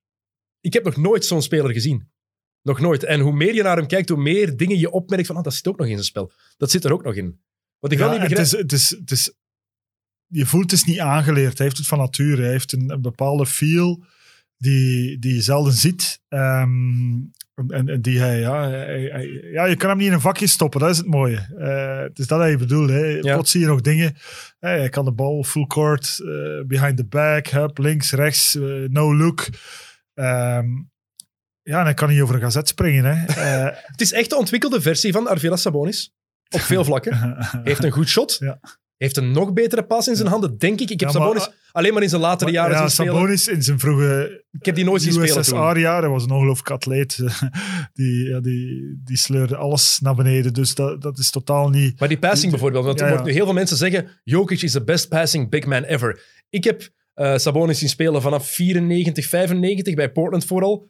Ik 0.61 0.73
heb 0.73 0.85
nog 0.85 0.97
nooit 0.97 1.25
zo'n 1.25 1.43
speler 1.43 1.73
gezien. 1.73 2.11
Nog 2.63 2.81
nooit. 2.81 3.03
En 3.05 3.21
hoe 3.21 3.33
meer 3.33 3.55
je 3.55 3.63
naar 3.63 3.77
hem 3.77 3.87
kijkt, 3.87 4.09
hoe 4.09 4.19
meer 4.23 4.57
dingen 4.57 4.79
je 4.79 4.91
opmerkt 4.91 5.27
van, 5.27 5.37
ah, 5.37 5.43
dat 5.43 5.55
zit 5.55 5.69
ook 5.69 5.77
nog 5.79 5.87
in 5.87 5.93
zijn 5.93 6.05
spel. 6.05 6.33
Dat 6.57 6.71
zit 6.71 6.85
er 6.85 6.93
ook 6.93 7.03
nog 7.05 7.15
in. 7.15 7.41
Wat 7.79 7.93
ik 7.93 7.99
wel 7.99 8.07
ja, 8.07 8.13
niet 8.13 8.21
het 8.23 8.31
begrijp... 8.39 8.53
is, 8.53 8.61
het 8.63 8.73
is, 8.73 8.91
het 8.91 9.11
is, 9.11 9.33
je 10.31 10.47
voelt 10.47 10.71
het 10.71 10.87
niet 10.87 10.99
aangeleerd. 11.01 11.57
Hij 11.59 11.67
heeft 11.67 11.79
het 11.79 11.87
van 11.87 11.99
nature. 11.99 12.43
Hij 12.43 12.51
heeft 12.51 12.73
een, 12.73 12.91
een 12.91 13.03
bepaalde 13.03 13.47
feel 13.47 14.05
die, 14.57 15.19
die 15.19 15.35
je 15.35 15.43
zelden 15.43 15.73
ziet. 15.73 16.21
Ehm, 16.29 17.13
en, 17.69 17.89
en 17.89 18.01
die 18.03 18.19
hij 18.19 18.39
ja, 18.41 18.69
hij, 18.69 19.09
hij- 19.13 19.27
ja, 19.53 19.65
je 19.65 19.77
kan 19.77 19.89
hem 19.89 19.99
niet 19.99 20.07
in 20.07 20.13
een 20.13 20.21
vakje 20.21 20.47
stoppen. 20.47 20.81
Dat 20.81 20.91
is 20.91 20.97
het 20.97 21.07
mooie. 21.07 21.55
Eh, 21.59 21.99
het 22.03 22.19
is 22.19 22.27
dat 22.27 22.39
hij 22.39 22.59
bedoelt. 22.59 22.89
Hè. 22.91 23.05
Ja. 23.05 23.35
Plots 23.35 23.51
zie 23.51 23.61
je 23.61 23.67
nog 23.67 23.81
dingen. 23.81 24.17
Hè, 24.59 24.69
hij 24.69 24.89
kan 24.89 25.05
de 25.05 25.13
bal 25.13 25.45
full 25.45 25.67
court, 25.67 26.19
eh, 26.21 26.67
behind 26.67 26.97
the 26.97 27.05
back, 27.05 27.47
hup, 27.47 27.79
links, 27.79 28.13
rechts, 28.13 28.55
eh, 28.55 28.63
no 28.89 29.17
look. 29.17 29.49
Ehm, 30.15 30.67
ja, 31.63 31.79
en 31.79 31.85
hij 31.85 31.95
kan 31.95 32.09
niet 32.09 32.21
over 32.21 32.35
een 32.35 32.41
gazet 32.41 32.69
springen. 32.69 33.05
Hè. 33.05 33.25
Eh, 33.67 33.77
Het 33.83 34.01
is 34.01 34.13
echt 34.13 34.31
de 34.31 34.37
ontwikkelde 34.37 34.81
versie 34.81 35.13
van 35.13 35.27
Arvilas 35.29 35.63
Sabonis. 35.63 36.15
Op 36.49 36.61
veel 36.61 36.85
vlakken. 36.85 37.37
Heeft 37.65 37.85
een 37.85 37.91
goed 37.91 38.09
shot. 38.09 38.37
Ja. 38.41 38.61
Heeft 39.01 39.17
een 39.17 39.31
nog 39.31 39.53
betere 39.53 39.83
pas 39.83 40.09
in 40.09 40.17
zijn 40.17 40.29
handen, 40.29 40.59
denk 40.59 40.81
ik. 40.81 40.91
Ik 40.91 41.01
heb 41.01 41.11
Ja, 41.11 41.19
maar- 41.19 41.27
Sabonis 41.27 41.51
alleen 41.73 41.93
maar 41.93 42.03
in 42.03 42.09
zijn 42.09 42.21
latere 42.21 42.51
jaren 42.51 42.73
ja, 42.73 42.79
zien 42.81 42.91
spelen. 42.91 43.13
Sabonis 43.13 43.49
in 43.49 43.63
zijn 43.63 43.79
vroege 43.79 44.45
Ik 44.51 44.65
heb 44.65 44.75
die 44.75 44.85
nooit 44.85 45.03
zien 45.03 45.13
spelen 45.13 45.43
toen. 45.43 45.59
USSR-jaren 45.69 46.11
was 46.11 46.25
een 46.25 46.31
ongelooflijk 46.31 46.71
atleet. 46.71 47.17
die, 47.93 48.29
ja, 48.29 48.41
die, 48.41 49.01
die 49.05 49.17
sleurde 49.17 49.57
alles 49.57 49.99
naar 50.03 50.15
beneden. 50.15 50.53
Dus 50.53 50.75
dat, 50.75 51.03
dat 51.03 51.19
is 51.19 51.31
totaal 51.31 51.69
niet... 51.69 51.99
Maar 52.01 52.09
die 52.09 52.19
passing 52.19 52.51
bijvoorbeeld, 52.51 52.85
want 52.85 53.01
er 53.01 53.07
Ja, 53.07 53.13
wordt 53.13 53.27
nu 53.27 53.33
heel 53.33 53.45
veel 53.45 53.55
mensen 53.55 53.77
zeggen, 53.77 54.09
Jokic 54.25 54.63
is 54.63 54.73
the 54.73 54.85
best 54.85 55.09
passing 55.09 55.51
big 55.51 55.67
man 55.67 55.83
ever. 55.83 56.23
Ik 56.51 56.65
heb 56.65 56.89
eh, 57.15 57.37
Sabonis 57.37 57.79
zien 57.79 57.89
spelen 57.89 58.23
vanaf 58.23 58.47
94, 58.49 59.27
95, 59.27 59.95
bij 59.95 60.13
Portland 60.13 60.45
vooral. 60.45 60.89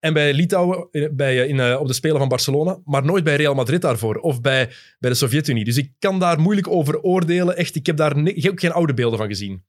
En 0.00 0.12
bij 0.12 0.34
Litouwen 0.34 0.88
eh, 0.90 1.08
bij, 1.12 1.42
eh, 1.42 1.48
in, 1.48 1.60
eh, 1.60 1.80
op 1.80 1.86
de 1.86 1.92
Spelen 1.92 2.18
van 2.18 2.28
Barcelona, 2.28 2.80
maar 2.84 3.04
nooit 3.04 3.24
bij 3.24 3.36
Real 3.36 3.54
Madrid 3.54 3.80
daarvoor. 3.80 4.16
Of 4.16 4.40
bij, 4.40 4.72
bij 4.98 5.10
de 5.10 5.16
Sovjet-Unie. 5.16 5.64
Dus 5.64 5.76
ik 5.76 5.92
kan 5.98 6.18
daar 6.18 6.40
moeilijk 6.40 6.68
over 6.68 7.00
oordelen. 7.00 7.56
Echt, 7.56 7.74
ik 7.74 7.86
heb 7.86 7.96
daar 7.96 8.16
ik 8.16 8.42
heb 8.42 8.52
ook 8.52 8.60
geen 8.60 8.72
oude 8.72 8.94
beelden 8.94 9.18
van 9.18 9.28
gezien. 9.28 9.64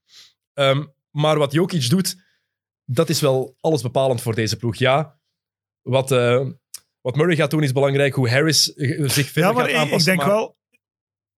Ehm, 0.53 0.83
maar 1.11 1.37
wat 1.37 1.51
Jokic 1.51 1.89
doet, 1.89 2.15
dat 2.85 3.09
is 3.09 3.21
wel 3.21 3.55
alles 3.59 3.81
bepalend 3.81 4.21
voor 4.21 4.35
deze 4.35 4.57
ploeg. 4.57 4.75
Ja, 4.75 5.19
wat, 5.81 6.09
wat 7.01 7.15
Murray 7.15 7.35
gaat 7.35 7.51
doen 7.51 7.63
is 7.63 7.71
belangrijk. 7.71 8.13
Hoe 8.13 8.29
Harris 8.29 8.63
zich 8.63 9.29
verder 9.29 9.51
Ja, 9.51 9.51
maar 9.51 9.69
gaat 9.69 9.91
ik, 9.99 10.03
denk 10.03 10.17
maar- 10.17 10.27
wel 10.27 10.57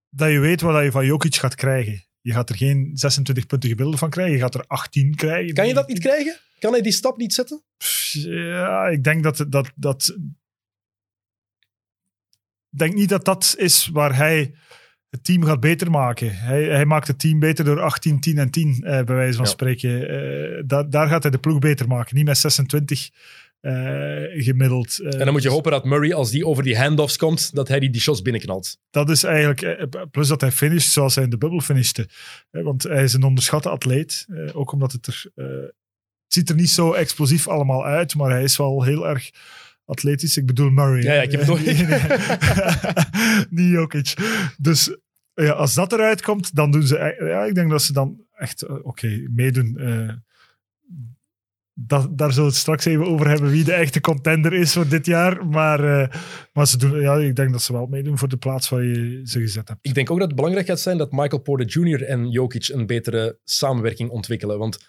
dat 0.09 0.31
je 0.31 0.39
weet 0.39 0.61
wat 0.61 0.83
je 0.83 0.91
van 0.91 1.05
Jokic 1.05 1.35
gaat 1.35 1.55
krijgen. 1.55 2.05
Je 2.23 2.31
gaat 2.33 2.49
er 2.49 2.55
geen 2.55 2.89
26 2.93 3.45
punten 3.45 3.69
gemiddelde 3.69 3.99
van 3.99 4.09
krijgen. 4.09 4.33
Je 4.35 4.39
gaat 4.41 4.55
er 4.55 4.65
18 4.67 5.15
krijgen. 5.15 5.53
Kan 5.53 5.67
je 5.67 5.73
dat 5.73 5.87
niet 5.87 5.99
krijgen? 5.99 6.37
Kan 6.59 6.71
hij 6.71 6.81
die 6.81 6.91
stap 6.91 7.17
niet 7.17 7.33
zetten? 7.33 7.63
Ja, 8.11 8.87
ik 8.87 9.03
denk 9.03 9.23
dat... 9.23 9.45
dat, 9.49 9.71
dat 9.75 10.15
ik 12.69 12.79
denk 12.79 12.93
niet 12.93 13.09
dat 13.09 13.25
dat 13.25 13.55
is 13.57 13.87
waar 13.87 14.15
hij 14.15 14.53
het 15.09 15.23
team 15.23 15.43
gaat 15.43 15.59
beter 15.59 15.91
maken. 15.91 16.35
Hij, 16.37 16.63
hij 16.63 16.85
maakt 16.85 17.07
het 17.07 17.19
team 17.19 17.39
beter 17.39 17.65
door 17.65 17.79
18, 17.81 18.19
10 18.19 18.37
en 18.37 18.49
10, 18.49 18.83
eh, 18.83 19.03
bij 19.03 19.15
wijze 19.15 19.35
van 19.37 19.45
Ja. 19.45 19.51
spreken. 19.51 20.07
Eh, 20.09 20.63
da- 20.65 20.83
daar 20.83 21.07
gaat 21.07 21.21
hij 21.23 21.31
de 21.31 21.37
ploeg 21.37 21.59
beter 21.59 21.87
maken. 21.87 22.15
Niet 22.15 22.25
met 22.25 22.37
26 22.37 23.09
eh, 23.09 23.17
gemiddeld. 24.43 24.99
Eh, 24.99 25.11
En 25.13 25.17
dan 25.19 25.31
moet 25.31 25.41
je 25.41 25.47
dus 25.47 25.51
hopen 25.57 25.71
dat 25.71 25.85
Murray, 25.85 26.13
als 26.13 26.31
die 26.31 26.45
over 26.45 26.63
die 26.63 26.77
handoffs 26.77 27.17
komt, 27.17 27.55
dat 27.55 27.67
hij 27.67 27.79
die, 27.79 27.89
die 27.89 28.01
shots 28.01 28.21
binnenknalt. 28.21 28.77
Dat 28.89 29.09
is 29.09 29.23
eigenlijk... 29.23 29.61
eh, 29.61 30.01
Plus 30.11 30.27
dat 30.27 30.41
hij 30.41 30.51
finisht 30.51 30.91
zoals 30.91 31.15
hij 31.15 31.23
in 31.23 31.29
de 31.29 31.37
bubbel 31.37 31.59
finishte. 31.61 32.07
Eh, 32.51 32.63
Want 32.63 32.83
hij 32.83 33.03
is 33.03 33.13
een 33.13 33.23
onderschatte 33.23 33.69
atleet. 33.69 34.25
eh, 34.29 34.55
Ook 34.57 34.71
omdat 34.71 34.91
het 34.91 35.07
er... 35.07 35.25
eh, 35.35 35.45
het 36.23 36.33
ziet 36.41 36.49
er 36.49 36.55
niet 36.55 36.69
zo 36.69 36.93
explosief 36.93 37.47
allemaal 37.47 37.85
uit, 37.85 38.15
maar 38.15 38.31
hij 38.31 38.43
is 38.43 38.57
wel 38.57 38.83
heel 38.83 39.07
erg 39.07 39.29
atletisch. 39.85 40.37
Ik 40.37 40.45
bedoel 40.45 40.69
Murray. 40.69 41.01
Ja, 41.03 41.13
ja, 41.13 41.21
ik 41.21 41.31
heb 41.31 41.41
het 41.47 41.65
nee. 41.65 41.75
niet 43.65 43.71
Jokic. 43.71 44.13
Dus 44.57 44.97
ja, 45.33 45.51
als 45.51 45.73
dat 45.73 45.93
eruit 45.93 46.21
komt, 46.21 46.55
dan 46.55 46.71
doen 46.71 46.87
ze... 46.87 46.99
e- 46.99 47.25
Ja, 47.25 47.43
ik 47.43 47.55
denk 47.55 47.69
dat 47.69 47.81
ze 47.81 47.93
dan 47.93 48.25
echt... 48.37 48.61
eh, 48.61 48.75
Oké, 48.85 49.27
meedoen. 49.29 49.77
eh, 49.77 50.09
dat, 51.73 52.17
daar 52.17 52.29
zullen 52.31 52.47
we 52.47 52.51
het 52.51 52.61
straks 52.61 52.85
even 52.85 53.05
over 53.05 53.27
hebben 53.27 53.51
wie 53.51 53.63
de 53.63 53.73
echte 53.73 54.01
contender 54.01 54.53
is 54.53 54.73
voor 54.73 54.87
dit 54.87 55.05
jaar. 55.05 55.45
Maar, 55.45 56.01
eh, 56.01 56.19
maar 56.53 56.67
ze 56.67 56.77
doen, 56.77 57.01
ja, 57.01 57.15
ik 57.15 57.35
denk 57.35 57.51
dat 57.51 57.61
ze 57.61 57.73
wel 57.73 57.85
meedoen 57.85 58.17
voor 58.17 58.27
de 58.27 58.37
plaats 58.37 58.69
waar 58.69 58.83
je 58.83 59.21
ze 59.23 59.39
gezet 59.39 59.67
hebt. 59.67 59.79
Ik 59.81 59.93
denk 59.93 60.11
ook 60.11 60.17
dat 60.17 60.27
het 60.27 60.35
belangrijk 60.35 60.67
gaat 60.67 60.79
zijn 60.79 60.97
dat 60.97 61.11
Michael 61.11 61.41
Porter 61.41 61.65
Jr. 61.65 62.03
en 62.03 62.29
Jokic 62.29 62.67
een 62.67 62.85
betere 62.85 63.39
samenwerking 63.43 64.09
ontwikkelen. 64.09 64.57
Want 64.57 64.85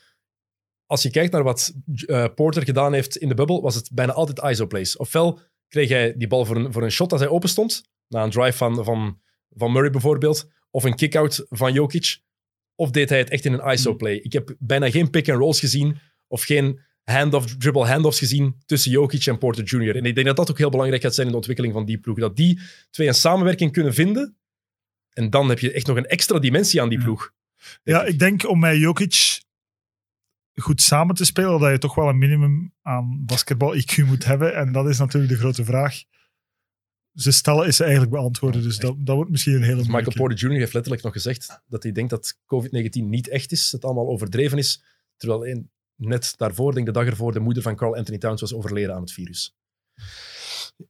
als 0.86 1.02
je 1.02 1.10
kijkt 1.10 1.32
naar 1.32 1.42
wat 1.42 1.74
eh, 2.06 2.26
Porter 2.34 2.62
gedaan 2.62 2.92
heeft 2.92 3.16
in 3.16 3.28
de 3.28 3.34
bubbel, 3.34 3.62
was 3.62 3.74
het 3.74 3.90
bijna 3.92 4.12
altijd 4.12 4.52
ISO-plays. 4.52 4.96
Ofwel 4.96 5.40
kreeg 5.68 5.88
hij 5.88 6.14
die 6.16 6.28
bal 6.28 6.44
voor 6.44 6.56
een, 6.56 6.72
voor 6.72 6.82
een 6.82 6.90
shot 6.90 7.12
als 7.12 7.20
hij 7.20 7.30
open 7.30 7.48
stond, 7.48 7.82
na 8.08 8.22
een 8.22 8.30
drive 8.30 8.56
van, 8.56 8.84
van, 8.84 9.20
van 9.50 9.72
Murray 9.72 9.90
bijvoorbeeld, 9.90 10.50
of 10.70 10.84
een 10.84 10.94
kick-out 10.94 11.46
van 11.48 11.72
Jokic, 11.72 12.18
of 12.74 12.90
deed 12.90 13.08
hij 13.08 13.18
het 13.18 13.30
echt 13.30 13.44
in 13.44 13.52
een 13.52 13.72
ISO-play. 13.72 14.14
Ik 14.14 14.32
heb 14.32 14.54
bijna 14.58 14.90
geen 14.90 15.10
pick-and-rolls 15.10 15.60
gezien, 15.60 15.98
of 16.26 16.42
geen 16.42 16.80
hand-off, 17.04 17.56
dribble 17.56 17.86
handoffs 17.86 18.18
gezien 18.18 18.62
tussen 18.66 18.90
Jokic 18.90 19.26
en 19.26 19.38
Porter 19.38 19.64
Jr. 19.64 19.96
En 19.96 20.04
ik 20.04 20.14
denk 20.14 20.26
dat 20.26 20.36
dat 20.36 20.50
ook 20.50 20.58
heel 20.58 20.70
belangrijk 20.70 21.02
gaat 21.02 21.14
zijn 21.14 21.26
in 21.26 21.32
de 21.32 21.38
ontwikkeling 21.38 21.74
van 21.74 21.84
die 21.84 21.98
ploeg. 21.98 22.18
Dat 22.18 22.36
die 22.36 22.60
twee 22.90 23.08
een 23.08 23.14
samenwerking 23.14 23.72
kunnen 23.72 23.94
vinden, 23.94 24.36
en 25.10 25.30
dan 25.30 25.48
heb 25.48 25.58
je 25.58 25.72
echt 25.72 25.86
nog 25.86 25.96
een 25.96 26.06
extra 26.06 26.38
dimensie 26.38 26.80
aan 26.82 26.88
die 26.88 26.98
ploeg. 27.02 27.32
Ja, 27.82 28.04
ik 28.04 28.18
denk 28.18 28.48
om 28.48 28.58
met 28.58 28.76
Jokic 28.76 29.42
goed 30.54 30.80
samen 30.82 31.14
te 31.14 31.24
spelen, 31.24 31.60
dat 31.60 31.70
je 31.70 31.78
toch 31.78 31.94
wel 31.94 32.08
een 32.08 32.18
minimum 32.18 32.72
aan 32.82 33.22
basketbal-IQ 33.26 34.04
moet 34.06 34.24
hebben. 34.24 34.54
En 34.54 34.72
dat 34.72 34.88
is 34.88 34.98
natuurlijk 34.98 35.32
de 35.32 35.38
grote 35.38 35.64
vraag. 35.64 36.02
Ze 37.14 37.30
stellen 37.32 37.66
is 37.66 37.76
ze 37.76 37.82
eigenlijk 37.82 38.12
beantwoorden, 38.12 38.62
dus 38.62 38.76
dat, 38.78 38.94
dat 38.98 39.16
wordt 39.16 39.30
misschien 39.30 39.54
een 39.54 39.62
hele 39.62 39.76
Dus 39.76 39.86
Michael. 39.86 40.12
Porter 40.16 40.38
Jr. 40.38 40.58
heeft 40.58 40.72
letterlijk 40.74 41.02
nog 41.04 41.12
gezegd 41.12 41.60
dat 41.66 41.82
hij 41.82 41.92
denkt 41.92 42.10
dat 42.10 42.38
COVID-19 42.46 42.90
niet 43.04 43.28
echt 43.28 43.52
is, 43.52 43.62
dat 43.62 43.72
het 43.72 43.84
allemaal 43.84 44.08
overdreven 44.12 44.58
is. 44.58 44.82
Terwijl 45.16 45.46
een- 45.46 45.70
net 45.96 46.32
daarvoor, 46.36 46.74
denk 46.74 46.86
de 46.86 46.92
dag 46.92 47.06
ervoor, 47.06 47.32
de 47.32 47.40
moeder 47.40 47.62
van 47.62 47.76
Carl 47.76 47.96
Anthony 47.96 48.18
Towns 48.18 48.40
was 48.40 48.54
overleden 48.54 48.94
aan 48.94 49.00
het 49.00 49.12
virus. 49.12 49.54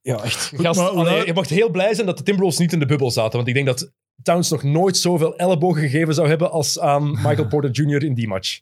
Ja, 0.03 0.23
echt. 0.23 0.51
Gast, 0.63 0.81
maar- 0.81 0.89
allee, 0.89 1.17
maar- 1.17 1.27
je 1.27 1.33
mag 1.33 1.49
heel 1.49 1.71
blij 1.71 1.95
zijn 1.95 2.07
dat 2.07 2.17
de 2.19 2.23
Timberwolves 2.25 2.61
niet 2.61 2.73
in 2.73 2.79
de 2.79 2.87
bubbel 2.87 3.11
zaten, 3.11 3.37
want 3.37 3.49
ik 3.49 3.55
denk 3.55 3.67
dat 3.67 3.93
Towns 4.23 4.51
nog 4.51 4.63
nooit 4.63 4.97
zoveel 4.97 5.37
ellebogen 5.37 5.83
gegeven 5.83 6.15
zou 6.15 6.29
hebben 6.29 6.51
als 6.51 6.79
aan 6.81 7.11
Michael 7.27 7.47
Porter 7.49 7.71
Jr. 7.71 8.03
in 8.03 8.15
die 8.15 8.29
match. 8.29 8.61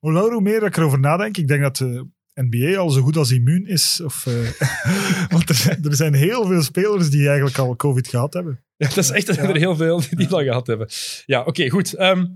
Hoe 0.00 0.12
langer 0.12 0.32
hoe 0.32 0.40
meer 0.42 0.62
ik 0.62 0.76
erover 0.76 1.00
nadenk, 1.00 1.36
ik 1.36 1.48
denk 1.48 1.62
dat 1.62 1.76
de 1.76 2.06
NBA 2.34 2.78
al 2.78 2.90
zo 2.90 3.02
goed 3.02 3.16
als 3.16 3.30
immuun 3.30 3.66
is. 3.66 4.00
Of, 4.00 4.26
eh, 4.26 4.50
want 5.32 5.48
er, 5.48 5.54
zijn- 5.54 5.84
er 5.84 5.94
zijn 5.94 6.14
heel 6.14 6.46
veel 6.46 6.62
spelers 6.62 7.10
die 7.10 7.26
eigenlijk 7.26 7.58
al 7.58 7.76
COVID 7.76 8.08
gehad 8.08 8.32
hebben. 8.32 8.64
Ja, 8.76 8.88
dat 8.88 8.96
is 8.96 9.10
echt, 9.10 9.28
er 9.28 9.34
zijn 9.34 9.48
er 9.48 9.56
heel 9.56 9.76
veel 9.76 10.00
die 10.00 10.16
die 10.16 10.26
dat 10.28 10.42
gehad 10.42 10.66
hebben. 10.66 10.88
Ja, 11.26 11.42
oké, 11.44 11.68
goed. 11.68 11.94
Ehm, 11.94 12.26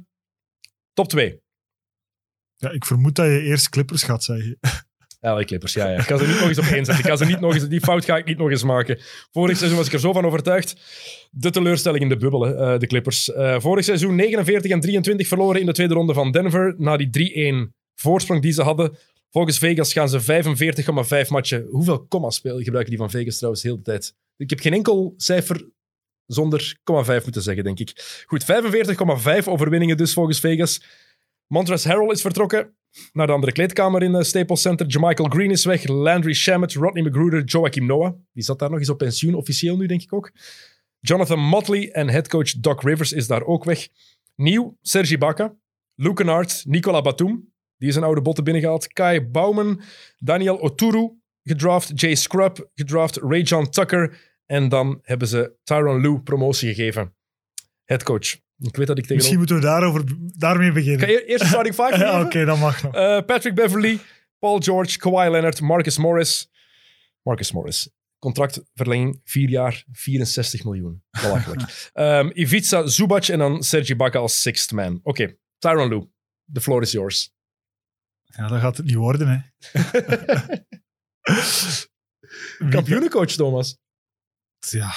top 0.93 1.09
2. 1.09 1.41
Ja, 2.63 2.71
ik 2.71 2.85
vermoed 2.85 3.15
dat 3.15 3.27
je 3.27 3.43
eerst 3.43 3.69
Clippers 3.69 4.03
gaat 4.03 4.25
zeggen. 4.25 4.59
Ja, 5.21 5.45
Clippers, 5.45 5.73
ja, 5.73 5.89
ja. 5.89 5.99
Ik 5.99 6.05
ga 6.05 6.17
ze 6.17 6.27
niet 6.27 6.41
nog 6.41 6.49
eens 6.49 6.59
op 6.59 6.65
één 6.65 6.85
zetten. 6.85 7.05
Ik 7.05 7.11
ga 7.11 7.17
ze 7.17 7.25
niet 7.25 7.41
nog 7.41 7.55
eens, 7.55 7.69
die 7.69 7.81
fout 7.81 8.05
ga 8.05 8.17
ik 8.17 8.25
niet 8.25 8.39
nog 8.39 8.51
eens 8.51 8.63
maken. 8.63 8.99
Vorig 9.31 9.57
seizoen 9.57 9.79
was 9.79 9.87
ik 9.87 9.93
er 9.93 10.01
zo 10.01 10.13
van 10.13 10.25
overtuigd. 10.25 10.77
De 11.31 11.51
teleurstelling 11.51 12.03
in 12.03 12.09
de 12.09 12.17
bubbel, 12.17 12.47
eh, 12.47 12.79
de 12.79 12.87
Clippers. 12.87 13.33
Eh, 13.33 13.61
vorig 13.61 13.85
seizoen 13.85 14.15
49 14.15 14.71
en 14.71 14.81
23 14.81 15.29
verloren 15.29 15.61
in 15.61 15.67
de 15.67 15.73
tweede 15.73 15.95
ronde 15.95 16.15
van 16.15 16.31
Denver. 16.31 16.75
Na 16.79 16.97
die 16.97 17.11
3-1 17.11 17.75
voorsprong 17.95 18.43
die 18.43 18.53
ze 18.53 18.63
hadden. 18.63 18.97
Volgens 19.31 19.59
Vegas 19.59 19.93
gaan 19.93 20.09
ze 20.09 20.21
45,5 20.21 21.29
matchen. 21.31 21.67
Hoeveel 21.71 22.07
komma 22.07 22.31
spelen 22.31 22.63
gebruiken 22.63 22.91
die 22.91 23.01
van 23.01 23.11
Vegas 23.11 23.37
trouwens 23.37 23.63
de 23.63 23.69
hele 23.69 23.83
tijd? 23.83 24.15
Ik 24.37 24.51
heb 24.51 24.61
geen 24.61 24.73
enkel 24.73 25.15
cijfer 25.17 25.69
zonder 26.27 26.77
0,5 26.85 27.23
moeten 27.25 27.43
zeggen, 27.43 27.65
denk 27.65 27.79
ik. 27.79 28.23
Goed, 28.27 28.45
45,5 28.45 29.49
overwinningen 29.49 29.97
dus 29.97 30.13
volgens 30.13 30.41
Vegas. 30.41 30.83
Montrezl 31.47 31.88
Harrell 31.88 32.11
is 32.11 32.20
vertrokken 32.20 32.76
naar 33.12 33.26
de 33.26 33.32
andere 33.32 33.53
kleedkamer 33.53 34.03
in 34.03 34.12
de 34.12 34.24
Staples 34.24 34.61
Center. 34.61 34.86
Jermichael 34.86 35.28
Green 35.28 35.51
is 35.51 35.64
weg. 35.64 35.86
Landry 35.86 36.34
Shamet, 36.34 36.74
Rodney 36.74 37.03
McGruder, 37.03 37.45
Joachim 37.45 37.86
Noah. 37.86 38.14
Die 38.32 38.43
zat 38.43 38.59
daar 38.59 38.70
nog 38.70 38.78
eens 38.78 38.88
op 38.88 38.99
pensioen, 38.99 39.34
officieel 39.34 39.76
nu, 39.76 39.86
denk 39.86 40.03
ik 40.03 40.12
ook. 40.12 40.32
Jonathan 41.01 41.38
Motley 41.38 41.90
en 41.90 42.09
headcoach 42.09 42.53
Doc 42.53 42.82
Rivers 42.82 43.12
is 43.12 43.26
daar 43.26 43.45
ook 43.45 43.64
weg. 43.64 43.88
Nieuw, 44.34 44.76
Sergi 44.80 45.18
Baca, 45.18 45.55
Luke 45.95 46.14
Kennard, 46.14 46.64
Nicola 46.66 47.01
Batum. 47.01 47.53
Die 47.76 47.88
is 47.88 47.97
een 47.97 48.03
oude 48.03 48.22
botten 48.22 48.45
binnengehaald. 48.45 48.93
Kai 48.93 49.20
Bauman, 49.20 49.80
Daniel 50.18 50.61
Oturu 50.61 51.11
gedraft. 51.43 52.01
Jay 52.01 52.14
Scrub 52.14 52.70
gedraft. 52.74 53.16
Ray 53.16 53.40
John 53.40 53.66
Tucker. 53.70 54.30
En 54.47 54.68
dan 54.68 54.99
hebben 55.03 55.28
ze 55.28 55.53
Tyron 55.62 56.01
Lue 56.01 56.20
promotie 56.20 56.74
gegeven. 56.74 57.14
Headcoach. 57.84 58.40
Ik 58.63 58.77
weet 58.77 58.87
dat 58.87 58.99
ik 58.99 59.03
tegen... 59.03 59.17
Misschien 59.17 59.39
moeten 59.39 59.57
we 59.57 59.63
daarover, 59.63 60.05
daarmee 60.37 60.73
beginnen. 60.73 61.01
Ga 61.01 61.07
je 61.07 61.25
eerst 61.25 61.47
starting 61.47 61.75
five 61.75 61.99
Ja? 62.05 62.21
Oké, 62.21 62.45
dat 62.45 62.59
mag 62.59 62.83
nog. 62.83 62.95
Eh, 62.95 63.21
Patrick 63.27 63.55
Beverly, 63.55 63.99
Paul 64.39 64.61
George, 64.61 64.99
Kawhi 64.99 65.31
Leonard, 65.31 65.61
Marcus 65.61 65.99
Morris. 65.99 66.51
Marcus 67.23 67.53
Morris. 67.53 67.91
Contractverlenging, 68.19 69.21
vier 69.25 69.49
jaar, 69.49 69.85
64 69.93 70.65
miljoen. 70.65 71.03
Belachelijk. 71.11 71.63
Ehm, 71.93 72.31
Ivica 72.33 72.87
Zubac 72.87 73.27
en 73.27 73.39
dan 73.39 73.63
Sergi 73.63 73.97
Baca 73.97 74.19
als 74.19 74.41
sixth 74.41 74.73
man. 74.73 75.01
Oké, 75.03 75.37
Tyron 75.59 75.89
Lue. 75.89 76.09
The 76.53 76.61
floor 76.61 76.83
is 76.83 76.93
yours. 76.93 77.33
Ja, 78.25 78.49
dat 78.49 78.61
gaat 78.61 78.77
het 78.77 78.87
niet 78.87 78.95
worden, 78.95 79.29
hè. 79.29 79.41
Kampioenencoach, 82.71 83.31
Thomas. 83.31 83.79
Ja, 84.59 84.93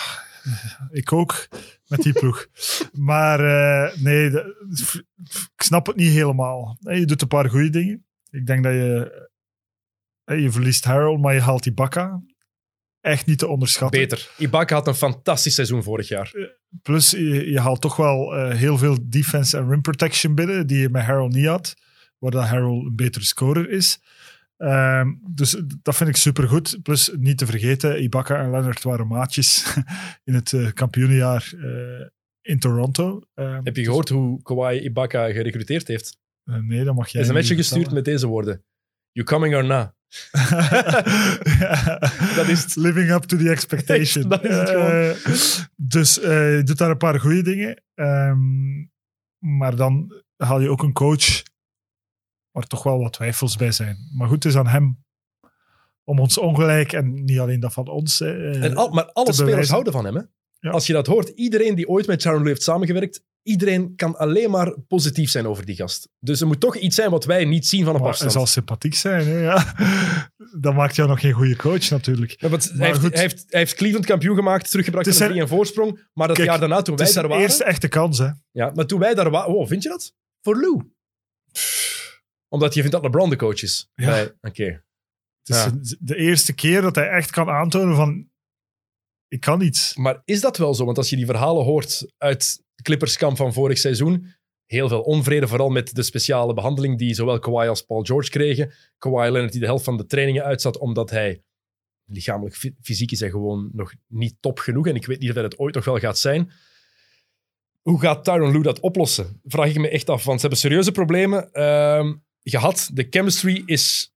ik 1.00 1.14
ook 1.14 1.48
met 1.88 2.02
die 2.02 2.14
ploeg. 2.14 2.48
maar 2.92 3.40
eh, 3.40 3.98
nee, 3.98 4.30
ik 5.56 5.62
snap 5.64 5.86
het 5.86 5.96
niet 5.96 6.12
helemaal. 6.12 6.78
Eh, 6.82 6.98
Je 7.00 7.06
doet 7.06 7.22
een 7.22 7.28
paar 7.28 7.50
goede 7.50 7.70
dingen. 7.70 8.06
Ik 8.30 8.46
denk 8.46 8.64
dat 8.64 8.74
je... 8.74 9.28
eh, 10.24 10.40
Je 10.42 10.52
verliest 10.52 10.84
Harold, 10.84 11.22
maar 11.22 11.34
je 11.34 11.42
haalt 11.42 11.64
die 11.64 11.74
Bakka. 11.74 12.22
Echt 13.02 13.26
niet 13.26 13.38
te 13.40 13.48
onderschatten. 13.48 14.00
Beter. 14.00 14.30
Ibaka 14.38 14.76
had 14.76 14.88
een 14.88 14.96
fantastisch 14.96 15.54
seizoen 15.54 15.84
vorig 15.84 16.08
jaar. 16.08 16.32
Plus, 16.82 17.12
je, 17.12 17.52
je 17.52 17.60
haalt 17.60 17.82
toch 17.82 17.96
wel 17.96 18.36
eh, 18.36 18.56
heel 18.58 18.78
veel 18.78 18.98
defense 19.10 19.58
en 19.58 19.70
rim 19.70 19.82
protection 19.82 20.36
binnen, 20.36 20.68
die 20.68 20.78
je 20.80 20.90
met 20.90 21.04
Harold 21.04 21.34
niet 21.34 21.46
had. 21.48 21.74
Waar 22.18 22.32
dat 22.32 22.44
Harold 22.46 22.86
een 22.86 22.96
betere 22.96 23.26
scorer 23.26 23.70
is. 23.70 24.00
Ehm, 24.58 25.14
dus 25.30 25.62
dat 25.82 25.96
vind 25.96 26.10
ik 26.10 26.16
supergoed. 26.16 26.80
Plus, 26.84 27.12
niet 27.18 27.38
te 27.38 27.46
vergeten, 27.46 28.04
Ibaka 28.04 28.44
en 28.44 28.52
Leonard 28.52 28.84
waren 28.84 29.08
maatjes 29.08 29.76
in 30.30 30.34
het 30.34 30.54
eh, 30.54 30.72
kampioenenjaar 30.72 31.54
eh, 31.58 32.08
in 32.42 32.60
Toronto. 32.60 33.22
Ehm, 33.34 33.60
Heb 33.64 33.76
je 33.76 33.84
gehoord 33.84 34.10
hoe 34.10 34.42
Kawhi 34.42 34.80
Ibaka 34.80 35.32
gerecruiteerd 35.32 35.88
heeft? 35.88 36.18
eh, 36.44 36.56
nee, 36.56 36.84
dat 36.84 36.96
mag 36.96 37.08
jij 37.08 37.12
Hij 37.12 37.22
is 37.22 37.28
een 37.28 37.34
matchje 37.34 37.56
gestuurd 37.56 37.92
met 37.92 38.06
deze 38.06 38.28
woorden. 38.28 38.64
You 39.12 39.28
coming 39.28 39.56
or 39.56 39.66
not? 39.66 39.94
Dat 42.36 42.48
is. 42.48 42.76
Living 42.76 43.12
up 43.12 43.24
to 43.24 43.38
the 43.38 43.50
expectation. 43.50 44.28
Dat 44.30 44.44
is 44.44 44.56
het 44.56 44.70
gewoon. 44.70 45.14
Dus 45.76 46.16
je 46.16 46.62
doet 46.64 46.78
daar 46.78 46.90
een 46.90 46.98
paar 46.98 47.20
goede 47.20 47.42
dingen. 47.42 47.84
Ehm, 47.94 48.38
maar 49.38 49.76
dan 49.76 50.24
haal 50.38 50.62
je 50.62 50.70
ook 50.70 50.84
een 50.84 50.94
coach 50.94 51.44
waar 52.56 52.68
toch 52.68 52.84
wel 52.84 53.00
wat 53.00 53.14
twijfels 53.14 53.56
bij 53.56 53.72
zijn. 53.72 53.98
Maar 54.18 54.28
goed, 54.28 54.44
het 54.44 54.54
is 54.54 54.60
aan 54.60 54.68
hem 54.68 55.04
om 56.04 56.20
ons 56.20 56.38
ongelijk, 56.38 56.94
en 56.94 57.24
niet 57.24 57.40
alleen 57.40 57.60
dat 57.60 57.74
van 57.74 57.88
ons. 57.88 58.22
eh, 58.22 58.64
En 58.64 58.76
al, 58.76 58.90
maar 58.90 59.04
alle 59.12 59.34
spelers 59.34 59.50
bewijzen. 59.50 59.72
houden 59.72 59.94
van 59.94 60.06
hem. 60.06 60.16
Hè? 60.16 60.22
Ja. 60.60 60.70
Als 60.72 60.88
je 60.88 60.94
dat 60.94 61.08
hoort, 61.08 61.30
iedereen 61.30 61.76
die 61.76 61.88
ooit 61.88 62.08
met 62.08 62.22
Sharon 62.22 62.40
Lue 62.40 62.48
heeft 62.50 62.64
samengewerkt, 62.64 63.24
iedereen 63.44 63.96
kan 63.96 64.18
alleen 64.18 64.50
maar 64.52 64.80
positief 64.88 65.30
zijn 65.30 65.48
over 65.48 65.66
die 65.66 65.76
gast. 65.76 66.10
Dus 66.20 66.42
er 66.42 66.48
moet 66.48 66.60
toch 66.60 66.76
iets 66.76 66.96
zijn 66.96 67.10
wat 67.10 67.26
wij 67.26 67.46
niet 67.46 67.68
zien 67.68 67.86
van 67.86 67.96
op 67.96 68.02
maar 68.02 68.02
hij 68.02 68.10
afstand. 68.12 68.32
zal 68.32 68.46
sympathiek 68.46 68.96
zijn. 68.96 69.28
Hè, 69.28 69.38
ja. 69.40 69.74
Dat 70.60 70.74
maakt 70.74 70.96
jou 70.96 71.10
nog 71.10 71.20
geen 71.20 71.32
goede 71.34 71.56
coach 71.56 71.90
natuurlijk. 71.90 72.36
Ja, 72.42 72.50
want 72.50 72.64
hij, 72.70 72.78
Maar 72.78 72.88
heeft, 72.88 73.02
hij, 73.14 73.22
heeft, 73.22 73.46
hij 73.50 73.60
heeft 73.60 73.74
Cleveland 73.76 74.06
kampioen 74.06 74.36
gemaakt, 74.36 74.70
teruggebracht 74.70 75.06
naar 75.06 75.16
is 75.16 75.22
een 75.22 75.28
3 75.30 75.42
en 75.42 75.48
voorsprong. 75.48 76.08
Maar 76.14 76.28
dat 76.28 76.36
Kijk, 76.38 76.50
jaar 76.50 76.60
daarna, 76.60 76.82
toen 76.82 76.94
Het 76.94 77.00
wij 77.00 77.08
is 77.08 77.14
daar 77.14 77.24
de 77.24 77.30
waren... 77.30 77.44
eerste 77.46 77.64
echte 77.64 77.88
kans. 77.88 78.18
Hè. 78.18 78.30
Ja, 78.52 78.72
maar 78.76 78.86
toen 78.86 79.00
wij 79.00 79.14
daar 79.14 79.30
waren... 79.30 79.54
Oh, 79.56 79.68
vind 79.68 79.84
je 79.84 79.90
dat? 79.90 80.14
Voor 80.42 80.60
Lou? 80.60 80.82
Omdat 82.48 82.74
je 82.74 82.80
vindt 82.80 82.96
dat 82.96 83.04
LeBron 83.06 83.30
de 83.30 83.36
coach 83.36 83.62
is. 83.62 83.90
Ja. 83.96 84.14
Het 85.44 85.56
is 85.56 85.56
Ja. 85.64 85.70
de- 85.70 85.98
de 86.00 86.16
eerste 86.16 86.54
keer 86.54 86.82
dat 86.82 86.96
hij 86.96 87.10
echt 87.10 87.32
kan 87.32 87.50
aantonen 87.50 87.96
van 87.96 88.30
ik 89.28 89.40
kan 89.40 89.62
iets. 89.62 89.96
Maar 89.96 90.22
is 90.26 90.42
dat 90.42 90.58
wel 90.58 90.74
zo? 90.74 90.86
Want 90.86 90.98
als 90.98 91.10
je 91.10 91.16
die 91.16 91.26
verhalen 91.26 91.64
hoort 91.64 92.14
uit 92.18 92.64
Clipperskamp 92.82 93.38
van 93.38 93.54
vorig 93.54 93.78
seizoen, 93.78 94.34
heel 94.66 94.88
veel 94.88 95.02
onvrede, 95.02 95.48
vooral 95.48 95.70
met 95.70 95.96
de 95.96 96.04
speciale 96.04 96.54
behandeling 96.54 96.98
die 96.98 97.14
zowel 97.14 97.40
Kawhi 97.40 97.68
als 97.68 97.82
Paul 97.82 98.02
George 98.04 98.30
kregen. 98.30 98.72
Kawhi 98.98 99.30
Leonard 99.32 99.52
die 99.52 99.60
de 99.62 99.66
helft 99.68 99.84
van 99.84 99.98
de 99.98 100.06
trainingen 100.06 100.44
uitzat 100.44 100.78
omdat 100.78 101.10
hij 101.10 101.44
lichamelijk, 102.06 102.56
fy- 102.56 102.74
fysiek 102.82 103.12
is 103.12 103.20
hij 103.20 103.30
gewoon 103.30 103.70
nog 103.74 103.94
niet 104.08 104.36
top 104.40 104.60
genoeg. 104.60 104.88
En 104.88 104.96
ik 104.96 105.06
weet 105.06 105.20
niet 105.20 105.30
of 105.30 105.36
hij 105.36 105.44
het 105.44 105.60
ooit 105.60 105.76
nog 105.76 105.86
wel 105.86 106.00
gaat 106.00 106.18
zijn. 106.18 106.52
Hoe 107.82 108.00
gaat 108.00 108.24
Tyron 108.24 108.52
Lue 108.52 108.62
dat 108.64 108.80
oplossen? 108.80 109.40
Vraag 109.44 109.70
ik 109.70 109.78
me 109.80 109.90
echt 109.90 110.10
af, 110.10 110.24
want 110.24 110.36
ze 110.40 110.48
hebben 110.48 110.60
serieuze 110.64 110.92
problemen 110.92 111.52
ehm, 111.52 112.14
gehad. 112.50 112.90
De 112.94 113.08
chemistry 113.10 113.64
is... 113.66 114.14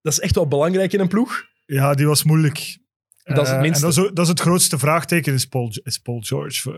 Dat 0.00 0.12
is 0.12 0.20
echt 0.20 0.34
wel 0.34 0.48
belangrijk 0.48 0.92
in 0.92 1.00
een 1.00 1.08
ploeg. 1.08 1.44
Ja, 1.66 1.94
die 1.94 2.06
was 2.06 2.24
moeilijk. 2.24 2.78
Dat 3.22 3.36
is 3.42 3.48
het 3.48 3.56
Eh, 3.56 3.60
minste. 3.60 3.86
En 3.86 3.90
dat 3.92 3.98
is, 3.98 4.04
ook- 4.08 4.14
dat 4.16 4.24
is 4.24 4.30
het 4.30 4.40
grootste 4.40 4.78
vraagteken, 4.78 5.34
is 5.34 5.46
Paul, 5.46 5.72
is 5.82 5.98
Paul 5.98 6.20
George. 6.20 6.70
Eh, 6.70 6.76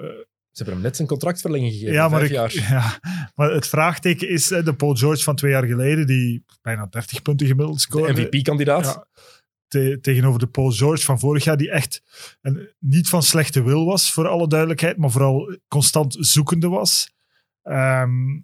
Ze 0.50 0.64
hebben 0.64 0.74
hem 0.74 0.82
net 0.82 0.96
zijn 0.96 1.08
contractverlenging 1.08 1.72
gegeven, 1.72 1.92
ja, 1.94 2.08
maar 2.08 2.18
vijf 2.26 2.30
ik, 2.30 2.36
jaar. 2.36 2.70
ja, 2.80 2.98
maar 3.34 3.50
het 3.50 3.68
vraagteken 3.68 4.28
is 4.28 4.50
eh, 4.50 4.64
de 4.64 4.74
Paul 4.74 4.94
George 4.94 5.22
van 5.22 5.36
twee 5.36 5.50
jaar 5.50 5.64
geleden, 5.66 6.06
die 6.06 6.44
bijna 6.62 6.86
30 6.86 7.22
punten 7.22 7.46
gemiddeld 7.46 7.76
De 7.76 7.82
scoorde. 7.82 8.12
MVP-kandidaat. 8.22 8.84
Ja, 8.84 9.06
te- 9.68 9.98
tegenover 10.00 10.38
de 10.40 10.46
Paul 10.46 10.70
George 10.70 11.04
van 11.04 11.18
vorig 11.18 11.44
jaar, 11.44 11.56
die 11.56 11.70
echt 11.70 12.02
een, 12.40 12.68
niet 12.78 13.08
van 13.08 13.22
slechte 13.22 13.62
wil 13.62 13.84
was, 13.84 14.12
voor 14.12 14.28
alle 14.28 14.48
duidelijkheid, 14.48 14.96
maar 14.96 15.10
vooral 15.10 15.56
constant 15.68 16.16
zoekende 16.18 16.68
was. 16.68 17.10
Ehm, 17.62 18.38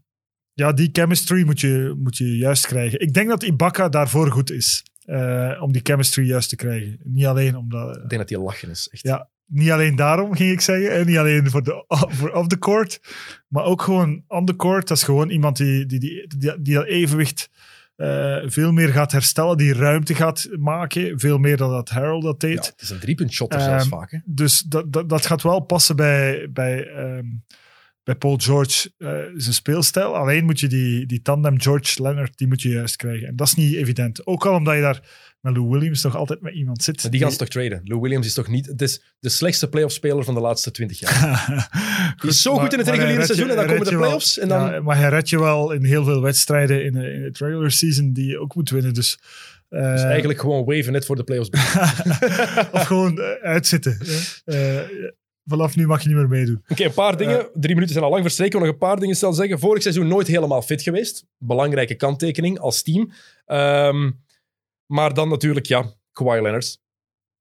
ja, 0.55 0.73
die 0.73 0.89
chemistry 0.93 1.45
moet 1.45 1.61
je, 1.61 1.95
moet 1.99 2.17
je 2.17 2.37
juist 2.37 2.67
krijgen. 2.67 3.01
Ik 3.01 3.15
denk 3.15 3.29
dat 3.29 3.43
Ibaka 3.43 3.89
daarvoor 3.89 4.31
goed 4.31 4.51
is, 4.51 4.85
eh, 5.05 5.59
om 5.61 5.73
die 5.73 5.81
chemistry 5.85 6.27
juist 6.27 6.49
te 6.49 6.57
krijgen. 6.57 6.99
Niet 7.03 7.27
alleen 7.27 7.57
omdat... 7.57 7.97
Ik 7.97 8.09
denk 8.09 8.21
dat 8.21 8.31
hij 8.31 8.39
lachen 8.39 8.71
is. 8.71 8.89
Echt. 8.91 9.03
Ja, 9.03 9.29
niet 9.47 9.71
alleen 9.71 9.97
daarom 9.97 10.35
ging 10.35 10.51
ik 10.53 10.61
zeggen. 10.61 10.91
En 10.93 11.07
niet 11.07 11.17
alleen 11.17 11.51
voor, 11.51 11.63
de, 11.63 11.85
voor 12.17 12.31
off 12.31 12.49
the 12.49 12.59
court. 12.59 13.01
Maar 13.49 13.65
ook 13.65 13.83
gewoon 13.83 14.25
on 14.29 14.45
the 14.45 14.57
court. 14.57 14.89
Dat 14.89 14.97
is 14.97 15.03
gewoon 15.03 15.31
iemand 15.31 15.57
die, 15.57 15.87
die, 15.87 16.01
die, 16.01 16.27
die, 16.39 16.63
die 16.63 16.75
dat 16.75 16.87
evenwicht 16.87 17.51
eh, 17.97 18.37
veel 18.45 18.73
meer 18.73 18.89
gaat 18.89 19.13
herstellen. 19.13 19.57
Die 19.57 19.75
ruimte 19.75 20.15
gaat 20.15 20.49
maken. 20.59 21.19
Veel 21.21 21.39
meer 21.39 21.57
dan 21.57 21.71
dat 21.71 21.89
Harold 21.89 22.23
dat 22.23 22.43
Ja, 22.43 22.49
deed. 22.49 22.67
het 22.67 22.83
is 22.83 22.91
een 22.91 22.99
driepuntshotter 22.99 23.59
Ehm, 23.61 23.69
zelfs 23.69 23.89
vaak. 23.89 24.11
Hè? 24.11 24.19
Dus 24.25 24.61
dat, 24.63 24.93
dat, 24.93 25.09
dat 25.09 25.27
gaat 25.27 25.43
wel 25.43 25.61
passen 25.61 25.97
bij, 25.97 26.49
bij, 26.53 26.87
ehm, 26.87 27.27
bij 28.05 28.15
Paul 28.15 28.37
George 28.37 28.91
eh, 28.99 29.09
zijn 29.37 29.55
speelstijl. 29.55 30.17
Alleen 30.17 30.45
moet 30.45 30.61
je 30.61 30.67
die, 30.69 31.07
die 31.07 31.23
tandem 31.23 31.61
George-Leonard, 31.61 32.39
die 32.39 32.47
moet 32.49 32.63
je 32.63 32.69
juist 32.69 32.97
krijgen. 32.97 33.29
En 33.29 33.37
dat 33.37 33.47
is 33.47 33.55
niet 33.55 33.75
evident. 33.75 34.27
Ook 34.27 34.47
al 34.47 34.55
omdat 34.55 34.75
je 34.75 34.81
daar 34.81 35.01
met 35.41 35.57
Lou 35.57 35.69
Williams 35.69 36.03
nog 36.03 36.17
altijd 36.17 36.41
met 36.41 36.55
iemand 36.55 36.83
zit. 36.83 37.03
Maar 37.03 37.11
die 37.11 37.21
gaan 37.21 37.31
ze 37.33 37.37
toch 37.39 37.49
traden? 37.49 37.81
Lou 37.85 38.01
Williams 38.01 38.27
is 38.27 38.35
toch 38.35 38.49
niet... 38.49 38.67
Het 38.67 38.83
is 38.83 39.03
de 39.19 39.29
slechtste 39.29 39.69
playoff-speler 39.69 40.25
van 40.25 40.35
de 40.35 40.41
laatste 40.41 40.71
twintig 40.71 40.99
jaar. 40.99 41.45
Goed, 42.19 42.31
is 42.31 42.43
zo 42.43 42.57
goed 42.59 42.73
in 42.73 42.79
het 42.79 42.89
reguliere 42.89 43.19
je- 43.21 43.25
seizoen 43.27 43.51
en 43.51 43.57
dan 43.57 43.67
komen 43.67 43.85
de 43.85 43.91
wel. 43.91 43.99
playoffs 44.01 44.39
en 44.39 44.49
dan- 44.49 44.71
Ja, 44.73 44.81
maar 44.81 44.97
hij 44.99 45.09
redt 45.09 45.29
je 45.29 45.39
wel 45.39 45.73
in 45.73 45.85
heel 45.85 46.05
veel 46.05 46.21
wedstrijden 46.23 46.85
in, 46.85 46.93
de- 46.93 47.13
in 47.13 47.23
het 47.23 47.39
regular 47.39 47.71
season 47.71 48.13
die 48.13 48.27
je 48.27 48.39
ook 48.39 48.55
moet 48.55 48.71
winnen. 48.71 48.95
Dus, 48.95 49.19
eh, 49.69 49.93
Dus 49.93 50.03
eigenlijk 50.03 50.41
gewoon 50.41 50.65
waven 50.65 50.93
net 50.93 51.07
voor 51.07 51.17
de 51.17 51.25
playoffs. 51.25 51.51
of 52.73 52.83
gewoon 52.83 53.19
eh, 53.21 53.31
uitzitten. 53.51 53.99
Eh, 54.45 54.79
vanaf 55.45 55.77
nu 55.77 55.87
mag 55.87 56.03
je 56.03 56.09
niet 56.09 56.17
meer 56.17 56.29
meedoen. 56.29 56.65
Oké, 56.69 56.85
een 56.85 56.93
paar 56.93 57.17
dingen. 57.17 57.49
Drie 57.53 57.75
minuten 57.75 57.93
zijn 57.93 58.05
al 58.05 58.11
lang 58.11 58.23
verstreken. 58.23 58.61
Nog 58.61 58.69
een 58.69 58.79
paar 58.79 59.01
dingen 59.01 59.17
snel 59.17 59.33
zeggen. 59.33 59.59
Vorig 59.59 59.83
seizoen 59.83 60.09
nooit 60.09 60.27
helemaal 60.27 60.63
fit 60.63 60.83
geweest. 60.83 61.27
Belangrijke 61.39 61.95
kanttekening 61.95 62.59
als 62.59 62.83
team. 62.83 63.13
Ehm, 63.47 64.11
maar 64.87 65.15
dan 65.15 65.29
natuurlijk, 65.29 65.67
ja, 65.67 65.95
Kawhi 66.13 66.41
Leonard. 66.41 66.83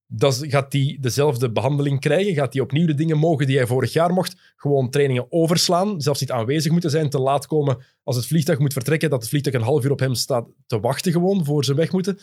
Dat 0.08 0.44
gaat 0.48 0.74
hij 0.74 0.98
dezelfde 1.02 1.52
behandeling 1.52 2.00
krijgen? 2.00 2.34
Gaat 2.34 2.54
hij 2.54 2.62
opnieuw 2.62 2.88
de 2.88 2.94
dingen 2.94 3.18
mogen 3.18 3.48
die 3.48 3.58
hij 3.58 3.68
vorig 3.68 3.94
jaar 3.94 4.14
mocht? 4.14 4.54
Gewoon 4.56 4.90
trainingen 4.90 5.26
overslaan, 5.30 6.02
zelfs 6.02 6.20
niet 6.20 6.32
aanwezig 6.32 6.72
moeten 6.72 6.90
zijn, 6.90 7.10
te 7.10 7.20
laat 7.20 7.48
komen 7.48 7.84
als 8.04 8.16
het 8.16 8.26
vliegtuig 8.26 8.60
moet 8.60 8.74
vertrekken, 8.74 9.10
dat 9.10 9.20
het 9.20 9.30
vliegtuig 9.30 9.56
een 9.56 9.62
half 9.62 9.84
uur 9.84 9.92
op 9.92 10.00
hem 10.00 10.14
staat 10.14 10.48
te 10.66 10.80
wachten 10.80 11.12
gewoon 11.12 11.46
voor 11.46 11.66
ze 11.66 11.74
weg 11.74 11.92
moeten. 11.92 12.18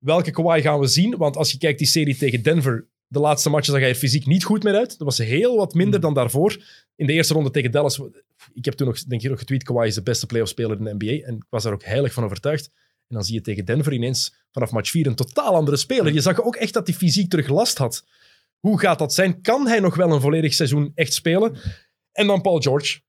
Welke 0.00 0.30
Kawhi 0.30 0.60
gaan 0.60 0.80
we 0.80 0.86
zien? 0.86 1.16
Want 1.16 1.36
als 1.36 1.52
je 1.52 1.58
kijkt 1.58 1.78
die 1.78 1.86
serie 1.86 2.16
tegen 2.16 2.42
Denver, 2.42 2.88
de 3.08 3.18
laatste 3.18 3.50
matchen 3.50 3.72
zag 3.72 3.80
hij 3.80 3.90
er 3.90 3.96
fysiek 3.96 4.26
niet 4.26 4.44
goed 4.44 4.62
meer 4.62 4.74
uit. 4.74 4.88
Dat 4.88 5.06
was 5.06 5.18
heel 5.18 5.56
wat 5.56 5.74
minder 5.74 6.00
dan 6.00 6.14
daarvoor. 6.14 6.64
In 6.96 7.06
de 7.06 7.12
eerste 7.12 7.34
ronde 7.34 7.50
tegen 7.50 7.70
Dallas, 7.70 8.00
ik 8.52 8.64
heb 8.64 8.74
toen 8.74 8.86
nog, 8.86 9.04
denk 9.04 9.22
ik, 9.22 9.30
nog 9.30 9.38
getweet, 9.38 9.62
Kawhi 9.62 9.86
is 9.86 9.94
de 9.94 10.02
beste 10.02 10.26
playoff-speler 10.26 10.78
in 10.78 10.84
de 10.84 10.94
NBA. 10.94 11.26
En 11.26 11.34
ik 11.34 11.44
was 11.48 11.62
daar 11.62 11.72
ook 11.72 11.84
heilig 11.84 12.12
van 12.12 12.24
overtuigd. 12.24 12.70
En 13.08 13.14
dan 13.14 13.24
zie 13.24 13.34
je 13.34 13.40
tegen 13.40 13.64
Denver 13.64 13.92
ineens 13.92 14.34
vanaf 14.50 14.70
match 14.70 14.90
4 14.90 15.06
een 15.06 15.14
totaal 15.14 15.54
andere 15.54 15.76
speler. 15.76 16.12
Je 16.12 16.20
zag 16.20 16.42
ook 16.42 16.56
echt 16.56 16.72
dat 16.72 16.86
hij 16.86 16.96
fysiek 16.96 17.30
terug 17.30 17.48
last 17.48 17.78
had. 17.78 18.04
Hoe 18.60 18.80
gaat 18.80 18.98
dat 18.98 19.14
zijn? 19.14 19.42
Kan 19.42 19.66
hij 19.66 19.80
nog 19.80 19.94
wel 19.94 20.12
een 20.12 20.20
volledig 20.20 20.54
seizoen 20.54 20.92
echt 20.94 21.12
spelen? 21.12 21.56
En 22.12 22.26
dan 22.26 22.40
Paul 22.40 22.60
George. 22.60 23.00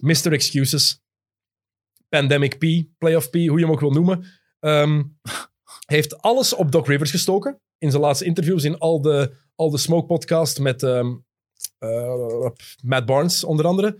Mr. 0.00 0.32
Excuses. 0.32 1.02
Pandemic 2.08 2.58
P, 2.58 2.98
Playoff 2.98 3.30
P, 3.30 3.34
hoe 3.34 3.58
je 3.58 3.64
hem 3.64 3.70
ook 3.70 3.80
wil 3.80 3.90
noemen. 3.90 4.26
Ehm, 4.60 5.02
heeft 5.86 6.22
alles 6.22 6.54
op 6.54 6.72
Doc 6.72 6.86
Rivers 6.86 7.10
gestoken. 7.10 7.60
In 7.80 7.90
zijn 7.90 8.02
laatste 8.02 8.24
interviews, 8.24 8.64
in 8.64 8.78
al 8.78 9.00
de, 9.00 9.36
al 9.54 9.70
de 9.70 9.78
Smoke 9.78 10.06
podcast 10.06 10.58
met 10.58 10.82
eh, 10.82 11.08
Matt 12.82 13.06
Barnes 13.06 13.44
onder 13.44 13.66
andere. 13.66 13.98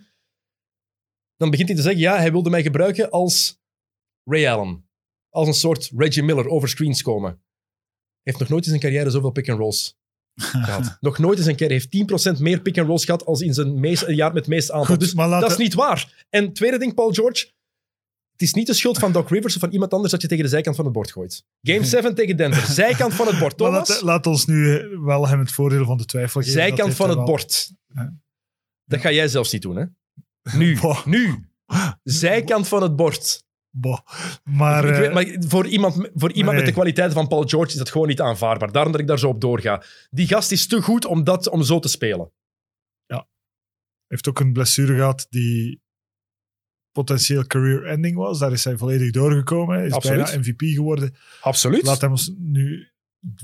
Dan 1.37 1.51
begint 1.51 1.69
hij 1.69 1.77
te 1.77 1.83
zeggen, 1.83 2.01
ja, 2.01 2.17
hij 2.17 2.33
wilde 2.33 2.51
mij 2.51 2.63
gebruiken 2.63 3.11
als 3.11 3.61
Ray 4.25 4.49
Allen. 4.49 4.89
Als 5.29 5.49
een 5.49 5.55
soort 5.55 5.91
Reggie 5.97 6.23
Miller 6.23 6.49
over 6.49 6.69
screens 6.69 7.03
komen. 7.03 7.31
Hij 7.31 7.41
heeft 8.23 8.39
nog 8.39 8.49
nooit 8.49 8.65
in 8.65 8.71
zijn 8.71 8.83
carrière 8.83 9.11
zoveel 9.11 9.31
pick-and-rolls 9.31 9.99
gehad. 10.35 10.97
nog 11.01 11.19
nooit 11.19 11.39
in 11.39 11.45
zijn 11.45 11.57
carrière. 11.57 11.87
Hij 11.91 12.01
heeft 12.11 12.39
10% 12.39 12.43
meer 12.43 12.61
pick-and-rolls 12.61 13.05
gehad 13.05 13.25
als 13.25 13.41
in 13.41 13.55
zijn 13.55 13.81
meest, 13.81 14.07
jaar 14.07 14.33
met 14.33 14.43
het 14.43 14.53
meeste 14.55 14.73
aantal. 14.73 14.87
Goed, 14.87 15.01
dus 15.01 15.13
dat 15.13 15.51
is 15.51 15.57
niet 15.57 15.75
waar. 15.75 16.27
En 16.31 16.53
tweede 16.53 16.79
ding, 16.79 16.95
Paul 16.95 17.13
George. 17.13 17.51
Het 18.41 18.49
is 18.49 18.55
niet 18.55 18.67
de 18.67 18.75
schuld 18.75 18.99
van 18.99 19.13
Doc 19.13 19.29
Rivers 19.31 19.55
of 19.55 19.61
van 19.61 19.71
iemand 19.71 19.93
anders 19.93 20.13
dat 20.13 20.23
je 20.23 20.29
tegen 20.29 20.45
de 20.45 20.51
zijkant 20.51 20.77
van 20.77 20.85
het 20.85 20.95
bord 20.95 21.13
gooit. 21.13 21.45
Game 21.63 21.85
7 21.95 22.15
tegen 22.15 22.37
Denver. 22.37 22.73
Zijkant 22.73 23.15
van 23.15 23.27
het 23.27 23.39
bord. 23.39 23.57
Thomas, 23.57 23.89
laat, 23.89 24.03
laat 24.03 24.27
ons 24.27 24.47
nu 24.47 24.89
wel 24.99 25.29
hem 25.29 25.39
het 25.39 25.53
voordeel 25.53 25.85
van 25.85 25.97
de 25.97 26.05
twijfel 26.05 26.41
geven. 26.41 26.55
zijkant 26.55 26.95
van 26.95 27.09
het 27.09 27.17
wel- 27.17 27.27
bord. 27.27 27.73
Ja. 27.95 28.15
Dat 28.85 29.01
ga 29.01 29.11
jij 29.11 29.29
zelfs 29.29 29.53
niet 29.53 29.63
doen, 29.63 29.77
hè? 29.77 29.85
Nu. 30.59 30.81
Boah. 30.81 31.07
Nu. 31.07 31.49
Zijkant 32.03 32.69
van 32.69 32.83
het 32.83 32.97
bord. 32.97 33.45
Boah. 33.71 34.01
Maar, 34.45 34.85
ik 34.85 34.95
weet, 34.95 35.09
eh, 35.09 35.15
maar 35.15 35.37
voor 35.49 35.67
iemand, 35.67 36.11
voor 36.15 36.33
iemand 36.33 36.57
met 36.57 36.67
de 36.67 36.73
kwaliteiten 36.73 37.17
van 37.17 37.29
Paul 37.29 37.49
George 37.49 37.71
is 37.73 37.79
dat 37.79 37.91
gewoon 37.91 38.09
niet 38.09 38.21
aanvaardbaar. 38.21 38.73
Daarom 38.73 38.93
dat 38.93 39.01
ik 39.01 39.07
daar 39.07 39.19
zo 39.19 39.29
op 39.29 39.41
doorga. 39.41 39.83
Die 40.11 40.27
gast 40.27 40.53
is 40.53 40.67
te 40.67 40.83
goed 40.83 41.05
om, 41.05 41.25
dat, 41.25 41.49
om 41.49 41.63
zo 41.63 41.79
te 41.79 41.89
spelen. 41.89 42.33
heeft 44.07 44.29
ook 44.29 44.41
een 44.41 44.53
blessure 44.53 44.95
gehad 44.95 45.27
die 45.29 45.81
potentieel 46.93 47.47
career-ending 47.47 48.17
was. 48.17 48.39
Daar 48.39 48.53
is 48.53 48.65
hij 48.65 48.77
volledig 48.77 49.11
doorgekomen. 49.11 49.77
Hij 49.77 49.87
is 49.87 49.93
Absoluut. 49.93 50.25
bijna 50.25 50.39
MVP 50.39 50.61
geworden. 50.61 51.15
Absoluut. 51.41 51.83
Laat 51.83 52.01
hem 52.01 52.11
ons 52.11 52.33
nu 52.39 52.89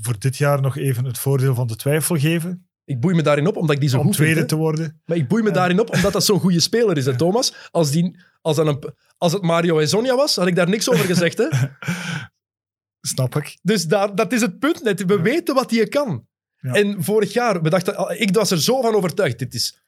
voor 0.01 0.19
dit 0.19 0.37
jaar 0.37 0.61
nog 0.61 0.77
even 0.77 1.05
het 1.05 1.17
voordeel 1.17 1.55
van 1.55 1.67
de 1.67 1.75
twijfel 1.75 2.15
geven. 2.15 2.67
Ik 2.85 2.99
boei 2.99 3.15
me 3.15 3.21
daarin 3.21 3.47
op 3.47 3.55
omdat 3.55 3.75
ik 3.75 3.81
die 3.81 3.89
zo 3.89 3.97
om 3.97 4.05
goed 4.05 4.13
tweede 4.13 4.45
te 4.45 4.55
worden. 4.55 5.01
Maar 5.05 5.17
ik 5.17 5.27
boei 5.27 5.43
me 5.43 5.51
daarin 5.51 5.79
op 5.79 5.93
omdat 5.93 6.13
dat 6.13 6.25
zo'n 6.25 6.39
goede 6.39 6.59
speler 6.59 6.97
is, 6.97 7.05
hè, 7.05 7.15
Thomas. 7.15 7.53
Als, 7.71 7.91
die, 7.91 8.19
als, 8.41 8.55
dat 8.55 8.67
een, 8.67 8.93
als 9.17 9.33
het 9.33 9.41
Mario 9.41 9.77
Hezonja 9.77 10.15
was, 10.15 10.35
had 10.35 10.47
ik 10.47 10.55
daar 10.55 10.69
niks 10.69 10.89
over 10.89 11.05
gezegd. 11.05 11.37
Hè? 11.37 11.47
Snap 13.11 13.35
ik. 13.35 13.57
Dus 13.61 13.85
daar, 13.85 14.15
dat 14.15 14.33
is 14.33 14.41
het 14.41 14.59
punt 14.59 14.83
net. 14.83 15.05
We 15.05 15.21
weten 15.21 15.55
wat 15.55 15.71
hij 15.71 15.87
kan. 15.87 16.27
Ja. 16.59 16.73
En 16.73 17.03
vorig 17.03 17.33
jaar, 17.33 17.61
we 17.61 17.69
dachten, 17.69 18.21
ik 18.21 18.35
was 18.35 18.51
er 18.51 18.61
zo 18.61 18.81
van 18.81 18.95
overtuigd. 18.95 19.39
Dit 19.39 19.53
is, 19.53 19.81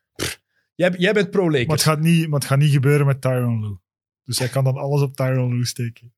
jij, 0.79 0.89
jij 0.97 1.13
bent 1.13 1.13
Maar 1.13 1.23
het, 1.23 1.29
pro-Lakers. 1.31 1.83
gaat 1.83 1.99
niet, 1.99 2.27
maar 2.29 2.39
het 2.39 2.47
gaat 2.47 2.57
niet 2.59 2.71
gebeuren 2.71 3.05
met 3.05 3.21
Tyron 3.21 3.61
Lue. 3.61 3.79
Dus 4.23 4.39
hij 4.39 4.47
kan 4.47 4.63
dan 4.63 4.77
alles 4.77 5.01
op 5.01 5.15
Tyron 5.15 5.53
Lue 5.53 5.65
steken. 5.65 6.13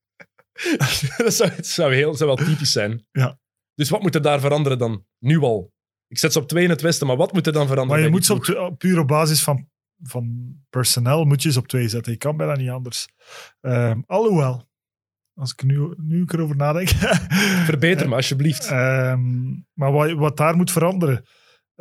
dat 1.16 1.34
zou, 1.34 1.50
het 1.50 1.66
zou, 1.66 1.94
heel, 1.94 2.14
zou 2.14 2.36
wel 2.36 2.46
typisch 2.46 2.72
zijn. 2.72 3.06
Ja. 3.10 3.38
Dus 3.74 3.88
wat 3.90 4.02
moet 4.02 4.14
er 4.14 4.22
daar 4.22 4.40
veranderen 4.40 4.78
dan? 4.78 5.06
Nu 5.18 5.38
al. 5.38 5.72
Ik 6.06 6.18
zet 6.18 6.32
ze 6.32 6.38
op 6.38 6.48
twee 6.48 6.64
in 6.64 6.70
het 6.70 6.80
westen, 6.80 7.06
maar 7.06 7.16
wat 7.16 7.32
moet 7.32 7.46
er 7.46 7.52
dan 7.52 7.66
veranderen? 7.66 7.88
Maar 8.02 8.10
je 8.10 8.10
bij 8.10 8.12
moet 8.12 8.26
die 8.26 8.36
ze 8.46 8.52
op, 8.52 8.56
ploeg? 8.56 8.78
twee- 8.78 8.90
puur 8.90 8.98
op 9.00 9.08
basis 9.08 9.42
van, 9.42 9.68
van 10.02 10.54
personeel 10.70 11.24
moet 11.24 11.42
je 11.42 11.52
ze 11.52 11.58
op 11.58 11.68
twee 11.68 11.88
zetten. 11.88 12.12
Je 12.12 12.18
kan 12.18 12.36
bijna 12.36 12.54
niet 12.56 12.70
anders. 12.70 13.08
Ehm, 13.60 14.00
alhoewel, 14.06 14.68
als 15.34 15.52
ik 15.52 15.62
nu, 15.62 15.94
nu 15.96 16.22
ik 16.22 16.32
erover 16.32 16.56
nadenk. 16.56 16.88
Verbeter 17.70 18.08
me, 18.08 18.14
alsjeblieft. 18.14 18.66
Ehm, 18.66 19.50
maar 19.72 19.92
wat, 19.92 20.12
wat 20.12 20.36
daar 20.36 20.56
moet 20.56 20.70
veranderen. 20.72 21.24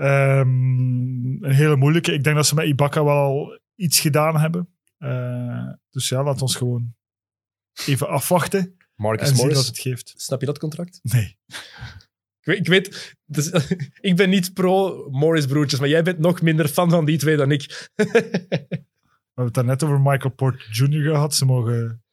Ehm, 0.01 1.43
een 1.43 1.53
hele 1.53 1.75
moeilijke. 1.75 2.13
Ik 2.13 2.23
denk 2.23 2.35
dat 2.35 2.47
ze 2.47 2.55
met 2.55 2.67
Ibaka 2.67 3.03
wel 3.03 3.17
al 3.17 3.59
iets 3.75 3.99
gedaan 3.99 4.37
hebben. 4.37 4.69
Eh, 4.97 5.73
dus 5.89 6.09
ja, 6.09 6.23
laat 6.23 6.41
ons 6.41 6.55
gewoon 6.55 6.95
even 7.85 8.07
afwachten 8.07 8.77
Marcus 8.95 9.29
en 9.29 9.35
zien 9.35 9.45
Morris, 9.45 9.57
wat 9.57 9.65
het 9.65 9.79
geeft. 9.79 10.13
snap 10.15 10.39
je 10.39 10.45
dat 10.45 10.59
contract? 10.59 10.99
Nee. 11.03 11.37
Ik 12.39 12.47
weet, 12.47 12.57
ik, 12.57 12.67
weet 12.67 13.15
dus, 13.25 13.51
ik 14.09 14.15
ben 14.15 14.29
niet 14.29 14.53
pro-Morris-broertjes, 14.53 15.79
maar 15.79 15.89
jij 15.89 16.03
bent 16.03 16.19
nog 16.19 16.41
minder 16.41 16.67
fan 16.67 16.89
van 16.89 17.05
die 17.05 17.17
twee 17.17 17.37
dan 17.37 17.51
ik. 17.51 17.89
We 17.95 19.37
hebben 19.41 19.45
het 19.45 19.53
daarnet 19.53 19.83
over 19.83 20.01
Michael 20.01 20.33
Porter 20.33 20.67
Jr. 20.71 21.11
gehad. 21.11 21.35
Ze 21.35 21.45
mogen, 21.45 22.03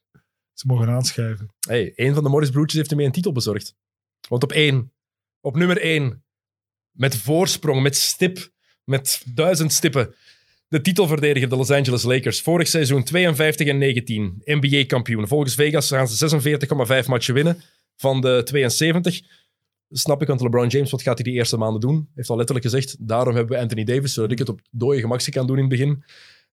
ze 0.53 0.67
mogen 0.67 0.89
aanschuiven. 0.89 1.53
hey, 1.67 1.93
een 1.95 2.13
van 2.13 2.23
de 2.23 2.29
Morris-broertjes 2.29 2.77
heeft 2.77 2.89
hem 2.89 2.99
een 2.99 3.11
titel 3.11 3.31
bezorgd. 3.31 3.75
Want 4.29 4.43
op 4.43 4.51
één, 4.51 4.93
op 5.39 5.55
nummer 5.55 5.81
één, 5.81 6.23
met 6.91 7.17
voorsprong, 7.17 7.81
met 7.81 7.95
stip, 7.95 8.51
met 8.83 9.23
duizend 9.33 9.73
stippen, 9.73 10.15
de 10.67 10.81
titelverdediger 10.81 11.49
de 11.49 11.55
Los 11.55 11.71
Angeles 11.71 12.03
Lakers. 12.03 12.41
Vorig 12.41 12.67
seizoen 12.67 13.03
52 13.03 13.67
en 13.67 13.77
19, 13.77 14.41
NBA-kampioen. 14.43 15.27
Volgens 15.27 15.55
Vegas 15.55 15.87
gaan 15.87 16.07
ze 16.07 16.39
46,5 17.03 17.07
matchen 17.07 17.33
winnen 17.33 17.61
van 17.95 18.21
de 18.21 18.41
72. 18.43 19.21
Snap 19.89 20.21
ik, 20.21 20.27
want 20.27 20.41
LeBron 20.41 20.67
James, 20.67 20.91
wat 20.91 21.01
gaat 21.01 21.17
hij 21.17 21.23
die 21.23 21.33
eerste 21.33 21.57
maanden 21.57 21.81
doen? 21.81 22.09
Heeft 22.15 22.29
al 22.29 22.35
letterlijk 22.35 22.65
gezegd, 22.65 23.07
daarom 23.07 23.35
hebben 23.35 23.55
we 23.55 23.61
Anthony 23.61 23.83
Davis, 23.83 24.13
zodat 24.13 24.31
ik 24.31 24.39
het 24.39 24.49
op 24.49 24.61
dode 24.71 24.99
gemakje 24.99 25.31
kan 25.31 25.47
doen 25.47 25.55
in 25.55 25.61
het 25.61 25.71
begin. 25.71 26.03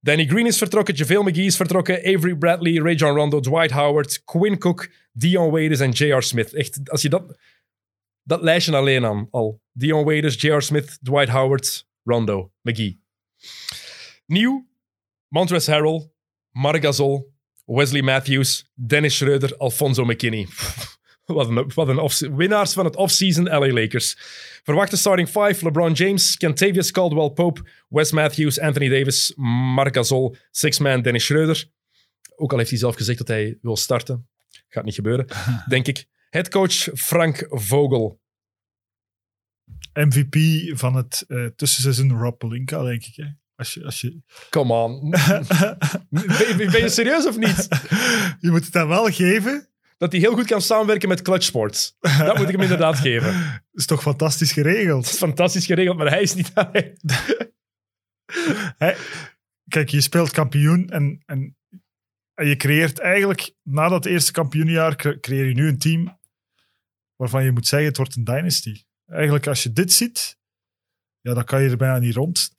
Danny 0.01 0.27
Green 0.27 0.47
is 0.47 0.59
vertrokken, 0.59 0.95
JaVale 0.95 1.31
McGee 1.31 1.45
is 1.45 1.57
vertrokken, 1.57 1.99
Avery 1.99 2.35
Bradley, 2.35 2.75
Ray 2.75 2.95
John 2.95 3.17
Rondo, 3.17 3.41
Dwight 3.41 3.71
Howard, 3.71 4.25
Quinn 4.25 4.59
Cook, 4.59 4.91
Dion 5.13 5.51
Waiters 5.51 5.81
en 5.81 5.91
J.R. 5.91 6.23
Smith. 6.23 6.55
Echt, 6.55 6.81
als 6.91 7.03
je 7.03 7.09
dat, 7.09 7.39
dat 8.25 8.43
lijstje 8.43 8.77
alleen 8.77 9.05
aan 9.05 9.29
al. 9.31 9.63
Dion 9.73 10.05
Waiters, 10.05 10.41
J.R. 10.41 10.61
Smith, 10.61 10.99
Dwight 11.03 11.29
Howard, 11.29 11.87
Rondo, 12.03 12.53
McGee. 12.63 13.01
Nieuw, 14.27 14.69
Montrezl 15.29 15.71
Harrell, 15.71 16.11
Marc 16.51 16.83
Gasol, 16.83 17.33
Wesley 17.65 18.03
Matthews, 18.03 18.71
Dennis 18.75 19.17
Schreuder, 19.17 19.57
Alfonso 19.57 20.05
McKinney. 20.05 20.47
Wat 21.25 21.49
een, 21.49 21.71
wat 21.75 21.89
een 21.89 21.99
off 21.99 22.19
winnaars 22.19 22.73
van 22.73 22.85
het 22.85 22.97
offseason 22.97 23.45
LA 23.45 23.73
Lakers. 23.73 24.17
Verwachte 24.63 24.97
starting 24.97 25.29
five: 25.29 25.65
LeBron 25.65 25.93
James, 25.93 26.37
Kentavious 26.37 26.91
Caldwell 26.91 27.31
Pope, 27.31 27.61
Wes 27.89 28.13
Matthews, 28.13 28.61
Anthony 28.61 28.89
Davis, 28.89 29.33
Marc 29.75 29.95
Gasol, 29.95 30.37
six-man 30.51 31.03
Dennis 31.03 31.25
Schreuder. 31.25 31.71
Ook 32.37 32.53
al 32.53 32.59
heeft 32.59 32.71
hij 32.71 32.79
zelf 32.79 32.95
gezegd 32.95 33.19
dat 33.19 33.29
hij 33.29 33.59
wil 33.63 33.77
starten. 33.77 34.29
Gaat 34.69 34.85
niet 34.85 34.95
gebeuren, 34.95 35.27
denk 35.69 35.87
ik. 35.87 36.07
Headcoach 36.35 36.89
Frank 36.95 37.47
Vogel. 37.49 38.21
MVP 39.93 40.37
van 40.79 40.95
het 40.95 41.25
eh, 41.29 41.47
tussenseizoen 41.47 42.19
Rob 42.19 42.39
Pelinka, 42.39 42.83
denk 42.83 43.05
ik. 43.05 43.17
Hè? 43.17 43.25
Als 43.57 43.75
je, 43.75 43.85
als 43.85 44.01
je... 44.01 44.21
Come 44.51 44.73
on. 44.73 45.11
ben, 45.11 45.21
je- 46.59 46.69
ben 46.73 46.81
je 46.81 46.89
serieus 46.89 47.27
of 47.27 47.37
niet? 47.39 47.69
je 48.41 48.51
moet 48.51 48.65
het 48.65 48.73
dan 48.73 48.89
wel 48.89 49.11
geven. 49.13 49.69
Dat 49.97 50.13
hij 50.13 50.21
heel 50.21 50.35
goed 50.35 50.47
kan 50.47 50.63
samenwerken 50.63 51.09
met 51.09 51.23
Clutch 51.23 51.45
Sports. 51.45 51.97
Dat 52.01 52.37
moet 52.37 52.47
ik 52.49 52.53
hem 52.53 52.61
inderdaad 52.63 52.99
geven. 52.99 53.33
Dat 53.33 53.61
is 53.81 53.87
toch 53.87 54.03
fantastisch 54.03 54.55
Dat 54.55 54.65
geregeld. 54.65 55.05
is 55.07 55.17
fantastisch 55.17 55.67
geregeld, 55.67 55.97
maar 55.97 56.09
hij 56.11 56.23
is 56.23 56.35
niet... 56.35 56.53
Hè? 58.77 58.93
Kijk, 59.69 59.89
je 59.89 60.01
speelt 60.01 60.31
kampioen 60.31 60.89
en, 60.91 61.23
en, 61.27 61.57
en 62.35 62.47
je 62.47 62.57
creëert 62.57 62.99
eigenlijk, 62.99 63.55
na 63.63 63.89
dat 63.89 64.05
eerste 64.07 64.33
kampioenjaar, 64.33 64.97
cre- 64.97 65.21
creëer 65.21 65.47
je 65.49 65.55
nu 65.55 65.69
een 65.69 65.79
team 65.79 66.19
waarvan 67.17 67.45
je 67.45 67.53
moet 67.53 67.67
zeggen, 67.67 67.89
het 67.89 67.97
wordt 67.97 68.17
een 68.17 68.25
dynasty. 68.25 68.85
Eigenlijk, 69.07 69.47
als 69.47 69.63
je 69.63 69.73
dit 69.73 69.93
ziet, 69.93 70.39
ja, 71.21 71.35
dan 71.35 71.45
kan 71.45 71.63
je 71.63 71.71
er 71.71 71.77
bijna 71.77 71.99
niet 71.99 72.15
rond 72.15 72.55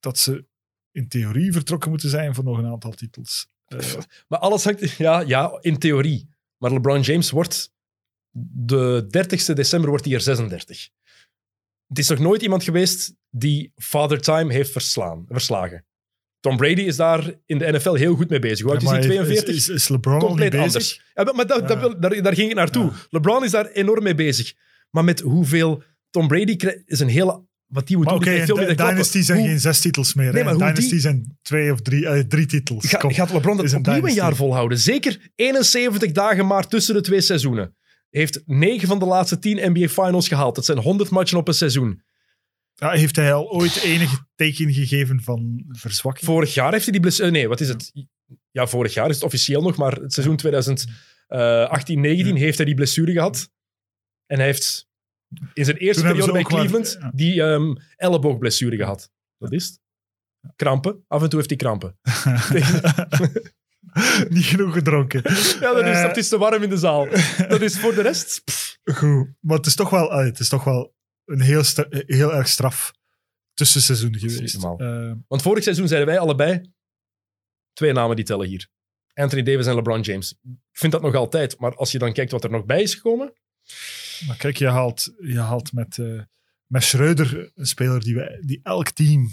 dat, 0.00 0.18
ze 0.18 0.46
in 0.90 1.08
theorie 1.08 1.52
vertrokken 1.52 1.90
moeten 1.90 2.08
zijn 2.08 2.34
voor 2.34 2.44
nog 2.44 2.58
een 2.58 2.66
aantal 2.66 2.92
titels. 2.92 3.48
Eh, 3.64 3.94
Maar 4.28 4.38
alles 4.38 4.64
hangt... 4.64 4.90
Ja, 4.90 5.20
ja, 5.20 5.58
in 5.60 5.78
theorie. 5.78 6.28
Maar 6.56 6.72
LeBron 6.72 7.00
James 7.00 7.30
wordt... 7.30 7.76
De 8.30 9.04
30ste 9.04 9.52
december 9.52 9.88
wordt 9.90 10.04
hij 10.04 10.14
er 10.14 10.20
36. 10.20 10.88
Het 11.86 11.98
is 11.98 12.08
nog 12.08 12.18
nooit 12.18 12.42
iemand 12.42 12.62
geweest 12.62 13.14
die 13.30 13.72
Father 13.76 14.20
Time 14.20 14.52
heeft 14.52 14.72
verslaan, 14.72 15.24
verslagen. 15.28 15.86
Tom 16.40 16.56
Brady 16.56 16.80
is 16.80 16.96
daar 16.96 17.32
in 17.46 17.58
de 17.58 17.72
NFL 17.72 17.94
heel 17.94 18.14
goed 18.14 18.28
mee 18.30 18.38
bezig. 18.38 18.60
Hoe 18.60 18.70
oud 18.70 18.82
is 18.82 18.88
maar 18.88 18.98
hij? 18.98 19.06
42? 19.06 19.54
Is, 19.56 19.68
is 19.68 19.88
LeBron 19.88 20.18
compleet 20.18 20.50
bezig? 20.50 20.66
anders. 20.66 21.00
Ja, 21.14 21.32
maar 21.32 21.46
dat, 21.46 21.68
dat 21.68 21.70
Ja. 21.70 21.80
wil- 21.80 22.00
daar, 22.00 22.22
daar 22.22 22.34
ging 22.34 22.50
ik 22.50 22.56
naartoe. 22.56 22.84
Ja. 22.84 22.92
LeBron 23.10 23.44
is 23.44 23.50
daar 23.50 23.66
enorm 23.66 24.02
mee 24.02 24.14
bezig. 24.14 24.52
Maar 24.90 25.04
met 25.04 25.20
hoeveel 25.20 25.82
Tom 26.10 26.28
Brady 26.28 26.56
is 26.84 27.00
een 27.00 27.08
hele... 27.08 27.46
Wat 27.66 27.86
die 27.86 27.96
moet 27.96 28.04
Maar 28.06 28.14
doen, 28.18 28.28
oké, 28.56 28.66
die. 28.66 28.74
Dynasty 28.74 29.20
zijn 29.22 29.38
Hoe- 29.38 29.48
geen 29.48 29.60
zes 29.60 29.80
titels 29.80 30.14
meer. 30.14 30.32
Nee, 30.32 30.44
maar 30.44 30.52
Dynasty 30.56 30.90
die- 30.90 31.00
zijn 31.00 31.38
twee 31.42 31.72
of 31.72 31.80
drie, 31.80 32.06
eh, 32.06 32.20
drie 32.20 32.46
titels. 32.46 32.86
Ga- 32.88 32.98
Kom. 32.98 33.12
gaat 33.12 33.32
LeBron 33.32 33.56
dat 33.56 33.74
opnieuw 33.74 34.06
een 34.06 34.14
jaar 34.14 34.36
volhouden? 34.36 34.78
Zeker 34.78 35.30
71 35.34 36.12
dagen 36.12 36.46
maar 36.46 36.68
tussen 36.68 36.94
de 36.94 37.00
twee 37.00 37.20
seizoenen. 37.20 37.76
Heeft 38.10 38.42
9 38.46 38.88
van 38.88 38.98
de 38.98 39.04
laatste 39.04 39.38
10 39.38 39.72
NBA 39.72 39.88
Finals 39.88 40.28
gehaald. 40.28 40.54
Dat 40.54 40.64
zijn 40.64 40.78
100 40.78 41.10
matchen 41.10 41.38
op 41.38 41.48
een 41.48 41.54
seizoen. 41.54 42.02
Ja, 42.80 42.90
heeft 42.90 43.16
hij 43.16 43.32
al 43.32 43.50
ooit 43.50 43.82
enige 43.82 44.26
teken 44.34 44.72
gegeven 44.72 45.22
van 45.22 45.64
verzwakking? 45.68 46.26
Vorig 46.26 46.54
jaar 46.54 46.72
heeft 46.72 46.84
hij 46.84 46.92
die 46.92 47.00
blessure... 47.00 47.30
Nee, 47.30 47.48
wat 47.48 47.60
is 47.60 47.68
het? 47.68 47.92
Ja, 48.50 48.66
vorig 48.66 48.94
jaar 48.94 49.08
is 49.08 49.14
het 49.14 49.24
officieel 49.24 49.62
nog, 49.62 49.76
maar 49.76 49.92
het 49.92 50.12
seizoen 50.12 50.38
2018-19 50.46 50.48
heeft 52.38 52.56
hij 52.56 52.66
die 52.66 52.74
blessure 52.74 53.12
gehad. 53.12 53.50
En 54.26 54.36
hij 54.36 54.46
heeft 54.46 54.88
in 55.52 55.64
zijn 55.64 55.76
eerste 55.76 56.02
Toen 56.02 56.10
periode 56.10 56.32
bij 56.32 56.42
Cleveland 56.42 56.96
ja. 57.00 57.10
die 57.14 57.42
ehm, 57.42 57.74
elleboogblessure 57.96 58.76
gehad. 58.76 59.10
Dat 59.38 59.52
is 59.52 59.64
het. 59.64 59.80
Krampen. 60.56 61.04
Af 61.08 61.22
en 61.22 61.28
toe 61.28 61.38
heeft 61.38 61.50
hij 61.50 61.58
krampen. 61.58 61.98
Niet 64.28 64.44
genoeg 64.44 64.72
gedronken. 64.72 65.22
Ja, 65.60 65.72
dat 65.72 65.84
is, 65.84 65.96
Eh, 65.96 66.02
het 66.02 66.16
is 66.16 66.28
te 66.28 66.38
warm 66.38 66.62
in 66.62 66.68
de 66.68 66.76
zaal. 66.76 67.08
Dat 67.48 67.60
is 67.60 67.78
voor 67.78 67.94
de 67.94 68.02
rest... 68.02 68.42
pff, 68.44 68.78
Goed, 68.98 69.28
maar 69.40 69.56
het 69.56 69.66
is 69.66 69.74
toch 69.74 69.90
wel, 69.90 70.12
het 70.12 70.38
is 70.38 70.48
toch 70.48 70.64
wel 70.64 70.94
een 71.28 71.40
heel, 71.40 71.62
heel 71.90 72.34
erg 72.34 72.48
straf 72.48 72.92
tussenseizoen 73.54 74.14
geweest. 74.18 74.54
Eh, 74.80 75.12
Want 75.28 75.42
vorig 75.42 75.62
seizoen 75.62 75.88
zeiden 75.88 76.08
wij 76.08 76.18
allebei 76.18 76.72
twee 77.72 77.92
namen 77.92 78.16
die 78.16 78.24
tellen 78.24 78.46
hier. 78.48 78.68
Anthony 79.14 79.42
Davis 79.42 79.66
en 79.66 79.74
LeBron 79.74 80.00
James. 80.00 80.32
Ik 80.42 80.78
vind 80.78 80.92
dat 80.92 81.02
nog 81.02 81.14
altijd. 81.14 81.58
Maar 81.58 81.74
als 81.76 81.92
je 81.92 81.98
dan 81.98 82.12
kijkt 82.12 82.30
wat 82.30 82.44
er 82.44 82.50
nog 82.50 82.64
bij 82.64 82.82
is 82.82 82.94
gekomen... 82.94 83.32
maar 84.26 84.36
kijk, 84.36 84.56
je 84.56 84.68
haalt, 84.68 85.12
je 85.22 85.40
haalt 85.40 85.72
met, 85.72 85.98
eh 85.98 86.22
met 86.66 86.82
Schreuder 86.82 87.50
een 87.54 87.66
speler 87.66 88.00
die, 88.00 88.14
wij, 88.14 88.42
die 88.44 88.60
elk 88.62 88.90
team 88.90 89.28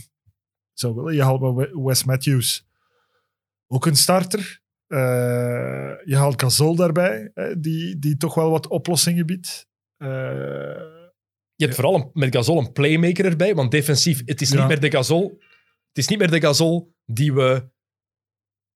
zou 0.73 0.95
willen. 0.95 1.13
Je 1.15 1.23
haalt 1.23 1.41
met 1.41 1.53
We- 1.55 1.81
Wes 1.81 2.03
Matthews 2.03 2.65
ook 3.67 3.85
een 3.85 3.95
starter. 3.95 4.59
Eh, 4.88 4.97
je 6.05 6.15
haalt 6.15 6.41
Gasol 6.41 6.76
daarbij, 6.76 7.31
die, 7.57 7.99
die 7.99 8.17
toch 8.17 8.35
wel 8.35 8.49
wat 8.49 8.67
oplossingen 8.67 9.26
biedt. 9.26 9.67
Je 11.56 11.64
hebt 11.64 11.76
vooral 11.76 11.95
een- 11.95 12.10
met 12.14 12.36
Gasol 12.36 12.60
een 12.60 12.72
playmaker 12.72 13.26
erbij. 13.26 13.56
Want 13.56 13.72
defensief, 13.72 14.22
het 14.26 14.41
is 14.41 14.52
niet 14.52 14.68
meer 14.68 14.80
de 14.80 14.91
Gasol... 14.91 15.38
Het 15.88 16.03
is 16.03 16.07
niet 16.10 16.19
meer 16.19 16.32
de 16.32 16.41
Gasol 16.41 16.94
die 17.06 17.34
we 17.34 17.69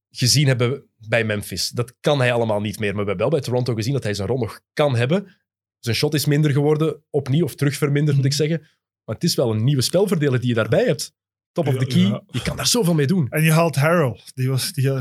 gezien 0.09 0.47
hebben 0.47 0.89
bij 1.07 1.23
Memphis. 1.23 1.69
Dat 1.69 1.95
kan 1.99 2.19
hij 2.19 2.33
allemaal 2.33 2.59
niet 2.61 2.79
meer. 2.79 2.93
Maar 2.95 3.03
we 3.03 3.09
hebben 3.09 3.29
wel 3.29 3.39
bij 3.39 3.47
Toronto 3.47 3.73
gezien 3.73 3.93
dat 3.93 4.03
hij 4.03 4.13
zijn 4.13 4.27
rol 4.27 4.37
nog 4.39 4.61
kan 4.73 4.95
hebben. 4.95 5.35
Zijn 5.79 5.95
shot 5.95 6.13
is 6.13 6.25
minder 6.25 6.51
geworden, 6.51 7.03
opnieuw, 7.09 7.43
of 7.45 7.55
terugverminderd 7.55 8.15
moet 8.17 8.25
ik 8.25 8.33
zeggen. 8.33 8.59
Maar 9.03 9.15
het 9.15 9.23
is 9.23 9.35
wel 9.35 9.51
een 9.51 9.63
nieuwe 9.63 9.81
spelverdeler 9.81 10.39
die 10.39 10.49
je 10.49 10.55
daarbij 10.55 10.85
hebt. 10.85 11.13
Top 11.51 11.67
of 11.67 11.75
the 11.77 11.85
key. 11.85 12.01
ja. 12.01 12.23
Je 12.27 12.41
kan 12.41 12.55
daar 12.57 12.67
zoveel 12.67 12.93
mee 12.93 13.07
doen. 13.07 13.27
en 13.29 13.43
je 13.43 13.51
haalt 13.51 13.75
Harold, 13.75 14.35
die, 14.35 14.49
was, 14.49 14.71
die, 14.73 14.91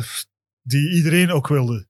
die 0.62 0.94
iedereen 0.94 1.30
ook 1.30 1.48
wilde. 1.48 1.87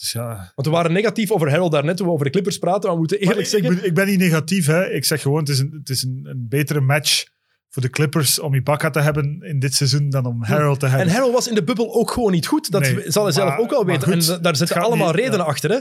Dus 0.00 0.12
ja, 0.12 0.52
Want 0.54 0.66
we 0.66 0.72
waren 0.72 0.92
negatief 0.92 1.30
over 1.30 1.50
Harold 1.50 1.72
daarnet 1.72 1.96
toen 1.96 2.06
we 2.06 2.12
over 2.12 2.24
de 2.24 2.30
Clippers 2.30 2.58
praten. 2.58 2.82
Maar 2.82 2.92
we 2.92 2.98
moeten 2.98 3.18
eerlijk 3.18 3.36
Maar 3.36 3.44
ik, 3.46 3.50
zeggen... 3.52 3.74
ben, 3.74 3.84
ik 3.84 3.94
ben 3.94 4.06
niet 4.06 4.18
negatief. 4.18 4.66
Hè. 4.66 4.90
Ik 4.90 5.04
zeg 5.04 5.22
gewoon, 5.22 5.38
het 5.38 5.48
is, 5.48 5.58
een, 5.58 5.70
het 5.78 5.88
is 5.88 6.02
een, 6.02 6.20
een 6.30 6.46
betere 6.48 6.80
match 6.80 7.24
voor 7.68 7.82
de 7.82 7.90
Clippers 7.90 8.38
om 8.38 8.54
Ibaka 8.54 8.90
te 8.90 9.00
hebben 9.00 9.42
in 9.42 9.58
dit 9.58 9.74
seizoen 9.74 10.10
dan 10.10 10.26
om 10.26 10.42
Harold 10.44 10.80
te 10.80 10.86
hebben. 10.86 11.06
En 11.06 11.12
Harold 11.12 11.32
was 11.32 11.48
in 11.48 11.54
de 11.54 11.64
bubbel 11.64 11.94
ook 11.94 12.10
gewoon 12.10 12.32
niet 12.32 12.46
goed. 12.46 12.70
Dat 12.70 12.80
Nee, 12.80 13.10
zal 13.10 13.22
hij 13.24 13.32
zelf 13.32 13.48
maar- 13.48 13.58
ook 13.58 13.70
wel 13.70 13.84
maar 13.84 13.92
weten. 13.98 14.12
goed, 14.12 14.22
en 14.28 14.34
da- 14.34 14.38
daar 14.38 14.56
zitten 14.56 14.76
allemaal 14.82 15.06
niet- 15.06 15.16
redenen 15.16 15.38
ja. 15.38 15.44
achter. 15.44 15.70
Hè? 15.70 15.78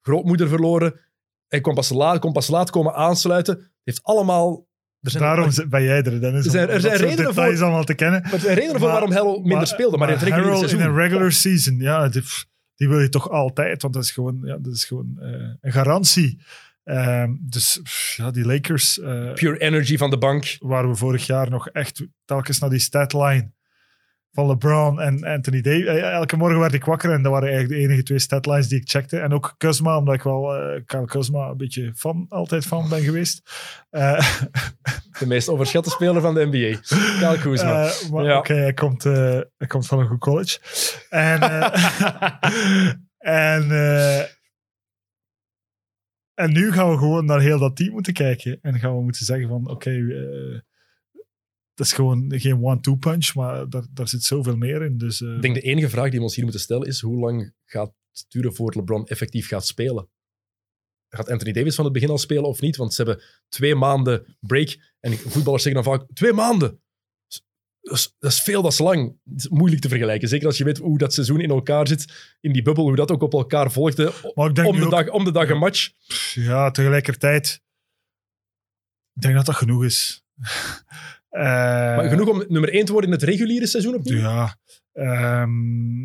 Grootmoeder 0.00 0.48
verloren. 0.48 1.00
Hij 1.48 1.60
kon 1.60 1.74
pas, 1.74 1.88
laat, 1.90 2.18
kon 2.18 2.32
pas 2.32 2.48
laat 2.48 2.70
komen 2.70 2.94
aansluiten. 2.94 3.70
heeft 3.84 4.02
allemaal... 4.02 4.66
Er 5.00 5.10
zijn, 5.10 5.22
Daarom 5.22 5.50
ben 5.68 5.82
jij 5.82 6.02
er, 6.02 6.20
Dennis. 6.20 6.44
Er 6.44 6.50
zijn- 6.50 6.68
er 6.68 6.80
zijn 6.80 6.96
redenen 6.96 7.34
voor- 7.34 7.62
allemaal 7.62 7.84
te 7.84 7.94
kennen. 7.94 8.22
maar 8.22 8.32
er 8.32 8.40
zijn 8.40 8.54
redenen 8.54 8.78
voor 8.78 8.88
Maar- 8.88 8.90
waarom 8.98 9.12
Harold 9.12 9.44
minder 9.46 9.66
speelde. 9.66 9.96
Maar, 9.96 10.08
in 10.08 10.14
het 10.14 10.22
reguliere 10.22 10.50
Harold 10.52 10.72
in 10.72 10.80
een 10.80 10.94
regular 10.96 11.32
season, 11.32 11.78
ja, 11.78 12.08
die, 12.08 12.22
die 12.76 12.88
wil 12.88 13.00
je 13.00 13.08
toch 13.08 13.30
altijd, 13.30 13.82
want 13.82 13.94
dat 13.94 14.02
is 14.02 14.10
gewoon, 14.10 14.40
ja, 14.42 14.58
dat 14.58 14.72
is 14.72 14.84
gewoon 14.84 15.16
eh, 15.20 15.50
een 15.60 15.72
garantie. 15.72 16.38
Ehm, 16.84 17.34
dus 17.40 17.80
pff, 17.82 18.16
ja, 18.16 18.30
die 18.30 18.44
Lakers, 18.44 19.00
eh, 19.00 19.32
Pure 19.32 19.58
energy 19.58 19.96
van 19.96 20.10
de 20.10 20.18
bank. 20.18 20.56
waar 20.60 20.88
we 20.88 20.94
vorig 20.94 21.26
jaar 21.26 21.50
nog 21.50 21.68
echt 21.68 22.06
telkens 22.24 22.58
naar 22.58 22.70
die 22.70 22.78
statline 22.78 23.50
van 24.36 24.46
LeBron 24.46 25.00
en 25.00 25.24
Anthony 25.24 25.60
Davis. 25.60 25.84
Eh, 25.84 26.12
Elke 26.12 26.36
morgen 26.36 26.60
werd 26.60 26.72
ik 26.74 26.84
wakker 26.84 27.12
en 27.12 27.22
dat 27.22 27.32
waren 27.32 27.48
eigenlijk 27.48 27.78
de 27.80 27.86
enige 27.86 28.02
twee 28.02 28.18
statlines 28.18 28.68
die 28.68 28.80
ik 28.80 28.88
checkte. 28.88 29.18
En 29.18 29.32
ook 29.32 29.54
Kuzma, 29.58 29.96
omdat 29.98 30.14
ik 30.14 30.22
wel 30.22 30.54
eh 30.56 30.80
Kyle 30.86 31.04
Kuzma 31.04 31.48
een 31.48 31.56
beetje 31.56 31.92
fan, 31.94 32.26
altijd 32.28 32.66
fan 32.66 32.88
ben 32.88 33.00
geweest. 33.02 33.42
Eh, 33.90 34.18
De 35.18 35.26
meest 35.26 35.48
overschatte 35.48 35.90
speler 35.90 36.20
van 36.20 36.34
de 36.34 36.46
NBA. 36.46 36.78
Kyle 37.18 37.38
Kuzma. 37.40 37.90
maar 38.12 38.24
Ja. 38.24 38.38
oké, 38.38 38.54
hij, 38.54 38.72
komt, 38.72 39.02
hij 39.04 39.66
komt 39.68 39.86
van 39.86 39.98
een 39.98 40.06
goed 40.06 40.18
college. 40.18 40.58
En, 41.08 41.40
en, 43.18 43.70
en 46.34 46.52
nu 46.52 46.72
gaan 46.72 46.90
we 46.90 46.98
gewoon 46.98 47.24
naar 47.24 47.40
heel 47.40 47.58
dat 47.58 47.76
team 47.76 47.92
moeten 47.92 48.12
kijken. 48.12 48.58
En 48.62 48.78
gaan 48.78 48.96
we 48.96 49.02
moeten 49.02 49.24
zeggen 49.24 49.48
van, 49.48 49.70
oké, 49.70 49.90
dat 51.76 51.86
is 51.86 51.92
gewoon 51.92 52.32
geen 52.36 52.62
one-two 52.64 52.94
punch, 52.94 53.34
maar 53.34 53.68
daar, 53.68 53.84
daar 53.90 54.08
zit 54.08 54.22
zoveel 54.24 54.56
meer 54.56 54.82
in. 54.82 54.98
Dus, 54.98 55.20
eh, 55.22 55.34
Ik 55.34 55.42
denk 55.42 55.54
de 55.54 55.60
enige 55.60 55.88
vraag 55.88 56.08
die 56.10 56.18
we 56.18 56.24
ons 56.24 56.34
hier 56.34 56.44
moeten 56.44 56.62
stellen 56.62 56.86
is 56.86 57.00
hoe 57.00 57.18
lang 57.18 57.52
gaat 57.64 57.92
het 58.12 58.26
duren 58.28 58.54
voor 58.54 58.72
LeBron 58.76 59.06
effectief 59.06 59.48
gaat 59.48 59.66
spelen? 59.66 60.08
Gaat 61.08 61.28
Anthony 61.30 61.52
Davis 61.52 61.74
van 61.74 61.84
het 61.84 61.92
begin 61.92 62.10
al 62.10 62.18
spelen 62.18 62.44
of 62.44 62.60
niet? 62.60 62.76
Want 62.76 62.94
ze 62.94 63.02
hebben 63.02 63.24
twee 63.48 63.74
maanden 63.74 64.36
break. 64.40 64.76
En 65.00 65.12
voetballers 65.18 65.62
zeggen 65.62 65.84
dan 65.84 65.92
vaak, 65.98 66.06
twee 66.14 66.32
maanden! 66.32 66.80
Dat 67.80 67.94
is, 67.96 68.14
dat 68.18 68.30
is 68.30 68.40
veel, 68.40 68.62
dat 68.62 68.72
is 68.72 68.78
lang. 68.78 69.18
Het 69.30 69.38
is 69.40 69.48
moeilijk 69.48 69.82
te 69.82 69.88
vergelijken. 69.88 70.28
Zeker 70.28 70.46
als 70.46 70.58
je 70.58 70.64
weet 70.64 70.78
hoe 70.78 70.98
dat 70.98 71.14
seizoen 71.14 71.40
in 71.40 71.50
elkaar 71.50 71.88
zit. 71.88 72.34
In 72.40 72.52
die 72.52 72.62
bubbel, 72.62 72.84
hoe 72.84 72.96
dat 72.96 73.10
ook 73.10 73.22
op 73.22 73.32
elkaar 73.32 73.70
volgde. 73.72 74.12
maar 74.34 74.48
ik 74.48 74.54
denk 74.54 74.68
Om 74.68 74.76
de, 74.76 74.84
ook- 74.84 74.90
dag, 74.90 75.08
om 75.08 75.24
de 75.24 75.32
dag 75.32 75.48
een 75.48 75.58
match. 75.58 75.90
Ja, 76.34 76.70
tegelijkertijd. 76.70 77.60
Ik 79.14 79.22
denk 79.22 79.34
dat 79.34 79.46
dat 79.46 79.54
genoeg 79.54 79.84
is. 79.84 80.24
Eh, 81.28 81.42
Maar 81.96 82.08
genoeg 82.08 82.28
om 82.28 82.44
nummer 82.48 82.72
één 82.72 82.84
te 82.84 82.92
worden 82.92 83.10
in 83.10 83.16
het 83.16 83.28
reguliere 83.28 83.66
seizoen 83.66 83.94
opnieuw? 83.94 84.18
Ja. 84.18 84.56
ehm, 84.92 86.02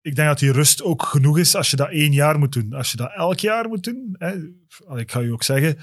ik 0.00 0.14
denk 0.14 0.28
dat 0.28 0.38
die 0.38 0.52
rust 0.52 0.82
ook 0.82 1.02
genoeg 1.02 1.38
is 1.38 1.54
als 1.54 1.70
je 1.70 1.76
dat 1.76 1.90
één 1.90 2.12
jaar 2.12 2.38
moet 2.38 2.52
doen. 2.52 2.72
Als 2.72 2.90
je 2.90 2.96
dat 2.96 3.12
elk 3.14 3.38
jaar 3.38 3.68
moet 3.68 3.84
doen. 3.84 4.14
Hè, 4.18 4.34
ik 4.98 5.10
ga 5.10 5.20
je 5.20 5.32
ook 5.32 5.42
zeggen, 5.42 5.78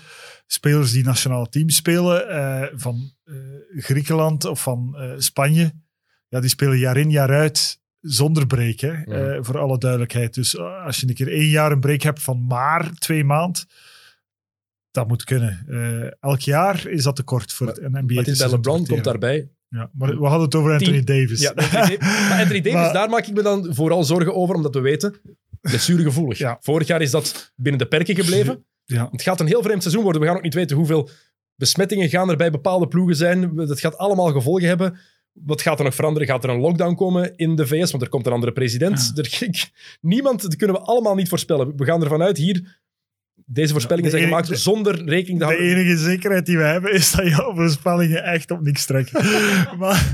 spelers 0.48 0.92
die 0.92 1.04
nationaal 1.04 1.46
team 1.46 1.70
spelen 1.70 2.30
eh, 2.30 2.68
van 2.76 3.14
eh, 3.24 3.36
Griekenland 3.70 4.46
of 4.46 4.62
van 4.62 4.98
Spanje, 5.18 5.74
ja, 6.28 6.40
die 6.40 6.50
spelen 6.50 6.78
jaar 6.78 6.98
in 6.98 7.12
jaar 7.12 7.30
uit 7.30 7.80
zonder 8.00 8.48
break. 8.48 8.80
Hè, 8.80 9.44
voor 9.44 9.58
alle 9.58 9.78
duidelijkheid. 9.78 10.34
Dus 10.34 10.58
als 10.58 11.00
je 11.00 11.08
een 11.08 11.14
keer 11.14 11.32
één 11.32 11.50
jaar 11.50 11.72
een 11.72 11.80
break 11.80 12.02
hebt 12.02 12.22
van 12.22 12.46
maar 12.46 12.92
twee 12.94 13.24
maand, 13.24 13.66
dat 14.96 15.08
moet 15.08 15.24
kunnen. 15.24 15.66
Eh, 15.70 16.12
elk 16.20 16.40
jaar 16.40 16.88
is 16.88 17.04
dat 17.04 17.16
te 17.16 17.24
kort 17.24 17.54
voor 17.54 17.68
het 17.68 17.82
een 17.82 17.92
NBA. 17.92 18.02
Maar 18.14 18.16
het 18.24 18.28
is 18.28 18.38
bij 18.38 18.50
LeBron, 18.50 18.86
komt 18.88 19.04
daarbij. 19.04 19.50
Ja, 19.70 19.90
maar 19.94 20.20
we 20.20 20.26
hadden 20.26 20.42
het 20.46 20.56
over 20.56 20.72
Anthony 20.72 21.04
Davis. 21.04 21.42
Ja, 21.42 21.52
Anthony. 21.56 21.98
Maar 22.30 22.40
Anthony 22.40 22.62
Davis, 22.62 22.74
Maar- 22.74 22.94
daar 22.94 23.10
maak 23.10 23.26
ik 23.28 23.34
me 23.34 23.42
dan 23.42 23.68
vooral 23.76 24.04
zorgen 24.04 24.36
over, 24.36 24.56
omdat 24.56 24.74
we 24.74 24.80
weten, 24.82 25.16
blessuregevoelig. 25.62 26.38
Ja. 26.38 26.58
Vorig 26.62 26.88
jaar 26.88 27.02
is 27.02 27.12
dat 27.12 27.54
binnen 27.56 27.82
de 27.82 27.88
perken 27.88 28.16
gebleven. 28.16 28.66
Ja. 28.86 29.08
Het 29.12 29.22
gaat 29.22 29.40
een 29.40 29.48
heel 29.48 29.62
vreemd 29.64 29.82
seizoen 29.82 30.04
worden. 30.04 30.22
We 30.22 30.28
gaan 30.28 30.36
ook 30.38 30.44
niet 30.44 30.54
weten 30.54 30.78
hoeveel 30.78 31.10
besmettingen 31.56 32.10
gaan 32.10 32.30
er 32.30 32.38
bij 32.38 32.52
bepaalde 32.52 32.88
ploegen 32.88 33.16
zijn. 33.16 33.56
Dat 33.56 33.80
gaat 33.80 33.98
allemaal 33.98 34.32
gevolgen 34.32 34.68
hebben. 34.68 34.98
Wat 35.32 35.62
gaat 35.62 35.78
er 35.80 35.86
nog 35.86 35.96
veranderen? 35.96 36.28
Gaat 36.28 36.44
er 36.44 36.50
een 36.50 36.60
lockdown 36.60 36.96
komen 36.96 37.36
in 37.36 37.56
de 37.56 37.68
VS? 37.68 37.92
Want 37.92 38.04
er 38.04 38.10
komt 38.10 38.26
een 38.26 38.32
andere 38.34 38.52
president. 38.52 39.12
Er, 39.16 39.38
ik- 39.44 39.70
niemand, 40.02 40.42
dat 40.42 40.56
kunnen 40.56 40.76
we 40.76 40.82
allemaal 40.82 41.16
niet 41.16 41.30
voorspellen. 41.30 41.78
We 41.78 41.86
gaan 41.86 42.04
ervan 42.04 42.22
uit 42.22 42.38
hier... 42.38 42.84
Deze 43.48 43.72
voorspellingen 43.72 44.12
de 44.12 44.18
zijn 44.18 44.30
enige- 44.30 44.44
gemaakt 44.46 44.62
zonder 44.64 44.96
rekening 44.96 45.40
te 45.40 45.46
De 45.48 45.54
houden. 45.54 45.68
enige 45.78 45.98
zekerheid 45.98 46.46
die 46.46 46.58
we 46.58 46.64
hebben 46.64 46.94
is 46.94 47.12
dat 47.12 47.28
jouw 47.28 47.56
voorspellingen 47.56 48.24
echt 48.24 48.52
op 48.52 48.62
niks 48.62 48.86
trekken. 48.86 49.26
maar 49.80 50.14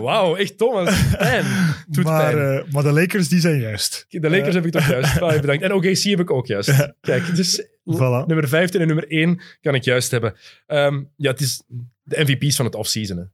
Wauw, 0.00 0.36
echt 0.36 0.58
Thomas. 0.58 1.10
Pijn. 1.16 1.44
Doet 1.88 2.04
maar, 2.04 2.32
pijn. 2.34 2.58
eh, 2.64 2.72
maar 2.72 2.82
de 2.82 2.92
Lakers 2.92 3.28
die 3.28 3.40
zijn 3.40 3.60
juist. 3.60 4.04
De 4.08 4.30
Lakers 4.30 4.54
heb 4.54 4.66
ik 4.66 4.72
toch 4.72 4.88
juist. 4.88 5.20
Ah, 5.20 5.40
bedankt. 5.40 5.62
En 5.62 5.72
OKC 5.72 6.02
heb 6.02 6.20
ik 6.20 6.30
ook 6.30 6.46
juist. 6.46 6.92
Kijk, 7.00 7.36
dus 7.36 7.62
Voilà. 7.94 8.26
nummer 8.26 8.48
15 8.48 8.80
en 8.80 8.86
nummer 8.86 9.08
1 9.08 9.40
kan 9.60 9.74
ik 9.74 9.84
juist 9.84 10.10
hebben. 10.10 10.34
Ehm, 10.66 11.02
ja, 11.16 11.30
het 11.30 11.40
is 11.40 11.62
de 12.02 12.20
MVP's 12.22 12.56
van 12.56 12.64
het 12.64 12.74
offseason. 12.74 13.30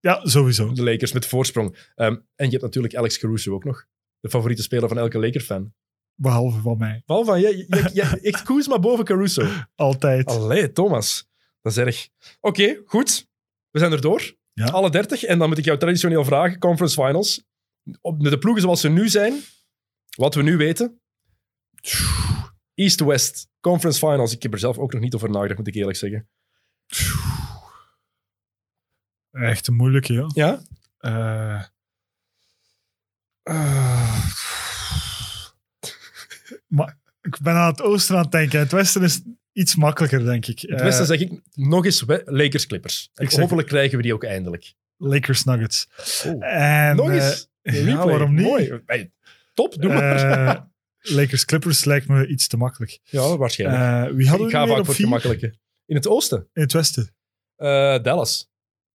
Ja, 0.00 0.20
sowieso. 0.22 0.72
De 0.72 0.82
Lakers 0.82 1.12
met 1.12 1.26
voorsprong. 1.26 1.76
Ehm, 1.94 2.16
en 2.36 2.44
je 2.44 2.50
hebt 2.50 2.62
natuurlijk 2.62 2.94
Alex 2.94 3.18
Caruso 3.18 3.52
ook 3.54 3.64
nog. 3.64 3.84
De 4.20 4.30
favoriete 4.30 4.62
speler 4.62 4.88
van 4.88 4.98
elke 4.98 5.18
Laker-fan. 5.18 5.72
Behalve 6.14 6.60
van 6.60 6.78
mij. 6.78 7.02
Val 7.06 7.24
van, 7.24 7.40
jij, 7.40 7.64
jij, 7.68 7.90
jij, 7.92 8.18
echt 8.20 8.42
Kuzma 8.42 8.78
boven 8.78 9.04
Caruso. 9.04 9.46
Altijd. 9.74 10.26
Allee, 10.26 10.72
Thomas. 10.72 11.28
Dat 11.60 11.72
is 11.72 11.78
erg. 11.78 12.08
Oké, 12.40 12.82
goed. 12.84 13.28
We 13.70 13.78
zijn 13.78 13.92
er 13.92 14.00
door. 14.00 14.36
Ja. 14.52 14.66
Alle 14.66 14.90
30. 14.90 15.24
En 15.24 15.38
dan 15.38 15.48
moet 15.48 15.58
ik 15.58 15.64
jou 15.64 15.78
traditioneel 15.78 16.24
vragen. 16.24 16.58
Conference 16.58 17.02
Finals. 17.02 17.44
Op, 18.00 18.22
met 18.22 18.32
de 18.32 18.38
ploegen 18.38 18.62
zoals 18.62 18.80
ze 18.80 18.88
nu 18.88 19.08
zijn. 19.08 19.40
Wat 20.16 20.34
we 20.34 20.42
nu 20.42 20.56
weten. 20.56 21.00
East-West. 22.74 23.48
Conference 23.60 23.98
Finals. 23.98 24.32
Ik 24.32 24.42
heb 24.42 24.52
er 24.52 24.58
zelf 24.58 24.78
ook 24.78 24.92
nog 24.92 25.02
niet 25.02 25.14
over 25.14 25.30
nagedacht, 25.30 25.58
moet 25.58 25.68
ik 25.68 25.74
eerlijk 25.74 25.98
zeggen. 25.98 26.28
Echt 29.30 29.66
een 29.66 29.74
moeilijke, 29.74 30.12
ja. 30.12 30.30
Ja? 30.34 30.62
Eh, 30.98 31.64
eh, 33.42 34.24
maar 36.74 36.98
ik 37.20 37.38
ben 37.42 37.52
aan 37.54 37.70
het 37.70 37.82
oosten 37.82 38.16
aan 38.16 38.22
het 38.22 38.30
denken. 38.32 38.58
Het 38.58 38.72
westen 38.72 39.02
is 39.02 39.20
iets 39.52 39.76
makkelijker, 39.76 40.24
denk 40.24 40.46
ik. 40.46 40.58
Het 40.60 40.80
westen 40.80 41.06
zeg 41.06 41.20
ik 41.20 41.40
nog 41.54 41.84
eens 41.84 42.04
Lakers 42.24 42.66
Clippers. 42.66 43.10
En 43.14 43.24
Ik 43.24 43.30
zeg- 43.30 43.40
hopelijk 43.40 43.68
krijgen 43.68 43.96
we 43.96 44.02
die 44.02 44.14
ook 44.14 44.24
eindelijk. 44.24 44.74
Lakers 44.96 45.44
Nuggets. 45.44 45.88
Oh. 46.26 46.44
En, 46.46 46.96
Nog 46.96 47.08
eh, 47.10 47.14
eens. 47.14 47.48
Ja, 47.62 47.72
replay. 47.72 47.94
waarom 48.06 48.34
niet? 48.34 48.44
Mooi. 48.46 48.80
Hey, 48.86 49.12
top, 49.54 49.74
doe 49.82 49.92
maar. 49.92 50.46
eh, 50.48 50.60
Lakers 51.16 51.44
Clippers 51.44 51.84
lijkt 51.84 52.08
me 52.08 52.26
iets 52.26 52.46
te 52.46 52.56
makkelijk. 52.56 52.98
ja, 53.04 53.36
waarschijnlijk. 53.36 54.08
Eh, 54.10 54.16
wie 54.16 54.28
hadden 54.28 54.46
ik 54.46 54.52
ga 54.52 54.66
vaak 54.66 54.84
voor 54.84 54.94
gemakkelijke. 54.94 55.54
In 55.86 55.96
het 55.96 56.08
oosten. 56.08 56.48
In 56.52 56.62
het 56.62 56.72
westen. 56.72 57.14
Eh, 57.56 58.02
Dallas 58.02 58.50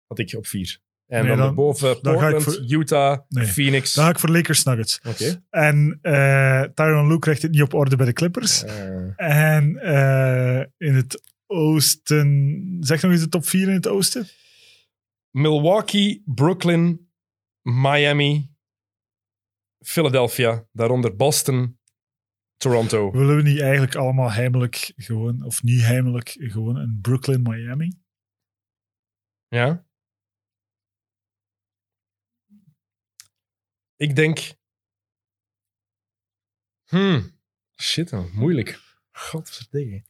had 0.07 0.19
ik 0.19 0.33
op 0.37 0.47
vier. 0.47 0.79
En 1.07 1.25
Nee, 1.25 1.35
dan, 1.35 1.49
ik 1.49 1.55
Portland, 1.55 2.43
voor- 2.43 2.65
Utah, 2.79 3.19
Nee. 3.29 3.45
Phoenix. 3.45 3.93
Dan 3.93 4.03
ga 4.03 4.09
ik 4.09 4.19
voor 4.19 4.29
Lakers 4.29 4.63
Nuggets. 4.63 4.99
Oké. 5.07 5.43
En 5.49 5.99
eh 6.01 6.61
Tyron 6.61 7.07
Lue 7.07 7.19
krijgt 7.19 7.41
het 7.41 7.51
niet 7.51 7.61
op 7.61 7.73
orde 7.73 7.95
bij 7.95 8.05
de 8.05 8.13
Clippers. 8.13 8.63
Eh, 8.63 9.19
En 9.51 9.77
eh, 9.77 10.65
in 10.77 10.95
het 10.95 11.21
oosten... 11.45 12.77
Zeg 12.79 13.01
nog 13.01 13.11
eens 13.11 13.21
de 13.21 13.29
top 13.29 13.45
4 13.45 13.67
in 13.67 13.73
het 13.73 13.87
oosten. 13.87 14.27
Milwaukee, 15.31 16.21
Brooklyn, 16.25 17.09
Miami, 17.61 18.55
Philadelphia, 19.85 20.67
daaronder 20.71 21.15
Boston, 21.15 21.79
Toronto. 22.57 23.11
Willen 23.11 23.35
we 23.35 23.41
niet 23.41 23.59
eigenlijk 23.59 23.95
allemaal 23.95 24.31
heimelijk 24.31 24.93
gewoon, 24.95 25.43
of 25.43 25.63
niet 25.63 25.81
heimelijk, 25.81 26.35
gewoon 26.39 26.75
een 26.75 26.99
Brooklyn, 27.01 27.41
Miami? 27.41 27.91
Ja. 29.47 29.85
Ik 33.97 34.15
denk. 34.15 34.53
Hmm. 36.85 37.39
Shit, 37.81 38.11
man. 38.11 38.29
moeilijk. 38.33 38.79
Godverdikke. 39.11 40.05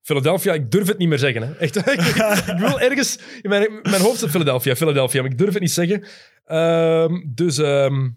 Philadelphia, 0.00 0.52
ik 0.52 0.70
durf 0.70 0.86
het 0.86 0.98
niet 0.98 1.08
meer 1.08 1.18
zeggen. 1.18 1.42
Hè. 1.42 1.56
Echt, 1.56 1.76
ik 2.48 2.56
wil 2.58 2.80
ergens... 2.80 3.18
In 3.42 3.50
mijn, 3.50 3.80
mijn 3.82 4.02
hoofd 4.02 4.18
zit 4.18 4.30
Philadelphia, 4.30 4.76
Philadelphia, 4.76 5.22
maar 5.22 5.30
ik 5.30 5.38
durf 5.38 5.52
het 5.52 5.62
niet 5.62 5.70
zeggen. 5.70 6.06
Ehm, 6.44 7.22
dus... 7.34 7.58
ehm 7.58 8.10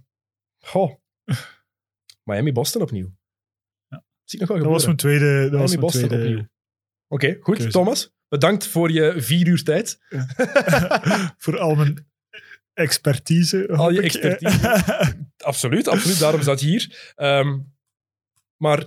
goh. 0.60 0.96
Miami, 2.24 2.52
Boston 2.52 2.82
opnieuw. 2.82 3.16
Zie 4.24 4.40
ik 4.40 4.48
nog 4.48 4.48
wel 4.48 4.58
Dat 4.58 4.68
was 4.68 4.86
mijn 4.86 4.98
tweede... 4.98 5.50
Dat 5.50 5.52
was 5.52 5.52
Miami, 5.52 5.68
mijn 5.70 5.80
Boston 5.80 6.08
tweede 6.08 6.26
opnieuw. 6.26 6.48
Oké, 7.08 7.38
goed. 7.40 7.56
keuze. 7.56 7.72
Thomas, 7.72 8.14
bedankt 8.28 8.68
voor 8.68 8.92
je 8.92 9.22
vier 9.22 9.48
uur 9.48 9.64
tijd. 9.64 10.00
voor 11.44 11.60
al 11.60 11.76
mijn 11.76 12.08
expertise. 12.78 13.68
Al 13.68 13.92
je 13.92 14.02
expertise. 14.02 14.70
Absoluut, 15.38 15.88
absoluut. 15.88 16.20
Daarom 16.20 16.42
zat 16.42 16.60
je 16.60 16.68
hier. 16.68 17.14
Ehm, 17.16 17.58
maar 18.58 18.86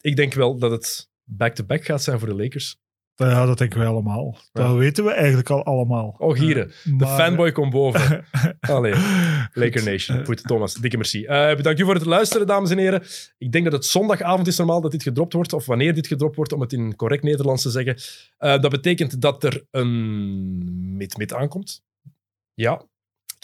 ik 0.00 0.16
denk 0.16 0.34
wel 0.34 0.58
dat 0.58 0.70
het 0.70 1.08
back-to-back 1.24 1.84
gaat 1.84 2.02
zijn 2.02 2.18
voor 2.18 2.28
de 2.28 2.34
Lakers. 2.34 2.76
ja, 3.14 3.46
dat 3.46 3.58
denken 3.58 3.80
we 3.80 3.86
allemaal. 3.86 4.38
Ja. 4.52 4.66
Dat 4.66 4.76
weten 4.76 5.04
we 5.04 5.10
eigenlijk 5.12 5.50
al 5.50 5.64
allemaal. 5.64 6.14
Oh, 6.18 6.36
hier. 6.38 6.58
Eh, 6.58 6.66
De 6.84 6.90
maar- 6.92 7.16
fanboy 7.16 7.52
komt 7.52 7.72
boven. 7.72 8.24
Allee, 8.60 8.94
Laker. 9.52 9.84
Nation. 9.84 10.24
Goed, 10.24 10.42
Thomas, 10.42 10.74
dikke 10.74 10.96
merci. 10.96 11.24
Eh, 11.24 11.56
bedankt 11.56 11.80
u 11.80 11.84
voor 11.84 11.94
het 11.94 12.04
luisteren, 12.04 12.46
dames 12.46 12.70
en 12.70 12.78
heren. 12.78 13.02
Ik 13.38 13.52
denk 13.52 13.64
dat 13.64 13.72
het 13.72 13.84
zondagavond 13.84 14.46
is 14.46 14.56
normaal 14.58 14.80
dat 14.80 14.90
dit 14.90 15.02
gedropt 15.02 15.32
wordt, 15.32 15.52
of 15.52 15.66
wanneer 15.66 15.94
dit 15.94 16.06
gedropt 16.06 16.36
wordt, 16.36 16.52
om 16.52 16.60
het 16.60 16.72
in 16.72 16.96
correct 16.96 17.22
Nederlands 17.22 17.62
te 17.62 17.70
zeggen. 17.70 17.96
Eh, 18.38 18.60
dat 18.60 18.70
betekent 18.70 19.20
dat 19.20 19.44
er 19.44 19.66
een 19.70 20.96
mid-mid 20.96 21.34
aankomt. 21.34 21.82
Ja, 22.54 22.82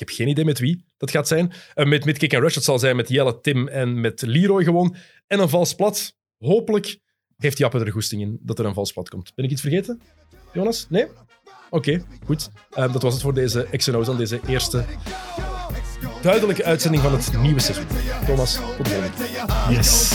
heb 0.06 0.16
geen 0.16 0.28
idee 0.28 0.44
met 0.44 0.58
wie 0.58 0.84
dat 0.96 1.10
gaat 1.10 1.28
zijn. 1.28 1.52
Een 1.74 1.88
mid-mid 1.88 2.18
kick 2.18 2.34
and 2.34 2.42
rush, 2.42 2.54
dat 2.54 2.64
zal 2.64 2.78
zijn 2.78 2.96
met 2.96 3.08
Jelle, 3.08 3.40
Tim 3.40 3.68
en 3.68 4.00
met 4.00 4.22
Leroy 4.22 4.64
gewoon. 4.64 4.96
En 5.26 5.40
een 5.40 5.48
vals 5.48 5.74
plat. 5.74 6.14
Hopelijk 6.38 6.98
heeft 7.36 7.58
Jappe 7.58 7.78
er 7.78 7.92
goesting 7.92 8.22
in 8.22 8.38
dat 8.42 8.58
er 8.58 8.64
een 8.64 8.74
vals 8.74 8.92
plat 8.92 9.08
komt. 9.08 9.32
Ben 9.34 9.44
ik 9.44 9.50
iets 9.50 9.60
vergeten? 9.60 10.00
Jonas? 10.52 10.86
Nee? 10.88 11.06
Oké, 11.70 12.04
goed. 12.24 12.50
Eh, 12.70 12.92
dat 12.92 13.02
was 13.02 13.12
het 13.12 13.22
voor 13.22 13.34
deze 13.34 13.66
XNO's 13.76 14.08
aan 14.08 14.16
deze 14.16 14.40
eerste 14.46 14.84
duidelijke 16.22 16.64
uitzending 16.64 17.02
van 17.02 17.12
het 17.12 17.32
nieuwe 17.38 17.60
seizoen. 17.60 17.86
Thomas, 18.26 18.54
tot 18.54 18.84
de 18.84 18.90
volgende. 18.90 19.74
Yes. 19.74 20.14